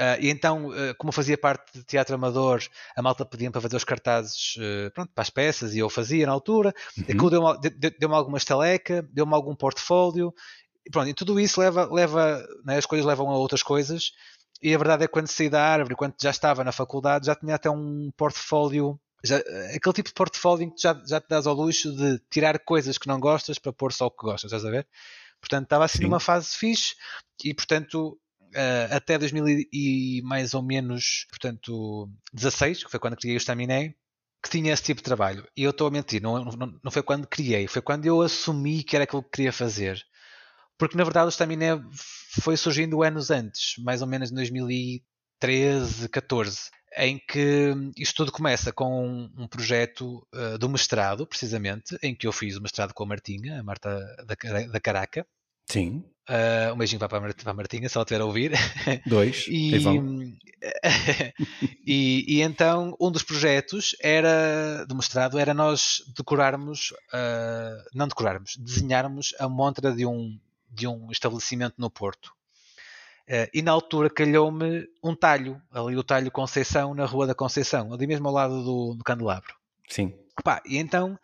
Uh, 0.00 0.18
e 0.20 0.28
então, 0.28 0.68
uh, 0.68 0.94
como 0.98 1.12
fazia 1.12 1.38
parte 1.38 1.78
de 1.78 1.84
teatro 1.84 2.16
amador, 2.16 2.60
a 2.96 3.02
malta 3.02 3.24
pedia 3.24 3.50
para 3.50 3.60
fazer 3.60 3.76
os 3.76 3.84
cartazes 3.84 4.56
uh, 4.56 4.90
pronto, 4.92 5.12
para 5.14 5.22
as 5.22 5.30
peças 5.30 5.74
e 5.74 5.78
eu 5.78 5.88
fazia 5.88 6.26
na 6.26 6.32
altura. 6.32 6.74
Uhum. 6.96 7.04
Aquilo 7.04 7.30
deu-me 7.30 7.70
deu, 7.70 7.92
deu 7.98 8.14
alguma 8.14 8.38
estaleca, 8.38 9.02
deu-me 9.12 9.34
algum 9.34 9.54
portfólio. 9.54 10.34
E, 10.84 10.90
pronto, 10.90 11.08
e 11.08 11.14
tudo 11.14 11.38
isso 11.38 11.60
leva, 11.60 11.88
leva 11.92 12.44
né, 12.64 12.76
as 12.76 12.86
coisas 12.86 13.06
levam 13.06 13.30
a 13.30 13.36
outras 13.36 13.62
coisas. 13.62 14.12
E 14.60 14.74
a 14.74 14.78
verdade 14.78 15.04
é 15.04 15.06
que 15.06 15.12
quando 15.12 15.28
saí 15.28 15.48
da 15.48 15.62
árvore, 15.62 15.94
quando 15.94 16.14
já 16.20 16.30
estava 16.30 16.64
na 16.64 16.72
faculdade, 16.72 17.26
já 17.26 17.34
tinha 17.34 17.54
até 17.54 17.70
um 17.70 18.10
portfólio, 18.16 18.98
já, 19.22 19.36
aquele 19.74 19.94
tipo 19.94 20.08
de 20.08 20.14
portfólio 20.14 20.64
em 20.64 20.70
que 20.70 20.82
já, 20.82 21.00
já 21.06 21.20
te 21.20 21.28
dás 21.28 21.46
ao 21.46 21.54
luxo 21.54 21.94
de 21.94 22.18
tirar 22.30 22.58
coisas 22.58 22.98
que 22.98 23.06
não 23.06 23.20
gostas 23.20 23.58
para 23.58 23.72
pôr 23.72 23.92
só 23.92 24.06
o 24.06 24.10
que 24.10 24.24
gostas, 24.24 24.50
estás 24.50 24.64
a 24.64 24.70
ver? 24.70 24.88
Portanto, 25.40 25.64
estava 25.64 25.84
assim 25.84 25.98
Sim. 25.98 26.04
numa 26.04 26.20
fase 26.20 26.56
fixe 26.56 26.94
e, 27.44 27.52
portanto, 27.52 28.18
uh, 28.54 28.94
até 28.94 29.18
2000 29.18 29.66
e 29.72 30.22
mais 30.24 30.54
ou 30.54 30.62
menos, 30.62 31.26
portanto, 31.28 32.08
16, 32.32 32.84
que 32.84 32.90
foi 32.90 33.00
quando 33.00 33.16
criei 33.16 33.36
o 33.36 33.38
Staminé, 33.38 33.94
que 34.42 34.50
tinha 34.50 34.72
esse 34.72 34.82
tipo 34.82 35.00
de 35.00 35.04
trabalho. 35.04 35.46
E 35.56 35.62
eu 35.62 35.70
estou 35.70 35.86
a 35.86 35.90
mentir, 35.90 36.22
não, 36.22 36.44
não, 36.44 36.78
não 36.82 36.90
foi 36.90 37.02
quando 37.02 37.26
criei, 37.26 37.66
foi 37.66 37.82
quando 37.82 38.06
eu 38.06 38.20
assumi 38.20 38.82
que 38.82 38.94
era 38.94 39.04
aquilo 39.04 39.22
que 39.22 39.30
queria 39.30 39.52
fazer. 39.52 40.02
Porque 40.78 40.96
na 40.96 41.04
verdade 41.04 41.26
o 41.26 41.30
Staminé 41.30 41.80
foi 42.40 42.56
surgindo 42.56 43.02
anos 43.02 43.30
antes, 43.30 43.74
mais 43.78 44.02
ou 44.02 44.08
menos 44.08 44.30
em 44.30 44.34
2013, 44.34 46.08
14, 46.08 46.70
em 46.96 47.18
que 47.18 47.72
isto 47.96 48.16
tudo 48.16 48.32
começa 48.32 48.72
com 48.72 49.06
um, 49.06 49.32
um 49.36 49.48
projeto 49.48 50.26
uh, 50.34 50.58
do 50.58 50.68
mestrado, 50.68 51.26
precisamente, 51.26 51.96
em 52.02 52.14
que 52.14 52.26
eu 52.26 52.32
fiz 52.32 52.56
o 52.56 52.62
mestrado 52.62 52.92
com 52.92 53.04
a 53.04 53.06
Martinha, 53.06 53.60
a 53.60 53.62
Marta 53.62 53.98
da, 54.26 54.66
da 54.66 54.80
Caraca. 54.80 55.26
Sim. 55.66 56.04
Uh, 56.28 56.72
um 56.72 56.78
beijinho 56.78 56.98
para 56.98 57.18
a 57.18 57.54
Martinha, 57.54 57.88
se 57.88 57.98
ela 57.98 58.04
estiver 58.04 58.20
a 58.20 58.24
ouvir. 58.24 58.52
Dois. 59.06 59.46
e, 59.48 59.76
e, 61.86 62.36
e, 62.36 62.40
então 62.40 62.96
um 62.98 63.10
dos 63.10 63.22
projetos 63.22 63.94
era 64.00 64.86
demonstrado 64.86 65.38
era 65.38 65.52
nós 65.52 66.02
decorarmos, 66.16 66.92
uh, 67.12 67.84
não 67.94 68.08
decorarmos, 68.08 68.56
desenharmos 68.56 69.34
a 69.38 69.48
montra 69.48 69.92
de 69.92 70.06
um, 70.06 70.38
de 70.70 70.86
um 70.86 71.10
estabelecimento 71.10 71.74
no 71.76 71.90
Porto. 71.90 72.32
Uh, 73.28 73.48
e 73.52 73.60
na 73.60 73.72
altura 73.72 74.08
calhou-me 74.08 74.86
um 75.02 75.14
talho, 75.14 75.60
ali 75.70 75.96
o 75.96 76.02
talho 76.02 76.30
Conceição, 76.30 76.94
na 76.94 77.04
Rua 77.04 77.26
da 77.26 77.34
Conceição, 77.34 77.92
ali 77.92 78.06
mesmo 78.06 78.26
ao 78.28 78.34
lado 78.34 78.64
do, 78.64 78.94
do 78.94 79.04
Candelabro. 79.04 79.54
Sim. 79.88 80.14
Opa, 80.38 80.62
e 80.66 80.78
então 80.78 81.18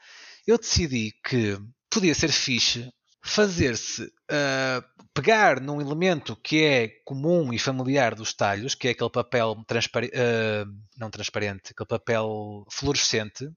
eu 0.46 0.58
decidi 0.58 1.14
que 1.24 1.58
podia 1.90 2.14
ser 2.14 2.30
fixe 2.30 2.90
fazer-se 3.22 4.04
uh, 4.04 5.06
pegar 5.12 5.60
num 5.60 5.80
elemento 5.80 6.36
que 6.36 6.64
é 6.64 6.88
comum 7.04 7.52
e 7.52 7.58
familiar 7.58 8.14
dos 8.14 8.32
talhos, 8.32 8.74
que 8.74 8.88
é 8.88 8.90
aquele 8.92 9.10
papel 9.10 9.62
transparente, 9.66 10.14
uh, 10.14 10.66
não 10.96 11.10
transparente, 11.10 11.72
aquele 11.72 11.86
papel 11.86 12.66
fluorescente, 12.70 13.44
uh, 13.44 13.54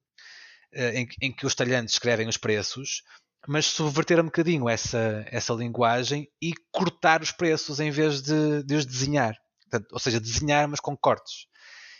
em, 0.93 1.07
em, 1.21 1.31
que 1.31 1.45
os 1.45 1.55
talhantes 1.55 1.93
escrevem 1.93 2.27
os 2.27 2.37
preços, 2.37 3.03
mas 3.47 3.65
subverter 3.65 4.19
um 4.19 4.25
bocadinho 4.25 4.69
essa, 4.69 5.25
essa 5.27 5.53
linguagem 5.53 6.29
e 6.41 6.53
cortar 6.71 7.21
os 7.21 7.31
preços 7.31 7.79
em 7.79 7.91
vez 7.91 8.21
de, 8.21 8.63
de 8.63 8.75
os 8.75 8.85
desenhar. 8.85 9.35
Portanto, 9.61 9.91
ou 9.91 9.99
seja, 9.99 10.19
desenhar, 10.19 10.67
mas 10.67 10.79
com 10.79 10.95
cortes. 10.95 11.47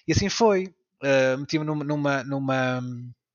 E 0.08 0.12
assim 0.12 0.30
foi. 0.30 0.74
Meti-me 1.38 1.66
numa, 1.66 2.24
numa, 2.24 2.82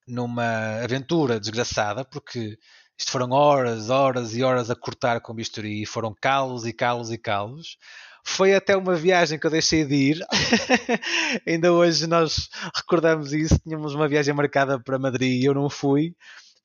numa 0.07 0.83
aventura 0.83 1.39
desgraçada, 1.39 2.03
porque 2.03 2.57
isto 2.99 3.11
foram 3.11 3.31
horas, 3.31 3.91
horas 3.91 4.35
e 4.35 4.43
horas 4.43 4.71
a 4.71 4.77
cortar 4.77 5.21
com 5.21 5.35
bisturi, 5.35 5.87
foram 5.87 6.15
calos 6.21 6.67
e 6.67 6.73
calos 6.73 7.11
e 7.11 7.19
calos. 7.19 7.77
Foi 8.25 8.55
até 8.55 8.77
uma 8.77 8.95
viagem 8.95 9.39
que 9.39 9.47
eu 9.47 9.51
deixei 9.51 9.85
de 9.85 9.95
ir. 9.95 10.27
Ainda 11.47 11.73
hoje 11.73 12.07
nós 12.07 12.49
recordamos 12.75 13.33
isso. 13.33 13.59
Tínhamos 13.61 13.95
uma 13.95 14.09
viagem 14.09 14.35
marcada 14.35 14.79
para 14.79 14.99
Madrid 14.99 15.41
e 15.41 15.45
eu 15.47 15.55
não 15.55 15.71
fui 15.71 16.15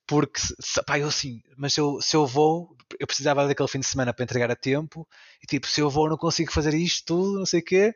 porque 0.06 0.40
pá, 0.86 0.98
eu 0.98 1.08
assim, 1.08 1.42
mas 1.56 1.76
eu, 1.76 2.00
se 2.00 2.16
eu 2.16 2.26
vou, 2.26 2.76
eu 2.98 3.06
precisava 3.06 3.46
daquele 3.46 3.68
fim 3.68 3.80
de 3.80 3.86
semana 3.86 4.12
para 4.12 4.24
entregar 4.24 4.50
a 4.50 4.56
tempo, 4.56 5.06
e 5.42 5.46
tipo, 5.46 5.66
se 5.66 5.80
eu 5.80 5.88
vou, 5.88 6.08
não 6.08 6.16
consigo 6.16 6.52
fazer 6.52 6.74
isto 6.74 7.06
tudo, 7.06 7.38
não 7.38 7.46
sei 7.46 7.60
o 7.60 7.64
quê. 7.64 7.94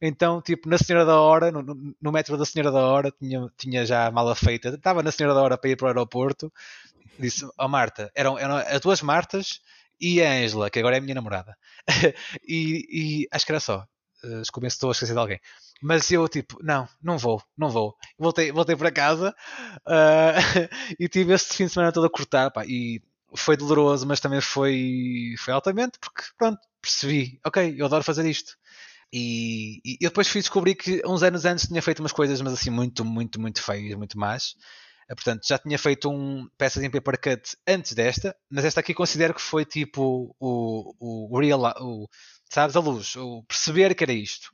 Então, 0.00 0.40
tipo, 0.40 0.68
na 0.68 0.78
Senhora 0.78 1.04
da 1.04 1.20
Hora, 1.20 1.50
no, 1.50 1.94
no 2.00 2.12
metro 2.12 2.36
da 2.36 2.44
Senhora 2.44 2.70
da 2.70 2.80
Hora, 2.80 3.10
tinha, 3.10 3.46
tinha 3.56 3.84
já 3.84 4.06
a 4.06 4.10
mala 4.10 4.34
feita, 4.34 4.70
estava 4.70 5.02
na 5.02 5.12
Senhora 5.12 5.34
da 5.34 5.42
Hora 5.42 5.58
para 5.58 5.70
ir 5.70 5.76
para 5.76 5.86
o 5.86 5.88
aeroporto, 5.88 6.52
disse, 7.18 7.44
ó 7.44 7.66
oh, 7.66 7.68
Marta, 7.68 8.10
eram, 8.14 8.38
eram 8.38 8.56
as 8.56 8.80
duas 8.80 9.02
Martas 9.02 9.60
e 10.00 10.22
a 10.22 10.32
Ângela, 10.32 10.70
que 10.70 10.78
agora 10.78 10.96
é 10.96 10.98
a 10.98 11.02
minha 11.02 11.14
namorada. 11.14 11.56
e, 12.48 12.86
e, 12.90 13.28
acho 13.30 13.44
que 13.44 13.52
era 13.52 13.60
só. 13.60 13.86
Uh, 14.24 14.40
desculpem 14.40 14.68
se 14.68 14.76
estou 14.76 14.90
a 14.90 14.92
esquecer 14.92 15.12
de 15.12 15.18
alguém. 15.18 15.40
Mas 15.82 16.10
eu, 16.10 16.28
tipo, 16.28 16.58
não, 16.62 16.88
não 17.02 17.18
vou, 17.18 17.42
não 17.56 17.70
vou. 17.70 17.94
Voltei, 18.18 18.52
voltei 18.52 18.76
para 18.76 18.90
casa 18.90 19.34
uh, 19.86 20.68
e 20.98 21.08
tive 21.08 21.32
este 21.34 21.54
fim 21.54 21.66
de 21.66 21.72
semana 21.72 21.92
todo 21.92 22.06
a 22.06 22.10
cortar. 22.10 22.50
Pá, 22.50 22.64
e 22.66 23.02
foi 23.34 23.56
doloroso, 23.56 24.06
mas 24.06 24.20
também 24.20 24.40
foi, 24.40 25.34
foi 25.38 25.54
altamente, 25.54 25.98
porque, 25.98 26.22
pronto, 26.36 26.58
percebi, 26.80 27.40
ok, 27.44 27.74
eu 27.78 27.86
adoro 27.86 28.04
fazer 28.04 28.26
isto. 28.26 28.56
E, 29.12 29.80
e 29.84 29.98
eu 30.00 30.10
depois 30.10 30.28
fui 30.28 30.40
descobrir 30.40 30.74
que 30.76 31.02
uns 31.04 31.22
anos 31.22 31.44
antes 31.44 31.66
tinha 31.66 31.82
feito 31.82 32.00
umas 32.00 32.12
coisas, 32.12 32.40
mas 32.40 32.52
assim, 32.52 32.70
muito, 32.70 33.04
muito, 33.04 33.40
muito 33.40 33.62
feias, 33.62 33.96
muito 33.96 34.18
más. 34.18 34.54
Eh, 35.08 35.14
portanto, 35.14 35.42
já 35.46 35.58
tinha 35.58 35.78
feito 35.78 36.08
um 36.08 36.48
peças 36.56 36.82
em 36.82 36.90
paper 36.90 37.20
cut 37.20 37.56
antes 37.66 37.92
desta, 37.92 38.36
mas 38.48 38.64
esta 38.64 38.80
aqui 38.80 38.94
considero 38.94 39.34
que 39.34 39.40
foi 39.40 39.64
tipo 39.64 40.34
o, 40.38 41.28
o 41.34 41.38
real, 41.40 41.60
o, 41.80 42.08
sabes, 42.48 42.76
a 42.76 42.80
luz, 42.80 43.16
o 43.16 43.42
perceber 43.44 43.94
que 43.94 44.04
era 44.04 44.12
isto. 44.12 44.52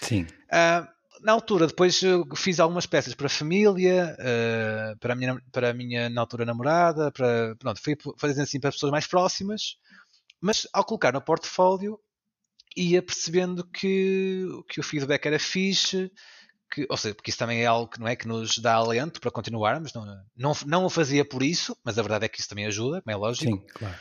Sim. 0.00 0.22
Uh, 0.22 0.86
na 1.22 1.32
altura, 1.32 1.66
depois 1.66 2.00
fiz 2.36 2.60
algumas 2.60 2.86
peças 2.86 3.14
para 3.14 3.26
a 3.26 3.30
família, 3.30 4.16
uh, 4.20 4.98
para, 4.98 5.14
a 5.14 5.16
minha, 5.16 5.42
para 5.50 5.70
a 5.70 5.74
minha, 5.74 6.08
na 6.08 6.20
altura, 6.20 6.44
namorada, 6.44 7.10
para, 7.10 7.56
pronto, 7.56 7.80
fui 7.82 7.96
fazendo 8.18 8.42
assim 8.42 8.60
para 8.60 8.70
pessoas 8.70 8.92
mais 8.92 9.06
próximas, 9.06 9.76
mas 10.40 10.68
ao 10.72 10.84
colocar 10.84 11.12
no 11.12 11.20
portfólio 11.20 11.98
ia 12.76 13.02
percebendo 13.02 13.64
que, 13.64 14.46
que 14.68 14.80
o 14.80 14.82
feedback 14.82 15.26
era 15.26 15.38
fixe, 15.38 16.10
que, 16.70 16.86
ou 16.90 16.96
seja, 16.96 17.14
porque 17.14 17.30
isso 17.30 17.38
também 17.38 17.62
é 17.62 17.66
algo 17.66 17.90
que 17.90 18.00
não 18.00 18.08
é 18.08 18.16
que 18.16 18.28
nos 18.28 18.58
dá 18.58 18.74
alento 18.74 19.20
para 19.20 19.30
continuarmos, 19.30 19.92
não, 19.94 20.04
não, 20.36 20.52
não 20.66 20.84
o 20.84 20.90
fazia 20.90 21.24
por 21.24 21.42
isso, 21.42 21.76
mas 21.84 21.98
a 21.98 22.02
verdade 22.02 22.26
é 22.26 22.28
que 22.28 22.40
isso 22.40 22.48
também 22.48 22.66
ajuda, 22.66 23.00
como 23.00 23.12
é 23.12 23.16
lógico. 23.16 23.56
Sim, 23.56 23.66
claro. 23.74 23.96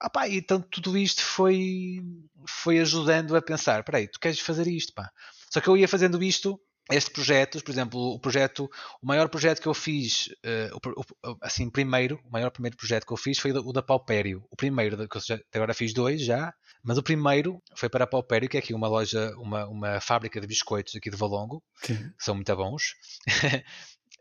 Ah, 0.00 0.10
pá, 0.10 0.28
então 0.28 0.60
tudo 0.60 0.96
isto 0.96 1.22
foi, 1.22 2.00
foi 2.46 2.78
ajudando 2.78 3.36
a 3.36 3.42
pensar: 3.42 3.82
peraí, 3.82 4.06
tu 4.06 4.20
queres 4.20 4.38
fazer 4.38 4.66
isto, 4.68 4.92
pá. 4.94 5.10
Só 5.50 5.60
que 5.60 5.68
eu 5.68 5.76
ia 5.76 5.88
fazendo 5.88 6.22
isto, 6.22 6.60
estes 6.90 7.12
projetos, 7.12 7.62
por 7.62 7.70
exemplo, 7.70 8.00
o 8.00 8.18
projeto, 8.18 8.70
o 9.02 9.06
maior 9.06 9.28
projeto 9.28 9.60
que 9.60 9.68
eu 9.68 9.74
fiz, 9.74 10.28
uh, 10.44 10.76
o, 10.96 11.30
o, 11.30 11.36
assim, 11.42 11.68
primeiro, 11.68 12.20
o 12.24 12.30
maior 12.30 12.50
primeiro 12.50 12.76
projeto 12.76 13.06
que 13.06 13.12
eu 13.12 13.16
fiz 13.16 13.38
foi 13.38 13.52
o 13.52 13.72
da 13.72 13.82
Paupério. 13.82 14.44
O 14.50 14.56
primeiro, 14.56 14.96
que 15.08 15.16
eu 15.16 15.20
já, 15.20 15.38
agora 15.52 15.74
fiz 15.74 15.92
dois 15.92 16.24
já, 16.24 16.52
mas 16.82 16.96
o 16.96 17.02
primeiro 17.02 17.62
foi 17.76 17.88
para 17.88 18.04
a 18.04 18.06
Paupério, 18.06 18.48
que 18.48 18.56
é 18.56 18.60
aqui 18.60 18.72
uma 18.72 18.88
loja, 18.88 19.34
uma, 19.36 19.66
uma 19.66 20.00
fábrica 20.00 20.40
de 20.40 20.46
biscoitos 20.46 20.94
aqui 20.96 21.10
de 21.10 21.16
Valongo, 21.16 21.62
que 21.82 21.94
são 22.18 22.34
muito 22.34 22.56
bons. 22.56 22.94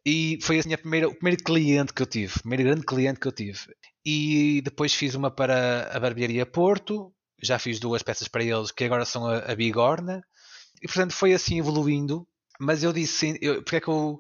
e 0.05 0.37
foi 0.41 0.59
assim 0.59 0.73
a 0.73 0.77
primeira, 0.77 1.07
o 1.07 1.15
primeiro 1.15 1.43
cliente 1.43 1.93
que 1.93 2.01
eu 2.01 2.07
tive, 2.07 2.33
o 2.35 2.39
primeiro 2.41 2.63
grande 2.63 2.85
cliente 2.85 3.19
que 3.19 3.27
eu 3.27 3.31
tive. 3.31 3.59
E 4.05 4.61
depois 4.61 4.93
fiz 4.93 5.15
uma 5.15 5.31
para 5.31 5.89
a 5.91 5.99
Barbearia 5.99 6.45
Porto, 6.45 7.13
já 7.41 7.59
fiz 7.59 7.79
duas 7.79 8.03
peças 8.03 8.27
para 8.27 8.43
eles, 8.43 8.71
que 8.71 8.83
agora 8.83 9.05
são 9.05 9.25
a, 9.25 9.39
a 9.39 9.55
Bigorna. 9.55 10.21
E 10.81 10.87
portanto 10.87 11.13
foi 11.13 11.33
assim 11.33 11.59
evoluindo. 11.59 12.27
Mas 12.59 12.83
eu 12.83 12.93
disse, 12.93 13.37
eu, 13.41 13.61
porque 13.63 13.77
é 13.77 13.81
que 13.81 13.87
eu, 13.87 14.19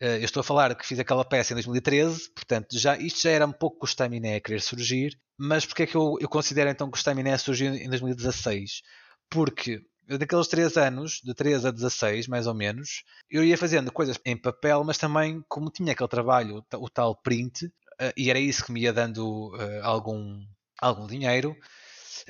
eh, 0.00 0.18
eu 0.18 0.24
estou 0.24 0.40
a 0.40 0.44
falar 0.44 0.74
que 0.74 0.86
fiz 0.86 0.98
aquela 0.98 1.24
peça 1.24 1.52
em 1.52 1.56
2013, 1.56 2.30
portanto 2.30 2.78
já, 2.78 2.96
isto 2.96 3.22
já 3.22 3.30
era 3.30 3.46
um 3.46 3.52
pouco 3.52 3.78
que 3.78 3.84
o 3.84 3.88
Staminé 3.88 4.36
a 4.36 4.40
querer 4.40 4.60
surgir, 4.60 5.18
mas 5.36 5.66
porque 5.66 5.84
é 5.84 5.86
que 5.86 5.96
eu, 5.96 6.16
eu 6.20 6.28
considero 6.28 6.70
então 6.70 6.90
que 6.90 6.96
o 6.96 7.00
Staminé 7.00 7.36
surgiu 7.38 7.74
em 7.74 7.88
2016? 7.88 8.82
Porque 9.30 9.82
daqueles 10.06 10.48
3 10.48 10.76
anos, 10.76 11.20
de 11.22 11.34
3 11.34 11.66
a 11.66 11.70
16 11.70 12.28
mais 12.28 12.46
ou 12.46 12.54
menos, 12.54 13.02
eu 13.30 13.44
ia 13.44 13.58
fazendo 13.58 13.92
coisas 13.92 14.18
em 14.24 14.36
papel, 14.36 14.82
mas 14.84 14.96
também 14.96 15.44
como 15.48 15.70
tinha 15.70 15.92
aquele 15.92 16.08
trabalho, 16.08 16.64
o 16.74 16.88
tal 16.88 17.14
print, 17.16 17.66
uh, 17.66 18.12
e 18.16 18.30
era 18.30 18.38
isso 18.38 18.64
que 18.64 18.72
me 18.72 18.80
ia 18.80 18.92
dando 18.92 19.54
uh, 19.54 19.82
algum, 19.82 20.40
algum 20.80 21.06
dinheiro, 21.06 21.56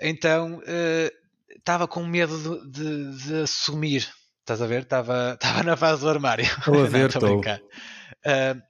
então 0.01 0.61
estava 1.57 1.87
com 1.87 2.05
medo 2.05 2.39
de, 2.39 2.71
de, 2.71 3.25
de, 3.25 3.35
assumir. 3.43 4.09
Estás 4.49 4.63
a 4.63 4.67
ver? 4.67 4.85
Estava 4.85 5.37
na 5.63 5.77
fase 5.77 6.01
do 6.01 6.09
armário. 6.09 6.47
Estou 6.47 6.83
a 6.83 6.87
ver, 6.89 7.11
estou. 7.11 7.43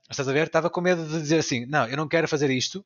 estás 0.09 0.27
a 0.27 0.33
ver? 0.33 0.47
Estava 0.47 0.69
com 0.69 0.81
medo 0.81 1.07
de 1.07 1.21
dizer 1.21 1.39
assim: 1.39 1.65
não, 1.67 1.87
eu 1.87 1.95
não 1.95 2.05
quero 2.05 2.27
fazer 2.27 2.49
isto, 2.49 2.85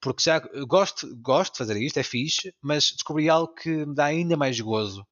porque 0.00 0.22
já 0.22 0.38
gosto, 0.68 1.16
gosto 1.16 1.54
de 1.54 1.58
fazer 1.58 1.76
isto, 1.82 1.98
é 1.98 2.04
fixe, 2.04 2.54
mas 2.62 2.92
descobri 2.92 3.28
algo 3.28 3.52
que 3.52 3.84
me 3.84 3.92
dá 3.92 4.04
ainda 4.04 4.36
mais 4.36 4.60
gozo. 4.60 5.04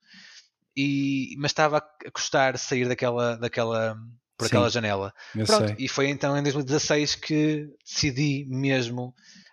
E, 0.76 1.34
mas 1.38 1.50
estava 1.50 1.78
a 1.78 2.10
custar 2.12 2.56
sair 2.58 2.86
daquela, 2.86 3.36
daquela, 3.36 3.96
por 4.38 4.44
Sim, 4.44 4.48
aquela 4.48 4.70
janela. 4.70 5.12
Pronto, 5.32 5.66
sei. 5.66 5.76
e 5.80 5.88
foi 5.88 6.08
então 6.08 6.38
em 6.38 6.42
2016 6.44 7.16
que 7.16 7.68
decidi 7.84 8.46
mesmo, 8.48 9.12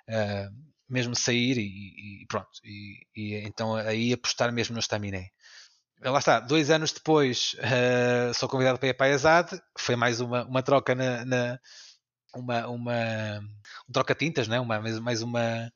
uh, 0.09 0.55
mesmo 0.87 1.15
sair 1.15 1.57
e, 1.57 2.21
e 2.21 2.25
pronto. 2.27 2.51
E, 2.63 2.99
e, 3.15 3.35
então 3.47 3.73
aí 3.75 4.13
apostar 4.13 4.53
mesmo 4.53 4.75
no 4.75 4.79
Staminé. 4.79 5.31
Lá 6.03 6.19
está, 6.19 6.39
dois 6.39 6.69
anos 6.69 6.91
depois 6.91 7.55
uh, 7.59 8.33
sou 8.33 8.49
convidado 8.49 8.77
para 8.77 8.89
ir 8.89 8.93
para 8.93 9.05
a 9.05 9.09
ESAD, 9.15 9.61
foi 9.77 9.95
mais 9.95 10.19
uma, 10.19 10.45
uma 10.45 10.61
troca 10.61 10.93
na, 10.93 11.23
na 11.23 11.59
uma, 12.35 12.67
uma 12.67 13.39
um 13.87 13.91
troca-tintas, 13.91 14.47
né? 14.47 14.59
uma, 14.59 14.81
mais 14.81 15.21
uma 15.21 15.71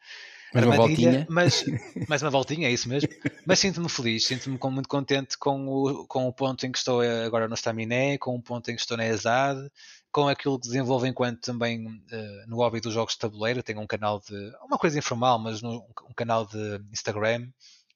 mais 0.53 0.65
uma 0.65 0.75
voltinha. 0.75 1.27
Mas, 1.29 1.63
mais 2.07 2.21
uma 2.21 2.31
voltinha, 2.31 2.67
é 2.67 2.71
isso 2.71 2.89
mesmo. 2.89 3.09
Mas 3.45 3.59
sinto-me 3.59 3.89
feliz, 3.89 4.25
sinto-me 4.25 4.57
muito 4.71 4.89
contente 4.89 5.37
com 5.37 5.67
o, 5.67 6.07
com 6.07 6.27
o 6.27 6.33
ponto 6.33 6.65
em 6.65 6.71
que 6.71 6.77
estou 6.77 7.01
agora 7.25 7.47
no 7.47 7.55
Staminé, 7.55 8.17
com 8.17 8.35
o 8.35 8.41
ponto 8.41 8.69
em 8.69 8.75
que 8.75 8.81
estou 8.81 8.97
na 8.97 9.05
ESAD, 9.05 9.69
com 10.11 10.27
aquilo 10.27 10.59
que 10.59 10.67
desenvolvo 10.67 11.05
enquanto 11.05 11.41
também 11.41 11.85
uh, 11.85 12.47
no 12.47 12.57
hobby 12.57 12.79
dos 12.79 12.93
jogos 12.93 13.13
de 13.13 13.19
tabuleiro. 13.19 13.63
Tenho 13.63 13.81
um 13.81 13.87
canal 13.87 14.19
de. 14.19 14.51
uma 14.63 14.77
coisa 14.77 14.97
informal, 14.97 15.37
mas 15.37 15.61
no, 15.61 15.85
um 16.09 16.13
canal 16.15 16.45
de 16.45 16.81
Instagram 16.91 17.47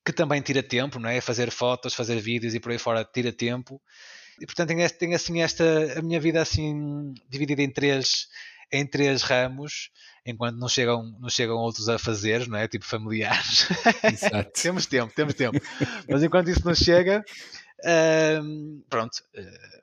que 0.06 0.14
também 0.14 0.42
tira 0.42 0.64
tempo, 0.64 1.00
não 1.00 1.10
é? 1.10 1.22
Fazer 1.22 1.52
fotos, 1.52 1.94
fazer 1.94 2.20
vídeos 2.20 2.54
e 2.54 2.60
por 2.60 2.72
aí 2.72 2.78
fora 2.78 3.04
tira 3.04 3.32
tempo. 3.32 3.82
E 4.40 4.46
portanto 4.46 4.70
tenho, 4.70 4.90
tenho 4.90 5.16
assim 5.16 5.42
esta. 5.42 6.00
a 6.00 6.02
minha 6.02 6.20
vida 6.20 6.42
assim 6.42 7.14
dividida 7.30 7.62
em 7.62 7.72
três 7.72 8.28
em 8.72 8.86
três 8.86 9.22
ramos, 9.22 9.90
enquanto 10.26 10.58
não 10.58 10.70
chegam, 10.70 11.04
não 11.20 11.30
chegam 11.30 11.58
outros 11.58 11.90
a 11.90 12.00
fazer, 12.00 12.48
não 12.48 12.58
é? 12.58 12.68
Tipo 12.68 12.86
familiares. 12.86 13.68
temos 14.62 14.86
tempo, 14.86 15.14
temos 15.14 15.34
tempo. 15.34 15.60
Mas 16.08 16.24
enquanto 16.24 16.50
isso 16.50 16.66
não 16.66 16.74
chega, 16.74 17.24
uh, 17.84 18.84
pronto, 18.90 19.22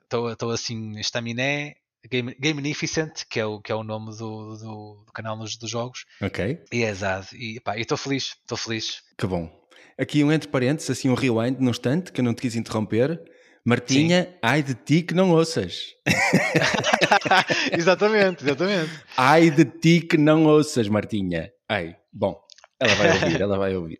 estou 0.03 0.49
uh, 0.49 0.53
assim, 0.53 0.97
estaminé, 0.99 1.75
Game, 2.09 2.35
Gamenificent, 2.39 3.25
que 3.29 3.39
é 3.39 3.45
o, 3.45 3.61
que 3.61 3.71
é 3.71 3.75
o 3.75 3.83
nome 3.83 4.15
do, 4.17 4.57
do, 4.57 5.03
do 5.05 5.11
canal 5.13 5.37
dos, 5.37 5.57
dos, 5.57 5.69
jogos. 5.69 6.05
Ok. 6.21 6.63
E 6.71 6.83
é 6.83 6.89
exato. 6.89 7.35
E 7.35 7.61
estou 7.75 7.97
feliz, 7.97 8.37
estou 8.41 8.57
feliz. 8.57 9.03
Que 9.17 9.27
bom. 9.27 9.58
Aqui 9.99 10.23
um 10.23 10.31
entre 10.31 10.47
parênteses, 10.47 10.89
assim 10.91 11.09
um 11.09 11.13
rewind 11.13 11.57
num 11.59 11.71
instante, 11.71 12.13
que 12.13 12.21
eu 12.21 12.23
não 12.23 12.33
te 12.33 12.41
quis 12.41 12.55
interromper. 12.55 13.21
Martinha, 13.65 14.23
Sim. 14.23 14.37
ai 14.41 14.63
de 14.63 14.73
ti 14.73 15.01
que 15.01 15.13
não 15.13 15.31
ouças. 15.31 15.93
exatamente, 17.77 18.45
exatamente. 18.45 18.89
Ai 19.17 19.51
de 19.51 19.65
ti 19.65 19.99
que 19.99 20.17
não 20.17 20.45
ouças, 20.45 20.87
Martinha. 20.87 21.51
Ai, 21.67 21.97
bom, 22.13 22.39
ela 22.79 22.95
vai 22.95 23.11
ouvir, 23.11 23.41
ela 23.41 23.57
vai 23.57 23.75
ouvir. 23.75 23.99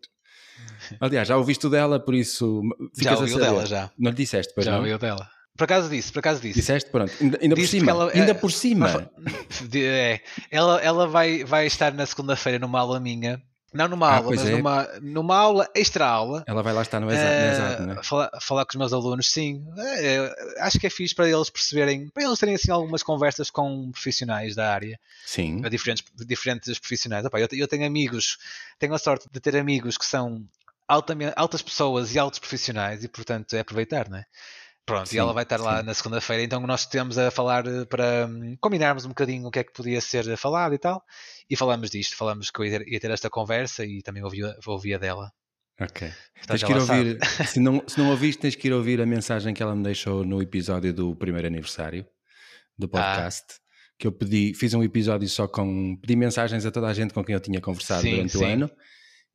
Aliás, 1.01 1.27
já 1.27 1.35
ouviste 1.35 1.67
o 1.67 1.69
dela, 1.69 1.99
por 1.99 2.15
isso 2.15 2.61
já 2.97 3.17
ouviu 3.17 3.37
dela, 3.37 3.65
já. 3.65 3.91
Não 3.99 4.11
lhe 4.11 4.17
disseste, 4.17 4.53
pois 4.55 4.65
já 4.65 4.71
não? 4.71 4.77
Já 4.77 4.81
ouviu 4.83 4.97
dela. 4.97 5.29
Por 5.57 5.65
acaso 5.65 5.89
disse, 5.89 6.13
por 6.13 6.19
acaso 6.19 6.41
disse. 6.41 6.57
Disseste, 6.57 6.89
pronto. 6.89 7.11
Ainda, 7.19 7.37
ainda 7.41 7.55
por 7.55 7.67
cima. 7.67 7.91
Ela, 7.91 8.11
ainda 8.13 8.31
é, 8.31 8.33
por 8.33 8.51
cima. 8.53 9.11
É, 9.75 10.21
ela, 10.49 10.79
ela 10.81 11.05
vai, 11.05 11.43
vai 11.43 11.67
estar 11.67 11.93
na 11.93 12.05
segunda-feira 12.05 12.57
numa 12.57 12.79
aula 12.79 13.01
minha 13.01 13.43
não 13.73 13.87
numa 13.87 14.07
ah, 14.07 14.17
aula, 14.17 14.29
mas 14.31 14.45
é. 14.45 14.51
numa, 14.51 14.87
numa 15.01 15.37
aula, 15.37 15.69
extra 15.75 16.07
aula. 16.07 16.43
Ela 16.47 16.63
vai 16.63 16.73
lá 16.73 16.81
estar 16.81 16.99
no 16.99 17.11
exato, 17.11 17.83
uh, 17.83 17.85
né? 17.85 17.99
falar, 18.03 18.31
falar 18.41 18.65
com 18.65 18.71
os 18.71 18.75
meus 18.75 18.93
alunos, 18.93 19.31
sim. 19.31 19.63
É, 19.77 20.33
acho 20.59 20.79
que 20.79 20.87
é 20.87 20.89
fixe 20.89 21.13
para 21.13 21.29
eles 21.29 21.49
perceberem, 21.49 22.09
para 22.09 22.23
eles 22.23 22.39
terem 22.39 22.55
assim 22.55 22.71
algumas 22.71 23.03
conversas 23.03 23.49
com 23.51 23.91
profissionais 23.91 24.55
da 24.55 24.73
área. 24.73 24.99
Sim. 25.25 25.61
Diferentes, 25.69 26.03
diferentes 26.25 26.79
profissionais. 26.79 27.25
Opa, 27.25 27.39
eu, 27.39 27.47
eu 27.51 27.67
tenho 27.67 27.85
amigos, 27.85 28.37
tenho 28.79 28.93
a 28.93 28.99
sorte 28.99 29.27
de 29.31 29.39
ter 29.39 29.55
amigos 29.55 29.97
que 29.97 30.05
são 30.05 30.43
altamente, 30.87 31.33
altas 31.35 31.61
pessoas 31.61 32.15
e 32.15 32.19
altos 32.19 32.39
profissionais 32.39 33.03
e, 33.03 33.07
portanto, 33.07 33.53
é 33.55 33.59
aproveitar, 33.59 34.09
não 34.09 34.17
é? 34.17 34.25
Pronto, 34.89 35.07
sim, 35.07 35.17
e 35.17 35.19
ela 35.19 35.33
vai 35.33 35.43
estar 35.43 35.59
lá 35.59 35.79
sim. 35.79 35.85
na 35.85 35.93
segunda-feira, 35.93 36.41
então 36.41 36.59
nós 36.61 36.87
temos 36.87 37.17
a 37.19 37.29
falar 37.29 37.67
eh, 37.67 37.85
para 37.85 38.25
hum, 38.27 38.57
combinarmos 38.59 39.05
um 39.05 39.09
bocadinho 39.09 39.47
o 39.47 39.51
que 39.51 39.59
é 39.59 39.63
que 39.63 39.71
podia 39.71 40.01
ser 40.01 40.35
falado 40.35 40.73
e 40.73 40.79
tal, 40.79 41.03
e 41.47 41.55
falamos 41.55 41.91
disto, 41.91 42.17
falamos 42.17 42.49
que 42.49 42.59
eu 42.59 42.65
ia 42.65 42.99
ter, 42.99 43.11
esta 43.11 43.29
conversa 43.29 43.85
e 43.85 44.01
também 44.01 44.23
ouvi, 44.23 44.39
ouvi 44.65 44.95
a 44.95 44.97
dela. 44.97 45.31
Ok. 45.79 46.11
tens 46.47 46.63
que 46.63 46.71
ir 46.71 46.77
ouvir, 46.77 47.19
se 47.47 47.59
não, 47.59 47.83
se 47.87 47.99
não 47.99 48.09
ouviste, 48.09 48.41
tens 48.41 48.55
que 48.55 48.67
ir 48.67 48.73
ouvir 48.73 48.99
a 48.99 49.05
mensagem 49.05 49.53
que 49.53 49.61
ela 49.61 49.75
me 49.75 49.83
deixou 49.83 50.25
no 50.25 50.41
episódio 50.41 50.91
do 50.91 51.15
primeiro 51.15 51.45
aniversário 51.45 52.03
do 52.75 52.87
ah. 52.87 52.89
podcast. 52.89 53.45
Ah. 53.47 53.69
Que 53.99 54.07
eu 54.07 54.11
pedi, 54.11 54.53
fiz 54.55 54.73
um 54.73 54.81
episódio 54.81 55.29
só 55.29 55.47
com. 55.47 55.97
pedi 55.97 56.15
mensagens 56.15 56.65
a 56.65 56.71
toda 56.71 56.87
a 56.87 56.93
gente 56.93 57.13
com 57.13 57.23
quem 57.23 57.35
eu 57.35 57.39
tinha 57.39 57.61
conversado 57.61 58.01
sim, 58.01 58.11
durante 58.11 58.37
o 58.37 58.45
ano 58.45 58.71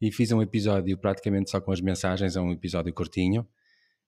e 0.00 0.10
fiz 0.10 0.32
um 0.32 0.42
episódio 0.42 0.98
praticamente 0.98 1.50
só 1.50 1.60
com 1.60 1.70
as 1.70 1.80
mensagens, 1.80 2.34
é 2.34 2.40
um 2.40 2.50
episódio 2.50 2.92
curtinho 2.92 3.46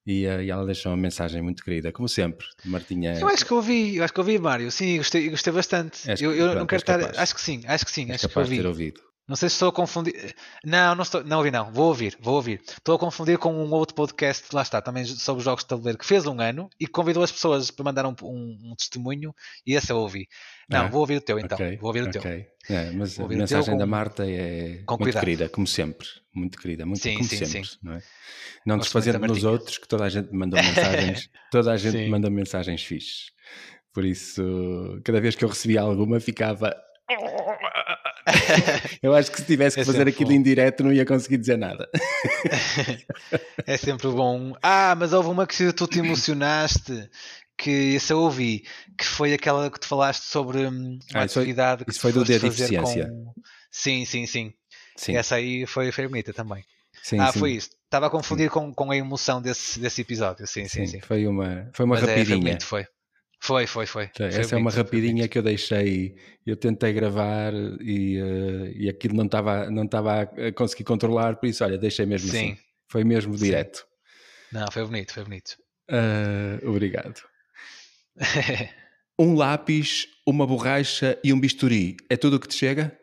e, 0.06 0.26
uh, 0.26 0.40
e, 0.40 0.50
ela 0.50 0.64
deixou 0.64 0.92
uma 0.92 0.96
mensagem 0.96 1.42
muito 1.42 1.64
querida, 1.64 1.90
como 1.90 2.08
sempre, 2.08 2.46
Martinha. 2.64 3.18
Eu 3.18 3.28
acho 3.28 3.44
que 3.44 3.52
ouvi, 3.52 3.96
eu 3.96 4.04
acho 4.04 4.12
que 4.12 4.20
ouvi, 4.20 4.38
Mário, 4.38 4.70
sim, 4.70 4.98
gostei, 4.98 5.28
gostei 5.28 5.52
bastante. 5.52 6.08
eu, 6.22 6.32
eu 6.32 6.46
pronto, 6.46 6.58
não 6.58 6.66
quero 6.66 6.82
estar, 6.82 7.20
acho 7.20 7.34
que 7.34 7.40
sim, 7.40 7.62
acho 7.66 7.84
que 7.84 7.90
sim, 7.90 8.12
acho 8.12 8.28
que 8.28 8.38
ouvi. 8.38 8.56
ter 8.56 8.66
ouvido. 8.66 9.00
Não 9.28 9.34
sei 9.34 9.48
se 9.48 9.54
estou 9.54 9.70
a 9.70 9.72
confundir. 9.72 10.34
Não, 10.64 10.94
não 10.94 11.02
estou. 11.02 11.24
Não 11.24 11.38
ouvi, 11.38 11.50
não. 11.50 11.72
Vou 11.72 11.86
ouvir, 11.86 12.16
vou 12.20 12.34
ouvir. 12.34 12.60
Estou 12.64 12.94
a 12.94 12.98
confundir 12.98 13.38
com 13.38 13.52
um 13.52 13.72
outro 13.72 13.94
podcast, 13.94 14.46
lá 14.54 14.62
está, 14.62 14.80
também 14.80 15.04
sobre 15.04 15.42
jogos 15.42 15.64
de 15.64 15.68
tabuleiro, 15.68 15.98
que 15.98 16.06
fez 16.06 16.26
um 16.26 16.40
ano 16.40 16.70
e 16.78 16.86
convidou 16.86 17.24
as 17.24 17.32
pessoas 17.32 17.70
para 17.72 17.84
mandar 17.84 18.06
um, 18.06 18.14
um, 18.22 18.70
um 18.70 18.74
testemunho 18.76 19.34
e 19.66 19.74
esse 19.74 19.90
eu 19.90 19.96
ouvi. 19.96 20.28
Não, 20.68 20.82
ah, 20.82 20.88
vou 20.88 21.00
ouvir 21.00 21.16
o 21.16 21.20
teu 21.20 21.40
então. 21.40 21.56
Okay, 21.56 21.76
vou 21.76 21.88
ouvir 21.88 22.04
o 22.04 22.08
okay. 22.08 22.20
teu. 22.20 22.76
É, 22.76 22.90
mas 22.92 23.18
a 23.18 23.26
mensagem 23.26 23.74
com, 23.74 23.78
da 23.78 23.86
Marta 23.86 24.24
é 24.24 24.84
muito 24.88 25.18
querida, 25.18 25.48
como 25.48 25.66
sempre. 25.66 26.06
Muito 26.32 26.58
querida, 26.58 26.86
muito 26.86 27.02
sim, 27.02 27.14
como 27.14 27.24
sim, 27.24 27.44
sempre. 27.44 27.68
Sim. 27.68 27.76
Não, 27.82 27.94
é? 27.94 28.02
não 28.64 28.78
desfazendo 28.78 29.26
nos 29.26 29.42
outros, 29.42 29.78
que 29.78 29.88
toda 29.88 30.04
a 30.04 30.08
gente 30.08 30.32
manda 30.32 30.56
mensagens, 30.62 31.30
toda 31.50 31.72
a 31.72 31.76
gente 31.76 32.08
manda 32.08 32.30
mensagens 32.30 32.82
fixes. 32.82 33.32
Por 33.92 34.04
isso, 34.04 35.00
cada 35.04 35.20
vez 35.20 35.34
que 35.34 35.44
eu 35.44 35.48
recebia 35.48 35.80
alguma, 35.80 36.20
ficava 36.20 36.76
eu 39.02 39.14
acho 39.14 39.30
que 39.30 39.38
se 39.38 39.46
tivesse 39.46 39.76
que 39.76 39.82
é 39.82 39.84
fazer 39.84 40.08
aquilo 40.08 40.30
bom. 40.30 40.36
em 40.36 40.42
direto 40.42 40.82
não 40.82 40.92
ia 40.92 41.06
conseguir 41.06 41.38
dizer 41.38 41.56
nada. 41.56 41.88
é 43.66 43.76
sempre 43.76 44.08
bom. 44.08 44.54
Ah, 44.62 44.94
mas 44.96 45.12
houve 45.12 45.28
uma 45.28 45.46
que 45.46 45.72
tu 45.72 45.86
te 45.86 46.00
emocionaste, 46.00 47.08
que 47.56 47.94
esse 47.94 48.12
eu 48.12 48.18
ouvi, 48.18 48.64
que 48.98 49.04
foi 49.04 49.32
aquela 49.32 49.70
que 49.70 49.80
tu 49.80 49.86
falaste 49.86 50.24
sobre 50.24 50.58
hum, 50.66 50.98
uma 51.10 51.20
ah, 51.20 51.24
atividade 51.24 51.78
foi, 51.78 51.84
que 51.84 51.90
isso 51.92 52.00
foi 52.00 52.12
do 52.12 52.24
dia 52.24 52.38
de 52.38 52.46
eficiência. 52.46 53.08
Com... 53.08 53.32
Sim, 53.70 54.04
sim, 54.04 54.26
sim, 54.26 54.52
sim. 54.96 55.16
Essa 55.16 55.36
aí 55.36 55.66
foi, 55.66 55.92
foi 55.92 56.08
bonita 56.08 56.32
também. 56.32 56.64
Sim, 57.02 57.20
ah, 57.20 57.30
sim. 57.30 57.38
foi 57.38 57.52
isso. 57.52 57.70
Estava 57.84 58.08
a 58.08 58.10
confundir 58.10 58.50
com, 58.50 58.74
com 58.74 58.90
a 58.90 58.96
emoção 58.96 59.40
desse, 59.40 59.78
desse 59.78 60.00
episódio. 60.00 60.46
Sim, 60.46 60.66
sim, 60.66 60.86
sim. 60.86 60.98
sim. 60.98 61.00
Foi 61.00 61.26
uma, 61.26 61.70
foi 61.72 61.84
uma 61.84 61.94
Mas 61.94 62.04
rapidinha. 62.04 62.22
É, 62.22 62.26
foi 62.26 62.40
bonito, 62.40 62.66
foi. 62.66 62.86
Foi, 63.38 63.66
foi, 63.66 63.86
foi. 63.86 64.10
Essa 64.18 64.44
foi 64.44 64.58
é 64.58 64.60
uma 64.60 64.70
rapidinha 64.70 65.28
que 65.28 65.38
eu 65.38 65.42
deixei. 65.42 66.16
Eu 66.44 66.56
tentei 66.56 66.92
gravar 66.92 67.52
e, 67.80 68.20
uh, 68.20 68.72
e 68.74 68.88
aquilo 68.88 69.14
não 69.14 69.26
estava 69.26 69.70
não 69.70 69.84
estava 69.84 70.22
a 70.22 70.52
conseguir 70.52 70.84
controlar, 70.84 71.36
por 71.36 71.46
isso, 71.46 71.62
olha, 71.62 71.78
deixei 71.78 72.06
mesmo 72.06 72.30
Sim. 72.30 72.52
assim. 72.52 72.58
Foi 72.88 73.04
mesmo 73.04 73.36
direto. 73.36 73.78
Sim. 73.78 73.84
Não, 74.52 74.66
foi 74.70 74.84
bonito, 74.84 75.12
foi 75.12 75.24
bonito. 75.24 75.56
Uh, 75.90 76.68
obrigado. 76.68 77.22
um 79.18 79.34
lápis, 79.34 80.08
uma 80.26 80.46
borracha 80.46 81.18
e 81.22 81.32
um 81.32 81.40
bisturi. 81.40 81.96
É 82.08 82.16
tudo 82.16 82.36
o 82.36 82.40
que 82.40 82.48
te 82.48 82.54
chega? 82.54 82.96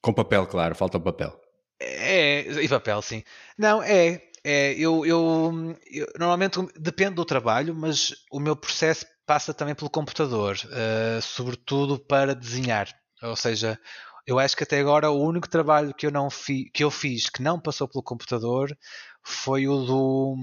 Com 0.00 0.12
papel, 0.12 0.46
claro, 0.46 0.74
falta 0.74 0.98
o 0.98 1.00
papel. 1.00 1.38
É, 1.80 2.40
e 2.62 2.68
papel, 2.68 3.02
sim. 3.02 3.22
Não, 3.58 3.82
é. 3.82 4.22
é 4.44 4.72
eu, 4.74 5.04
eu, 5.04 5.76
eu 5.90 6.06
normalmente 6.18 6.58
depende 6.78 7.14
do 7.14 7.24
trabalho, 7.24 7.74
mas 7.74 8.14
o 8.30 8.40
meu 8.40 8.56
processo 8.56 9.04
passa 9.26 9.52
também 9.52 9.74
pelo 9.74 9.90
computador, 9.90 10.56
uh, 10.66 11.20
sobretudo 11.20 11.98
para 11.98 12.34
desenhar. 12.34 12.88
Ou 13.22 13.36
seja, 13.36 13.78
eu 14.26 14.38
acho 14.38 14.56
que 14.56 14.62
até 14.62 14.78
agora 14.80 15.10
o 15.10 15.20
único 15.20 15.48
trabalho 15.48 15.94
que 15.94 16.06
eu, 16.06 16.10
não 16.10 16.30
fi, 16.30 16.70
que 16.70 16.84
eu 16.84 16.90
fiz 16.90 17.28
que 17.28 17.42
não 17.42 17.60
passou 17.60 17.88
pelo 17.88 18.02
computador 18.02 18.76
foi 19.22 19.66
o 19.68 19.84
do 19.84 20.36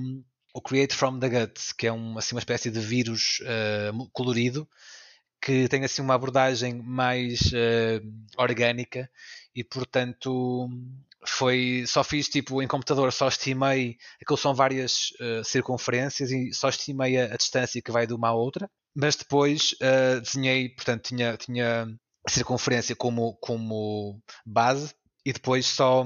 o 0.54 0.62
Create 0.62 0.96
from 0.96 1.18
the 1.20 1.30
Guts, 1.30 1.72
que 1.72 1.88
é 1.88 1.92
uma, 1.92 2.20
assim, 2.20 2.36
uma 2.36 2.40
espécie 2.40 2.70
de 2.70 2.80
vírus 2.80 3.40
uh, 3.42 4.10
colorido 4.12 4.68
que 5.44 5.68
tem 5.68 5.84
assim 5.84 6.02
uma 6.02 6.14
abordagem 6.14 6.82
mais 6.82 7.52
uh, 7.52 8.02
orgânica 8.38 9.10
e 9.54 9.62
portanto 9.62 10.70
foi 11.26 11.84
só 11.88 12.04
fiz 12.04 12.28
tipo 12.28 12.62
em 12.62 12.68
computador 12.68 13.12
só 13.12 13.28
estimei 13.28 13.98
aquilo 14.22 14.38
são 14.38 14.54
várias 14.54 15.12
uh, 15.22 15.44
circunferências 15.44 16.32
e 16.32 16.54
só 16.54 16.70
estimei 16.70 17.18
a, 17.18 17.34
a, 17.34 17.38
distância 17.38 17.82
que 17.82 17.91
vai 17.91 18.06
de 18.08 18.14
uma 18.14 18.30
à 18.30 18.34
outra. 18.34 18.70
Mas 18.95 19.16
depois 19.16 19.74
uh, 19.74 20.22
desenhei 20.22 20.70
portanto 20.70 21.04
tinha 21.04 21.38
tinha 21.38 21.88
a 22.28 22.32
circunferência 22.32 22.95
como 22.95 23.36
como 23.38 24.22
base 24.45 24.94
e 25.26 25.34
depois 25.34 25.66
só 25.66 26.06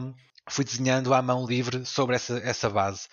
fui 0.50 0.64
desenhando 0.64 1.14
à 1.14 1.22
mão 1.22 1.46
livre 1.46 1.86
sobre 1.86 2.16
essa 2.16 2.38
essa 2.40 2.70
base. 2.70 3.08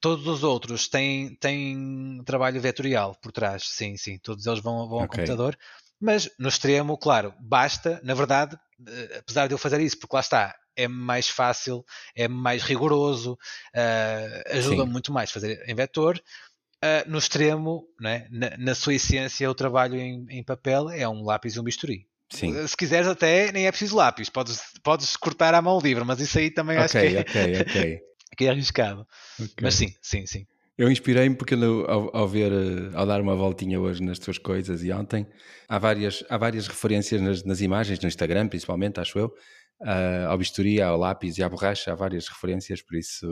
Todos 0.00 0.26
os 0.26 0.42
outros 0.42 0.88
têm 0.88 1.34
têm 1.36 2.22
trabalho 2.24 2.60
vetorial 2.60 3.14
por 3.22 3.32
trás 3.32 3.64
sim 3.64 3.96
sim 3.96 4.18
todos 4.18 4.46
eles 4.46 4.60
vão 4.60 4.88
vão 4.88 4.98
okay. 4.98 5.02
ao 5.02 5.08
computador. 5.08 5.58
Mas 6.00 6.28
no 6.38 6.48
extremo, 6.48 6.98
claro, 6.98 7.32
basta, 7.40 7.98
na 8.04 8.12
verdade, 8.12 8.58
eh, 8.86 9.18
apesar 9.20 9.46
de 9.46 9.54
eu 9.54 9.58
fazer 9.58 9.80
isso, 9.80 9.98
porque 9.98 10.14
lá 10.14 10.20
está, 10.20 10.54
é 10.76 10.88
mais 10.88 11.28
fácil, 11.28 11.84
é 12.14 12.28
mais 12.28 12.62
rigoroso, 12.62 13.32
uh, 13.32 14.56
ajuda 14.56 14.84
Sim. 14.84 14.90
muito 14.90 15.12
mais 15.12 15.30
a 15.30 15.32
fazer 15.32 15.62
em 15.66 15.74
vetor. 15.74 16.20
Uh, 16.82 17.08
no 17.10 17.18
extremo, 17.18 17.86
né, 17.98 18.28
na, 18.30 18.56
na, 18.58 18.74
sua 18.74 18.94
essência, 18.94 19.50
o 19.50 19.54
trabalho 19.54 19.96
em, 19.96 20.26
em, 20.28 20.44
papel 20.44 20.90
é 20.90 21.08
um 21.08 21.24
lápis 21.24 21.56
e 21.56 21.60
um 21.60 21.64
bisturi. 21.64 22.06
Sim. 22.30 22.66
Se 22.66 22.76
quiseres 22.76 23.06
até, 23.06 23.50
nem 23.52 23.66
é 23.66 23.70
preciso 23.70 23.96
lápis, 23.96 24.28
podes, 24.28 24.60
podes 24.82 25.16
cortar 25.16 25.54
à 25.54 25.62
mão 25.62 25.78
livre, 25.80 26.04
mas 26.04 26.20
isso 26.20 26.38
aí 26.38 26.50
também 26.50 26.78
okay, 26.78 26.84
acho 26.84 26.92
que 26.92 27.16
é, 27.16 27.20
okay, 27.20 27.60
okay. 27.62 28.00
que 28.36 28.44
é 28.44 28.50
arriscado. 28.50 29.06
Mas 29.62 29.74
sim, 29.76 29.94
sim, 30.02 30.26
sim. 30.26 30.46
Eu 30.76 30.90
inspirei-me 30.90 31.36
porque 31.36 31.54
ao, 31.54 32.16
ao, 32.16 32.28
ver, 32.28 32.50
eh, 32.52 32.90
ao 32.94 33.06
dar 33.06 33.20
uma 33.20 33.36
voltinha 33.36 33.80
hoje 33.80 34.02
nas 34.02 34.18
tuas 34.18 34.38
coisas 34.38 34.82
e 34.82 34.90
ontem, 34.92 35.24
há 35.68 35.78
várias, 35.78 36.24
há 36.28 36.36
várias 36.36 36.66
referências 36.66 37.20
nas, 37.20 37.44
nas 37.44 37.60
imagens, 37.60 38.00
no 38.00 38.08
Instagram 38.08 38.48
principalmente, 38.48 38.98
acho 38.98 39.16
eu, 39.16 39.32
uh, 39.80 40.28
ao 40.28 40.38
bisturi, 40.38 40.80
ao 40.80 40.98
lápis 40.98 41.38
e 41.38 41.42
à 41.42 41.48
borracha, 41.48 41.92
há 41.92 41.94
várias 41.94 42.28
referências, 42.28 42.82
por 42.82 42.96
isso. 42.96 43.26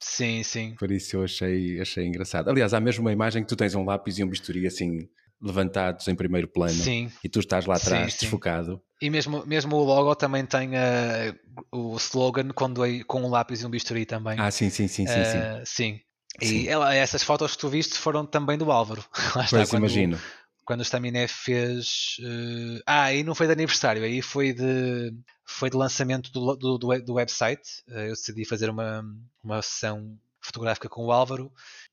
Sim, 0.00 0.42
sim. 0.42 0.74
Por 0.78 0.90
isso 0.90 1.16
eu 1.16 1.24
achei, 1.24 1.80
achei 1.80 2.06
engraçado. 2.06 2.48
Aliás, 2.48 2.74
há 2.74 2.80
mesmo 2.80 3.02
uma 3.02 3.12
imagem 3.12 3.42
que 3.42 3.48
tu 3.48 3.56
tens 3.56 3.74
um 3.74 3.84
lápis 3.84 4.18
e 4.18 4.24
um 4.24 4.28
bisturi 4.28 4.66
assim 4.66 5.08
levantados 5.40 6.08
em 6.08 6.14
primeiro 6.14 6.48
plano 6.48 6.72
sim. 6.72 7.10
e 7.22 7.28
tu 7.28 7.40
estás 7.40 7.66
lá 7.66 7.76
atrás 7.76 8.14
sim, 8.14 8.20
desfocado. 8.20 8.80
E 9.00 9.10
mesmo, 9.10 9.44
mesmo 9.46 9.76
o 9.76 9.84
logo 9.84 10.14
também 10.14 10.46
tem 10.46 10.70
uh, 10.70 11.36
o 11.70 11.96
slogan 11.96 12.48
quando 12.54 12.84
é, 12.84 13.04
com 13.04 13.22
um 13.22 13.28
lápis 13.28 13.60
e 13.60 13.66
um 13.66 13.70
bisturi 13.70 14.06
também. 14.06 14.38
Ah, 14.38 14.50
sim, 14.50 14.70
sim, 14.70 14.88
sim, 14.88 15.06
sim. 15.06 15.20
Uh, 15.20 15.62
sim. 15.64 16.00
sim. 16.42 16.56
E 16.62 16.68
ela, 16.68 16.94
essas 16.94 17.22
fotos 17.22 17.54
que 17.54 17.58
tu 17.58 17.68
viste 17.68 17.98
foram 17.98 18.24
também 18.24 18.56
do 18.56 18.72
Álvaro. 18.72 19.04
Lá 19.36 19.44
está, 19.44 19.58
pois, 19.58 19.70
quando, 19.70 19.82
imagino. 19.82 20.18
Quando 20.66 20.80
o 20.80 20.82
Staminé 20.82 21.26
fez. 21.26 22.16
Uh, 22.20 22.82
ah, 22.84 23.04
aí 23.04 23.22
não 23.22 23.34
foi 23.34 23.46
de 23.46 23.52
aniversário, 23.52 24.02
aí 24.02 24.20
foi 24.20 24.52
de, 24.52 25.14
foi 25.44 25.70
de 25.70 25.76
lançamento 25.76 26.30
do, 26.30 26.56
do, 26.56 26.76
do, 26.76 27.14
website. 27.14 27.82
Uh, 27.88 28.00
eu 28.00 28.10
decidi 28.10 28.44
fazer 28.44 28.68
uma, 28.68 29.02
uma 29.42 29.62
sessão 29.62 30.18
fotográfica 30.40 30.88
com 30.88 31.06
o 31.06 31.12
Álvaro 31.12 31.52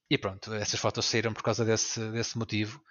e 0.09 0.17
pronto, 0.17 0.53
essas 0.53 0.79
fotos 0.79 1.05
saíram 1.05 1.33
por 1.33 1.41
causa 1.41 1.65
desse, 1.65 1.99
desse 2.11 2.37
motivo. 2.37 2.81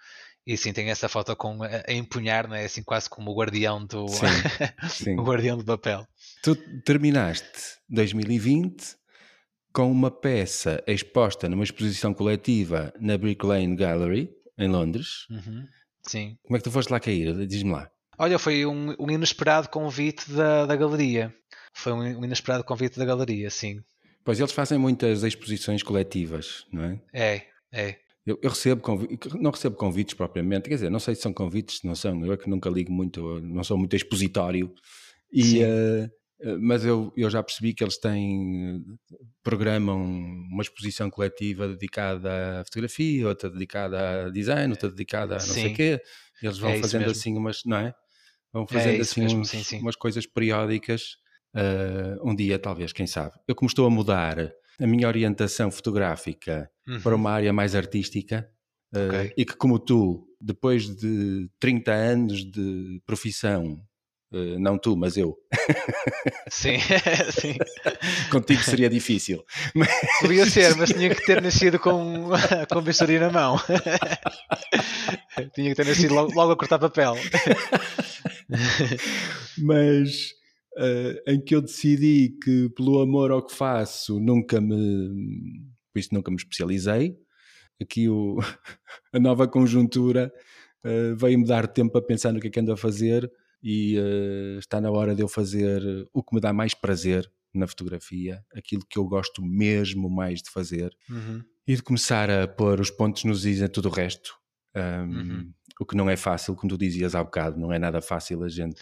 E 0.45 0.57
sim, 0.57 0.73
tem 0.73 0.89
essa 0.89 1.07
foto 1.07 1.33
com, 1.37 1.63
a, 1.63 1.67
a 1.87 1.93
empunhar, 1.93 2.47
não 2.47 2.55
é? 2.55 2.65
Assim, 2.65 2.83
quase 2.83 3.09
como 3.09 3.31
o 3.31 3.35
guardião 3.35 3.85
do. 3.85 4.07
Sim, 4.09 4.25
sim. 4.89 5.19
o 5.19 5.23
guardião 5.23 5.57
do 5.57 5.63
papel. 5.63 6.05
Tu 6.41 6.55
terminaste 6.81 7.77
2020 7.89 8.97
com 9.71 9.89
uma 9.89 10.11
peça 10.11 10.83
exposta 10.85 11.47
numa 11.47 11.63
exposição 11.63 12.13
coletiva 12.13 12.93
na 12.99 13.17
Brick 13.17 13.45
Lane 13.45 13.75
Gallery, 13.75 14.29
em 14.57 14.67
Londres. 14.67 15.27
Uhum. 15.29 15.67
Sim. 16.03 16.37
Como 16.43 16.57
é 16.57 16.59
que 16.59 16.63
tu 16.63 16.71
foste 16.71 16.89
lá 16.89 16.99
cair? 16.99 17.47
Diz-me 17.47 17.71
lá. 17.71 17.89
Olha, 18.17 18.37
foi 18.37 18.65
um, 18.65 18.95
um 18.99 19.09
inesperado 19.09 19.69
convite 19.69 20.31
da, 20.31 20.65
da 20.65 20.75
galeria. 20.75 21.33
Foi 21.73 21.91
um, 21.91 22.19
um, 22.19 22.25
inesperado 22.25 22.63
convite 22.63 22.99
da 22.99 23.05
galeria, 23.05 23.49
sim. 23.49 23.81
Pois 24.23 24.39
eles 24.39 24.51
fazem 24.51 24.77
muitas 24.77 25.23
exposições 25.23 25.81
coletivas, 25.81 26.65
não 26.71 26.83
é? 26.83 27.01
É, 27.13 27.41
é. 27.71 27.99
Eu, 28.25 28.39
eu 28.41 28.49
recebo 28.49 28.81
não 29.37 29.51
recebo 29.51 29.75
convites 29.75 30.13
propriamente, 30.13 30.69
quer 30.69 30.75
dizer, 30.75 30.89
não 30.89 30.99
sei 30.99 31.13
se 31.13 31.21
são 31.21 31.33
convites, 31.33 31.81
não 31.83 31.93
são, 31.93 32.25
eu 32.25 32.31
é 32.31 32.37
que 32.37 32.49
nunca 32.49 32.69
ligo 32.69 32.91
muito, 32.91 33.41
não 33.41 33.63
sou 33.63 33.77
muito 33.77 33.95
expositório. 33.95 34.73
E, 35.31 35.61
uh, 35.63 36.09
mas 36.59 36.83
eu, 36.83 37.13
eu 37.15 37.29
já 37.29 37.41
percebi 37.41 37.73
que 37.73 37.83
eles 37.83 37.97
têm 37.97 38.83
programam 39.41 40.01
uma 40.01 40.61
exposição 40.61 41.09
coletiva 41.09 41.67
dedicada 41.67 42.61
à 42.61 42.63
fotografia, 42.65 43.27
outra 43.27 43.49
dedicada 43.49 44.25
a 44.25 44.29
design, 44.29 44.71
outra 44.71 44.89
dedicada 44.89 45.35
a 45.35 45.39
não 45.39 45.45
sim. 45.45 45.53
sei 45.53 45.71
o 45.71 45.75
quê. 45.75 46.01
Eles 46.41 46.57
vão 46.57 46.71
é 46.71 46.79
fazendo 46.79 47.09
assim 47.09 47.37
umas, 47.37 47.61
não 47.65 47.77
é? 47.77 47.93
Vão 48.51 48.63
é 48.63 48.67
fazendo 48.67 48.97
é 48.97 49.01
assim 49.01 49.21
mesmo, 49.21 49.39
uns, 49.39 49.49
sim, 49.49 49.63
sim. 49.63 49.79
umas 49.79 49.95
coisas 49.95 50.25
periódicas. 50.25 51.17
Uh, 51.55 52.29
um 52.29 52.35
dia, 52.35 52.57
talvez, 52.57 52.91
quem 52.91 53.05
sabe. 53.05 53.33
Eu, 53.47 53.55
como 53.55 53.67
estou 53.67 53.85
a 53.85 53.89
mudar 53.89 54.51
a 54.79 54.87
minha 54.87 55.07
orientação 55.07 55.69
fotográfica 55.69 56.69
uhum. 56.87 56.99
para 56.99 57.15
uma 57.15 57.31
área 57.31 57.53
mais 57.53 57.75
artística, 57.75 58.49
uh, 58.93 59.07
okay. 59.07 59.33
e 59.37 59.45
que, 59.45 59.55
como 59.55 59.79
tu, 59.79 60.27
depois 60.41 60.93
de 60.95 61.49
30 61.59 61.91
anos 61.91 62.43
de 62.43 63.01
profissão 63.05 63.79
não 64.59 64.77
tu, 64.77 64.95
mas 64.95 65.15
eu. 65.15 65.37
Sim, 66.49 66.77
sim. 67.39 67.55
Contigo 68.31 68.63
seria 68.63 68.89
difícil. 68.89 69.43
Podia 70.21 70.49
ser, 70.49 70.75
mas 70.75 70.89
tinha 70.89 71.13
que 71.13 71.23
ter 71.25 71.41
nascido 71.41 71.77
com, 71.79 72.29
com 72.71 72.81
bisturi 72.81 73.19
na 73.19 73.29
mão. 73.29 73.57
tinha 75.53 75.69
que 75.69 75.75
ter 75.75 75.85
nascido 75.85 76.15
logo, 76.15 76.33
logo 76.33 76.51
a 76.51 76.57
cortar 76.57 76.79
papel. 76.79 77.15
mas 79.59 80.31
uh, 80.77 81.31
em 81.31 81.39
que 81.39 81.55
eu 81.55 81.61
decidi 81.61 82.37
que, 82.43 82.69
pelo 82.69 83.01
amor 83.01 83.31
ao 83.31 83.45
que 83.45 83.53
faço, 83.53 84.19
nunca 84.19 84.59
me. 84.59 85.09
Por 85.93 85.99
isso, 85.99 86.09
nunca 86.11 86.31
me 86.31 86.37
especializei. 86.37 87.15
Aqui 87.79 88.09
o, 88.09 88.39
a 89.13 89.19
nova 89.19 89.47
conjuntura 89.47 90.31
uh, 90.83 91.15
veio-me 91.15 91.45
dar 91.45 91.67
tempo 91.67 91.97
a 91.97 92.01
pensar 92.01 92.31
no 92.33 92.39
que 92.39 92.47
é 92.47 92.49
que 92.49 92.59
ando 92.59 92.71
a 92.71 92.77
fazer 92.77 93.29
e 93.63 93.97
uh, 93.97 94.59
está 94.59 94.81
na 94.81 94.91
hora 94.91 95.15
de 95.15 95.21
eu 95.21 95.27
fazer 95.27 95.81
o 96.13 96.21
que 96.21 96.35
me 96.35 96.41
dá 96.41 96.51
mais 96.51 96.73
prazer 96.73 97.31
na 97.53 97.65
fotografia, 97.67 98.43
aquilo 98.55 98.83
que 98.89 98.97
eu 98.99 99.05
gosto 99.05 99.41
mesmo 99.43 100.09
mais 100.09 100.41
de 100.41 100.49
fazer 100.49 100.91
Uhum. 101.09 101.41
e 101.67 101.75
de 101.75 101.81
começar 101.83 102.29
a 102.29 102.47
pôr 102.47 102.79
os 102.81 102.89
pontos 102.91 103.23
nos 103.23 103.45
is 103.45 103.61
em 103.61 103.67
tudo 103.67 103.89
o 103.89 103.91
resto. 103.91 104.35
Um, 104.75 104.81
Uhum. 105.15 105.53
O 105.79 105.85
que 105.85 105.95
não 105.95 106.07
é 106.09 106.15
fácil, 106.15 106.55
como 106.55 106.69
tu 106.69 106.77
dizias 106.77 107.15
há 107.15 107.23
bocado, 107.23 107.59
não 107.59 107.73
é 107.73 107.79
nada 107.79 107.99
fácil 107.99 108.43
a 108.43 108.49
gente, 108.49 108.79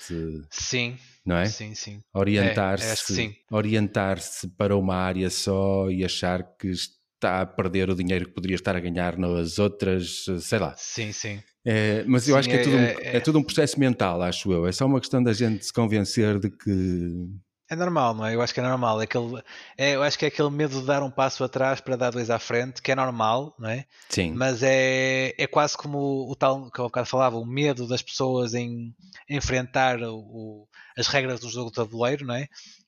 Sim, 0.50 0.98
não 1.26 1.38
é? 1.38 1.46
sim, 1.46 1.74
sim. 1.74 1.96
É, 1.96 1.98
que 2.02 2.20
Orientar-se 2.20 3.14
sim. 3.16 3.36
orientar-se 3.50 4.48
para 4.50 4.76
uma 4.76 4.96
área 4.96 5.30
só 5.30 5.90
e 5.90 6.04
achar 6.04 6.44
que 6.58 6.68
está 6.68 7.42
a 7.42 7.46
perder 7.46 7.90
o 7.90 7.96
dinheiro 7.96 8.26
que 8.26 8.34
poderia 8.34 8.56
estar 8.56 8.76
a 8.76 8.80
ganhar 8.80 9.18
nas 9.18 9.58
outras, 9.58 10.26
sei 10.42 10.60
lá. 10.60 10.76
Sim, 10.78 11.12
sim. 11.14 11.42
É, 11.64 12.04
mas 12.06 12.28
eu 12.28 12.34
Sim, 12.34 12.40
acho 12.40 12.50
que 12.50 12.56
é, 12.56 12.60
é- 12.60 12.64
tudo 12.64 12.78
um, 12.78 12.82
é- 12.84 13.18
é 13.18 13.20
tudo 13.20 13.40
um 13.40 13.44
processo 13.44 13.80
mental, 13.80 14.22
acho 14.22 14.52
eu. 14.52 14.66
É 14.68 14.72
só 14.72 14.86
uma 14.86 15.00
questão 15.00 15.22
da 15.24 15.32
gente 15.34 15.66
se 15.66 15.74
convencer 15.74 16.40
de 16.40 16.50
que. 16.50 17.28
É 17.70 17.76
normal, 17.76 18.14
não 18.14 18.26
é? 18.26 18.36
Eu 18.36 18.42
acho 18.42 18.54
que 18.54 18.60
é 18.60 18.64
normal. 18.64 19.00
É 19.00 19.06
aquele, 19.06 19.42
é, 19.78 19.96
eu 19.96 20.04
acho 20.04 20.18
que 20.20 20.26
é 20.26 20.28
aquele 20.28 20.50
medo 20.50 20.82
de 20.82 20.86
dar 20.86 21.02
um 21.04 21.12
passo 21.12 21.44
atrás 21.44 21.80
para 21.80 21.96
dar 21.96 22.10
dois 22.12 22.30
à 22.30 22.38
frente, 22.38 22.82
que 22.82 22.92
é 22.92 22.96
normal, 22.96 23.56
não 23.58 23.70
é? 23.70 23.86
Sim, 24.10 24.34
Mas 24.34 24.62
é, 24.62 25.34
é 25.38 25.48
quase 25.48 25.78
como 25.78 25.98
o, 25.98 26.32
o 26.32 26.36
tal 26.36 26.70
que 26.70 26.80
eu 26.80 26.86
bocado 26.86 27.08
falava, 27.08 27.38
o 27.38 27.46
medo 27.46 27.88
das 27.88 28.02
pessoas 28.02 28.54
em 28.54 28.94
enfrentar 29.30 30.02
o- 30.04 30.68
as 30.98 31.08
regras 31.08 31.40
do 31.40 31.50
jogo 31.50 31.70
de 31.70 31.76
tabuleiro, 31.76 32.26
não 32.26 32.36
é? 32.36 32.48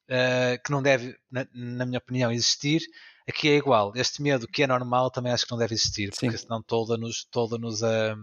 Ah, 0.09 0.57
que 0.63 0.69
não 0.71 0.81
deve, 0.81 1.15
na, 1.31 1.47
na 1.53 1.85
minha 1.85 1.99
opinião, 1.99 2.31
existir. 2.31 2.81
Aqui 3.29 3.47
é 3.47 3.55
igual. 3.55 3.93
Este 3.95 4.21
medo 4.21 4.47
que 4.47 4.63
é 4.63 4.67
normal 4.67 5.09
também 5.09 5.31
acho 5.31 5.45
que 5.45 5.51
não 5.51 5.57
deve 5.57 5.75
existir, 5.75 6.09
porque 6.09 6.31
Sim. 6.31 6.37
senão 6.37 6.61
toda-nos 6.61 7.25
toda-nos 7.31 7.81
a. 7.83 8.15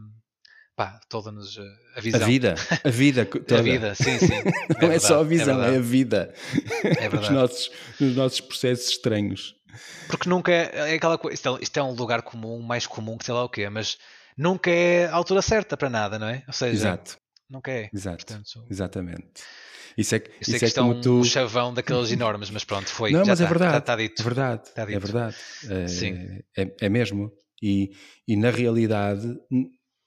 Pá, 0.81 0.99
toda-nos 1.11 1.59
a, 1.59 1.63
a 1.63 1.99
a 1.99 2.01
visão. 2.01 2.27
vida, 2.27 2.55
a 2.83 2.89
vida 2.89 3.27
toda. 3.29 3.59
A 3.59 3.63
vida, 3.63 3.95
sim, 3.95 4.19
sim. 4.19 4.29
Não 4.81 4.91
é, 4.91 4.99
só 4.99 5.21
a 5.21 5.23
verdade, 5.23 5.29
visão, 5.29 5.55
é, 5.63 5.71
verdade. 5.73 5.77
a 5.77 5.81
vida. 5.83 6.35
É 6.85 6.91
Os 7.07 7.13
verdade. 7.13 7.35
nossos, 7.35 7.71
nos 8.01 8.17
nossos 8.17 8.41
processos 8.41 8.89
estranhos. 8.89 9.55
Porque 10.09 10.27
nunca 10.27 10.51
é, 10.51 10.93
é 10.93 10.95
aquela 10.95 11.19
coisa. 11.19 11.35
Isto, 11.35 11.57
é- 11.57 11.63
isto 11.63 11.77
é 11.79 11.83
um 11.83 11.93
lugar 11.93 12.23
comum, 12.23 12.63
mais 12.63 12.87
comum 12.87 13.19
que 13.19 13.27
sei 13.27 13.35
lá 13.35 13.45
o 13.45 13.49
quê, 13.51 13.69
mas 13.69 13.99
nunca 14.39 14.71
é 14.71 15.05
a 15.07 15.13
altura 15.15 15.43
certa 15.43 15.77
para 15.77 15.91
nada, 15.91 16.19
não 16.19 16.29
é? 16.29 16.43
Ou 16.47 16.53
seja, 16.55 16.73
Exato, 16.75 17.19
nunca 17.47 17.71
é. 17.71 17.91
exato. 17.93 18.25
Portanto, 18.25 18.65
Exatamente. 18.71 19.27
Isso 19.99 20.15
é, 20.15 20.19
que- 20.19 20.31
eu 20.31 20.33
sei 20.33 20.55
isso 20.55 20.59
que 20.61 20.65
é 20.65 20.69
isto 20.69 20.81
é 20.81 20.83
um 20.83 20.99
tu. 21.03 21.23
chavão 21.27 21.75
daqueles 21.75 22.11
enormes, 22.11 22.49
mas 22.49 22.65
pronto, 22.65 22.89
foi. 22.89 23.11
Não, 23.11 23.23
já 23.23 23.33
mas 23.33 23.41
é 23.41 23.45
está, 23.45 23.49
verdade. 23.55 23.79
Está, 23.79 23.93
está 23.93 23.97
dito. 23.97 24.21
É 24.21 24.25
verdade, 24.25 24.63
Está 24.67 24.83
é 24.83 24.87
dito. 24.87 25.01
verdade. 25.01 25.37
É, 25.69 25.87
Sim. 25.89 26.41
é, 26.57 26.75
é 26.81 26.89
mesmo. 26.89 27.31
E, 27.63 27.91
e 28.27 28.37
na 28.37 28.49
realidade, 28.51 29.37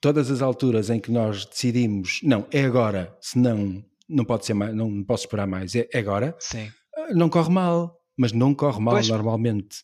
todas 0.04 0.30
as 0.30 0.42
alturas 0.42 0.90
em 0.90 1.00
que 1.00 1.10
nós 1.10 1.46
decidimos, 1.46 2.20
não, 2.24 2.46
é 2.52 2.66
agora, 2.66 3.18
senão 3.22 3.82
não 4.10 4.26
pode 4.26 4.46
ser 4.46 4.54
mais, 4.54 4.76
não 4.76 5.02
posso 5.02 5.24
esperar 5.24 5.48
mais, 5.48 5.74
é, 5.76 5.88
é 5.94 6.00
agora, 6.00 6.36
Sim. 6.42 6.70
ah, 6.98 7.14
não 7.14 7.30
corre 7.30 7.50
mal, 7.50 7.98
mas 8.18 8.34
não 8.34 8.54
corre 8.54 8.82
mal 8.82 8.96
Pois. 8.96 9.08
normalmente. 9.08 9.78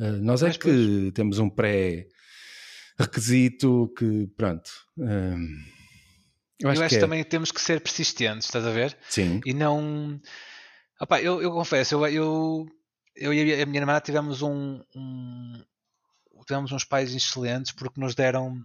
Ah, 0.00 0.12
nós 0.12 0.42
é 0.42 0.46
Pois, 0.46 0.56
que 0.56 1.12
temos 1.12 1.38
um 1.38 1.50
pré-requisito 2.98 3.92
que, 3.98 4.26
pronto. 4.36 4.70
ah, 5.00 5.36
eu 6.58 6.68
Eu 6.68 6.70
acho 6.70 6.80
acho, 6.82 6.88
que 6.88 6.88
que 6.88 6.96
é. 6.96 7.00
também 7.00 7.22
temos 7.24 7.52
que 7.52 7.60
ser 7.60 7.80
persistentes, 7.82 8.46
estás 8.46 8.66
a 8.66 8.70
ver? 8.70 8.96
Sim, 9.10 9.40
E 9.44 9.52
não. 9.52 10.18
Opá, 11.00 11.20
eu, 11.20 11.40
eu 11.42 11.50
confesso, 11.52 11.94
eu, 11.96 12.06
eu, 12.06 12.66
eu 13.16 13.32
e 13.34 13.62
a 13.62 13.66
minha 13.66 13.80
irmã 13.80 14.00
tivemos 14.00 14.40
um, 14.42 14.82
um- 14.96 15.62
tivemos 16.46 16.72
uns 16.72 16.84
pais 16.84 17.14
excelentes 17.14 17.72
porque 17.72 18.00
nos 18.00 18.14
deram. 18.14 18.56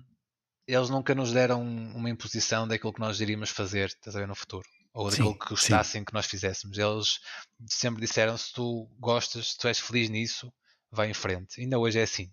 Eles 0.68 0.90
nunca 0.90 1.14
nos 1.14 1.32
deram 1.32 1.62
uma 1.62 2.10
imposição 2.10 2.68
daquilo 2.68 2.94
que 2.94 3.00
nós 3.00 3.20
iríamos 3.22 3.50
fazer, 3.50 3.88
estás 3.88 4.16
a 4.16 4.20
ver, 4.20 4.28
no 4.28 4.36
futuro. 4.36 4.68
Ou 4.94 5.10
Sim, 5.12 5.18
daquilo 5.18 5.34
que 5.38 5.46
sim. 5.46 5.50
gostassem 5.50 6.04
que 6.06 6.14
nós 6.14 6.26
fizéssemos. 6.26 6.78
Eles 6.78 7.20
sempre 7.68 8.02
disseram: 8.02 8.38
se 8.38 8.52
tu 8.54 8.90
gostas, 9.00 9.52
se 9.52 9.58
tu 9.58 9.68
és 9.68 9.80
feliz 9.80 10.10
nisso, 10.10 10.52
vai 10.92 11.10
em 11.10 11.14
frente. 11.14 11.60
Ainda 11.62 11.78
hoje 11.78 12.00
é 12.00 12.04
assim. 12.04 12.32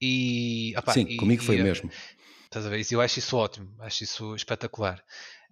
E, 0.00 0.74
opá, 0.76 0.92
sim, 0.92 1.06
e- 1.08 1.16
comigo 1.16 1.42
foi 1.42 1.56
e- 1.56 1.62
mesmo. 1.62 1.90
Estás 2.44 2.66
a 2.66 2.68
ver? 2.68 2.86
Eu 2.90 3.00
acho 3.00 3.18
isso 3.18 3.36
ótimo, 3.36 3.74
acho 3.80 4.04
isso 4.04 4.34
espetacular. 4.34 5.02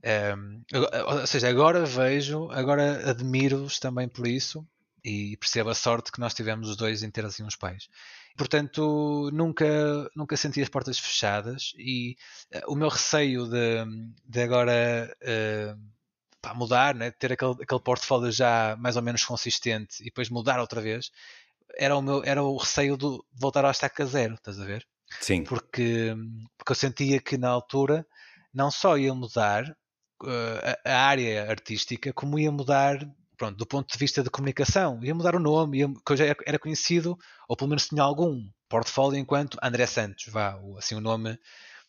Ehm, 0.03 0.63
agora- 0.73 1.21
ou 1.21 1.27
seja, 1.27 1.49
agora 1.49 1.85
vejo, 1.85 2.51
agora 2.51 3.11
admiro-os 3.11 3.79
também 3.79 4.09
por 4.09 4.27
isso 4.27 4.67
e 5.05 5.37
percebo 5.37 5.71
a 5.71 5.75
sorte 5.75 6.13
que 6.13 6.21
nós 6.21 6.35
tivemos 6.35 6.69
os 6.69 6.77
dois 6.77 7.03
em 7.03 7.11
ter 7.11 7.25
assim 7.25 7.43
uns 7.43 7.57
pais. 7.57 7.89
Portanto, 8.37 9.31
nunca, 9.33 9.67
nunca 10.15 10.37
senti 10.37 10.63
as 10.63 10.69
portas 10.69 10.99
fechadas 10.99 11.73
e 11.77 12.17
eh, 12.51 12.63
o 12.67 12.75
meu 12.75 12.89
receio 12.89 13.47
de, 13.47 13.85
de 14.25 14.43
agora 14.43 15.15
eh, 15.21 15.75
pá, 16.41 16.55
mudar, 16.55 16.95
né? 16.95 17.11
ter 17.11 17.33
aquele, 17.33 17.57
aquele 17.63 17.81
portfólio 17.81 18.31
já 18.31 18.77
mais 18.79 18.97
ou 18.97 19.03
menos 19.03 19.25
consistente 19.25 20.01
e 20.01 20.05
depois 20.07 20.31
mudar 20.31 20.61
outra 20.61 20.81
vez, 20.81 21.11
era 21.77 21.97
o, 21.97 22.03
meu, 22.03 22.23
era 22.25 22.43
o 22.43 22.57
receio 22.57 22.97
de 22.97 23.07
voltar 23.35 23.65
ao 23.65 23.71
estaca 23.71 24.05
zero, 24.07 24.35
estás 24.35 24.61
a 24.61 24.65
ver? 24.65 24.87
Sim, 25.21 25.45
porque, 25.45 26.15
porque 26.57 26.73
eu 26.73 26.77
sentia 26.77 27.21
que 27.21 27.37
na 27.37 27.49
altura 27.49 28.07
não 28.53 28.71
só 28.71 28.97
ia 28.97 29.13
mudar 29.15 29.65
eh, 30.25 30.79
a, 30.85 30.93
a 30.93 31.07
área 31.07 31.51
artística, 31.51 32.13
como 32.13 32.39
ia 32.39 32.51
mudar 32.51 32.99
pronto, 33.43 33.57
do 33.57 33.67
ponto 33.67 33.91
de 33.93 33.99
vista 33.99 34.23
de 34.23 34.31
comunicação, 34.31 35.03
ia 35.03 35.13
mudar 35.13 35.35
o 35.35 35.41
nome, 35.41 35.79
ia, 35.81 35.89
que 35.89 36.13
eu 36.13 36.17
já 36.17 36.27
era- 36.47 36.59
conhecido, 36.61 37.19
ou 37.49 37.57
pelo 37.57 37.69
menos 37.71 37.89
tinha 37.89 38.03
algum 38.03 38.49
portfólio 38.69 39.19
enquanto 39.19 39.59
André 39.61 39.85
Santos, 39.87 40.27
vá, 40.29 40.57
assim 40.79 40.95
o 40.95 41.01
nome. 41.01 41.37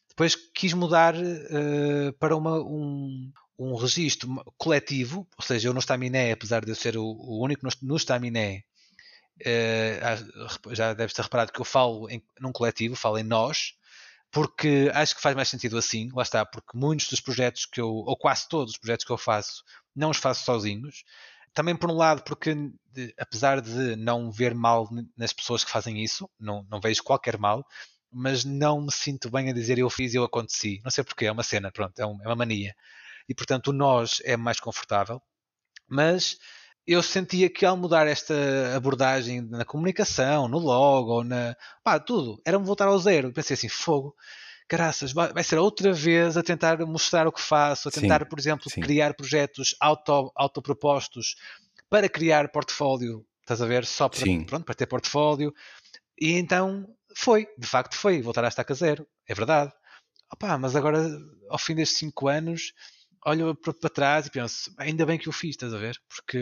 Depois 0.09 0.35
quis 0.35 0.73
mudar 0.73 1.15
eh, 1.15 2.11
para 2.19 2.35
uma, 2.35 2.59
um, 2.59 3.31
um 3.59 3.75
registro 3.75 4.29
coletivo, 4.57 5.27
ou 5.37 5.45
seja, 5.45 5.69
eu 5.69 5.73
no 5.73 5.79
Staminé, 5.79 6.31
apesar 6.31 6.65
de 6.65 6.71
eu 6.71 6.75
ser 6.75 6.97
o, 6.97 7.03
o 7.05 7.43
único 7.43 7.63
no, 7.65 7.71
no 7.83 7.97
Staminé, 7.97 8.63
ah, 10.01 10.73
já 10.73 10.93
deves 10.93 11.13
ter 11.13 11.21
reparado 11.23 11.51
que 11.51 11.59
eu 11.59 11.65
falo 11.65 12.09
em, 12.09 12.21
num 12.39 12.51
coletivo, 12.51 12.95
falo 12.95 13.17
em 13.17 13.23
nós, 13.23 13.73
porque 14.31 14.91
acho 14.93 15.15
que 15.15 15.21
faz 15.21 15.35
mais 15.35 15.49
sentido 15.49 15.77
assim, 15.77 16.09
lá 16.13 16.23
está, 16.23 16.45
porque 16.45 16.77
muitos 16.77 17.07
dos 17.09 17.21
projetos 17.21 17.65
que 17.65 17.79
eu, 17.81 17.89
ou 17.89 18.17
quase 18.17 18.47
todos 18.49 18.73
os 18.73 18.79
projetos 18.79 19.05
que 19.05 19.11
eu 19.11 19.17
faço, 19.17 19.63
não 19.95 20.09
os 20.09 20.17
faço 20.17 20.43
sozinhos. 20.45 21.03
Também 21.53 21.75
por 21.75 21.89
um 21.91 21.95
lado, 21.95 22.23
porque 22.23 22.53
de- 22.91 23.13
apesar 23.17 23.61
de 23.61 23.95
não 23.95 24.31
ver 24.31 24.55
mal 24.55 24.87
nas 25.17 25.33
pessoas 25.33 25.63
que 25.63 25.71
fazem 25.71 26.03
isso, 26.03 26.29
não, 26.39 26.65
não 26.69 26.79
vejo 26.81 27.03
qualquer 27.03 27.37
mal, 27.37 27.65
mas 28.11 28.43
não 28.43 28.81
me 28.81 28.91
sinto 28.91 29.29
bem 29.29 29.49
a 29.49 29.53
dizer 29.53 29.77
eu 29.79 29.89
fiz 29.89 30.13
eu 30.13 30.23
aconteci. 30.23 30.81
Não 30.83 30.91
sei 30.91 31.03
porquê, 31.03 31.25
é 31.25 31.31
uma 31.31 31.43
cena, 31.43 31.71
pronto, 31.71 31.97
é, 31.99 32.05
um- 32.05 32.21
é 32.23 32.27
uma 32.27 32.35
mania. 32.35 32.73
E 33.29 33.35
portanto 33.35 33.69
o 33.69 33.73
nós 33.73 34.21
é 34.25 34.37
mais 34.37 34.59
confortável, 34.59 35.21
mas 35.87 36.37
eu 36.85 37.01
sentia 37.01 37.49
que 37.49 37.65
ao 37.65 37.77
mudar 37.77 38.07
esta 38.07 38.33
abordagem 38.75 39.41
na 39.41 39.63
comunicação, 39.65 40.47
no 40.47 40.59
logo, 40.59 41.23
na 41.23 41.55
pá, 41.83 41.99
tudo, 41.99 42.41
era-me 42.45 42.65
voltar 42.65 42.87
ao 42.87 42.99
zero. 42.99 43.31
Pensei 43.33 43.53
assim, 43.55 43.69
fogo, 43.69 44.15
caraças, 44.73 45.13
vai, 45.13 45.43
ser 45.43 45.59
outra 45.59 45.93
vez 45.93 46.35
a 46.35 46.41
tentar 46.41 46.79
mostrar 46.79 47.27
o 47.27 47.31
que 47.31 47.39
faço, 47.39 47.87
a 47.87 47.91
Sim, 47.91 48.01
tentar, 48.01 48.25
por 48.25 48.39
exemplo, 48.39 48.71
sim. 48.71 48.81
criar 48.81 49.13
projetos 49.13 49.75
auto, 49.79 50.31
autopropostos 50.35 51.35
para 51.87 52.09
criar 52.09 52.49
portfólio, 52.49 53.23
estás 53.41 53.61
a 53.61 53.67
ver? 53.67 53.85
Só 53.85 54.09
para, 54.09 54.21
Sim. 54.21 54.43
pronto, 54.45 54.65
para 54.65 54.73
ter 54.73 54.87
portfólio. 54.87 55.53
E 56.19 56.31
então 56.31 56.87
foi, 57.15 57.47
de 57.55 57.67
facto 57.67 57.95
foi, 57.95 58.19
voltar 58.19 58.43
a 58.45 58.47
estaca 58.47 58.73
zero, 58.73 59.07
é 59.27 59.35
verdade. 59.35 59.71
Opá, 60.31 60.57
mas 60.57 60.75
agora, 60.75 61.07
ao 61.49 61.59
fim 61.59 61.75
destes 61.75 61.99
5 61.99 62.27
anos, 62.27 62.73
olho 63.23 63.53
para, 63.53 63.73
para 63.75 63.89
trás 63.91 64.25
e 64.25 64.31
penso, 64.31 64.73
ainda 64.79 65.05
bem 65.05 65.19
que 65.19 65.29
o 65.29 65.31
fiz, 65.31 65.51
estás 65.51 65.71
a 65.71 65.77
ver? 65.77 66.01
Porque, 66.09 66.39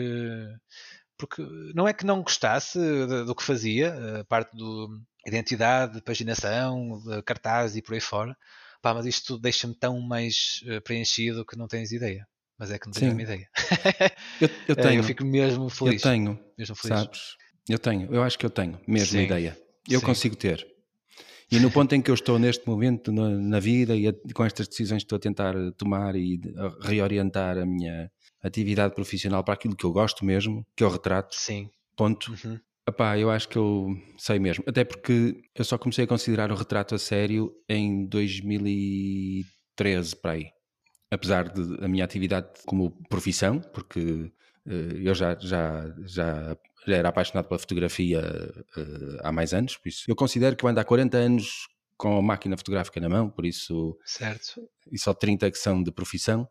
porque 1.26 1.40
não 1.74 1.86
é 1.86 1.92
que 1.92 2.04
não 2.04 2.20
gostasse 2.22 2.78
do 3.24 3.32
que 3.34 3.44
fazia, 3.44 4.20
a 4.20 4.24
parte 4.24 4.56
do 4.56 4.88
identidade, 5.24 6.02
paginação, 6.02 7.00
de 7.06 7.22
cartaz 7.22 7.76
e 7.76 7.82
por 7.82 7.94
aí 7.94 8.00
fora, 8.00 8.36
pá, 8.82 8.92
mas 8.92 9.06
isto 9.06 9.38
deixa-me 9.38 9.74
tão 9.74 10.00
mais 10.00 10.60
eh, 10.66 10.80
preenchido 10.80 11.46
que 11.46 11.56
não 11.56 11.68
tens 11.68 11.92
ideia. 11.92 12.26
Mas 12.58 12.72
é 12.72 12.78
que 12.78 12.86
não 12.86 12.92
tenho 12.92 13.06
Sim. 13.06 13.12
uma 13.12 13.22
ideia. 13.22 13.48
Eu, 14.40 14.48
eu 14.68 14.74
Eh, 14.78 14.82
tenho, 14.82 14.98
eu 14.98 15.04
fico 15.04 15.24
mesmo 15.24 15.64
eu 15.66 15.70
feliz. 15.70 16.02
tenho, 16.02 16.38
mesmo 16.58 16.74
feliz. 16.74 16.98
sabes? 16.98 17.20
Eu 17.68 17.78
tenho, 17.78 18.12
eu 18.12 18.22
acho 18.22 18.36
que 18.36 18.44
eu 18.46 18.50
tenho 18.50 18.80
mesmo 18.88 19.18
Sim, 19.18 19.24
ideia. 19.26 19.56
Eu 19.88 20.00
sim. 20.00 20.06
consigo 20.06 20.34
ter. 20.34 20.66
E 21.52 21.60
no 21.60 21.70
ponto 21.70 21.94
em 21.94 22.02
que 22.02 22.10
eu 22.10 22.14
estou 22.14 22.36
neste 22.38 22.66
momento 22.66 23.12
na, 23.12 23.28
na 23.30 23.60
vida 23.60 23.94
e 23.94 24.08
a- 24.08 24.14
com 24.34 24.44
estas 24.44 24.66
decisões 24.66 25.02
que 25.02 25.06
estou 25.06 25.16
a 25.16 25.20
tentar 25.20 25.54
tomar 25.76 26.16
e 26.16 26.40
a 26.56 26.88
reorientar 26.88 27.58
a 27.58 27.64
minha 27.66 28.10
atividade 28.42 28.94
profissional 28.94 29.44
para 29.44 29.54
aquilo 29.54 29.76
que 29.76 29.84
eu 29.84 29.92
gosto 29.92 30.24
mesmo, 30.24 30.66
que 30.76 30.82
é 30.82 30.86
o 30.86 30.90
retrato, 30.90 31.34
Sim. 31.34 31.70
ponto. 31.96 32.32
Uhum. 32.44 32.58
Epá, 32.88 33.16
eu 33.16 33.30
acho 33.30 33.48
que 33.48 33.56
eu 33.56 33.96
sei 34.18 34.40
mesmo. 34.40 34.64
Até 34.66 34.82
porque 34.84 35.40
eu 35.54 35.64
só 35.64 35.78
comecei 35.78 36.04
a 36.04 36.08
considerar 36.08 36.50
o 36.50 36.56
retrato 36.56 36.96
a 36.96 36.98
sério 36.98 37.54
em 37.68 38.04
2013, 38.06 40.16
para 40.16 40.32
aí. 40.32 40.50
Apesar 41.10 41.48
de 41.48 41.84
a 41.84 41.88
minha 41.88 42.04
atividade 42.04 42.48
como 42.66 42.90
profissão, 43.08 43.60
porque 43.60 44.32
eh, 44.66 45.00
eu 45.04 45.14
já, 45.14 45.38
já, 45.38 45.94
já, 46.04 46.56
já 46.86 46.96
era 46.96 47.08
apaixonado 47.10 47.46
pela 47.46 47.58
fotografia 47.58 48.20
eh, 48.76 49.18
há 49.22 49.30
mais 49.30 49.52
anos, 49.52 49.76
por 49.76 49.88
isso 49.88 50.04
eu 50.08 50.16
considero 50.16 50.56
que 50.56 50.64
eu 50.64 50.68
ando 50.68 50.80
há 50.80 50.84
40 50.84 51.16
anos 51.18 51.68
com 51.96 52.18
a 52.18 52.22
máquina 52.22 52.56
fotográfica 52.56 52.98
na 53.00 53.08
mão, 53.08 53.30
por 53.30 53.44
isso 53.46 53.96
Certo. 54.04 54.60
e 54.90 54.98
só 54.98 55.14
30 55.14 55.50
que 55.50 55.58
são 55.58 55.82
de 55.82 55.92
profissão, 55.92 56.48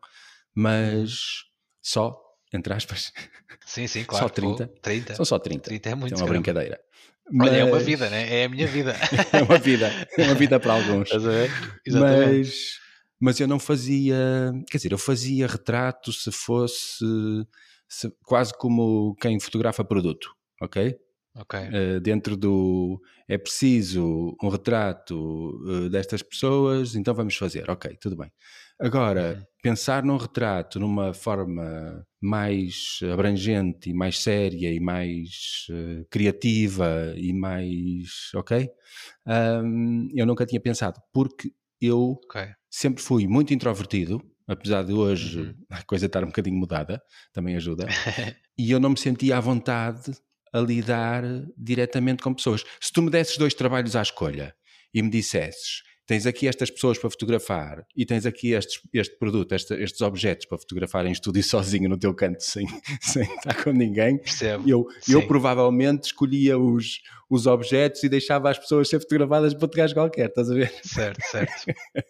mas 0.54 1.44
só, 1.82 2.18
entre 2.52 2.72
aspas. 2.72 3.12
Sim, 3.66 3.86
sim, 3.86 4.04
claro. 4.04 4.26
Só 4.26 4.28
30. 4.28 4.66
30. 4.80 5.14
São 5.16 5.24
só 5.24 5.38
30. 5.38 5.64
30 5.64 5.90
é 5.90 5.94
muito. 5.94 6.12
É 6.12 6.16
uma 6.16 6.20
caramba. 6.26 6.32
brincadeira. 6.42 6.80
Olha, 7.40 7.50
é 7.56 7.64
uma 7.64 7.72
Mas- 7.76 7.86
vida, 7.86 8.10
né? 8.10 8.40
É 8.40 8.44
a 8.44 8.48
minha 8.48 8.66
vida. 8.66 8.94
é 9.32 9.42
uma 9.42 9.58
vida. 9.58 9.90
É 10.18 10.24
uma 10.24 10.34
vida 10.34 10.58
para 10.60 10.74
alguns. 10.74 11.10
Exatamente. 11.10 11.52
mas, 11.94 12.78
mas 13.20 13.40
eu 13.40 13.46
não 13.48 13.58
fazia, 13.58 14.52
quer 14.70 14.78
dizer, 14.78 14.92
eu 14.92 14.98
fazia 14.98 15.46
retrato 15.46 16.12
se 16.12 16.30
fosse 16.32 17.04
se- 17.88 18.12
quase 18.24 18.52
como 18.58 19.14
quem 19.20 19.38
fotografa 19.38 19.84
produto, 19.84 20.30
ok? 20.60 20.96
Ok. 21.34 21.58
Eh, 21.58 22.00
dentro 22.00 22.36
do 22.36 23.00
é 23.26 23.38
preciso 23.38 24.36
um 24.42 24.48
retrato 24.48 25.50
eh, 25.86 25.88
destas 25.88 26.22
pessoas, 26.22 26.94
então 26.94 27.14
vamos 27.14 27.34
fazer, 27.36 27.70
ok, 27.70 27.96
tudo 28.00 28.16
bem. 28.16 28.30
Agora, 28.82 29.38
Uhum. 29.38 29.46
pensar 29.62 30.02
num 30.02 30.16
retrato 30.16 30.80
numa 30.80 31.14
forma 31.14 32.04
mais 32.20 32.98
abrangente 33.12 33.90
e 33.90 33.94
mais 33.94 34.18
séria 34.18 34.72
e 34.72 34.80
mais 34.80 35.66
eh, 35.70 36.04
criativa 36.10 37.14
e 37.16 37.32
mais, 37.32 38.30
ok? 38.34 38.68
Ahm, 39.26 40.08
eu 40.14 40.26
nunca 40.26 40.44
tinha 40.46 40.60
pensado, 40.60 41.00
porque 41.12 41.52
eu 41.80 42.20
Ok. 42.24 42.36
sempre 42.70 43.02
fui 43.02 43.26
muito 43.28 43.54
introvertido, 43.54 44.20
apesar 44.48 44.82
de 44.84 44.92
hoje 44.92 45.40
Uhum. 45.40 45.56
a 45.70 45.82
coisa 45.84 46.06
estar 46.06 46.24
um 46.24 46.28
bocadinho 46.28 46.56
mudada, 46.58 47.00
também 47.32 47.56
ajuda, 47.56 47.96
e 48.58 48.70
eu 48.70 48.80
não 48.80 48.90
me 48.90 48.98
sentia 48.98 49.36
à 49.38 49.40
vontade 49.40 50.12
a 50.52 50.60
lidar 50.60 51.24
diretamente 51.56 52.22
com 52.22 52.34
pessoas. 52.34 52.64
Se 52.80 52.92
tu 52.92 53.02
me 53.02 53.10
desses 53.10 53.36
dois 53.38 53.54
trabalhos 53.54 53.96
à 53.96 54.02
escolha 54.02 54.54
e 54.92 55.02
me 55.02 55.08
dissesses 55.10 55.82
tens 56.12 56.26
aqui 56.26 56.46
estas 56.46 56.70
pessoas 56.70 56.98
para 56.98 57.08
fotografar 57.08 57.86
e 57.96 58.04
tens 58.04 58.26
aqui 58.26 58.52
estes, 58.52 58.80
este 58.92 59.16
produto, 59.18 59.52
este- 59.54 59.72
estes 59.82 60.00
objetos 60.02 60.44
para 60.44 60.58
fotografar 60.58 61.06
em 61.06 61.12
estúdio 61.12 61.42
sozinho 61.42 61.88
no 61.88 61.96
teu 61.96 62.12
canto 62.14 62.42
sem, 62.44 62.66
sem 63.00 63.22
estar 63.22 63.64
com 63.64 63.70
ninguém, 63.72 64.18
Percebo. 64.18 64.68
eu, 64.68 64.86
eu 65.08 65.26
provavelmente 65.26 66.04
escolhia 66.08 66.58
os, 66.58 67.00
os 67.30 67.46
objetos 67.46 68.02
e 68.02 68.10
deixava 68.10 68.50
as 68.50 68.58
pessoas 68.58 68.90
ser 68.90 69.00
fotografadas 69.00 69.54
para 69.54 69.64
outro 69.64 69.78
gajo 69.78 69.94
qualquer, 69.94 70.26
estás 70.28 70.50
a 70.50 70.54
ver? 70.54 70.70
Certo, 70.84 71.18
certo. 71.30 71.64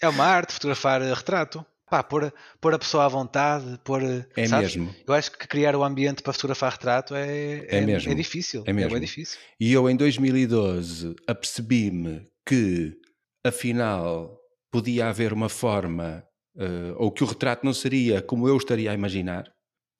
é 0.00 0.08
uma 0.08 0.24
arte 0.24 0.54
fotografar 0.54 1.02
eh, 1.02 1.12
retrato. 1.12 1.64
Pá, 1.90 2.02
pôr, 2.02 2.32
pôr 2.62 2.72
a 2.74 2.78
pessoa 2.78 3.04
à 3.04 3.08
vontade, 3.08 3.78
pôr. 3.84 4.02
eh, 4.02 4.24
É 4.36 4.46
sabes? 4.46 4.74
mesmo. 4.74 4.94
Eu 5.06 5.12
acho 5.14 5.30
que 5.30 5.46
criar 5.46 5.76
o 5.76 5.84
ambiente 5.84 6.22
para 6.22 6.32
fotografar 6.32 6.72
retrato 6.72 7.14
é, 7.14 7.66
É 7.68 7.80
mesmo. 7.82 8.10
é 8.10 8.14
difícil. 8.14 8.64
É 8.66 8.72
mesmo. 8.72 8.92
bem 8.92 9.00
difícil. 9.00 9.38
E 9.60 9.70
eu 9.70 9.88
em 9.90 9.94
2012 9.94 11.14
apercebi-me 11.26 12.22
que 12.44 12.96
afinal 13.44 14.36
podia 14.70 15.08
haver 15.08 15.32
uma 15.32 15.48
forma, 15.48 16.24
eh, 16.58 16.94
ou 16.96 17.12
que 17.12 17.22
o 17.22 17.26
retrato 17.26 17.64
não 17.64 17.72
seria 17.72 18.22
como 18.22 18.48
eu 18.48 18.56
estaria 18.56 18.90
a 18.90 18.94
imaginar, 18.94 19.44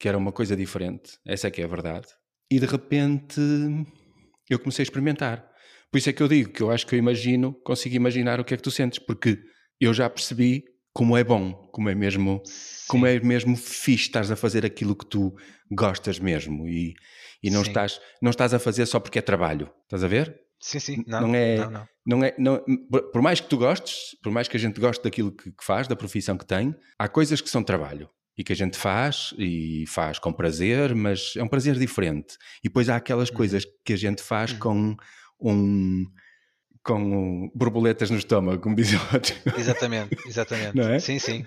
que 0.00 0.08
era 0.08 0.18
uma 0.18 0.32
coisa 0.32 0.56
diferente, 0.56 1.18
essa 1.24 1.46
é 1.46 1.50
que 1.50 1.60
é 1.60 1.64
a 1.64 1.68
verdade. 1.68 2.08
E 2.50 2.58
de 2.58 2.66
repente 2.66 3.40
eu 4.50 4.58
comecei 4.58 4.82
a 4.82 4.86
experimentar. 4.86 5.48
Por 5.90 5.98
isso 5.98 6.10
é 6.10 6.12
que 6.12 6.22
eu 6.22 6.28
digo 6.28 6.50
que 6.50 6.62
eu 6.62 6.70
acho 6.70 6.86
que 6.86 6.94
eu 6.94 6.98
imagino, 6.98 7.54
consigo 7.64 7.94
imaginar 7.94 8.40
o 8.40 8.44
que 8.44 8.54
é 8.54 8.56
que 8.56 8.62
tu 8.62 8.70
sentes, 8.70 8.98
porque 8.98 9.38
eu 9.80 9.94
já 9.94 10.10
percebi 10.10 10.64
como 10.92 11.16
é 11.16 11.24
bom, 11.24 11.52
como 11.72 11.88
é 11.88 11.94
mesmo, 11.94 12.42
como 12.88 13.06
Sim. 13.06 13.12
é 13.12 13.20
mesmo 13.20 13.56
fixe 13.56 14.06
estás 14.06 14.30
a 14.30 14.36
fazer 14.36 14.64
aquilo 14.64 14.94
que 14.96 15.06
tu 15.06 15.34
gostas 15.70 16.18
mesmo 16.18 16.68
e, 16.68 16.94
e 17.42 17.50
não, 17.50 17.62
Sim. 17.62 17.70
estás, 17.70 18.00
não 18.22 18.30
estás 18.30 18.54
a 18.54 18.58
fazer 18.58 18.86
só 18.86 19.00
porque 19.00 19.18
é 19.18 19.22
trabalho, 19.22 19.70
estás 19.84 20.04
a 20.04 20.08
ver? 20.08 20.43
Sim, 20.66 20.78
sim. 20.78 21.04
Não, 21.06 21.20
não 21.20 21.34
é- 21.34 21.56
Não, 21.58 21.70
não. 21.70 21.88
Não 22.06 22.24
é, 22.24 22.34
não, 22.38 22.62
por 23.12 23.20
mais 23.22 23.40
que 23.40 23.48
tu 23.48 23.56
gostes, 23.58 24.14
por 24.22 24.30
mais 24.32 24.46
que 24.48 24.56
a 24.56 24.60
gente 24.60 24.78
goste 24.80 25.02
daquilo 25.04 25.30
que, 25.32 25.50
que 25.52 25.64
faz, 25.64 25.86
da 25.88 25.94
profissão 25.96 26.36
que 26.38 26.44
tem, 26.46 26.74
há 26.98 27.06
coisas 27.08 27.40
que 27.40 27.48
são 27.50 27.62
trabalho 27.62 28.08
e 28.36 28.42
que 28.44 28.52
a 28.52 28.56
gente 28.56 28.76
faz 28.76 29.34
e 29.38 29.84
faz 29.88 30.18
com 30.18 30.32
prazer, 30.32 30.94
mas 30.94 31.34
é 31.36 31.42
um 31.42 31.48
prazer 31.48 31.78
diferente. 31.78 32.36
E 32.60 32.68
depois 32.68 32.88
há 32.88 32.96
aquelas 32.96 33.28
Uhum. 33.30 33.36
coisas 33.36 33.64
que 33.84 33.92
a 33.92 33.96
gente 33.96 34.22
faz 34.22 34.52
Uhum. 34.52 34.58
com 34.58 34.96
um 35.40 36.04
com 36.82 37.50
borboletas 37.54 38.10
no 38.10 38.18
estômago, 38.18 38.60
como 38.62 38.76
diz 38.76 38.92
o 38.92 39.14
outro. 39.14 39.34
Exatamente, 39.58 40.16
exatamente. 40.28 40.76
Não 40.76 40.92
é? 40.92 40.98
Sim, 40.98 41.18
sim. 41.18 41.42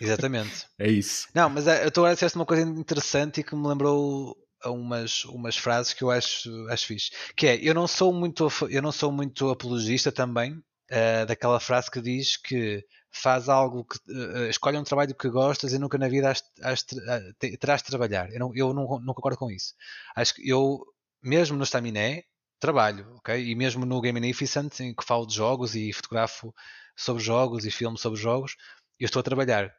Exatamente. 0.00 0.66
É 0.78 0.88
isso. 0.90 1.28
Não, 1.34 1.48
mas 1.48 1.66
eh, 1.68 1.88
tu 1.90 2.00
agora 2.00 2.14
disseste 2.14 2.36
uma 2.36 2.44
coisa 2.46 2.62
interessante 2.62 3.40
e 3.40 3.44
que 3.44 3.54
me 3.54 3.66
lembrou 3.68 4.36
a 4.62 4.70
umas, 4.70 5.24
umas 5.26 5.56
frases 5.56 5.92
que 5.94 6.02
eu 6.04 6.10
acho, 6.10 6.50
acho 6.68 6.86
fixe. 6.86 7.10
Que 7.36 7.46
é, 7.48 7.56
eu 7.62 7.74
não 7.74 7.86
sou 7.86 8.12
muito, 8.12 8.48
eu 8.70 8.82
não 8.82 8.92
sou 8.92 9.12
muito 9.12 9.50
apologista 9.50 10.10
também 10.12 10.62
eh, 10.90 11.24
daquela 11.26 11.60
frase 11.60 11.90
que 11.90 12.00
diz 12.00 12.36
que 12.36 12.84
faz 13.10 13.48
algo 13.48 13.84
que 13.84 13.98
eh, 14.10 14.48
escolhe 14.50 14.78
um 14.78 14.84
trabalho 14.84 15.14
que 15.14 15.28
gostas 15.28 15.72
e 15.72 15.78
nunca 15.78 15.98
na 15.98 16.08
vida 16.08 16.30
has, 16.30 16.42
has 16.62 16.84
eh, 17.08 17.32
te- 17.38 17.56
terás 17.58 17.82
de 17.82 17.88
trabalhar. 17.88 18.30
Eu 18.32 18.38
não, 18.40 18.52
eu 18.54 18.74
não, 18.74 18.84
não 19.00 19.14
concordo 19.14 19.38
com 19.38 19.50
isso. 19.50 19.74
Acho 20.14 20.34
que 20.34 20.48
eu, 20.48 20.80
mesmo 21.22 21.56
no 21.56 21.64
Staminé, 21.64 22.24
trabalho, 22.58 23.14
ok? 23.16 23.34
E 23.50 23.54
mesmo 23.54 23.84
no 23.86 24.00
Game 24.00 24.18
Magnificent, 24.20 24.80
em 24.80 24.94
que 24.94 25.04
falo 25.04 25.26
de 25.26 25.34
jogos 25.34 25.74
e 25.74 25.92
fotografo 25.92 26.54
sobre 26.96 27.22
jogos 27.22 27.64
e 27.66 27.70
filmo 27.70 27.98
sobre 27.98 28.18
jogos, 28.20 28.56
eu 28.98 29.06
estou 29.06 29.20
a 29.20 29.22
trabalhar. 29.22 29.74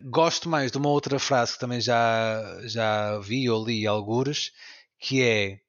Gosto 0.00 0.48
mais 0.48 0.72
de 0.72 0.78
uma 0.78 0.88
outra 0.88 1.18
frase 1.18 1.54
que 1.54 1.60
também 1.60 1.80
já, 1.80 2.40
já 2.64 3.18
vi 3.18 3.48
ou 3.48 3.64
li 3.64 3.86
algures, 3.86 4.52
que 4.98 5.22
é 5.22 5.60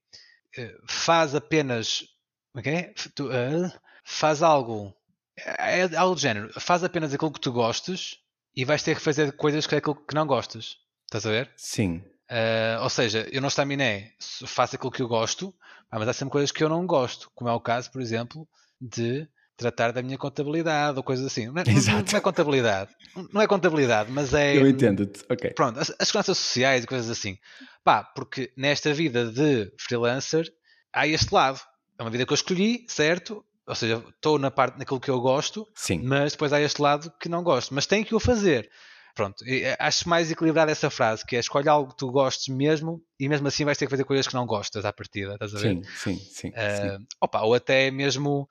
eh, 0.58 0.76
faz 0.88 1.36
apenas 1.36 2.06
como 2.54 2.68
é 2.68 2.76
é? 2.76 2.94
Tu, 3.16 3.32
eh, 3.32 3.72
faz 4.04 4.44
algo 4.44 4.94
é 5.36 5.80
é 5.80 5.96
algo 5.96 6.16
do 6.16 6.22
género, 6.22 6.52
faz 6.60 6.84
apenas 6.84 7.14
aquilo 7.14 7.32
que 7.32 7.40
tu 7.40 7.52
gostes 7.52 8.20
e 8.56 8.64
vais 8.64 8.84
ter 8.84 8.96
que 8.96 9.02
fazer 9.02 9.32
coisas 9.34 9.66
que 9.66 9.74
é 9.74 9.80
aquilo 9.80 9.96
que 9.96 10.14
não 10.14 10.28
gostas. 10.28 10.78
Estás 11.06 11.26
a 11.26 11.32
ver? 11.32 11.52
Sim. 11.58 12.04
Uh, 12.30 12.82
ou 12.82 12.90
seja, 12.90 13.28
eu 13.32 13.42
não 13.42 13.48
estaminé, 13.48 14.14
faço 14.20 14.76
aquilo 14.76 14.92
que 14.92 15.02
eu 15.02 15.08
gosto, 15.08 15.54
mas 15.92 16.08
há 16.08 16.14
sempre 16.14 16.32
coisas 16.32 16.52
que 16.52 16.64
eu 16.64 16.70
não 16.70 16.86
gosto, 16.86 17.32
como 17.36 17.50
é 17.50 17.54
o 17.54 17.60
caso, 17.60 17.92
por 17.92 18.02
exemplo, 18.02 18.48
de 18.80 19.28
tratar 19.64 19.92
da 19.92 20.02
minha 20.02 20.18
contabilidade 20.18 20.98
ou 20.98 21.04
coisas 21.04 21.26
assim. 21.26 21.48
Não 21.48 21.62
é, 21.62 21.66
não- 21.66 22.18
é 22.18 22.22
contabilidade, 22.22 22.92
não 23.32 23.42
é 23.42 23.48
contabilidade, 23.48 24.12
mas 24.12 24.34
é. 24.34 24.56
Eu 24.58 24.68
entendo-te. 24.68 25.24
Ok. 25.30 25.52
Pronto, 25.52 25.80
as, 25.80 25.90
as 26.00 26.08
seguranças 26.08 26.38
sociais 26.38 26.84
e 26.84 26.88
coisas 26.88 27.10
assim. 27.10 27.38
Pá, 27.84 28.04
porque 28.04 28.52
nesta 28.58 28.94
vida 28.94 29.26
de 29.32 29.72
freelancer 29.80 30.46
há 30.92 31.08
este 31.08 31.34
lado. 31.34 31.60
É 31.98 32.04
uma 32.04 32.10
vida 32.10 32.26
que 32.26 32.34
eu 32.34 32.36
escolhi, 32.36 32.86
certo? 32.88 33.46
Ou 33.68 33.76
seja, 33.76 34.04
estou 34.10 34.38
na 34.40 34.50
parte 34.52 34.78
naquilo 34.78 35.00
que 35.00 35.10
eu 35.10 35.22
gosto, 35.22 35.66
Sim. 35.76 36.02
mas 36.04 36.34
depois 36.34 36.52
há 36.52 36.60
este 36.60 36.82
lado 36.82 37.12
que 37.20 37.30
não 37.30 37.44
gosto, 37.44 37.74
mas 37.74 37.86
tenho 37.86 38.04
que 38.06 38.14
o 38.16 38.20
fazer. 38.20 38.70
Pronto, 39.16 39.46
eh, 39.48 39.78
acho 39.80 40.10
mais 40.10 40.32
equilibrada 40.32 40.72
essa 40.72 40.90
frase, 40.90 41.24
que 41.24 41.36
é 41.36 41.40
escolhe 41.40 41.70
algo 41.70 41.92
que 41.92 41.98
tu 41.98 42.12
gostes 42.12 42.48
mesmo 42.54 43.00
e 43.20 43.30
mesmo 43.30 43.48
assim 43.48 43.64
vais 43.64 43.78
ter 43.78 43.86
que 43.86 43.92
fazer 43.92 44.04
coisas 44.06 44.28
que 44.28 44.34
não 44.34 44.46
gostas 44.48 44.84
à 44.86 44.92
partida, 44.92 45.34
estás 45.36 45.54
a 45.54 45.60
ver? 45.60 45.76
Sim, 45.76 45.84
sim, 45.84 46.18
sim. 46.18 46.52
sim. 46.52 46.52
Ah, 46.56 46.98
opa, 47.22 47.42
ou 47.44 47.54
até 47.54 47.92
mesmo 47.92 48.50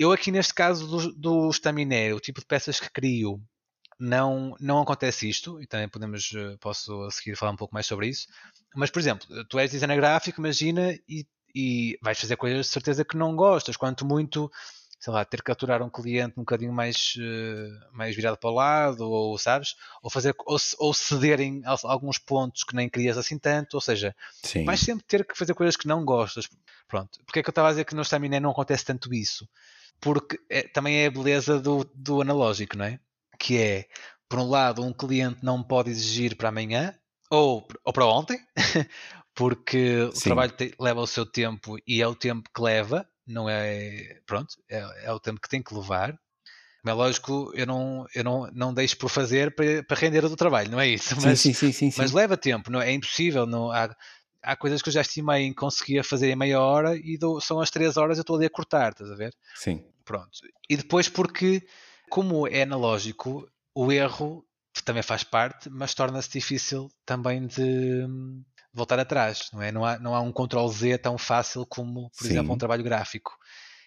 eu 0.00 0.12
aqui 0.12 0.30
neste 0.32 0.54
caso 0.54 0.86
do, 0.86 1.12
do 1.12 1.50
estaminé, 1.50 2.14
o 2.14 2.18
tipo 2.20 2.40
de 2.40 2.46
peças 2.46 2.80
que 2.80 2.88
crio, 2.90 3.38
não, 3.98 4.56
não 4.58 4.80
acontece 4.80 5.28
isto, 5.28 5.60
e 5.60 5.66
também 5.66 5.90
podemos, 5.90 6.32
eh, 6.34 6.56
posso 6.58 7.02
a 7.02 7.10
seguir 7.10 7.36
falar 7.36 7.52
um 7.52 7.56
pouco 7.56 7.74
mais 7.74 7.84
sobre 7.84 8.08
isso. 8.08 8.26
Mas, 8.74 8.90
por 8.90 8.98
exemplo, 8.98 9.26
tu 9.44 9.58
és 9.58 9.70
designer 9.70 9.96
gráfico, 9.96 10.40
imagina, 10.40 10.94
e, 11.06 11.26
e 11.54 11.98
vais 12.00 12.18
fazer 12.18 12.36
coisas 12.36 12.64
de 12.64 12.72
certeza 12.72 13.04
que 13.04 13.14
não 13.14 13.36
gostas, 13.36 13.76
quanto 13.76 14.06
muito, 14.06 14.50
sei 14.98 15.12
lá, 15.12 15.22
ter 15.22 15.42
que 15.42 15.52
aturar 15.52 15.82
um 15.82 15.90
cliente 15.90 16.32
um 16.38 16.42
bocadinho 16.44 16.72
mais, 16.72 17.12
eh, 17.20 17.68
mais 17.92 18.16
virado 18.16 18.38
para 18.38 18.48
o 18.48 18.54
lado, 18.54 19.02
ou 19.02 19.36
sabes, 19.36 19.74
ou 20.02 20.08
fazer 20.10 20.34
ou, 20.46 20.56
ou 20.78 20.94
ceder 20.94 21.38
em 21.42 21.60
al- 21.66 21.78
alguns 21.84 22.16
pontos 22.16 22.64
que 22.64 22.74
nem 22.74 22.88
querias 22.88 23.18
assim 23.18 23.38
tanto, 23.38 23.74
ou 23.74 23.82
seja, 23.82 24.16
Sim. 24.42 24.64
vais 24.64 24.80
sempre 24.80 25.04
ter 25.06 25.26
que 25.26 25.36
fazer 25.36 25.52
coisas 25.52 25.76
que 25.76 25.86
não 25.86 26.06
gostas. 26.06 26.48
Pronto. 26.88 27.20
Porque 27.26 27.40
é 27.40 27.42
que 27.42 27.48
eu 27.50 27.52
estava 27.52 27.68
a 27.68 27.72
dizer 27.72 27.84
que 27.84 27.94
no 27.94 28.00
Staminé 28.02 28.40
não 28.40 28.50
acontece 28.50 28.84
tanto 28.86 29.12
isso? 29.12 29.46
Porque 30.00 30.38
é- 30.48 30.62
também 30.68 30.98
é 31.02 31.06
a 31.06 31.10
beleza 31.10 31.60
do, 31.60 31.84
do 31.94 32.22
analógico, 32.22 32.76
não 32.76 32.84
é? 32.84 32.98
Que 33.38 33.58
é, 33.58 33.88
por 34.28 34.38
um 34.38 34.48
lado, 34.48 34.82
um 34.82 34.92
cliente 34.92 35.44
não 35.44 35.62
pode 35.62 35.90
exigir 35.90 36.36
para 36.36 36.48
amanhã 36.48 36.94
ou, 37.30 37.66
ou 37.84 37.92
para 37.92 38.06
ontem, 38.06 38.38
porque 39.34 40.02
o 40.04 40.12
Sim. 40.12 40.20
trabalho 40.20 40.52
te- 40.52 40.74
leva 40.80 41.00
o 41.00 41.06
seu 41.06 41.24
tempo 41.26 41.76
e 41.86 42.02
é 42.02 42.06
o 42.06 42.14
tempo 42.14 42.48
que 42.54 42.62
leva, 42.62 43.06
não 43.26 43.48
é. 43.48 44.20
Pronto, 44.26 44.54
é, 44.68 45.06
é 45.06 45.12
o 45.12 45.20
tempo 45.20 45.40
que 45.40 45.48
tem 45.48 45.62
que 45.62 45.74
levar. 45.74 46.18
Mas 46.82 46.92
é 46.92 46.94
lógico, 46.96 47.52
eu 47.54 47.66
não, 47.66 48.06
eu 48.14 48.24
não, 48.24 48.50
não 48.52 48.74
deixo 48.74 48.96
por 48.96 49.10
fazer 49.10 49.54
para, 49.54 49.82
para 49.84 49.96
render 49.98 50.22
do 50.22 50.36
trabalho, 50.36 50.70
não 50.70 50.80
é 50.80 50.88
isso? 50.88 51.14
Sim, 51.20 51.20
Mas, 51.20 51.40
sim, 51.40 51.52
sim, 51.52 51.72
sim, 51.72 51.90
sim. 51.90 51.98
mas 51.98 52.12
leva 52.12 52.36
tempo, 52.36 52.70
não 52.70 52.80
é? 52.80 52.90
É 52.90 52.92
impossível. 52.92 53.46
Não, 53.46 53.70
há, 53.70 53.94
há 54.42 54.56
coisas 54.56 54.82
que 54.82 54.88
eu 54.88 54.92
já 54.92 55.00
estimei 55.00 55.42
em 55.44 55.52
conseguir 55.52 56.02
fazer 56.04 56.30
em 56.30 56.36
meia 56.36 56.60
hora 56.60 56.96
e 56.96 57.16
dou- 57.18 57.40
são 57.40 57.60
as 57.60 57.70
três 57.70 57.96
horas 57.96 58.18
eu 58.18 58.22
estou 58.22 58.36
ali 58.36 58.46
a 58.46 58.50
cortar, 58.50 58.92
estás 58.92 59.10
a 59.10 59.14
ver? 59.14 59.32
Sim. 59.54 59.84
Pronto. 60.04 60.30
E 60.68 60.76
depois 60.76 61.08
porque, 61.08 61.66
como 62.08 62.46
é 62.46 62.62
analógico, 62.62 63.48
o 63.74 63.92
erro 63.92 64.44
também 64.84 65.02
faz 65.02 65.22
parte, 65.22 65.68
mas 65.70 65.94
torna-se 65.94 66.30
difícil 66.30 66.90
também 67.04 67.46
de 67.46 68.04
hum, 68.06 68.42
voltar 68.72 68.98
atrás, 68.98 69.48
não 69.52 69.62
é? 69.62 69.70
Não 69.70 69.84
há, 69.84 69.98
não 69.98 70.14
há 70.14 70.20
um 70.20 70.32
Ctrl 70.32 70.66
Z 70.68 70.98
tão 70.98 71.18
fácil 71.18 71.66
como, 71.66 72.10
por 72.16 72.24
Sim. 72.24 72.30
exemplo, 72.32 72.54
um 72.54 72.58
trabalho 72.58 72.82
gráfico. 72.84 73.36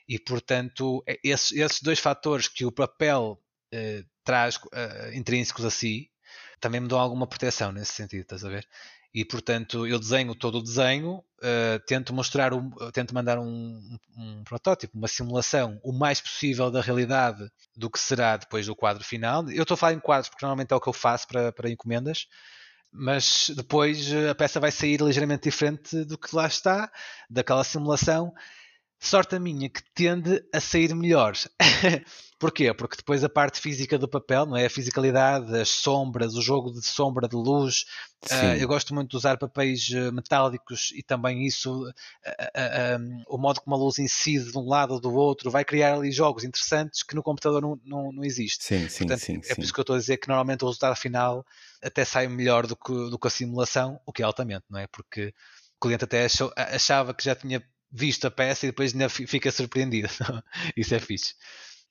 E, 0.08 0.20
portanto, 0.20 1.04
é- 1.08 1.20
esses, 1.24 1.52
esses 1.54 1.82
dois 1.82 2.00
fatores 2.00 2.48
que 2.48 2.66
o 2.66 2.72
papel 2.72 3.42
eh, 3.72 4.04
traz 4.24 4.60
eh, 4.74 5.12
intrínsecos 5.16 5.66
a 5.66 5.72
si, 5.72 6.12
também 6.60 6.80
me 6.82 6.88
dão 6.88 7.00
alguma 7.00 7.28
proteção 7.28 7.72
nesse 7.72 7.94
sentido, 7.94 8.22
estás 8.22 8.44
a 8.46 8.50
ver? 8.50 8.68
E 9.14 9.24
portanto 9.24 9.86
eu 9.86 10.00
desenho 10.00 10.34
todo 10.34 10.58
o 10.58 10.64
desenho, 10.64 11.18
uh, 11.18 11.80
tento 11.86 12.14
mostrar, 12.14 12.54
um, 12.54 12.72
tento 12.92 13.14
mandar 13.14 13.38
um, 13.38 13.98
um, 14.18 14.44
protótipo, 14.44 14.98
uma 14.98 15.08
simulação 15.08 15.80
o 15.84 15.94
mais 15.94 16.20
possível 16.20 16.72
da 16.72 16.82
realidade 16.82 17.48
do 17.76 17.92
que 17.92 18.00
será 18.00 18.38
depois 18.38 18.66
do 18.66 18.76
quadro 18.76 19.04
final. 19.04 19.48
Eu 19.52 19.62
estou 19.62 19.76
a 19.76 19.78
falar 19.78 19.94
em 19.94 20.00
quadros 20.00 20.30
porque 20.30 20.44
normalmente 20.44 20.72
é 20.72 20.76
o 20.76 20.82
que 20.82 20.90
eu 20.90 20.94
faço 20.94 21.28
para, 21.28 21.52
para 21.52 21.70
encomendas, 21.70 22.28
mas 22.92 23.52
depois 23.56 24.12
eh, 24.12 24.30
a 24.30 24.36
peça 24.36 24.60
vai 24.60 24.72
sair 24.72 25.02
ligeiramente 25.02 25.44
diferente 25.44 26.04
do 26.06 26.18
que 26.18 26.36
lá 26.36 26.48
está, 26.48 26.92
daquela 27.30 27.64
simulação 27.64 28.34
sorte 29.00 29.36
a 29.36 29.40
minha 29.40 29.70
que 29.70 29.84
tende 29.94 30.44
a 30.54 30.60
sair 30.60 30.96
melhor. 30.96 31.34
Porquê? 32.44 32.74
Porque 32.74 32.98
depois 32.98 33.24
a 33.24 33.30
parte 33.30 33.62
física 33.62 33.98
do 33.98 34.06
papel, 34.06 34.46
não 34.46 34.58
é? 34.58 34.66
A 34.66 34.70
fisicalidade, 34.70 35.58
as 35.58 35.70
sombras, 35.70 36.36
o 36.36 36.42
jogo 36.42 36.74
de 36.74 36.86
sombra, 36.86 37.26
de 37.26 37.38
luz. 37.38 37.86
Uh, 38.30 38.60
eu 38.60 38.68
gosto 38.68 38.94
muito 38.94 39.12
de 39.12 39.16
usar 39.16 39.38
papéis 39.38 39.90
eh, 39.90 40.12
metálicos 40.12 40.92
e 40.94 41.02
também 41.02 41.46
isso, 41.46 41.88
uh, 41.88 41.90
uh, 41.90 43.24
o 43.30 43.38
modo 43.38 43.62
como 43.62 43.78
a 43.78 43.80
luz 43.80 43.98
incide 43.98 44.52
de 44.52 44.58
um 44.58 44.68
lado 44.68 44.94
ou 44.94 45.00
do 45.00 45.14
outro, 45.14 45.50
vai 45.50 45.64
criar 45.64 45.94
ali 45.94 46.12
jogos 46.12 46.44
interessantes 46.44 47.02
que 47.02 47.16
no 47.16 47.24
computador 47.24 47.62
não, 47.62 47.80
não, 47.86 48.12
não 48.12 48.26
existe. 48.26 48.66
Sim, 48.66 48.90
sim, 48.90 49.08
Portanto, 49.08 49.20
sim, 49.22 49.40
É 49.48 49.56
por 49.56 49.64
isso 49.64 49.74
que 49.74 49.80
eu 49.80 49.84
estou 49.84 49.96
a 49.96 50.00
dizer 50.00 50.18
que 50.18 50.28
normalmente 50.28 50.66
o 50.66 50.68
resultado 50.68 50.98
final 50.98 51.46
até 51.82 52.04
sai 52.04 52.28
melhor 52.28 52.68
do 52.68 52.76
que, 52.76 52.92
do 52.92 53.18
que 53.18 53.28
a 53.28 53.32
simulação, 53.32 53.98
o 54.06 54.12
que 54.12 54.22
é 54.22 54.26
altamente, 54.26 54.66
não 54.70 54.80
é? 54.80 54.88
Porque 54.88 55.34
o 55.78 55.82
cliente 55.82 56.04
até 56.04 56.26
achou, 56.26 56.52
achava 56.58 57.14
que 57.14 57.24
já 57.24 57.36
tinha 57.36 57.64
visto 57.90 58.28
a 58.28 58.32
peça 58.32 58.66
e 58.66 58.70
depois 58.70 58.92
ainda 58.92 59.08
fica 59.08 59.50
surpreendido. 59.50 60.10
Isso 60.76 60.94
é 60.94 61.00
fixe. 61.00 61.36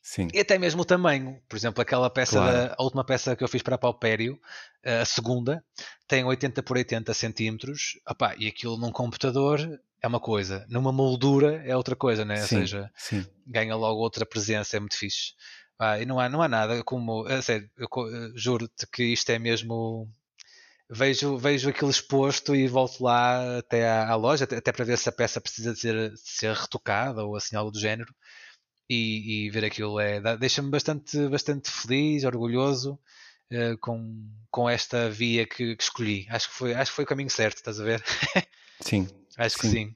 Sim. 0.02 0.28
E 0.34 0.40
até 0.40 0.58
mesmo 0.58 0.82
o 0.82 0.84
tamanho. 0.84 1.40
Por 1.48 1.56
exemplo, 1.56 1.80
aquela 1.80 2.10
peça, 2.10 2.32
claro. 2.32 2.52
da, 2.52 2.74
a 2.76 2.82
última 2.82 3.04
peça 3.04 3.36
que 3.36 3.44
eu 3.44 3.48
fiz 3.48 3.62
para 3.62 3.76
a 3.76 3.78
Paupério, 3.78 4.38
a 4.84 5.04
segunda, 5.04 5.64
tem 6.08 6.24
80 6.24 6.62
por 6.62 6.76
80 6.76 7.14
centímetros. 7.14 8.00
Opá, 8.08 8.34
e 8.36 8.48
aquilo 8.48 8.76
num 8.76 8.90
computador 8.90 9.60
é 10.02 10.08
uma 10.08 10.18
coisa, 10.18 10.66
numa 10.68 10.92
moldura 10.92 11.62
é 11.64 11.76
outra 11.76 11.94
coisa, 11.94 12.24
né? 12.24 12.36
Sim, 12.36 12.56
Ou 12.56 12.60
seja, 12.62 12.90
sim. 12.96 13.24
ganha 13.46 13.76
logo 13.76 14.00
outra 14.00 14.26
presença, 14.26 14.76
é 14.76 14.80
muito 14.80 14.98
fixe. 14.98 15.34
Ah, 15.78 16.00
e 16.00 16.04
não 16.04 16.18
há, 16.18 16.28
não 16.28 16.42
há 16.42 16.48
nada 16.48 16.82
como. 16.82 17.24
A 17.26 17.40
sério, 17.40 17.70
eu, 17.78 17.88
eu 18.08 18.36
juro-te 18.36 18.86
que 18.88 19.04
isto 19.04 19.30
é 19.30 19.38
mesmo 19.38 20.08
vejo, 20.90 21.36
vejo 21.38 21.70
aquilo 21.70 21.90
exposto 21.90 22.54
e 22.54 22.68
volto 22.68 23.02
lá 23.02 23.58
até 23.58 23.88
à, 23.88 24.10
à 24.10 24.14
loja, 24.14 24.44
até, 24.44 24.56
até, 24.56 24.72
para 24.72 24.84
ver 24.84 24.98
se 24.98 25.08
a 25.08 25.12
peça 25.12 25.40
precisa 25.40 25.72
de 25.72 25.80
ser, 25.80 26.10
de 26.10 26.20
ser 26.20 26.54
retocada 26.54 27.24
ou 27.24 27.36
assim 27.36 27.56
algo 27.56 27.70
do 27.70 27.80
género. 27.80 28.12
E, 28.92 29.46
e 29.46 29.50
ver 29.50 29.64
aquilo 29.64 29.98
é, 29.98 30.20
deixa-me 30.36 30.70
bastante, 30.70 31.28
bastante 31.28 31.70
feliz, 31.70 32.24
orgulhoso 32.24 32.98
uh, 33.50 33.78
com, 33.78 34.28
com 34.50 34.68
esta 34.68 35.08
via 35.08 35.46
que, 35.46 35.74
que, 35.76 35.82
escolhi. 35.82 36.26
Acho 36.28 36.48
que, 36.48 36.54
foi, 36.54 36.74
acho 36.74 36.90
que 36.90 36.96
foi 36.96 37.04
o 37.04 37.08
caminho 37.08 37.30
certo, 37.30 37.56
estás 37.56 37.80
a 37.80 37.84
ver? 37.84 38.02
Sim. 38.80 39.08
acho 39.38 39.58
que 39.58 39.66
sim. 39.66 39.94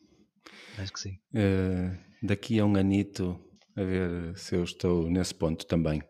Acho 0.78 0.92
que 0.92 1.00
sim. 1.00 1.18
Uh, 1.34 1.96
daqui 2.22 2.58
a 2.58 2.64
um 2.64 2.76
anito, 2.76 3.38
a 3.76 3.82
ver 3.82 4.38
se 4.38 4.54
eu 4.54 4.64
estou 4.64 5.10
nesse 5.10 5.34
ponto 5.34 5.66
também. 5.66 6.02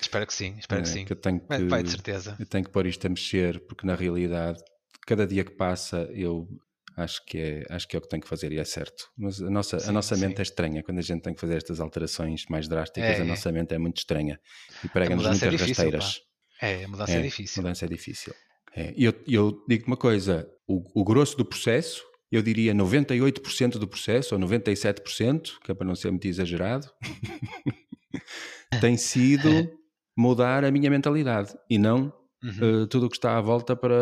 Espero 0.00 0.26
que 0.26 0.34
sim, 0.34 0.56
espero 0.58 0.80
é, 0.80 0.84
que 0.84 0.88
sim. 0.88 1.04
Que 1.04 1.12
eu 1.12 1.16
tenho 1.16 1.40
que, 1.40 1.64
Vai, 1.64 1.82
de 1.82 1.90
certeza. 1.90 2.36
Eu 2.38 2.46
tenho 2.46 2.64
que 2.64 2.70
pôr 2.70 2.86
isto 2.86 3.06
a 3.06 3.10
mexer, 3.10 3.60
porque 3.66 3.86
na 3.86 3.94
realidade, 3.94 4.62
cada 5.06 5.26
dia 5.26 5.44
que 5.44 5.52
passa, 5.52 6.08
eu 6.12 6.48
acho 6.96 7.24
que 7.24 7.38
é, 7.38 7.64
acho 7.68 7.86
que 7.86 7.94
é 7.94 7.98
o 7.98 8.02
que 8.02 8.08
tenho 8.08 8.22
que 8.22 8.28
fazer 8.28 8.50
e 8.52 8.58
é 8.58 8.64
certo. 8.64 9.10
Mas 9.16 9.40
a 9.42 9.50
nossa, 9.50 9.78
sim, 9.78 9.90
a 9.90 9.92
nossa 9.92 10.16
mente 10.16 10.38
é 10.38 10.42
estranha. 10.42 10.82
Quando 10.82 10.98
a 10.98 11.02
gente 11.02 11.22
tem 11.22 11.34
que 11.34 11.40
fazer 11.40 11.56
estas 11.56 11.78
alterações 11.78 12.46
mais 12.48 12.66
drásticas, 12.66 13.18
é, 13.18 13.20
a 13.20 13.24
nossa 13.24 13.52
mente 13.52 13.74
é 13.74 13.78
muito 13.78 13.98
estranha 13.98 14.40
e 14.82 14.88
prega-nos 14.88 15.24
muitas 15.24 15.42
é 15.42 15.50
difícil, 15.50 15.84
rasteiras. 15.84 16.18
Pá. 16.60 16.66
É, 16.66 16.84
a 16.84 16.88
mudança 16.88 17.12
é, 17.12 17.18
é 17.18 17.22
difícil. 17.22 17.62
Mudança 17.62 17.84
é 17.84 17.88
difícil. 17.88 18.34
É. 18.74 18.94
E 18.96 19.04
eu, 19.04 19.14
eu 19.26 19.64
digo 19.68 19.86
uma 19.86 19.96
coisa: 19.96 20.48
o, 20.66 21.00
o 21.00 21.04
grosso 21.04 21.36
do 21.36 21.44
processo, 21.44 22.02
eu 22.32 22.42
diria 22.42 22.74
98% 22.74 23.78
do 23.78 23.86
processo, 23.86 24.34
ou 24.34 24.40
97%, 24.40 25.58
que 25.62 25.70
é 25.70 25.74
para 25.74 25.86
não 25.86 25.94
ser 25.94 26.10
muito 26.10 26.26
exagerado, 26.26 26.90
tem 28.80 28.96
sido 28.96 29.70
mudar 30.16 30.64
a 30.64 30.70
minha 30.70 30.88
mentalidade 30.88 31.54
e 31.68 31.78
não 31.78 32.12
uhum. 32.42 32.82
uh, 32.82 32.86
tudo 32.86 33.06
o 33.06 33.10
que 33.10 33.16
está 33.16 33.36
à 33.36 33.40
volta 33.40 33.76
para, 33.76 33.94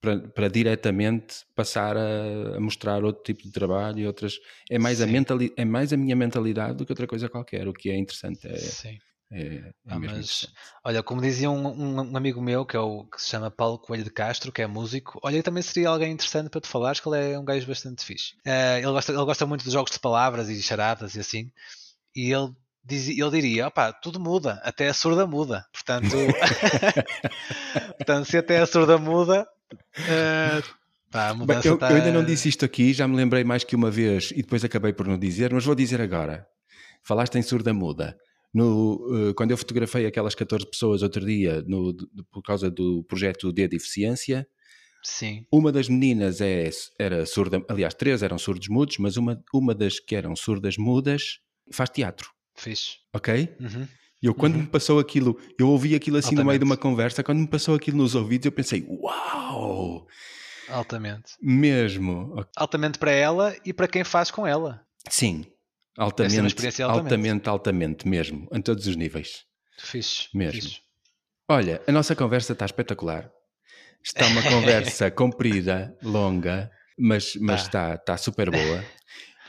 para, 0.00 0.18
para 0.18 0.48
diretamente 0.48 1.44
passar 1.54 1.96
a, 1.96 2.56
a, 2.56 2.60
mostrar 2.60 3.04
outro 3.04 3.22
tipo 3.22 3.42
de 3.42 3.50
trabalho 3.50 3.98
e 3.98 4.06
outras. 4.06 4.38
É 4.70 4.78
mais, 4.78 5.00
a 5.00 5.06
mentali, 5.06 5.52
é 5.56 5.64
mais 5.64 5.92
a 5.92 5.96
minha 5.96 6.16
mentalidade 6.16 6.76
do 6.76 6.86
que 6.86 6.92
outra 6.92 7.06
coisa 7.06 7.28
qualquer, 7.28 7.66
o 7.68 7.72
que 7.72 7.90
é 7.90 7.96
interessante. 7.96 8.46
É, 8.46 8.56
Sim. 8.56 8.98
É, 9.30 9.42
é 9.56 9.72
ah, 9.88 9.98
mas, 9.98 10.46
olha, 10.82 11.02
como 11.02 11.20
dizia 11.20 11.50
um, 11.50 11.66
um, 11.66 12.12
um, 12.12 12.16
amigo 12.16 12.40
meu 12.40 12.64
que, 12.64 12.76
é 12.76 12.80
o, 12.80 13.04
que 13.04 13.20
se 13.20 13.28
chama 13.28 13.50
Paulo 13.50 13.78
Coelho 13.78 14.04
de 14.04 14.10
Castro, 14.10 14.50
que 14.50 14.62
é 14.62 14.66
músico, 14.66 15.18
olha, 15.22 15.42
também 15.42 15.62
seria 15.62 15.90
alguém 15.90 16.12
interessante 16.12 16.48
para 16.48 16.60
te 16.60 16.68
falar, 16.68 16.92
acho 16.92 17.02
que 17.02 17.08
ele 17.08 17.32
é 17.32 17.38
um 17.38 17.44
gajo 17.44 17.66
bastante 17.66 18.04
fixe. 18.04 18.34
Uh, 18.46 18.78
ele, 18.78 18.86
gosta, 18.86 19.12
ele 19.12 19.24
gosta 19.24 19.46
muito 19.46 19.64
de 19.64 19.70
jogos 19.70 19.92
de 19.92 19.98
palavras 19.98 20.48
e 20.48 20.62
charadas 20.62 21.14
e 21.14 21.20
assim, 21.20 21.52
e 22.16 22.32
ele 22.32 22.54
ele 22.90 23.30
diria, 23.30 23.66
opá, 23.66 23.92
tudo 23.92 24.18
muda, 24.18 24.62
até 24.64 24.88
a 24.88 24.94
surda 24.94 25.26
muda. 25.26 25.66
Portanto, 25.70 26.08
portanto 27.98 28.24
se 28.24 28.38
até 28.38 28.60
a 28.60 28.66
surda 28.66 28.96
muda, 28.96 29.46
uh, 29.74 30.62
pá, 31.10 31.34
Bem, 31.34 31.60
eu, 31.64 31.78
tá... 31.78 31.90
eu, 31.90 31.96
ainda 31.96 32.12
não 32.12 32.24
disse 32.24 32.48
isto 32.48 32.64
aqui, 32.64 32.92
já 32.92 33.06
me 33.06 33.16
lembrei 33.16 33.44
mais 33.44 33.64
que 33.64 33.76
uma 33.76 33.90
vez 33.90 34.30
e 34.32 34.42
depois 34.42 34.64
acabei 34.64 34.92
por 34.92 35.06
não 35.06 35.18
dizer, 35.18 35.52
mas 35.52 35.64
vou 35.64 35.74
dizer 35.74 36.00
agora. 36.00 36.46
Falaste 37.02 37.36
em 37.36 37.42
surda 37.42 37.72
muda. 37.72 38.18
No, 38.52 38.94
uh, 39.30 39.34
quando 39.34 39.50
eu 39.50 39.58
fotografei 39.58 40.06
aquelas 40.06 40.34
14 40.34 40.66
pessoas 40.70 41.02
outro 41.02 41.24
dia 41.24 41.62
no, 41.66 41.94
por 42.30 42.42
causa 42.42 42.70
do 42.70 43.04
projeto 43.04 43.52
de 43.52 43.68
deficiência, 43.68 44.46
Sim. 45.02 45.46
Uma 45.50 45.70
das 45.70 45.88
meninas 45.88 46.40
é, 46.40 46.68
era 46.98 47.24
surda, 47.24 47.64
aliás, 47.68 47.94
três 47.94 48.22
eram 48.22 48.38
surdos 48.38 48.68
mudos, 48.68 48.98
mas 48.98 49.16
uma, 49.16 49.42
uma 49.54 49.74
das 49.74 49.98
que 49.98 50.14
eram 50.14 50.34
surdas 50.34 50.76
mudas 50.76 51.40
faz 51.70 51.90
teatro. 51.90 52.30
Fixe. 52.54 52.96
Ok? 53.14 53.56
Uhum. 53.60 53.88
E 54.22 54.26
eu, 54.26 54.34
quando 54.34 54.54
uhum. 54.54 54.62
me 54.62 54.66
passou 54.66 54.98
aquilo, 54.98 55.38
eu 55.58 55.68
ouvi 55.68 55.94
aquilo 55.94 56.16
assim 56.16 56.28
Altamente. 56.28 56.44
no 56.44 56.48
meio 56.48 56.58
de 56.58 56.64
uma 56.64 56.76
conversa, 56.76 57.22
quando 57.22 57.38
me 57.38 57.46
passou 57.46 57.74
aquilo 57.74 57.98
nos 57.98 58.14
ouvidos, 58.14 58.46
eu 58.46 58.52
pensei, 58.52 58.84
uau! 58.88 60.06
Altamente. 60.68 61.32
Mesmo. 61.40 62.44
Altamente 62.56 62.98
para 62.98 63.12
ela 63.12 63.56
e 63.64 63.72
para 63.72 63.88
quem 63.88 64.04
faz 64.04 64.30
com 64.30 64.46
ela. 64.46 64.84
Sim. 65.08 65.46
Altamente, 65.96 66.38
altamente, 66.38 66.82
altamente, 66.82 67.48
altamente, 67.48 68.08
mesmo. 68.08 68.48
Em 68.52 68.60
todos 68.60 68.86
os 68.86 68.94
níveis. 68.94 69.44
Fixe. 69.78 70.28
Mesmo. 70.34 70.60
Fixe. 70.60 70.80
Olha, 71.48 71.82
a 71.86 71.92
nossa 71.92 72.14
conversa 72.14 72.52
está 72.52 72.66
espetacular. 72.66 73.30
Está 74.02 74.26
uma 74.26 74.42
conversa 74.48 75.10
comprida, 75.10 75.96
longa, 76.02 76.70
mas, 76.98 77.34
mas 77.36 77.62
está, 77.62 77.94
está 77.94 78.16
super 78.16 78.50
boa. 78.50 78.84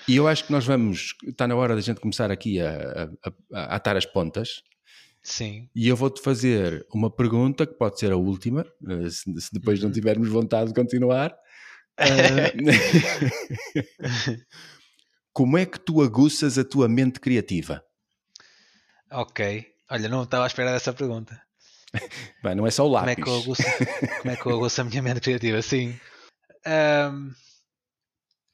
E 0.10 0.16
eu 0.16 0.28
acho 0.28 0.46
que 0.46 0.52
nós 0.52 0.66
vamos. 0.66 1.14
Está 1.24 1.48
na 1.48 1.56
hora 1.56 1.76
da 1.76 1.82
gente 1.82 2.02
começar 2.02 2.32
aqui 2.32 2.60
a, 2.60 3.12
a, 3.24 3.32
a 3.54 3.76
atar 3.76 3.96
as 3.96 4.08
pontas. 4.08 4.64
Sim. 5.22 5.70
E 5.76 5.88
eu 5.88 5.96
vou-te 5.96 6.20
fazer 6.20 6.84
uma 6.92 7.12
pergunta 7.12 7.68
que 7.68 7.76
pode 7.76 8.00
ser 8.00 8.12
a 8.12 8.18
última, 8.18 8.66
eh, 8.88 9.10
se, 9.12 9.40
se 9.40 9.54
depois 9.54 9.80
uhum. 9.80 9.86
não 9.86 9.94
tivermos 9.94 10.28
vontade 10.28 10.70
de 10.70 10.74
continuar. 10.74 11.32
Uh, 12.00 12.58
como 15.32 15.60
é 15.60 15.66
que 15.68 15.80
tu 15.80 16.02
aguças 16.02 16.58
a 16.58 16.66
tua 16.66 16.90
mente 16.90 17.20
criativa? 17.20 17.84
Ok. 19.12 19.64
Olha, 19.92 20.10
não 20.10 20.24
estava 20.24 20.46
à 20.46 20.48
espera 20.48 20.72
dessa 20.72 20.92
pergunta. 20.92 21.40
Bem, 22.42 22.56
não 22.56 22.66
é 22.66 22.72
só 22.72 22.84
o 22.88 22.90
lápis. 22.90 23.14
Como 23.14 23.22
é 23.22 23.24
que 23.24 23.30
eu 23.30 23.36
aguço, 23.44 23.64
como 24.22 24.32
é 24.32 24.36
que 24.36 24.46
eu 24.48 24.56
aguço 24.56 24.82
a 24.82 24.84
minha 24.86 25.04
mente 25.04 25.22
criativa? 25.22 25.62
Sim. 25.62 26.00
Um, 26.66 27.32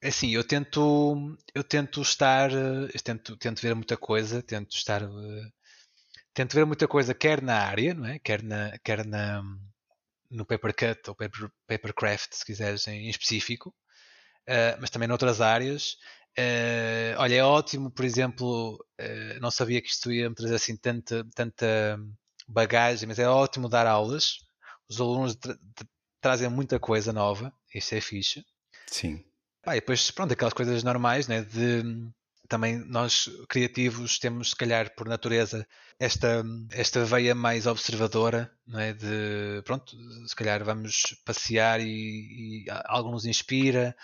é 0.06 0.10
assim, 0.10 0.30
eu 0.30 0.44
tento, 0.44 1.36
eu 1.56 1.64
tento 1.64 2.00
estar, 2.00 2.52
eu 2.52 3.02
tento, 3.04 3.36
tento 3.38 3.60
ver 3.60 3.74
muita 3.74 3.98
coisa, 3.98 4.40
tento 4.40 4.76
estar, 4.76 5.02
tento 6.32 6.54
ver 6.54 6.64
muita 6.64 6.88
coisa, 6.88 7.16
quer 7.16 7.42
na 7.42 7.58
área, 7.58 7.96
não 7.96 8.06
é? 8.06 8.20
Quer 8.20 8.44
na, 8.44 8.78
quer 8.84 9.04
na, 9.04 9.42
no 10.30 10.46
paper 10.46 10.76
cut 10.76 11.10
ou 11.10 11.16
paper, 11.16 11.50
paper 11.66 11.94
craft, 11.96 12.36
se 12.36 12.46
quiseres, 12.46 12.88
em 12.88 13.10
específico, 13.10 13.70
uh, 14.48 14.78
mas 14.80 14.92
também 14.92 15.08
noutras 15.08 15.42
áreas. 15.42 15.94
Uh, 16.38 17.18
olha, 17.18 17.36
é 17.36 17.44
ótimo, 17.44 17.90
por 17.90 18.06
exemplo, 18.06 18.76
uh, 19.02 19.40
não 19.42 19.50
sabia 19.50 19.82
que 19.82 19.90
isto 19.90 20.12
ia 20.12 20.30
me 20.30 20.36
trazer 20.36 20.54
assim 20.54 20.78
tanta, 20.78 21.26
tanta 21.34 22.00
bagagem, 22.48 23.08
mas 23.08 23.18
é 23.18 23.28
ótimo 23.28 23.68
dar 23.68 23.88
aulas. 23.88 24.38
Os 24.88 25.02
alunos 25.02 25.36
tra 25.36 25.58
trazem 26.22 26.50
muita 26.50 26.80
coisa 26.80 27.12
nova, 27.12 27.52
isso 27.74 27.96
é 27.96 28.02
fixe. 28.02 28.46
Sim. 28.88 29.24
Ah, 29.66 29.76
e 29.76 29.80
depois, 29.80 30.12
pronto, 30.12 30.32
aquelas 30.34 30.54
coisas 30.54 30.84
normais, 30.84 31.28
né? 31.28 31.42
De 31.44 31.84
também 32.48 32.78
nós 32.86 33.28
criativos 33.50 34.20
temos, 34.20 34.52
se 34.52 34.56
calhar, 34.56 34.94
por 34.96 35.08
natureza, 35.08 35.68
esta, 36.00 36.44
esta 36.72 37.04
veia 37.04 37.34
mais 37.34 37.66
observadora, 37.66 38.52
não 38.68 38.80
é? 38.80 38.94
De, 38.94 39.62
pronto, 39.64 39.96
se 40.28 40.36
calhar 40.36 40.64
vamos 40.64 41.16
passear 41.26 41.80
e, 41.82 42.66
e 42.66 42.66
algo 42.86 43.10
nos 43.12 43.26
inspira, 43.26 43.96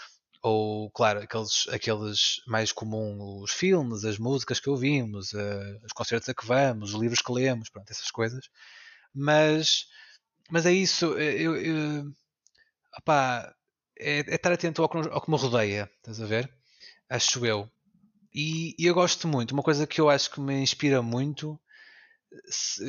ou, 0.41 0.89
claro, 0.91 1.19
aqueles, 1.21 1.67
aqueles 1.69 2.41
mais 2.47 2.71
comuns, 2.71 3.43
os 3.43 3.51
filmes, 3.51 4.03
as 4.05 4.17
músicas 4.17 4.59
que 4.59 4.69
ouvimos, 4.71 5.33
os 5.33 5.93
concertos 5.93 6.29
a 6.29 6.33
que 6.33 6.45
vamos, 6.47 6.93
os 6.95 6.99
livros 6.99 7.21
que 7.21 7.31
lemos, 7.31 7.69
pronto, 7.69 7.91
essas 7.91 8.09
coisas. 8.09 8.49
Mas 9.13 9.85
mas 10.51 10.65
é 10.65 10.73
isso, 10.73 11.07
eu, 11.19 11.57
eu 11.57 12.05
opá, 12.97 13.53
é, 14.01 14.19
é, 14.19 14.35
estar 14.35 14.51
atento 14.51 14.81
ao 14.81 14.89
que, 14.89 14.97
ao 14.97 15.21
que 15.21 15.29
me 15.31 15.37
rodeia, 15.37 15.89
estás 15.97 16.19
a 16.19 16.25
ver? 16.25 16.51
Acho 17.09 17.45
eu. 17.45 17.69
E, 18.33 18.75
e, 18.79 18.85
eu 18.85 18.93
gosto 18.93 19.27
muito, 19.27 19.51
uma 19.51 19.63
coisa 19.63 19.85
que 19.85 20.01
eu 20.01 20.09
acho 20.09 20.31
que 20.31 20.39
me 20.39 20.55
inspira 20.61 21.01
muito, 21.01 21.59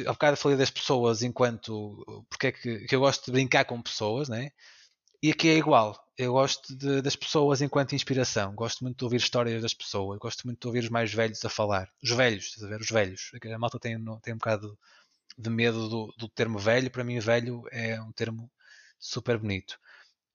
ao 0.07 0.15
bocado 0.15 0.37
falei 0.37 0.57
das 0.57 0.71
pessoas 0.71 1.23
enquanto, 1.23 2.25
porque 2.31 2.47
é 2.49 2.53
que, 2.53 2.87
que 2.87 2.95
eu 2.95 3.01
gosto 3.01 3.27
de 3.27 3.33
brincar 3.33 3.65
com 3.65 3.83
pessoas, 3.83 4.29
né? 4.29 4.51
E 5.23 5.31
aqui 5.31 5.49
é 5.49 5.57
igual. 5.57 5.97
Eu 6.19 6.33
gosto 6.33 6.77
de, 6.77 7.01
das 7.01 7.17
pessoas 7.17 7.63
enquanto 7.63 7.95
inspiração. 7.95 8.55
Gosto 8.55 8.83
muito 8.83 8.99
de 8.99 9.05
ouvir 9.05 9.19
histórias 9.19 9.63
das 9.63 9.73
pessoas. 9.73 10.19
Gosto 10.19 10.45
muito 10.47 10.61
de 10.61 10.67
ouvir 10.67 10.81
os 10.81 10.91
mais 10.91 11.13
velhos 11.13 11.45
a 11.45 11.49
falar. 11.49 11.89
Os 12.03 12.11
velhos, 12.11 12.47
estás 12.47 12.65
a 12.65 12.69
ver? 12.69 12.81
Os 12.81 12.91
velhos. 12.91 13.31
A 13.55 13.59
malta 13.59 13.79
tem, 13.79 13.97
tem 14.21 14.35
um 14.35 14.39
bocado 14.39 14.77
de 15.39 15.49
medo 15.51 15.89
do, 15.89 16.15
do 16.19 16.29
termo 16.29 16.59
velho. 16.59 16.91
Para 16.91 17.05
mim, 17.05 17.21
velho 17.21 17.63
é 17.71 18.01
um 18.03 18.13
termo 18.13 18.51
super 18.99 19.39
bonito. 19.39 19.79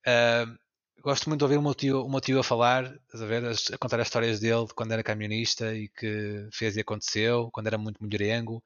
Uh, 0.08 0.58
gosto 1.02 1.30
muito 1.30 1.40
de 1.40 1.46
ouvir 1.46 1.58
o 1.58 1.62
meu 1.62 1.74
tio, 1.74 2.06
o 2.06 2.10
meu 2.10 2.20
tio 2.20 2.40
a 2.40 2.44
falar, 2.44 2.86
a, 2.86 3.18
ver, 3.26 3.44
a 3.46 3.78
contar 3.78 4.00
as 4.00 4.08
histórias 4.08 4.40
dele 4.40 4.66
de 4.66 4.74
quando 4.74 4.92
era 4.92 5.04
camionista 5.04 5.74
e 5.76 5.88
que 5.90 6.48
fez 6.52 6.76
e 6.76 6.82
aconteceu, 6.82 7.50
quando 7.52 7.68
era 7.68 7.78
muito 7.78 8.04
mulherengo 8.04 8.64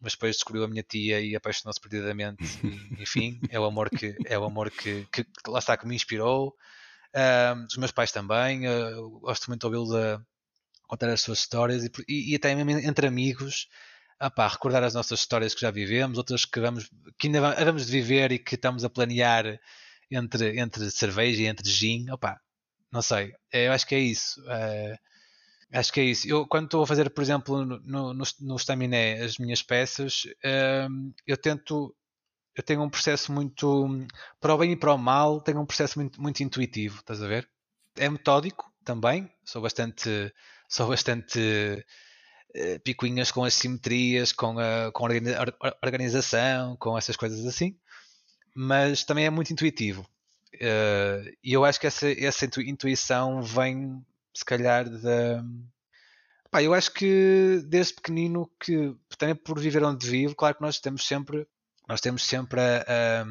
mas 0.00 0.12
depois 0.12 0.36
descobriu 0.36 0.64
a 0.64 0.68
minha 0.68 0.82
tia 0.82 1.20
e 1.20 1.36
apaixonou-se 1.36 1.80
perdidamente. 1.80 2.42
E, 2.98 3.02
enfim, 3.02 3.40
é 3.50 3.58
o 3.58 3.64
amor 3.64 3.90
que 3.90 4.16
é 4.26 4.38
o 4.38 4.44
amor 4.44 4.70
que, 4.70 5.06
que, 5.12 5.24
que 5.24 5.50
lá 5.50 5.58
está 5.58 5.76
que 5.76 5.86
me 5.86 5.94
inspirou. 5.94 6.54
Um, 7.14 7.66
os 7.66 7.76
meus 7.76 7.90
pais 7.90 8.12
também, 8.12 8.62
gosto 9.20 9.48
muito 9.48 9.60
de 9.60 9.66
ouvi-los 9.66 9.94
a 9.94 10.22
contar 10.86 11.08
as 11.08 11.20
suas 11.20 11.38
histórias 11.38 11.84
e, 11.84 11.90
e, 12.08 12.32
e 12.32 12.36
até 12.36 12.54
mesmo 12.54 12.70
entre 12.88 13.06
amigos, 13.06 13.68
opá, 14.20 14.46
recordar 14.48 14.84
as 14.84 14.94
nossas 14.94 15.20
histórias 15.20 15.54
que 15.54 15.60
já 15.60 15.70
vivemos, 15.70 16.18
outras 16.18 16.44
que 16.44 16.60
vamos 16.60 16.88
que 17.18 17.26
ainda 17.26 17.40
vamos 17.64 17.86
de 17.86 17.92
viver 17.92 18.32
e 18.32 18.38
que 18.38 18.54
estamos 18.54 18.84
a 18.84 18.90
planear 18.90 19.58
entre, 20.10 20.58
entre 20.60 20.90
cerveja 20.90 21.42
e 21.42 21.46
entre 21.46 21.68
gin, 21.70 22.10
opá, 22.10 22.40
não 22.92 23.02
sei, 23.02 23.32
eu 23.52 23.72
acho 23.72 23.86
que 23.86 23.94
é 23.94 24.00
isso. 24.00 24.40
Uh, 24.42 24.96
Acho 25.72 25.92
que 25.92 26.00
é 26.00 26.04
isso. 26.04 26.28
Eu, 26.28 26.46
quando 26.46 26.64
estou 26.64 26.82
a 26.82 26.86
fazer, 26.86 27.08
por 27.10 27.22
exemplo, 27.22 27.64
no, 27.64 28.12
no, 28.12 28.24
no 28.40 28.56
Staminé 28.56 29.20
as 29.22 29.38
minhas 29.38 29.62
peças, 29.62 30.22
um, 30.90 31.12
eu 31.26 31.36
tento. 31.36 31.94
Eu 32.56 32.62
tenho 32.64 32.82
um 32.82 32.90
processo 32.90 33.32
muito. 33.32 33.88
Para 34.40 34.54
o 34.54 34.58
bem 34.58 34.72
e 34.72 34.76
para 34.76 34.94
o 34.94 34.98
mal, 34.98 35.40
tenho 35.40 35.60
um 35.60 35.66
processo 35.66 35.98
muito, 35.98 36.20
muito 36.20 36.42
intuitivo, 36.42 36.98
estás 37.00 37.22
a 37.22 37.28
ver? 37.28 37.48
É 37.96 38.08
metódico 38.08 38.72
também. 38.84 39.30
Sou 39.44 39.62
bastante. 39.62 40.10
Sou 40.68 40.88
bastante. 40.88 41.38
Uh, 42.56 42.80
picuinhas 42.82 43.30
com 43.30 43.44
as 43.44 43.54
simetrias, 43.54 44.32
com 44.32 44.58
a, 44.58 44.90
com 44.92 45.06
a 45.06 45.76
organização, 45.84 46.76
com 46.78 46.98
essas 46.98 47.16
coisas 47.16 47.46
assim. 47.46 47.76
Mas 48.54 49.04
também 49.04 49.26
é 49.26 49.30
muito 49.30 49.52
intuitivo. 49.52 50.06
Uh, 50.54 51.30
e 51.42 51.52
eu 51.52 51.64
acho 51.64 51.78
que 51.80 51.86
essa, 51.86 52.10
essa 52.12 52.44
intuição 52.44 53.42
vem 53.42 54.04
se 54.34 54.44
calhar 54.44 54.88
da. 54.88 55.42
Pá, 56.50 56.62
eu 56.62 56.74
acho 56.74 56.92
que 56.92 57.62
desde 57.66 57.94
pequenino 57.94 58.50
que 58.60 58.94
também 59.16 59.36
por 59.36 59.58
viver 59.58 59.84
onde 59.84 60.08
vivo, 60.08 60.34
claro 60.34 60.56
que 60.56 60.62
nós 60.62 60.80
temos 60.80 61.06
sempre 61.06 61.46
nós 61.90 62.00
temos 62.00 62.24
sempre 62.24 62.60
a, 62.60 62.82
a, 62.82 63.24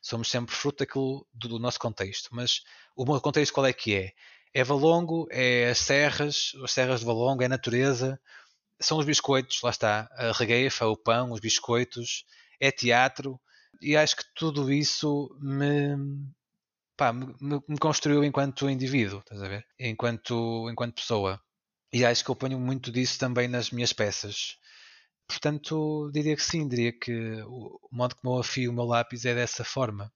somos 0.00 0.30
sempre 0.30 0.54
fruto 0.54 0.84
daquilo 0.84 1.26
do, 1.32 1.48
do, 1.48 1.58
nosso 1.58 1.78
contexto, 1.78 2.28
mas 2.32 2.62
o 2.94 3.04
meu 3.04 3.20
contexto 3.20 3.52
qual 3.52 3.66
é 3.66 3.72
que 3.72 3.94
é? 3.96 4.12
É 4.54 4.62
Valongo, 4.62 5.26
é 5.30 5.68
as 5.68 5.78
serras, 5.78 6.52
as 6.62 6.70
serras 6.70 7.00
de 7.00 7.06
Valongo, 7.06 7.42
é 7.42 7.46
a 7.46 7.48
natureza, 7.48 8.18
são 8.80 8.98
os 8.98 9.04
biscoitos, 9.04 9.60
lá 9.62 9.70
está, 9.70 10.08
a 10.12 10.32
regueifa, 10.32 10.86
o 10.86 10.96
pão, 10.96 11.32
os 11.32 11.40
biscoitos, 11.40 12.24
é 12.60 12.70
teatro, 12.70 13.40
e 13.80 13.96
acho 13.96 14.16
que 14.16 14.24
tudo 14.34 14.72
isso 14.72 15.28
me, 15.40 15.96
pá, 16.96 17.12
me, 17.12 17.34
me, 17.40 17.78
construiu 17.78 18.24
enquanto 18.24 18.70
indivíduo, 18.70 19.20
estás 19.20 19.42
a 19.42 19.48
ver? 19.48 19.66
Enquanto, 19.78 20.68
enquanto 20.70 20.96
pessoa. 20.96 21.40
E 21.92 22.04
acho 22.04 22.24
que 22.24 22.30
eu 22.30 22.36
ponho 22.36 22.58
muito 22.58 22.90
disso 22.90 23.18
também 23.18 23.48
nas 23.48 23.70
minhas 23.70 23.92
peças. 23.92 24.56
Portanto, 25.28 26.10
diria 26.12 26.36
que 26.36 26.42
sim, 26.42 26.68
diria 26.68 26.92
que 26.92 27.12
o 27.42 27.88
modo 27.92 28.16
como 28.16 28.36
eu 28.36 28.40
afio 28.40 28.70
o 28.70 28.74
meu 28.74 28.84
lápis 28.84 29.24
é 29.24 29.34
dessa 29.34 29.64
forma. 29.64 30.12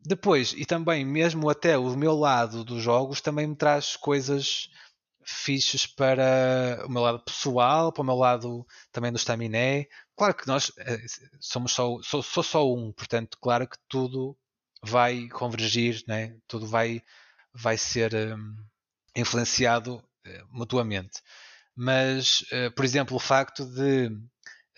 Depois, 0.00 0.52
e 0.56 0.66
também 0.66 1.04
mesmo 1.04 1.48
até 1.48 1.78
o 1.78 1.96
meu 1.96 2.14
lado 2.14 2.62
dos 2.62 2.82
jogos 2.82 3.22
também 3.22 3.46
me 3.46 3.56
traz 3.56 3.96
coisas 3.96 4.68
fixes 5.24 5.86
para 5.86 6.84
o 6.86 6.90
meu 6.90 7.02
lado 7.02 7.20
pessoal, 7.20 7.92
para 7.92 8.02
o 8.02 8.06
meu 8.06 8.16
lado 8.16 8.66
também 8.92 9.12
do 9.12 9.16
estaminé. 9.16 9.86
Claro 10.16 10.34
que 10.34 10.46
nós 10.46 10.72
eh, 10.78 11.00
somos 11.40 11.72
só, 11.72 12.00
sou, 12.02 12.22
sou 12.22 12.42
só 12.42 12.72
um, 12.72 12.92
portanto, 12.92 13.38
claro 13.40 13.68
que 13.68 13.76
tudo 13.88 14.36
vai 14.84 15.28
convergir, 15.28 16.02
né? 16.06 16.36
tudo 16.46 16.66
vai, 16.66 17.02
vai 17.52 17.76
ser 17.76 18.14
um, 18.14 18.56
influenciado 19.16 19.96
uh, 19.96 20.46
mutuamente. 20.50 21.22
Mas, 21.74 22.42
uh, 22.52 22.70
por 22.74 22.84
exemplo, 22.84 23.16
o 23.16 23.20
facto 23.20 23.64
de, 23.64 24.08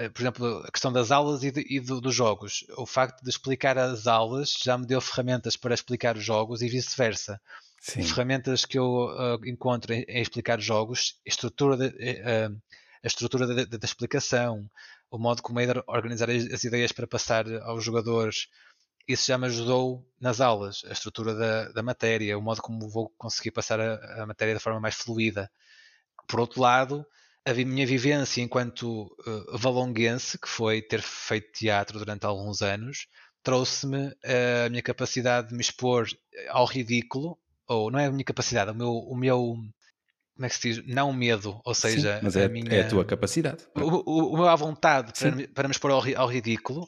uh, 0.01 0.11
por 0.13 0.23
exemplo, 0.23 0.47
a 0.65 0.71
questão 0.71 0.93
das 0.93 1.11
aulas 1.11 1.43
e, 1.43 1.51
de, 1.51 1.65
e 1.69 1.81
do, 1.81 2.01
dos 2.01 2.15
jogos, 2.15 2.65
o 2.77 2.87
facto 2.87 3.23
de 3.23 3.31
explicar 3.31 3.77
as 3.77 4.07
aulas 4.07 4.55
já 4.63 4.79
me 4.79 4.87
deu 4.87 5.01
ferramentas 5.01 5.57
para 5.57 5.75
explicar 5.75 6.17
os 6.17 6.25
jogos 6.25 6.63
e 6.63 6.69
vice-versa. 6.69 7.41
Ferramentas 7.93 8.65
que 8.65 8.79
eu 8.79 9.09
encontro 9.45 9.93
em, 9.93 10.05
em, 10.09 10.21
explicar 10.21 10.61
jogos, 10.61 11.21
a 11.27 11.29
estrutura, 11.29 11.77
de, 11.77 12.21
a 12.27 13.07
estrutura 13.07 13.67
da 13.67 13.85
explicação, 13.85 14.69
o 15.11 15.19
modo 15.19 15.43
como 15.43 15.61
é 15.61 15.67
organizar 15.87 16.29
as 16.31 16.65
ideias 16.65 16.91
para 16.93 17.07
passar 17.07 17.47
aos 17.63 17.85
jogadores, 17.85 18.49
isso 19.07 19.27
já 19.29 19.39
me 19.39 19.47
ajudou 19.47 20.05
nas 20.21 20.41
aulas, 20.41 20.83
a 20.85 20.93
estrutura 20.93 21.35
da, 21.35 21.69
da 21.71 21.83
matéria, 21.83 22.37
o 22.37 22.43
modo 22.43 22.61
como 22.61 22.89
vou 22.89 23.09
conseguir 23.17 23.53
passar 23.53 23.79
a, 23.79 24.23
a, 24.23 24.27
matéria 24.27 24.55
de 24.55 24.61
forma 24.61 24.81
mais 24.81 24.97
fluida. 24.97 25.51
Por 26.27 26.41
outro 26.41 26.61
lado, 26.61 27.07
a 27.45 27.55
minha 27.55 27.87
vivência 27.87 28.43
enquanto 28.43 29.05
uh, 29.05 29.57
valonguense, 29.57 30.39
que 30.39 30.49
foi 30.49 30.83
ter 30.83 31.01
feito 31.01 31.53
teatro 31.53 32.01
durante 32.01 32.27
alguns 32.27 32.63
anos, 32.63 33.07
trouxe-me 33.45 34.13
a 34.25 34.69
minha 34.69 34.83
capacidade 34.83 35.51
de 35.51 35.55
me 35.55 35.61
expor 35.61 36.09
ao 36.49 36.67
ridículo, 36.67 37.39
ou 37.69 37.91
não 37.91 37.99
é 37.99 38.07
a 38.07 38.11
minha 38.11 38.25
capacidade, 38.25 38.71
o 38.71 38.75
meu, 38.75 38.93
o 38.93 39.17
meu 39.17 39.57
como 40.37 40.45
é 40.45 40.49
que 40.49 40.55
se 40.55 40.69
diz? 40.69 40.87
Não 40.87 41.13
medo, 41.13 41.61
ou 41.65 41.75
seja, 41.75 42.19
Sim, 42.19 42.25
mas 42.25 42.37
é, 42.37 42.45
a 42.45 42.49
minha, 42.49 42.71
é 42.71 42.83
a 42.83 42.89
tua 42.89 43.05
capacidade. 43.05 43.65
O, 43.75 43.81
o, 43.81 44.35
o 44.35 44.37
meu 44.37 44.49
à 44.49 44.55
vontade 44.55 45.13
para, 45.19 45.49
para 45.49 45.69
me 45.69 45.73
expor 45.73 45.91
ao, 45.91 46.03
ao 46.17 46.29
ridículo 46.29 46.87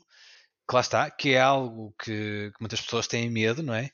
que 0.69 0.75
lá 0.75 0.81
está, 0.83 1.11
que 1.11 1.31
é 1.31 1.41
algo 1.41 1.95
que, 1.99 2.53
que 2.55 2.61
muitas 2.61 2.83
pessoas 2.83 3.07
têm 3.07 3.31
medo, 3.31 3.63
não 3.63 3.73
é? 3.73 3.91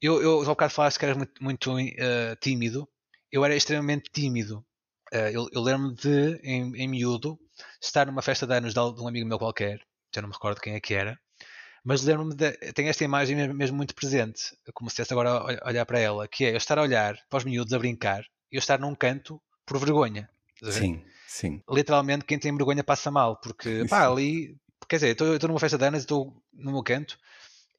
Eu, 0.00 0.22
eu 0.22 0.42
há 0.42 0.44
bocado 0.44 0.74
falaste 0.74 0.98
que 0.98 1.04
eras 1.06 1.16
muito, 1.16 1.42
muito 1.42 1.74
uh, 1.74 2.36
tímido. 2.40 2.86
Eu 3.32 3.44
era 3.44 3.56
extremamente 3.56 4.10
tímido. 4.12 4.58
Uh, 5.12 5.30
eu, 5.32 5.48
eu 5.50 5.62
lembro-me 5.62 5.94
de, 5.94 6.38
em, 6.44 6.76
em 6.76 6.86
miúdo, 6.86 7.38
estar 7.82 8.06
numa 8.06 8.20
festa 8.20 8.46
de 8.46 8.54
anos 8.54 8.74
de 8.74 8.80
um 8.80 9.08
amigo 9.08 9.26
meu 9.26 9.38
qualquer, 9.38 9.80
já 10.14 10.20
não 10.20 10.28
me 10.28 10.34
recordo 10.34 10.60
quem 10.60 10.74
é 10.74 10.80
que 10.80 10.92
era, 10.92 11.18
mas 11.88 12.02
lembro-me 12.02 12.34
de. 12.34 12.50
Tenho 12.74 12.90
esta 12.90 13.02
imagem 13.02 13.34
mesmo, 13.54 13.74
muito 13.74 13.94
presente, 13.94 14.54
como 14.74 14.90
se 14.90 14.92
estivesse 14.92 15.14
agora 15.14 15.30
a 15.30 15.68
olhar 15.68 15.86
para 15.86 15.98
ela, 15.98 16.28
que 16.28 16.44
é 16.44 16.52
eu 16.52 16.58
estar 16.58 16.78
a 16.78 16.82
olhar 16.82 17.16
para 17.30 17.38
os 17.38 17.44
miúdos 17.44 17.72
a 17.72 17.78
brincar 17.78 18.22
e 18.52 18.56
eu 18.56 18.58
estar 18.58 18.78
num 18.78 18.94
canto 18.94 19.40
por 19.64 19.78
vergonha. 19.78 20.28
Sim, 20.62 21.02
sim. 21.26 21.62
Literalmente, 21.66 22.26
quem 22.26 22.38
tem 22.38 22.54
vergonha 22.54 22.84
passa 22.84 23.10
mal, 23.10 23.36
porque 23.36 23.86
pá, 23.88 24.06
ali 24.06 24.54
quer 24.86 24.96
dizer, 24.96 25.12
estou 25.12 25.48
numa 25.48 25.58
festa 25.58 25.78
de 25.78 25.86
anos, 25.86 26.00
estou 26.00 26.36
no 26.52 26.72
meu 26.72 26.82
canto 26.82 27.18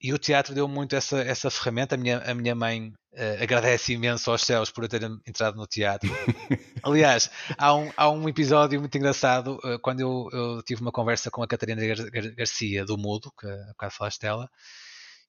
e 0.01 0.13
o 0.13 0.17
teatro 0.17 0.55
deu 0.55 0.67
muito 0.67 0.95
essa, 0.95 1.19
essa 1.19 1.49
ferramenta. 1.49 1.95
A 1.95 1.97
minha, 1.97 2.19
a 2.19 2.33
minha 2.33 2.55
mãe 2.55 2.93
uh, 3.13 3.43
agradece 3.43 3.93
imenso 3.93 4.31
aos 4.31 4.43
céus 4.43 4.71
por 4.71 4.83
eu 4.83 4.89
ter 4.89 5.03
entrado 5.27 5.57
no 5.57 5.67
teatro. 5.67 6.09
Aliás, 6.83 7.29
há 7.57 7.75
um, 7.75 7.91
há 7.97 8.09
um 8.09 8.29
episódio 8.29 8.79
muito 8.79 8.97
engraçado 8.97 9.59
uh, 9.63 9.77
quando 9.81 9.99
eu, 9.99 10.29
eu, 10.31 10.63
tive 10.63 10.81
uma 10.81 10.91
conversa 10.91 11.29
com 11.29 11.43
a 11.43 11.47
Catarina 11.47 11.85
Gar 11.85 12.33
Garcia 12.33 12.85
do 12.85 12.97
Mudo, 12.97 13.31
que 13.37 13.45
há 13.45 13.67
bocado 13.67 13.93
falaste 13.93 14.21
dela, 14.21 14.49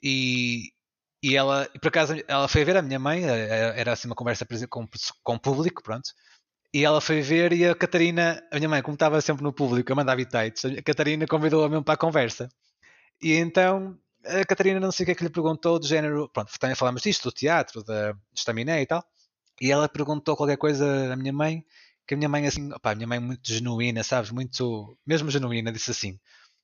e, 0.03 0.73
e 1.23 1.37
ela, 1.37 1.69
por 1.83 1.89
acaso, 1.89 2.15
ela 2.29 2.47
foi 2.49 2.65
ver 2.65 2.77
a 2.77 2.83
minha 2.83 2.99
mãe, 2.99 3.25
eh, 3.25 3.75
era 3.77 3.93
assim 3.93 4.09
uma 4.09 4.15
conversa 4.15 4.47
com, 4.69 4.87
com 5.23 5.35
o 5.35 5.41
público, 5.41 5.83
pronto. 5.83 6.11
E 6.73 6.85
ela 6.85 7.01
foi 7.01 7.21
ver 7.21 7.53
e 7.53 7.67
a 7.67 7.75
Catarina, 7.75 8.43
a 8.53 8.57
minha 8.57 8.69
mãe, 8.69 8.83
como 8.83 8.95
estava 8.95 9.21
sempre 9.21 9.43
no 9.43 9.53
público 9.53 9.93
a 9.93 9.97
mandar 9.97 10.17
bitites, 10.17 10.65
a 10.65 10.83
Catarina 10.83 11.27
convidou-a 11.27 11.69
mesmo 11.69 11.85
para 11.85 11.95
a 11.95 11.99
conversa. 11.99 12.49
E 13.23 13.35
então 13.35 13.99
a 14.25 14.45
Catarina 14.45 14.81
não 14.81 14.93
sei 14.93 15.05
o 15.05 15.07
que 15.07 15.13
é 15.13 15.15
que 15.15 15.25
lhe 15.25 15.31
perguntou, 15.31 15.79
do 15.79 15.87
género, 15.87 16.29
pronto, 16.29 16.53
também 16.59 16.77
falámos 16.77 17.03
disto, 17.03 17.25
do 17.25 17.33
teatro, 17.33 17.83
da 17.83 18.15
estaminé 18.35 18.83
e 18.83 18.87
tal. 18.87 19.05
E 19.61 19.71
ela 19.71 19.89
perguntou 19.89 20.37
qualquer 20.37 20.57
coisa 20.57 21.13
à 21.13 21.17
minha 21.17 21.33
mãe, 21.33 21.65
que 22.07 22.15
a 22.15 22.17
minha 22.17 22.29
mãe 22.29 22.47
assim, 22.47 22.73
opá, 22.73 22.93
a 22.93 22.95
minha 22.95 23.07
mãe 23.07 23.21
muito 23.21 23.53
genuína, 23.53 24.03
sabes, 24.03 24.31
muito, 24.31 24.97
mesmo 25.07 25.31
genuína, 25.31 25.73
disse 25.73 25.91
assim, 25.91 26.19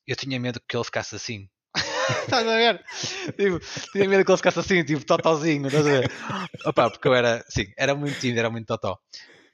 eu 0.07 0.16
tinha 0.16 0.41
medo 0.41 0.61
que 0.66 0.77
ele 0.77 0.85
ficasse 0.85 1.15
assim. 1.15 1.49
estás 2.24 2.47
a 2.47 2.57
ver? 2.57 2.85
Tipo, 3.37 3.61
tinha 3.93 4.09
medo 4.09 4.24
que 4.24 4.31
ele 4.31 4.37
ficasse 4.37 4.59
assim, 4.59 4.85
tipo, 4.85 5.05
totozinho, 5.05 5.66
estás 5.66 5.87
a 5.87 5.91
ver? 5.91 6.11
Opá, 6.65 6.91
porque 6.91 7.07
eu 7.07 7.15
era, 7.15 7.45
sim, 7.49 7.66
era 7.77 7.95
muito 7.95 8.19
tímido, 8.19 8.39
era 8.39 8.51
muito 8.51 8.66
totó. 8.66 8.99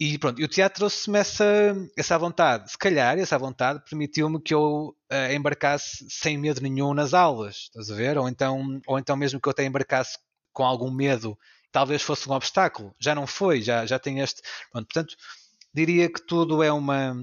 E 0.05 0.19
pronto, 0.19 0.41
e 0.41 0.45
o 0.45 0.49
teatro 0.49 0.81
trouxe-me 0.81 1.21
essa, 1.21 1.77
essa 1.97 2.19
vontade. 2.19 2.73
Se 2.73 2.77
calhar, 2.77 3.17
essa 3.21 3.39
vontade 3.39 3.85
permitiu-me 3.89 4.43
que 4.43 4.53
eu 4.53 4.89
uh, 5.13 5.33
embarcasse 5.33 6.05
sem 6.11 6.37
medo 6.37 6.61
nenhum 6.61 6.93
nas 6.93 7.15
aulas, 7.15 7.69
estás 7.69 7.89
a 7.89 7.95
ver? 7.95 8.19
Ou 8.19 8.29
então, 8.29 8.81
ou 8.85 8.99
então 8.99 9.17
mesmo 9.17 9.41
que 9.41 9.47
eu 9.47 9.53
até 9.53 9.65
embarcasse 9.65 10.19
com 10.53 10.65
algum 10.65 10.91
medo, 10.91 11.39
talvez 11.71 12.03
fosse 12.03 12.29
um 12.29 12.33
obstáculo. 12.33 12.93
Já 13.01 13.15
não 13.15 13.29
foi, 13.29 13.63
já, 13.63 13.87
já 13.87 13.97
tem 13.97 14.19
este. 14.19 14.43
Pronto, 14.73 14.87
portanto, 14.93 15.15
diria 15.73 16.13
que 16.13 16.27
tudo 16.27 16.65
é 16.65 16.73
uma. 16.73 17.15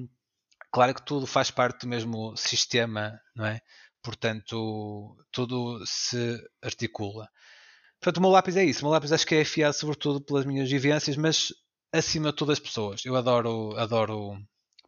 Claro 0.72 0.96
que 0.96 1.06
tudo 1.06 1.28
faz 1.28 1.52
parte 1.52 1.82
do 1.82 1.90
mesmo 1.90 2.34
sistema, 2.38 3.20
não 3.36 3.46
é? 3.46 3.60
Portanto, 4.02 5.18
tudo 5.34 5.84
se 5.86 6.42
articula. 6.64 7.28
Portanto, 8.00 8.20
o 8.20 8.22
meu 8.22 8.30
lápis 8.30 8.56
é 8.56 8.64
isso. 8.64 8.80
O 8.80 8.84
meu 8.86 8.94
lápis 8.94 9.12
acho 9.12 9.28
que 9.28 9.36
é 9.36 9.42
afiado 9.42 9.74
sobretudo 9.74 10.22
pelas 10.22 10.46
minhas 10.46 10.72
vivências, 10.72 11.18
mas 11.18 11.52
acima 11.94 12.30
de 12.30 12.36
todas 12.36 12.54
as 12.54 12.60
pessoas. 12.60 13.06
Eu 13.06 13.16
adoro, 13.16 13.76
adoro 13.78 14.38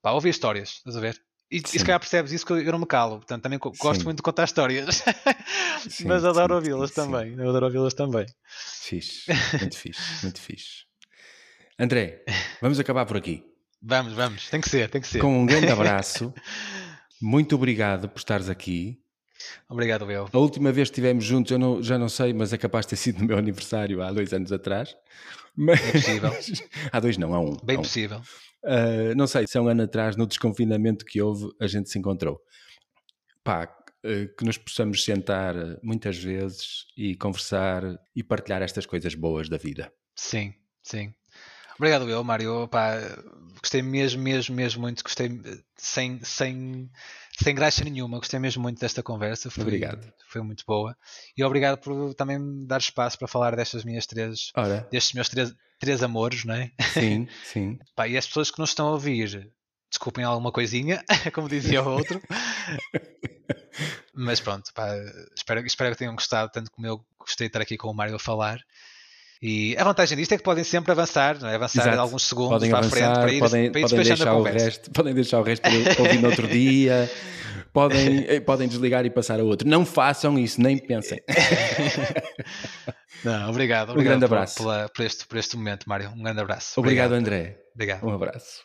pá, 0.02 0.11
ouvir 0.11 0.30
histórias, 0.30 0.69
estás 0.69 0.95
a 0.95 0.99
ver? 0.99 1.22
E, 1.52 1.57
e 1.57 1.68
se 1.68 1.80
calhar 1.84 1.99
percebes 1.99 2.32
isso 2.32 2.45
que 2.45 2.53
eu 2.53 2.72
não 2.72 2.80
me 2.80 2.86
calo. 2.86 3.18
Portanto, 3.18 3.44
também 3.44 3.60
gosto 3.60 3.99
sim. 3.99 4.03
muito 4.06 4.18
de 4.18 4.23
contar 4.23 4.45
histórias. 4.45 5.03
Sim, 5.90 6.06
mas 6.06 6.23
adoro 6.23 6.56
ouvi-las 6.56 6.91
também. 6.91 7.34
Eu 7.34 7.49
adoro 7.49 7.65
ouvi-las 7.65 7.95
também. 7.95 8.26
Fixe, 8.84 9.26
muito 9.60 9.76
fixe, 9.76 10.02
muito 10.22 10.40
fixe. 10.40 10.86
André, 11.78 12.23
vamos 12.61 12.80
acabar 12.80 13.06
por 13.06 13.18
aqui. 13.18 13.44
Vamos, 13.82 14.14
vamos, 14.14 14.48
tem 14.49 14.61
que 14.61 14.69
ser, 14.69 14.90
tem 14.90 15.02
que 15.02 15.07
ser. 15.07 15.19
Com 15.19 15.41
um 15.41 15.45
grande 15.45 15.69
abraço. 15.69 16.32
Muito 17.23 17.53
obrigado 17.53 18.10
por 18.10 18.18
estares 18.18 18.49
aqui. 18.49 18.99
Obrigado, 19.70 20.10
eu. 20.12 20.28
A 20.32 20.38
última 20.38 20.72
vez 20.72 20.90
que 20.90 20.94
estivemos 20.94 21.24
juntos, 21.24 21.52
eu 21.52 21.60
não, 21.60 21.82
já 21.82 21.98
não 21.98 22.10
sei, 22.10 22.34
mas 22.34 22.54
é 22.54 22.58
capaz 22.58 22.86
de 22.86 22.92
ter 22.92 22.96
sido 22.98 23.20
no 23.20 23.26
meu 23.26 23.38
aniversário 23.38 24.02
há 24.02 24.12
dois 24.12 24.34
anos 24.34 24.52
atrás. 24.52 24.96
Mas... 25.56 25.80
É 25.80 25.92
possível. 25.92 26.32
há 26.92 27.00
dois, 27.00 27.18
não, 27.18 27.34
há 27.34 27.40
um. 27.40 27.58
Bem 27.64 27.78
há 27.78 27.80
um. 27.80 27.84
possível. 27.84 28.22
Uh, 28.64 29.16
não 29.16 29.28
sei, 29.28 29.48
se 29.48 29.58
é 29.58 29.62
um 29.62 29.68
ano 29.68 29.84
atrás, 29.84 30.16
no 30.16 30.28
desconfinamento 30.28 31.04
que 31.06 31.22
houve, 31.22 31.50
a 31.60 31.68
gente 31.68 31.90
se 31.90 31.98
encontrou. 31.98 32.40
Pá, 33.44 33.64
uh, 34.06 34.36
que 34.38 34.46
nos 34.46 34.58
possamos 34.58 35.04
sentar 35.04 35.56
muitas 35.82 36.18
vezes 36.18 36.86
e 36.96 37.16
conversar 37.16 37.84
e 38.16 38.24
partilhar 38.24 38.62
estas 38.62 38.86
coisas 38.86 39.16
boas 39.16 39.50
da 39.50 39.58
vida. 39.58 39.92
Sim, 40.16 40.54
sim. 40.84 41.14
Obrigado, 41.82 42.08
eu, 42.08 42.24
Mário. 42.24 42.68
Pá, 42.68 43.00
gostei 43.60 43.82
mesmo, 43.82 44.22
mesmo, 44.22 44.56
mesmo 44.56 44.82
muito. 44.82 45.04
Gostei 45.04 45.42
sem, 45.76 46.20
sem, 46.24 46.92
sem 47.44 47.56
graxa 47.56 47.84
nenhuma. 47.84 48.18
Gostei 48.18 48.40
mesmo 48.40 48.62
muito 48.62 48.80
desta 48.80 49.02
conversa. 49.04 49.50
Foi, 49.50 49.64
obrigado. 49.64 50.12
Foi 50.28 50.42
muito 50.42 50.64
boa. 50.66 50.96
E 51.36 51.44
obrigado 51.44 51.78
por 51.78 52.14
também 52.14 52.40
me 52.40 52.66
dar 52.66 52.80
espaço 52.80 53.18
para 53.18 53.28
falar 53.28 53.56
destas 53.56 53.84
minhas 53.84 54.06
três, 54.06 54.52
Ora. 54.56 54.88
destes 54.92 55.14
meus 55.14 55.30
três, 55.30 55.54
três 55.80 56.04
amores, 56.04 56.46
não 56.46 56.54
é? 56.54 56.72
Sim, 56.94 57.28
sim. 57.44 57.80
Pá, 57.96 58.08
e 58.08 58.18
as 58.18 58.28
pessoas 58.28 58.52
que 58.52 58.60
nos 58.60 58.70
estão 58.70 58.88
a 58.88 58.92
ouvir, 58.92 59.52
desculpem 59.90 60.24
alguma 60.24 60.52
coisinha, 60.52 61.04
como 61.34 61.50
dizia 61.50 61.84
o 61.84 61.90
outro. 61.90 62.22
Mas 64.14 64.40
pronto, 64.40 64.72
pá, 64.74 64.90
espero, 65.36 65.66
espero 65.66 65.92
que 65.92 66.00
tenham 66.00 66.16
gostado, 66.16 66.52
tanto 66.52 66.72
como 66.72 66.86
eu 66.88 67.06
gostei 67.18 67.48
de 67.48 67.50
estar 67.50 67.62
aqui 67.62 67.78
com 67.78 67.90
o 67.90 67.94
Mário 67.94 68.16
a 68.16 68.20
falar. 68.20 68.60
E 69.44 69.76
a 69.76 69.84
vantagem 69.84 70.16
disto 70.16 70.34
é 70.34 70.38
que 70.38 70.44
podem 70.44 70.64
sempre 70.64 70.92
avançar, 70.92 71.40
não 71.42 71.50
é? 71.50 71.56
avançar 71.56 71.82
Exato. 71.82 72.00
alguns 72.00 72.28
segundos 72.28 72.52
podem 72.54 72.70
para 72.70 72.80
avançar, 72.80 73.12
a 73.12 73.16
frente 73.16 73.22
para 73.22 73.34
ir, 73.34 73.40
podem, 73.40 73.72
para 73.72 73.80
ir 73.80 73.84
podem 73.84 74.04
deixar 74.04 74.28
a 74.28 74.36
o 74.36 74.44
resto, 74.44 74.92
podem 74.94 75.14
deixar 75.16 75.40
o 75.40 75.44
resto 75.44 75.62
para 75.64 76.04
ouvir 76.04 76.22
no 76.22 76.28
outro 76.30 76.46
dia, 76.48 77.12
podem, 77.74 78.26
eh, 78.28 78.40
podem 78.40 78.68
desligar 78.68 79.04
e 79.04 79.10
passar 79.10 79.40
a 79.40 79.44
outro. 79.44 79.68
Não 79.68 79.84
façam 79.84 80.38
isso, 80.38 80.62
nem 80.62 80.78
pensem. 80.78 81.20
Não, 83.26 83.50
obrigado, 83.50 83.90
obrigado 83.92 84.16
um 84.16 84.20
grande 84.20 84.28
por, 84.28 84.36
abraço. 84.36 84.58
pela- 84.58 84.90
por, 84.96 85.04
este, 85.06 85.26
por 85.28 85.38
este 85.38 85.58
momento, 85.58 85.90
Mário. 85.90 86.12
Um 86.16 86.22
grande 86.22 86.42
abraço. 86.42 86.80
Obrigado, 86.80 87.14
André. 87.14 87.58
Obrigado. 87.74 88.04
Um 88.06 88.14
abraço. 88.14 88.62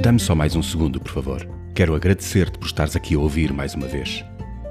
Dá-me 0.00 0.18
só 0.18 0.34
mais 0.34 0.56
um 0.56 0.62
segundo, 0.62 0.98
por 0.98 1.12
favor. 1.12 1.46
Quero 1.74 1.94
agradecer-te 1.94 2.58
por 2.58 2.66
estares 2.66 2.96
aqui 2.96 3.14
a 3.14 3.18
ouvir 3.18 3.52
mais 3.52 3.74
uma 3.74 3.86
vez. 3.86 4.24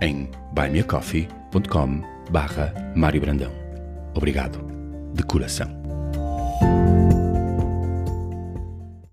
em 0.00 0.30
buymeacoffee.com 0.52 2.02
barra 2.30 2.72
Mário 2.94 3.20
Brandão. 3.20 3.52
Obrigado, 4.14 4.58
de 5.14 5.22
coração. 5.22 5.68